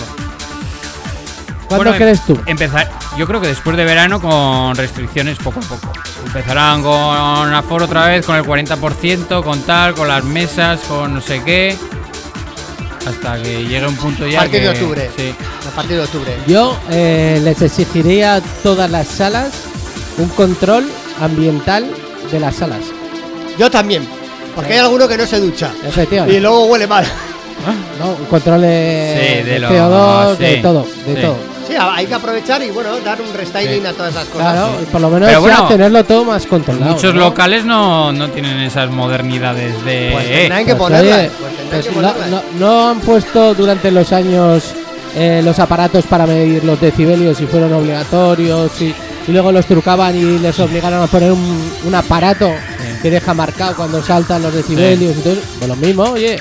¿Cuándo 1.68 1.90
Bueno, 1.90 1.96
crees 1.96 2.24
tú? 2.24 2.40
Empezar, 2.46 2.90
yo 3.18 3.26
creo 3.26 3.42
que 3.42 3.48
después 3.48 3.76
de 3.76 3.84
verano 3.84 4.22
con 4.22 4.74
restricciones 4.74 5.36
poco 5.36 5.60
a 5.60 5.62
poco. 5.62 5.92
Empezarán 6.24 6.82
con 6.82 7.52
aforo 7.52 7.84
otra 7.84 8.06
vez, 8.06 8.24
con 8.24 8.36
el 8.36 8.44
40%, 8.44 9.44
con 9.44 9.60
tal, 9.62 9.94
con 9.94 10.08
las 10.08 10.24
mesas, 10.24 10.80
con 10.88 11.14
no 11.14 11.20
sé 11.20 11.42
qué. 11.44 11.76
Hasta 13.08 13.42
que 13.42 13.64
llegue 13.64 13.86
un 13.86 13.96
punto 13.96 14.24
a 14.24 14.28
ya 14.28 14.38
partir 14.40 14.60
de 14.62 14.68
octubre. 14.68 15.10
Sí. 15.16 15.34
A 15.66 15.70
partir 15.74 15.96
de 15.96 16.02
octubre. 16.02 16.36
Yo 16.46 16.76
eh, 16.90 17.40
les 17.42 17.60
exigiría 17.62 18.36
a 18.36 18.40
todas 18.62 18.90
las 18.90 19.06
salas 19.08 19.50
un 20.18 20.28
control 20.30 20.86
ambiental 21.20 21.86
de 22.30 22.40
las 22.40 22.56
salas. 22.56 22.80
Yo 23.58 23.70
también. 23.70 24.06
Porque 24.54 24.72
hay 24.74 24.78
alguno 24.80 25.06
que 25.08 25.16
no 25.16 25.26
se 25.26 25.40
ducha. 25.40 25.70
Y 26.28 26.40
luego 26.40 26.66
huele 26.66 26.86
mal. 26.86 27.04
¿no? 27.98 28.10
Un 28.10 28.24
control 28.26 28.60
de, 28.62 29.16
Sí, 29.38 29.44
de 29.44 29.52
de 29.52 29.58
lo- 29.58 29.68
CO2, 29.68 30.36
de 30.36 30.56
todo, 30.56 30.86
de 31.06 31.14
sí. 31.14 31.20
todo. 31.20 31.36
Sí, 31.68 31.74
hay 31.78 32.06
que 32.06 32.14
aprovechar 32.14 32.62
y 32.62 32.70
bueno, 32.70 32.98
dar 33.00 33.20
un 33.20 33.32
restyling 33.34 33.82
Sí. 33.82 33.86
a 33.86 33.92
todas 33.92 34.12
esas 34.12 34.24
cosas. 34.28 34.52
Claro, 34.52 34.70
y 34.82 34.84
por 34.86 35.00
lo 35.00 35.10
menos 35.10 35.30
ya 35.30 35.68
tenerlo 35.68 36.02
todo 36.04 36.24
más 36.24 36.46
controlado. 36.46 36.92
Muchos 36.94 37.14
¿no? 37.14 37.20
locales 37.20 37.64
no, 37.64 38.10
no 38.12 38.30
tienen 38.30 38.58
esas 38.60 38.90
modernidades 38.90 39.84
de. 39.84 40.10
Pues 40.12 40.24
eh, 40.26 40.36
tendrán 40.40 40.64
que 40.66 40.74
Pues, 40.74 40.90
ponerlas. 40.90 41.18
oye, 41.18 41.30
pues 41.38 41.56
tendrán 41.56 41.68
pues 41.70 41.86
que 41.86 42.00
no, 42.00 42.12
ponerlas. 42.12 42.30
no- 42.30 42.58
no 42.58 42.88
han 42.90 43.00
puesto 43.00 43.54
durante 43.54 43.90
los 43.90 44.12
años 44.12 44.64
eh, 45.14 45.42
los 45.44 45.58
aparatos 45.58 46.04
para 46.06 46.26
medir 46.26 46.64
los 46.64 46.80
decibelios 46.80 47.40
y 47.40 47.46
fueron 47.46 47.72
obligatorios 47.74 48.80
y, 48.80 48.94
y 49.26 49.32
luego 49.32 49.52
los 49.52 49.66
trucaban 49.66 50.16
y 50.16 50.38
les 50.38 50.58
obligaron 50.60 51.02
a 51.02 51.06
poner 51.06 51.32
un, 51.32 51.70
un 51.84 51.94
aparato 51.94 52.50
que 53.02 53.10
deja 53.10 53.32
marcado 53.34 53.76
cuando 53.76 54.02
saltan 54.02 54.42
los 54.42 54.52
decibelios 54.54 55.16
y 55.16 55.20
todo. 55.20 55.32
eso. 55.34 55.42
Pues 55.58 55.68
lo 55.68 55.76
mismo, 55.76 56.02
oye, 56.04 56.38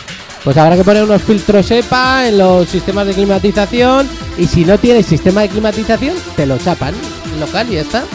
Pues 0.47 0.55
habrá 0.55 0.77
que 0.77 0.83
poner 0.85 1.03
unos 1.03 1.21
filtros 1.21 1.69
EPA 1.71 2.29
en 2.29 2.37
los 2.37 2.69
sistemas 2.69 3.05
de 3.05 3.13
climatización 3.13 4.07
y 4.37 4.47
si 4.47 4.63
no 4.63 4.77
tienes 4.77 5.05
sistema 5.05 5.41
de 5.41 5.49
climatización, 5.49 6.15
te 6.37 6.45
lo 6.45 6.57
chapan 6.57 6.93
local 7.37 7.67
y 7.69 7.73
ya 7.75 7.81
está. 7.81 8.05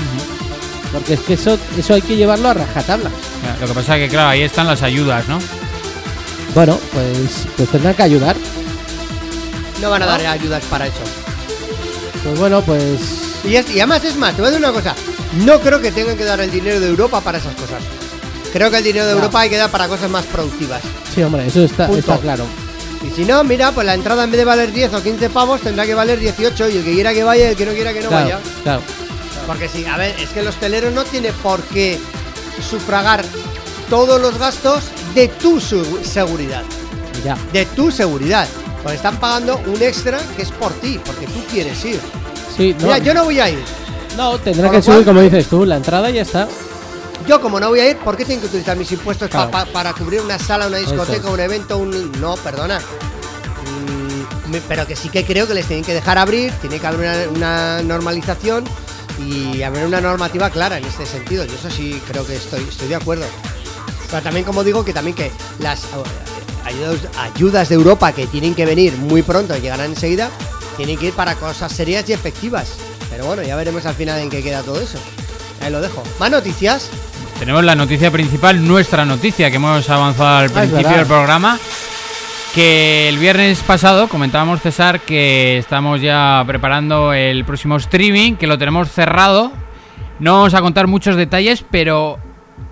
Porque 0.95 1.13
es 1.13 1.21
que 1.21 1.35
eso, 1.35 1.59
eso 1.77 1.93
hay 1.93 2.01
que 2.01 2.17
llevarlo 2.17 2.49
a 2.49 2.55
rajatabla. 2.55 3.11
Ya, 3.45 3.59
Lo 3.61 3.67
que 3.67 3.75
pasa 3.75 3.99
es 3.99 4.05
que, 4.05 4.09
claro, 4.09 4.31
ahí 4.31 4.41
están 4.41 4.67
las 4.67 4.81
ayudas, 4.81 5.29
¿no? 5.29 5.39
Bueno, 6.55 6.79
pues, 6.95 7.47
pues 7.55 7.69
tendrán 7.69 7.93
que 7.97 8.03
ayudar. 8.03 8.35
No 9.83 9.91
van 9.91 10.03
a 10.03 10.07
dar 10.07 10.25
ayudas 10.25 10.65
para 10.71 10.87
eso. 10.87 11.03
Pues 12.25 12.39
bueno, 12.39 12.63
pues 12.63 13.43
Y, 13.45 13.57
es- 13.57 13.69
y 13.75 13.81
además 13.81 14.05
es 14.07 14.17
más, 14.17 14.35
te 14.35 14.41
voy 14.41 14.49
a 14.49 14.53
decir 14.53 14.65
una 14.67 14.73
cosa. 14.75 14.95
No 15.45 15.61
creo 15.61 15.83
que 15.83 15.93
tengan 15.93 16.17
que 16.17 16.25
dar 16.25 16.41
el 16.41 16.51
dinero 16.51 16.81
de 16.81 16.89
Europa 16.89 17.21
para 17.21 17.37
esas 17.37 17.55
cosas. 17.57 17.83
Creo 18.53 18.71
que 18.71 18.79
el 18.79 18.85
dinero 18.85 19.07
de. 19.07 19.13
Europa 19.13 19.41
hay 19.41 19.51
que 19.51 19.57
dar 19.57 19.71
para 19.71 19.89
cosas 19.89 20.11
más 20.11 20.25
productivas. 20.27 20.83
sí, 21.15 21.23
hombre, 21.23 21.47
eso 21.47 21.63
está, 21.65 21.87
Punto. 21.87 22.01
está 22.01 22.19
claro. 22.19 22.45
Y 23.07 23.11
si 23.17 23.25
no, 23.25 23.43
mira, 23.45 23.73
pues 23.73 23.85
la 23.87 23.95
entrada 23.95 24.23
en 24.25 24.31
vez 24.31 24.39
de 24.39 24.45
valer 24.45 24.73
10 24.73 24.95
o 24.95 25.03
15 25.03 25.31
pavos 25.31 25.61
tendrá 25.61 25.85
que 25.87 25.95
valer 25.95 26.21
18 26.21 26.69
y 26.69 26.77
el 26.77 26.85
que 26.85 26.93
quiera 26.95 27.13
que 27.13 27.25
vaya 27.25 27.47
y 27.47 27.51
el 27.51 27.57
que 27.57 27.67
no 27.67 27.73
quiera 27.73 27.93
que 27.93 28.01
no 28.03 28.09
claro, 28.09 28.25
vaya. 28.27 28.39
claro. 28.63 28.83
Porque 29.47 29.69
sí, 29.69 29.85
a 29.87 29.97
ver, 29.97 30.15
es 30.21 30.29
que 30.31 30.41
el 30.41 30.47
hostelero 30.47 30.91
no 30.93 31.03
tiene 31.05 31.33
por 31.33 31.61
qué 31.63 31.99
sufragar 32.71 33.25
todos 33.91 34.21
los 34.21 34.39
gastos 34.39 34.85
de 35.15 35.29
tu 35.29 35.61
seguridad. 35.61 36.63
Ya. 37.25 37.37
De 37.53 37.67
tu 37.67 37.91
seguridad. 37.91 38.47
Porque 38.83 38.97
están 38.97 39.17
pagando 39.19 39.61
un 39.67 39.81
extra 39.83 40.19
que 40.37 40.43
es 40.43 40.51
por 40.53 40.73
ti, 40.75 41.01
porque 41.05 41.27
tú 41.27 41.41
quieres 41.51 41.85
ir. 41.85 42.01
Sí, 42.57 42.75
no, 42.79 42.87
Mira, 42.87 42.99
yo 42.99 43.15
no 43.15 43.25
voy 43.25 43.41
a 43.41 43.49
ir. 43.51 43.63
no 44.17 44.39
tendrá 44.39 44.69
por 44.69 44.77
que 44.77 44.83
subir, 44.83 44.99
cual- 44.99 45.05
como 45.07 45.21
dices 45.23 45.47
tú, 45.47 45.65
la 45.65 45.77
entrada 45.77 46.11
y 46.11 46.15
ya 46.15 46.23
está. 46.23 46.49
Yo 47.27 47.41
como 47.41 47.61
no 47.61 47.69
voy 47.69 47.81
a 47.81 47.91
ir, 47.91 47.97
¿por 47.99 48.17
qué 48.17 48.25
tengo 48.25 48.41
que 48.41 48.47
utilizar 48.49 48.77
mis 48.77 48.91
impuestos 48.93 49.29
pa- 49.31 49.49
Claro. 49.49 49.51
pa- 49.51 49.73
para 49.73 49.93
cubrir 49.93 50.21
una 50.21 50.39
sala, 50.39 50.67
una 50.67 50.79
discoteca, 50.79 51.29
es. 51.29 51.33
un 51.33 51.41
evento, 51.41 51.79
un... 51.79 52.13
No, 52.21 52.35
perdona. 52.37 52.79
Mm, 52.79 54.57
pero 54.69 54.87
que 54.87 54.97
sí 54.97 55.09
que 55.09 55.25
creo 55.25 55.47
que 55.47 55.55
les 55.55 55.67
tienen 55.67 55.85
que 55.85 55.95
dejar 55.95 56.19
abrir, 56.19 56.53
tiene 56.61 56.79
que 56.79 56.87
haber 56.87 57.29
una, 57.29 57.31
una 57.77 57.83
normalización 57.83 58.65
y 59.19 59.63
haber 59.63 59.87
una 59.87 60.01
normativa 60.01 60.51
clara 60.51 60.79
en 60.79 60.85
este 60.85 61.07
sentido. 61.07 61.45
Yo 61.45 61.55
eso 61.55 61.71
sí 61.71 62.01
creo 62.09 62.27
que 62.27 62.37
estoy, 62.37 62.67
estoy 62.69 62.89
de 62.89 62.97
acuerdo. 62.97 63.25
Pero 64.11 64.23
también 64.23 64.45
como 64.45 64.65
digo 64.65 64.85
que 64.85 64.93
también 64.93 65.15
que 65.17 65.31
las 65.61 65.85
eh, 65.85 65.87
ayudas, 66.65 66.97
ayudas 67.19 67.69
de 67.69 67.75
Europa 67.77 68.13
que 68.13 68.27
tienen 68.27 68.55
que 68.55 68.67
venir 68.67 68.97
muy 68.97 69.23
pronto 69.23 69.57
y 69.57 69.61
llegarán 69.61 69.91
enseguida, 69.91 70.29
tienen 70.77 70.99
que 70.99 71.07
ir 71.07 71.13
para 71.15 71.35
cosas 71.37 71.73
serias 71.73 72.09
y 72.09 72.13
efectivas. 72.13 72.69
Pero 73.11 73.27
bueno, 73.27 73.43
ya 73.43 73.57
veremos 73.57 73.87
al 73.87 73.95
final 73.95 74.21
en 74.21 74.29
qué 74.31 74.43
queda 74.43 74.63
todo 74.63 74.81
eso. 74.81 74.99
Ahí 75.65 75.71
lo 75.71 75.81
dejo. 75.81 76.03
¿Más 76.19 76.31
noticias? 76.31 76.91
Tenemos 77.39 77.65
la 77.65 77.75
noticia 77.75 78.11
principal, 78.11 78.67
nuestra 78.67 79.05
noticia, 79.05 79.51
que 79.51 79.57
hemos 79.57 79.89
avanzado 79.91 80.37
al 80.39 80.51
Ah, 80.51 80.61
principio 80.61 80.97
del 80.97 81.07
programa. 81.07 81.59
Que 82.55 83.09
el 83.09 83.17
viernes 83.19 83.61
pasado 83.61 84.09
comentábamos, 84.09 84.61
César, 84.61 85.01
que 85.01 85.57
estamos 85.59 86.01
ya 86.03 86.45
preparando 86.47 87.13
el 87.15 87.45
próximo 87.47 87.77
streaming, 87.79 88.35
que 88.35 88.47
lo 88.47 88.59
tenemos 88.59 88.91
cerrado. 88.91 89.53
No 90.19 90.35
vamos 90.35 90.55
a 90.55 90.61
contar 90.61 90.87
muchos 90.87 91.17
detalles, 91.17 91.65
pero 91.71 92.19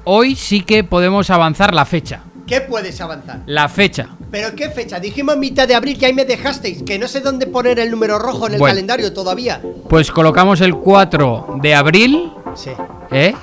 hoy 0.04 0.36
sí 0.36 0.60
que 0.60 0.84
podemos 0.84 1.30
avanzar 1.30 1.72
la 1.74 1.86
fecha. 1.86 2.20
¿Qué 2.50 2.60
puedes 2.62 3.00
avanzar? 3.00 3.42
La 3.46 3.68
fecha. 3.68 4.08
¿Pero 4.28 4.56
qué 4.56 4.70
fecha? 4.70 4.98
Dijimos 4.98 5.36
mitad 5.36 5.68
de 5.68 5.76
abril 5.76 5.96
que 5.96 6.06
ahí 6.06 6.12
me 6.12 6.24
dejasteis, 6.24 6.82
que 6.82 6.98
no 6.98 7.06
sé 7.06 7.20
dónde 7.20 7.46
poner 7.46 7.78
el 7.78 7.92
número 7.92 8.18
rojo 8.18 8.48
en 8.48 8.54
el 8.54 8.58
Bueno. 8.58 8.72
calendario 8.72 9.12
todavía. 9.12 9.62
Pues 9.88 10.10
colocamos 10.10 10.60
el 10.60 10.74
4 10.74 11.58
de 11.62 11.74
abril, 11.76 12.32
Sí. 12.56 12.70
¿eh? 13.12 13.36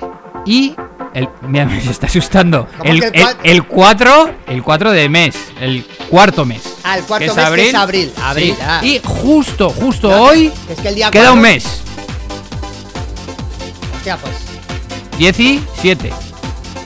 Y 0.44 0.74
el, 1.14 1.26
mira, 1.40 1.64
me 1.66 1.78
está 1.78 2.06
asustando. 2.06 2.68
¿Cómo 2.76 2.90
El, 2.90 3.02
el 3.02 3.14
el- 3.14 3.22
cua- 3.24 3.36
el 3.44 3.66
4, 3.66 4.30
el 4.46 4.62
4 4.62 4.92
de 4.92 5.08
mes, 5.08 5.34
el 5.58 5.86
cuarto 6.10 6.44
mes. 6.44 6.62
Ah, 6.84 6.98
el 6.98 7.04
cuarto 7.04 7.24
que 7.24 7.30
es 7.30 7.36
mes 7.36 7.44
que 7.44 7.48
abril. 7.48 7.66
es 7.68 7.74
abril. 7.74 8.12
Abril, 8.22 8.54
Sí. 8.54 8.62
ah. 8.62 8.80
Y 8.84 9.00
justo, 9.02 9.70
justo 9.70 10.10
Ya, 10.10 10.20
hoy 10.20 10.52
Es 10.68 10.78
que 10.80 10.88
el 10.88 10.94
día 10.96 11.10
queda 11.10 11.32
un 11.32 11.40
mes. 11.40 11.64
Hostia, 13.96 14.18
pues. 14.18 14.34
17. 15.16 16.12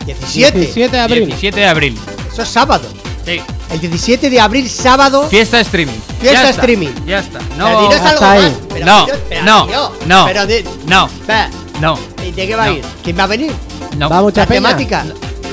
17. 0.05 0.59
17 0.59 0.97
de 0.97 1.03
abril. 1.03 1.27
17 1.27 1.61
de 1.61 1.67
abril. 1.67 1.99
Eso 2.33 2.43
es 2.43 2.49
sábado. 2.49 2.87
Sí. 3.25 3.41
El 3.71 3.81
17 3.81 4.29
de 4.31 4.41
abril, 4.41 4.69
sábado. 4.69 5.29
Fiesta 5.29 5.61
streaming. 5.61 5.95
Fiesta 6.21 6.43
Ya 6.43 6.49
está, 6.51 6.61
streaming. 6.61 6.89
Ya 7.07 7.19
está. 7.21 7.39
Pero 7.39 7.57
No, 7.57 7.67
algo 7.91 8.25
ahí. 8.25 8.43
más. 8.43 8.53
Pero 8.69 8.87
no, 8.87 9.07
dinos- 9.07 9.19
pero, 9.29 9.43
no, 9.45 9.67
tío, 9.67 9.93
no, 10.07 10.25
Pero 10.27 10.47
de, 10.47 10.65
no, 10.87 11.07
Espera, 11.07 11.51
no, 11.81 11.99
¿y 12.27 12.31
¿de 12.33 12.47
qué 12.47 12.57
va 12.57 12.67
No. 12.67 12.73
a 12.73 12.75
ir? 12.75 12.85
¿Quién 13.03 13.19
va 13.19 13.23
a 13.23 13.27
venir? 13.29 13.53
no. 13.97 14.09
Va 14.11 14.23
mucha 14.23 14.41
La 14.43 14.47
peña. 14.47 14.57
temática. 14.69 15.05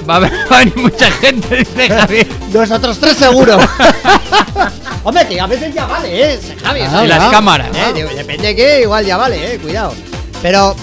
Va 0.09 0.15
a, 0.15 0.19
va 0.19 0.27
a 0.49 0.57
venir 0.59 0.77
mucha 0.77 1.11
gente, 1.11 1.55
dice 1.57 1.87
Javier. 1.89 2.27
Nosotros 2.51 2.97
tres 2.99 3.17
seguro. 3.17 3.57
Hombre, 5.03 5.27
que 5.27 5.39
a 5.39 5.47
veces 5.47 5.73
ya 5.73 5.85
vale, 5.85 6.33
¿eh? 6.33 6.39
Javi, 6.63 6.81
Ah, 6.81 7.03
Y 7.05 7.07
las 7.07 7.29
cámaras. 7.31 7.69
Eh, 7.75 7.93
de- 7.93 8.15
depende 8.15 8.47
de 8.47 8.55
qué, 8.55 8.81
igual 8.81 9.05
ya 9.05 9.17
vale, 9.17 9.53
eh, 9.55 9.59
cuidado. 9.59 9.93
Pero. 10.41 10.75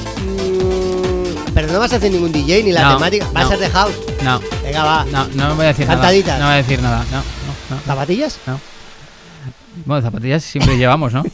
Pero 1.67 1.75
no 1.75 1.81
vas 1.81 1.93
a 1.93 1.97
hacer 1.97 2.13
ningún 2.13 2.31
DJ 2.31 2.63
ni 2.63 2.71
la 2.73 2.83
No, 2.83 2.95
temática. 2.95 3.27
Va 3.35 3.41
no. 3.41 3.47
a 3.47 3.51
ser 3.51 3.59
de 3.59 3.71
house. 3.71 3.95
No, 4.23 4.41
Venga, 4.63 4.85
va. 4.85 5.05
no, 5.11 5.27
no 5.35 5.57
voy 5.57 5.65
a 5.65 5.69
decir 5.69 5.85
Cantaditas. 5.87 6.39
nada. 6.39 6.41
No 6.41 6.47
voy 6.47 6.55
a 6.55 6.57
decir 6.59 6.81
nada. 6.83 7.05
No, 7.11 7.17
no, 7.19 7.77
no. 7.77 7.81
¿Zapatillas? 7.85 8.39
Bueno, 9.85 10.03
zapatillas 10.03 10.45
siempre 10.45 10.77
llevamos, 10.79 11.13
¿no? 11.13 11.25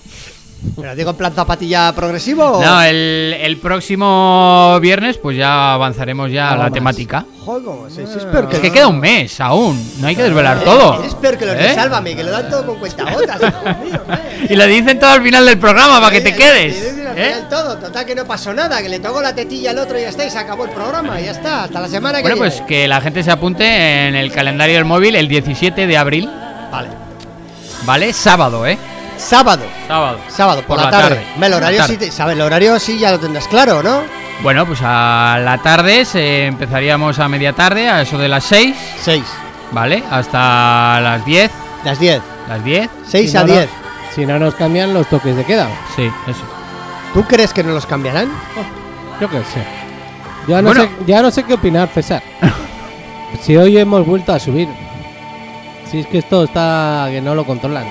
¿Pero 0.76 0.94
digo 0.94 1.10
en 1.10 1.16
plan 1.16 1.32
zapatilla 1.32 1.92
progresivo 1.92 2.44
o.? 2.44 2.62
No, 2.64 2.82
el, 2.82 3.36
el 3.40 3.56
próximo 3.58 4.78
viernes 4.80 5.18
pues 5.18 5.36
ya 5.36 5.74
avanzaremos 5.74 6.30
ya 6.30 6.52
a 6.52 6.56
la 6.56 6.62
más. 6.64 6.72
temática. 6.72 7.26
Joder, 7.44 7.64
¿cómo 7.64 7.86
es? 7.88 7.98
Eso 7.98 8.18
es 8.18 8.24
peor 8.24 8.48
que 8.48 8.56
Es 8.56 8.62
que 8.62 8.70
queda 8.70 8.86
un 8.86 9.00
mes 9.00 9.40
aún, 9.40 9.84
no 10.00 10.06
hay 10.06 10.14
que 10.14 10.22
desvelar 10.22 10.58
Eh, 10.58 10.60
todo. 10.64 11.00
Eres 11.00 11.14
peor 11.16 11.36
que 11.36 11.46
los 11.46 11.56
de 11.56 11.66
¿Eh? 11.66 11.74
Sálvame, 11.74 12.14
que 12.14 12.22
lo 12.22 12.30
dan 12.30 12.48
todo 12.48 12.64
con 12.64 12.76
cuentagotas. 12.78 13.40
hijo 13.42 13.84
mío, 13.84 14.00
eh. 14.12 14.46
Y 14.50 14.54
lo 14.56 14.66
dicen 14.66 14.98
todo 15.00 15.10
al 15.10 15.22
final 15.22 15.44
del 15.44 15.58
programa 15.58 16.00
para 16.00 16.12
que 16.12 16.20
te 16.20 16.34
quedes. 16.34 16.74
te 16.80 16.90
dicen 16.92 17.06
al 17.08 17.18
¿eh? 17.18 17.34
todo, 17.50 17.76
total 17.78 18.06
que 18.06 18.14
no 18.14 18.24
pasó 18.24 18.54
nada, 18.54 18.80
que 18.80 18.88
le 18.88 19.00
tocó 19.00 19.20
la 19.20 19.34
tetilla 19.34 19.70
al 19.72 19.78
otro 19.78 19.98
y 19.98 20.02
ya 20.02 20.08
está, 20.10 20.24
y 20.24 20.30
se 20.30 20.38
acabó 20.38 20.64
el 20.64 20.70
programa, 20.70 21.20
y 21.20 21.24
ya 21.24 21.32
está, 21.32 21.64
hasta 21.64 21.80
la 21.80 21.88
semana 21.88 22.18
que 22.18 22.22
Bueno, 22.22 22.36
pues 22.38 22.60
que 22.68 22.86
la 22.86 23.00
gente 23.00 23.22
se 23.24 23.32
apunte 23.32 24.06
en 24.08 24.14
el 24.14 24.30
calendario 24.30 24.76
del 24.76 24.84
móvil 24.84 25.16
el 25.16 25.26
17 25.26 25.86
de 25.88 25.96
abril, 25.98 26.30
Vale. 26.70 26.88
¿vale? 27.84 28.12
Sábado, 28.12 28.64
¿eh? 28.66 28.78
Sábado, 29.22 29.64
Sábado. 29.86 30.18
sábado, 30.28 30.62
por, 30.66 30.80
la, 30.80 30.90
tarde. 30.90 31.24
El 31.40 31.52
horario 31.54 31.86
sí, 31.86 31.96
¿sabes? 32.10 32.34
El 32.34 32.42
horario 32.42 32.78
sí 32.78 32.98
ya 32.98 33.12
lo 33.12 33.20
tendrás 33.20 33.46
claro, 33.48 33.82
¿no? 33.82 34.02
Bueno, 34.42 34.66
pues 34.66 34.80
a 34.82 35.38
la 35.42 35.58
tarde 35.58 36.04
se 36.04 36.46
empezaríamos 36.46 37.18
a 37.20 37.28
media 37.28 37.52
tarde, 37.52 37.88
a 37.88 38.02
eso 38.02 38.18
de 38.18 38.28
las 38.28 38.42
6, 38.44 38.76
6, 39.00 39.22
¿vale? 39.70 40.02
Hasta 40.10 41.00
las 41.00 41.24
10. 41.24 41.50
las 41.84 41.98
10, 41.98 42.22
¿Las 42.48 42.64
10? 42.64 42.90
6 43.06 43.30
Si 43.30 43.36
a 43.36 43.40
no, 43.42 43.46
no- 43.46 43.52
10. 43.54 43.68
Si 44.14 44.26
no 44.26 44.38
nos 44.38 44.54
cambian 44.56 44.92
los 44.92 45.06
toques 45.08 45.36
de 45.36 45.44
queda. 45.44 45.68
Sí, 45.96 46.10
eso. 46.26 46.42
¿Tú 47.14 47.22
crees 47.24 47.52
que 47.52 47.62
no 47.62 47.72
los 47.72 47.86
cambiarán? 47.86 48.28
Yo 49.20 49.30
qué 49.30 49.38
sé. 49.38 49.64
Ya 50.48 50.60
no, 50.60 50.68
Bueno. 50.68 50.82
sé, 50.82 50.90
ya 51.06 51.22
no 51.22 51.30
sé 51.30 51.44
qué 51.44 51.54
opinar, 51.54 51.88
César. 51.88 52.22
si 53.40 53.56
hoy 53.56 53.78
hemos 53.78 54.04
vuelto 54.04 54.32
a 54.32 54.40
subir. 54.40 54.68
Si 55.90 56.00
es 56.00 56.06
que 56.08 56.18
esto 56.18 56.44
está 56.44 57.06
que 57.10 57.20
no 57.20 57.34
lo 57.34 57.44
controlan. 57.46 57.84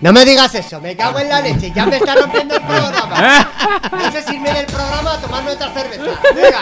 No 0.00 0.12
me 0.14 0.24
digas 0.24 0.54
eso, 0.54 0.80
me 0.80 0.96
cago 0.96 1.18
en 1.18 1.28
la 1.28 1.42
leche, 1.42 1.70
ya 1.74 1.84
me 1.84 1.96
está 1.96 2.14
rompiendo 2.14 2.54
el 2.54 2.62
programa. 2.62 3.50
No 3.92 4.12
sé 4.12 4.22
si 4.22 4.34
irme 4.34 4.52
del 4.52 4.66
programa 4.66 5.12
a 5.12 5.18
tomarme 5.18 5.50
otra 5.52 5.72
cerveza. 5.72 6.02
Venga, 6.34 6.60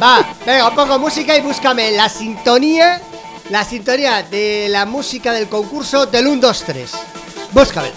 va, 0.00 0.34
venga, 0.44 0.68
un 0.68 0.74
poco 0.74 0.92
de 0.92 0.98
música 0.98 1.36
y 1.36 1.40
búscame 1.40 1.90
la 1.92 2.08
sintonía, 2.08 3.00
la 3.50 3.64
sintonía 3.64 4.22
de 4.22 4.68
la 4.68 4.84
música 4.84 5.32
del 5.32 5.48
concurso 5.48 6.06
del 6.06 6.26
1, 6.26 6.40
2, 6.40 6.64
3. 6.66 6.90
Búscame. 7.52 7.90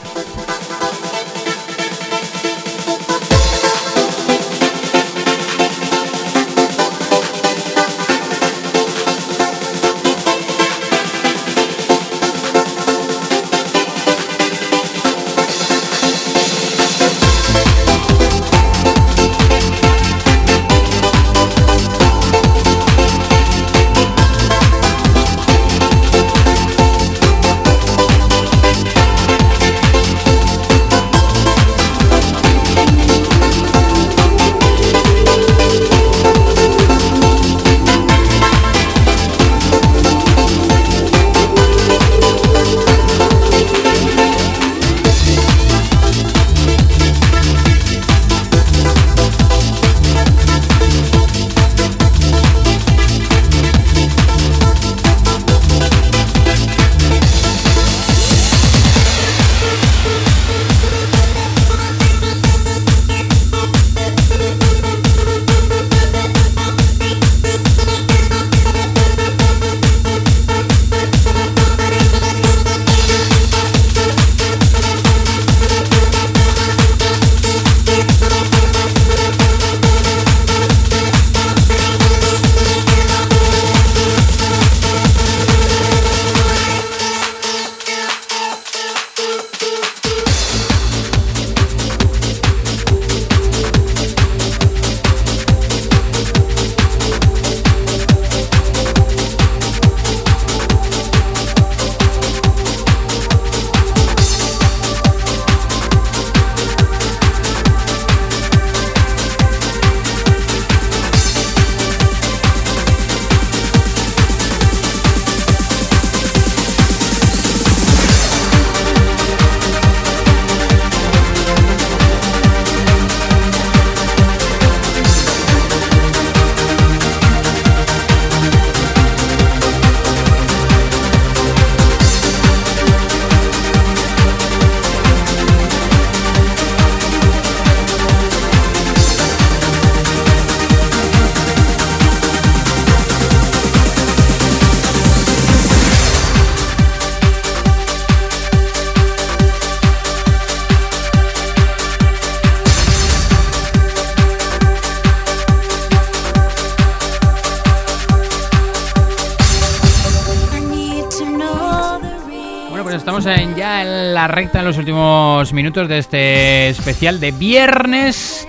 Recta 164.31 164.59
en 164.59 164.65
los 164.65 164.77
últimos 164.77 165.51
minutos 165.53 165.87
de 165.87 165.97
este 165.99 166.69
especial 166.69 167.19
de 167.19 167.31
viernes, 167.31 168.47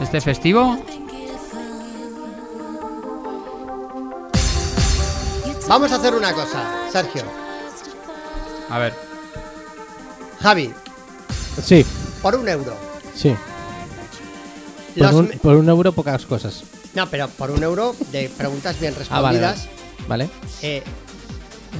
este 0.00 0.20
festivo. 0.20 0.78
Vamos 5.68 5.92
a 5.92 5.96
hacer 5.96 6.14
una 6.14 6.32
cosa, 6.32 6.62
Sergio. 6.92 7.22
A 8.70 8.78
ver, 8.78 8.94
Javi, 10.40 10.72
Sí, 11.62 11.84
por 12.22 12.34
un 12.34 12.48
euro. 12.48 12.76
sí. 13.14 13.34
Por 14.96 15.02
Los 15.06 15.14
un, 15.14 15.28
por 15.42 15.56
un 15.56 15.68
euro 15.68 15.92
pocas 15.92 16.24
cosas. 16.26 16.62
No, 16.94 17.08
pero 17.08 17.26
por 17.28 17.50
un 17.50 17.62
euro 17.64 17.96
de 18.12 18.28
preguntas 18.36 18.78
bien 18.78 18.94
Ah, 19.10 19.20
vale. 19.20 19.40
respondidas. 19.40 19.68
Vale. 20.06 20.28
eh, 20.62 20.82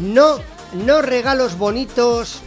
no, 0.00 0.38
no 0.72 1.00
regalos 1.02 1.56
bonitos, 1.56 2.40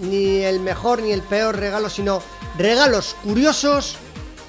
ni 0.00 0.38
el 0.42 0.60
mejor 0.60 1.02
ni 1.02 1.12
el 1.12 1.22
peor 1.22 1.56
regalo, 1.58 1.88
sino 1.88 2.20
regalos 2.58 3.16
curiosos 3.22 3.96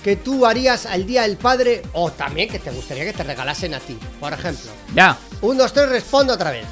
que 0.03 0.15
tú 0.15 0.45
harías 0.45 0.85
al 0.85 1.05
Día 1.05 1.23
del 1.23 1.38
Padre 1.38 1.81
o 1.93 2.11
también 2.11 2.47
que 2.49 2.59
te 2.59 2.69
gustaría 2.72 3.05
que 3.05 3.13
te 3.13 3.23
regalasen 3.23 3.73
a 3.73 3.80
ti. 3.80 3.97
Por 4.19 4.34
ejemplo, 4.34 4.69
ya. 4.93 5.17
un, 5.41 5.57
dos, 5.57 5.73
tres, 5.73 5.89
respondo 5.89 6.34
otra 6.34 6.51
vez. 6.51 6.65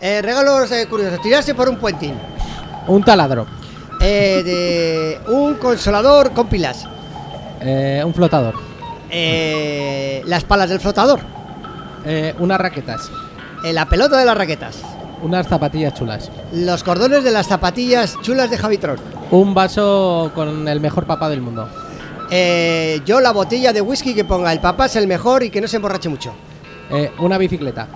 Eh, 0.00 0.20
regalos 0.22 0.70
eh, 0.72 0.86
curiosos, 0.88 1.20
tirarse 1.22 1.54
por 1.54 1.68
un 1.68 1.76
puentín. 1.78 2.14
Un 2.86 3.02
taladro. 3.04 3.46
Eh, 4.00 4.42
de 4.44 5.32
un 5.32 5.54
consolador 5.54 6.32
con 6.32 6.48
pilas. 6.48 6.86
eh, 7.60 8.02
un 8.04 8.12
flotador. 8.14 8.54
Eh, 9.10 10.22
las 10.26 10.44
palas 10.44 10.68
del 10.68 10.80
flotador. 10.80 11.20
eh, 12.04 12.34
unas 12.38 12.58
raquetas. 12.60 13.10
eh, 13.64 13.72
la 13.72 13.86
pelota 13.86 14.18
de 14.18 14.24
las 14.24 14.36
raquetas. 14.36 14.76
Unas 15.22 15.46
zapatillas 15.48 15.94
chulas. 15.94 16.30
Los 16.52 16.84
cordones 16.84 17.24
de 17.24 17.30
las 17.30 17.46
zapatillas 17.46 18.16
chulas 18.22 18.50
de 18.50 18.58
Javitron. 18.58 18.98
Un 19.30 19.54
vaso 19.54 20.30
con 20.34 20.68
el 20.68 20.80
mejor 20.80 21.06
papá 21.06 21.28
del 21.28 21.40
mundo. 21.40 21.68
Eh, 22.30 23.00
yo 23.06 23.20
la 23.20 23.32
botella 23.32 23.72
de 23.72 23.80
whisky 23.80 24.14
que 24.14 24.24
ponga 24.24 24.52
el 24.52 24.60
papá 24.60 24.86
es 24.86 24.96
el 24.96 25.06
mejor 25.06 25.42
y 25.42 25.50
que 25.50 25.60
no 25.60 25.68
se 25.68 25.76
emborrache 25.76 26.08
mucho. 26.08 26.32
eh, 26.90 27.10
una 27.18 27.38
bicicleta. 27.38 27.88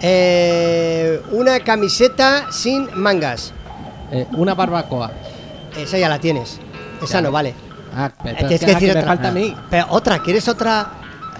Eh, 0.00 1.20
una 1.32 1.60
camiseta 1.60 2.46
sin 2.50 2.88
mangas. 2.94 3.52
una 4.36 4.54
barbacoa. 4.54 5.10
Esa 5.76 5.98
ya 5.98 6.08
la 6.08 6.18
tienes. 6.18 6.60
Esa 7.02 7.14
Ya. 7.18 7.22
no 7.22 7.32
vale. 7.32 7.54
Ah, 7.96 8.10
pero 8.22 8.48
es 8.48 8.60
que 8.60 8.66
decir 8.66 8.90
otra. 8.90 9.02
falta 9.04 9.28
a 9.28 9.32
mí. 9.32 9.54
Pero 9.70 9.86
otra, 9.90 10.18
¿quieres 10.20 10.46
otra? 10.48 10.88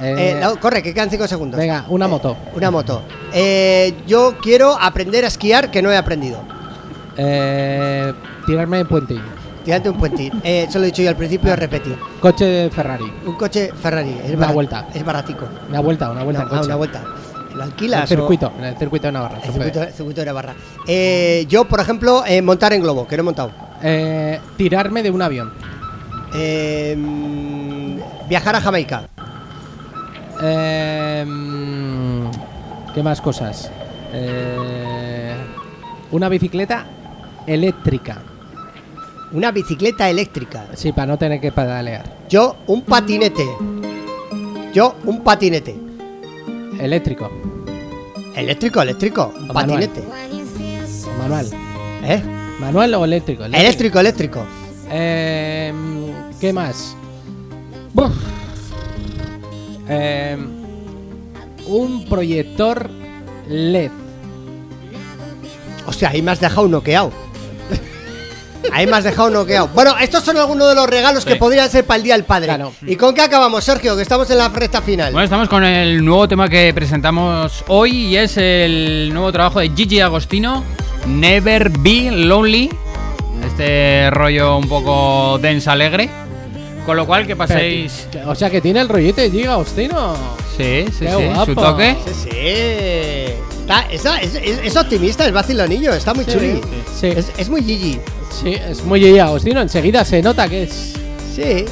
Eh, 0.01 0.33
Eh, 0.37 0.41
no, 0.43 0.57
corre, 0.61 0.83
que 0.83 0.93
quedan 0.93 1.11
5 1.11 1.27
segundos. 1.29 1.59
Venga, 1.59 1.85
una 1.89 2.09
moto. 2.09 2.37
Una 2.55 2.71
moto. 2.71 3.03
Eh, 3.33 3.95
yo 4.07 4.37
quiero 4.43 4.77
aprender 4.81 5.25
a 5.25 5.29
esquiar 5.29 5.71
que 5.71 5.83
no 5.83 5.91
he 5.93 5.97
aprendido. 5.97 6.39
eh, 7.17 8.13
tirarme 8.47 8.81
en 8.81 8.89
puentín. 8.89 9.23
Tírate 9.65 9.89
un 9.89 9.97
puentín. 9.97 10.33
Eh, 10.43 10.67
eso 10.69 10.79
lo 10.79 10.85
he 10.85 10.89
dicho 10.89 11.01
yo 11.01 11.09
al 11.09 11.17
principio, 11.17 11.55
repetir. 11.57 11.97
Coche 12.21 12.69
Ferrari. 12.71 13.11
Un 13.25 13.35
coche 13.37 13.71
Ferrari. 13.81 14.19
Es 14.25 14.31
Una 14.35 14.47
barat- 14.49 14.53
vuelta. 14.55 14.87
Es 14.93 15.05
baratico. 15.05 15.47
Una 15.69 15.81
vuelta, 15.81 16.11
una 16.11 16.23
vuelta 16.25 16.49
ah, 16.51 16.61
una 16.63 16.75
vuelta. 16.77 17.03
¿Lo 17.55 17.63
En 17.63 17.69
alquilas? 17.71 18.11
el 18.11 18.19
o- 18.19 18.23
circuito, 18.23 18.53
en 18.59 18.65
el 18.65 18.77
circuito 18.77 19.07
de 19.07 19.13
Navarra. 19.13 19.39
El 19.45 19.53
circuito, 19.53 19.83
el 19.85 19.93
circuito 19.93 20.21
de 20.21 20.27
Navarra. 20.27 20.55
Eh, 20.89 21.47
yo, 21.49 21.65
por 21.67 21.79
ejemplo, 21.81 22.25
eh, 22.27 22.43
montar 22.43 22.73
en 22.73 22.83
globo, 22.83 23.07
que 23.07 23.17
no 23.17 23.21
he 23.21 23.25
montado. 23.25 23.53
Eh, 23.83 24.41
tirarme 24.57 25.03
de 25.05 25.11
un 25.13 25.23
avión. 25.23 25.53
Eh, 26.35 26.95
mm, 26.99 28.29
viajar 28.29 28.57
a 28.57 28.61
Jamaica. 28.61 29.09
Eh, 30.43 31.25
mm, 31.27 32.25
¿Qué 32.95 33.03
más 33.03 33.21
cosas? 33.21 33.71
Eh, 34.13 35.35
una 36.13 36.29
bicicleta 36.29 36.87
eléctrica. 37.47 38.19
Una 39.33 39.51
bicicleta 39.51 40.09
eléctrica. 40.09 40.67
Sí, 40.75 40.93
para 40.93 41.07
no 41.07 41.19
tener 41.19 41.41
que 41.41 41.51
pedalear. 41.51 42.05
Yo, 42.29 42.57
un 42.69 42.83
patinete. 42.83 43.45
Yo, 44.73 44.95
un 45.05 45.23
patinete. 45.23 45.77
Eléctrico. 46.79 47.31
Eléctrico, 48.37 48.83
eléctrico. 48.83 49.33
Un 49.37 49.51
O 49.51 49.55
manual. 49.55 49.89
patinete. 49.89 50.05
Manual. 51.19 51.47
¿Eh? 52.05 52.23
¿Manual 52.61 52.95
o 52.95 53.05
eléctrico? 53.05 53.45
Eléctrico, 53.45 53.99
eléctrico. 53.99 54.45
Eh, 54.91 55.73
¿Qué 56.41 56.53
más? 56.53 56.97
Buf. 57.93 58.13
Eh, 59.89 60.37
un 61.67 62.07
proyector 62.09 62.91
LED. 63.49 63.91
O 65.87 65.93
sea, 65.93 66.11
ahí 66.11 66.23
me 66.23 66.31
has 66.31 66.41
dejado 66.41 66.69
noqueado. 66.69 67.13
Ahí 68.73 68.87
me 68.87 68.97
has 68.97 69.05
dejado 69.05 69.31
noqueado. 69.31 69.69
Bueno, 69.69 69.95
estos 70.01 70.25
son 70.25 70.37
algunos 70.37 70.69
de 70.69 70.75
los 70.75 70.89
regalos 70.89 71.25
que 71.25 71.37
podrían 71.37 71.71
ser 71.71 71.85
para 71.85 71.99
el 71.99 72.03
Día 72.03 72.15
del 72.15 72.25
Padre. 72.25 72.47
Claro. 72.47 72.73
¿Y 72.83 72.97
con 72.97 73.15
qué 73.15 73.21
acabamos, 73.23 73.63
Sergio? 73.63 73.95
Que 73.95 74.03
estamos 74.03 74.31
en 74.31 74.39
la 74.39 74.49
recta 74.49 74.83
final. 74.83 75.13
Bueno, 75.13 75.25
estamos 75.25 75.49
con 75.49 75.65
el 75.65 76.05
nuevo 76.05 76.27
tema 76.27 76.49
que 76.49 76.73
presentamos 76.75 77.65
hoy 77.69 78.07
y 78.07 78.17
es 78.17 78.37
el 78.37 79.11
nuevo 79.13 79.31
trabajo 79.33 79.61
de 79.61 79.71
Gigi 79.71 80.01
Agostino, 80.01 80.65
Never 81.07 81.71
Be 81.71 82.11
Lonely. 82.11 82.71
Este 83.47 84.11
rollo 84.11 84.57
un 84.57 84.69
poco 84.69 85.39
dense 85.39 85.69
alegre. 85.71 86.09
Con 86.87 86.97
lo 86.97 87.07
cual 87.07 87.27
que 87.27 87.35
paséis. 87.37 88.07
Pero, 88.13 88.31
O 88.31 88.35
sea 88.35 88.51
que 88.51 88.61
tiene 88.61 88.81
el 88.81 88.89
rollete, 88.89 89.31
Giga 89.31 89.53
Agostino. 89.55 90.15
Sí, 90.57 90.85
sí, 90.87 91.05
Qué 91.07 91.09
sí. 91.17 91.25
guapo. 91.25 91.45
Su 91.47 91.55
toque. 91.55 91.97
Sí, 92.07 92.29
sí. 92.31 92.35
Está, 93.95 94.19
es, 94.21 94.35
es- 94.35 94.61
es 94.63 94.77
optimista, 94.77 95.27
es 95.27 95.33
vacilonillo, 95.33 95.93
está 95.95 96.13
muy 96.13 96.25
Sí, 96.25 96.33
chuli. 96.33 96.61
sí. 97.01 97.07
Es, 97.09 97.33
es 97.39 97.49
muy 97.49 97.63
Gigi. 97.63 97.99
Sí, 98.43 98.55
es 98.55 98.85
muy 98.85 99.01
Giga 99.01 99.25
Agostino. 99.25 99.61
Enseguida 99.63 100.05
se 100.05 100.21
nota 100.23 100.49
que 100.49 100.65
es. 100.65 100.93
Sí. 101.35 101.65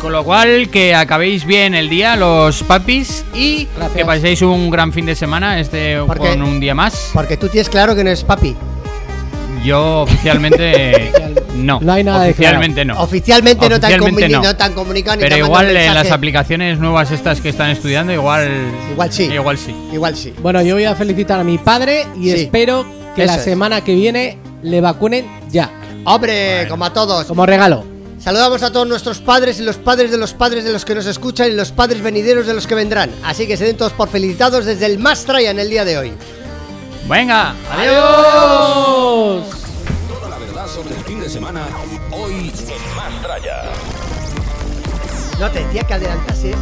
Con 0.00 0.12
lo 0.12 0.24
cual 0.24 0.68
que 0.70 0.94
acabéis 0.94 1.46
bien 1.46 1.74
el 1.74 1.88
día, 1.88 2.16
los 2.16 2.62
papis, 2.64 3.24
y 3.32 3.66
Gracias. 3.76 3.96
que 3.96 4.04
paséis 4.04 4.42
un 4.42 4.68
gran 4.70 4.92
fin 4.92 5.06
de 5.06 5.14
semana, 5.14 5.58
este 5.58 5.98
¿Por 6.00 6.20
qué? 6.20 6.28
con 6.30 6.42
un 6.42 6.60
día 6.60 6.74
más. 6.74 7.10
Porque 7.14 7.36
tú 7.38 7.48
tienes 7.48 7.70
claro 7.70 7.94
que 7.94 8.04
no 8.04 8.10
es 8.10 8.22
papi. 8.22 8.54
Yo 9.66 10.02
oficialmente 10.02 11.10
no. 11.56 11.80
No 11.80 11.92
hay 11.92 12.04
nada 12.04 12.22
de 12.22 12.30
Oficialmente 12.30 12.84
no. 12.84 13.00
Oficialmente, 13.00 13.68
no, 13.68 13.80
te 13.80 13.86
han 13.86 14.00
Oficialmente 14.00 14.28
comuni- 14.28 14.58
no. 14.58 14.68
no 14.68 14.74
comunicado 14.76 15.18
Pero 15.18 15.36
igual 15.38 15.76
en 15.76 15.92
las 15.94 16.10
aplicaciones 16.12 16.78
nuevas 16.78 17.10
estas 17.10 17.40
que 17.40 17.48
están 17.48 17.70
estudiando, 17.70 18.12
igual. 18.12 18.48
Igual 18.92 19.12
sí. 19.12 19.24
Igual 19.24 19.58
sí. 19.58 19.74
Igual 19.92 20.16
sí. 20.16 20.32
Bueno, 20.40 20.62
yo 20.62 20.74
voy 20.74 20.84
a 20.84 20.94
felicitar 20.94 21.40
a 21.40 21.44
mi 21.44 21.58
padre 21.58 22.06
y 22.16 22.30
Sí. 22.30 22.42
espero 22.42 22.86
que 23.16 23.24
Eso 23.24 23.32
la 23.32 23.38
es. 23.38 23.44
semana 23.44 23.80
que 23.82 23.94
viene 23.94 24.38
le 24.62 24.80
vacunen 24.80 25.26
ya. 25.50 25.68
Hombre, 26.04 26.66
como 26.68 26.84
a 26.84 26.92
todos. 26.92 27.26
Como 27.26 27.44
regalo. 27.44 27.84
Saludamos 28.20 28.62
a 28.62 28.72
todos 28.72 28.86
nuestros 28.88 29.18
padres 29.18 29.58
y 29.60 29.62
los 29.62 29.76
padres 29.76 30.10
de 30.10 30.16
los 30.16 30.32
padres 30.32 30.64
de 30.64 30.72
los 30.72 30.84
que 30.84 30.94
nos 30.94 31.06
escuchan 31.06 31.50
y 31.50 31.54
los 31.54 31.70
padres 31.72 32.02
venideros 32.02 32.46
de 32.46 32.54
los 32.54 32.66
que 32.66 32.74
vendrán. 32.74 33.10
Así 33.24 33.46
que 33.46 33.56
se 33.56 33.64
den 33.64 33.76
todos 33.76 33.92
por 33.92 34.08
felicitados 34.08 34.64
desde 34.64 34.86
el 34.86 34.98
más 34.98 35.26
en 35.28 35.58
el 35.58 35.68
día 35.70 35.84
de 35.84 35.98
hoy. 35.98 36.12
Venga, 37.08 37.54
¡Adiós! 37.70 39.46
Toda 40.08 40.28
la 40.28 40.38
verdad 40.38 40.66
sobre 40.66 40.96
el 40.96 41.04
fin 41.04 41.20
de 41.20 41.28
semana, 41.28 41.68
hoy 42.10 42.52
En 42.58 42.96
Más. 42.96 43.12
No 45.38 45.48
te 45.52 45.64
decía 45.64 45.82
que 45.84 45.94
adelantases 45.94 46.56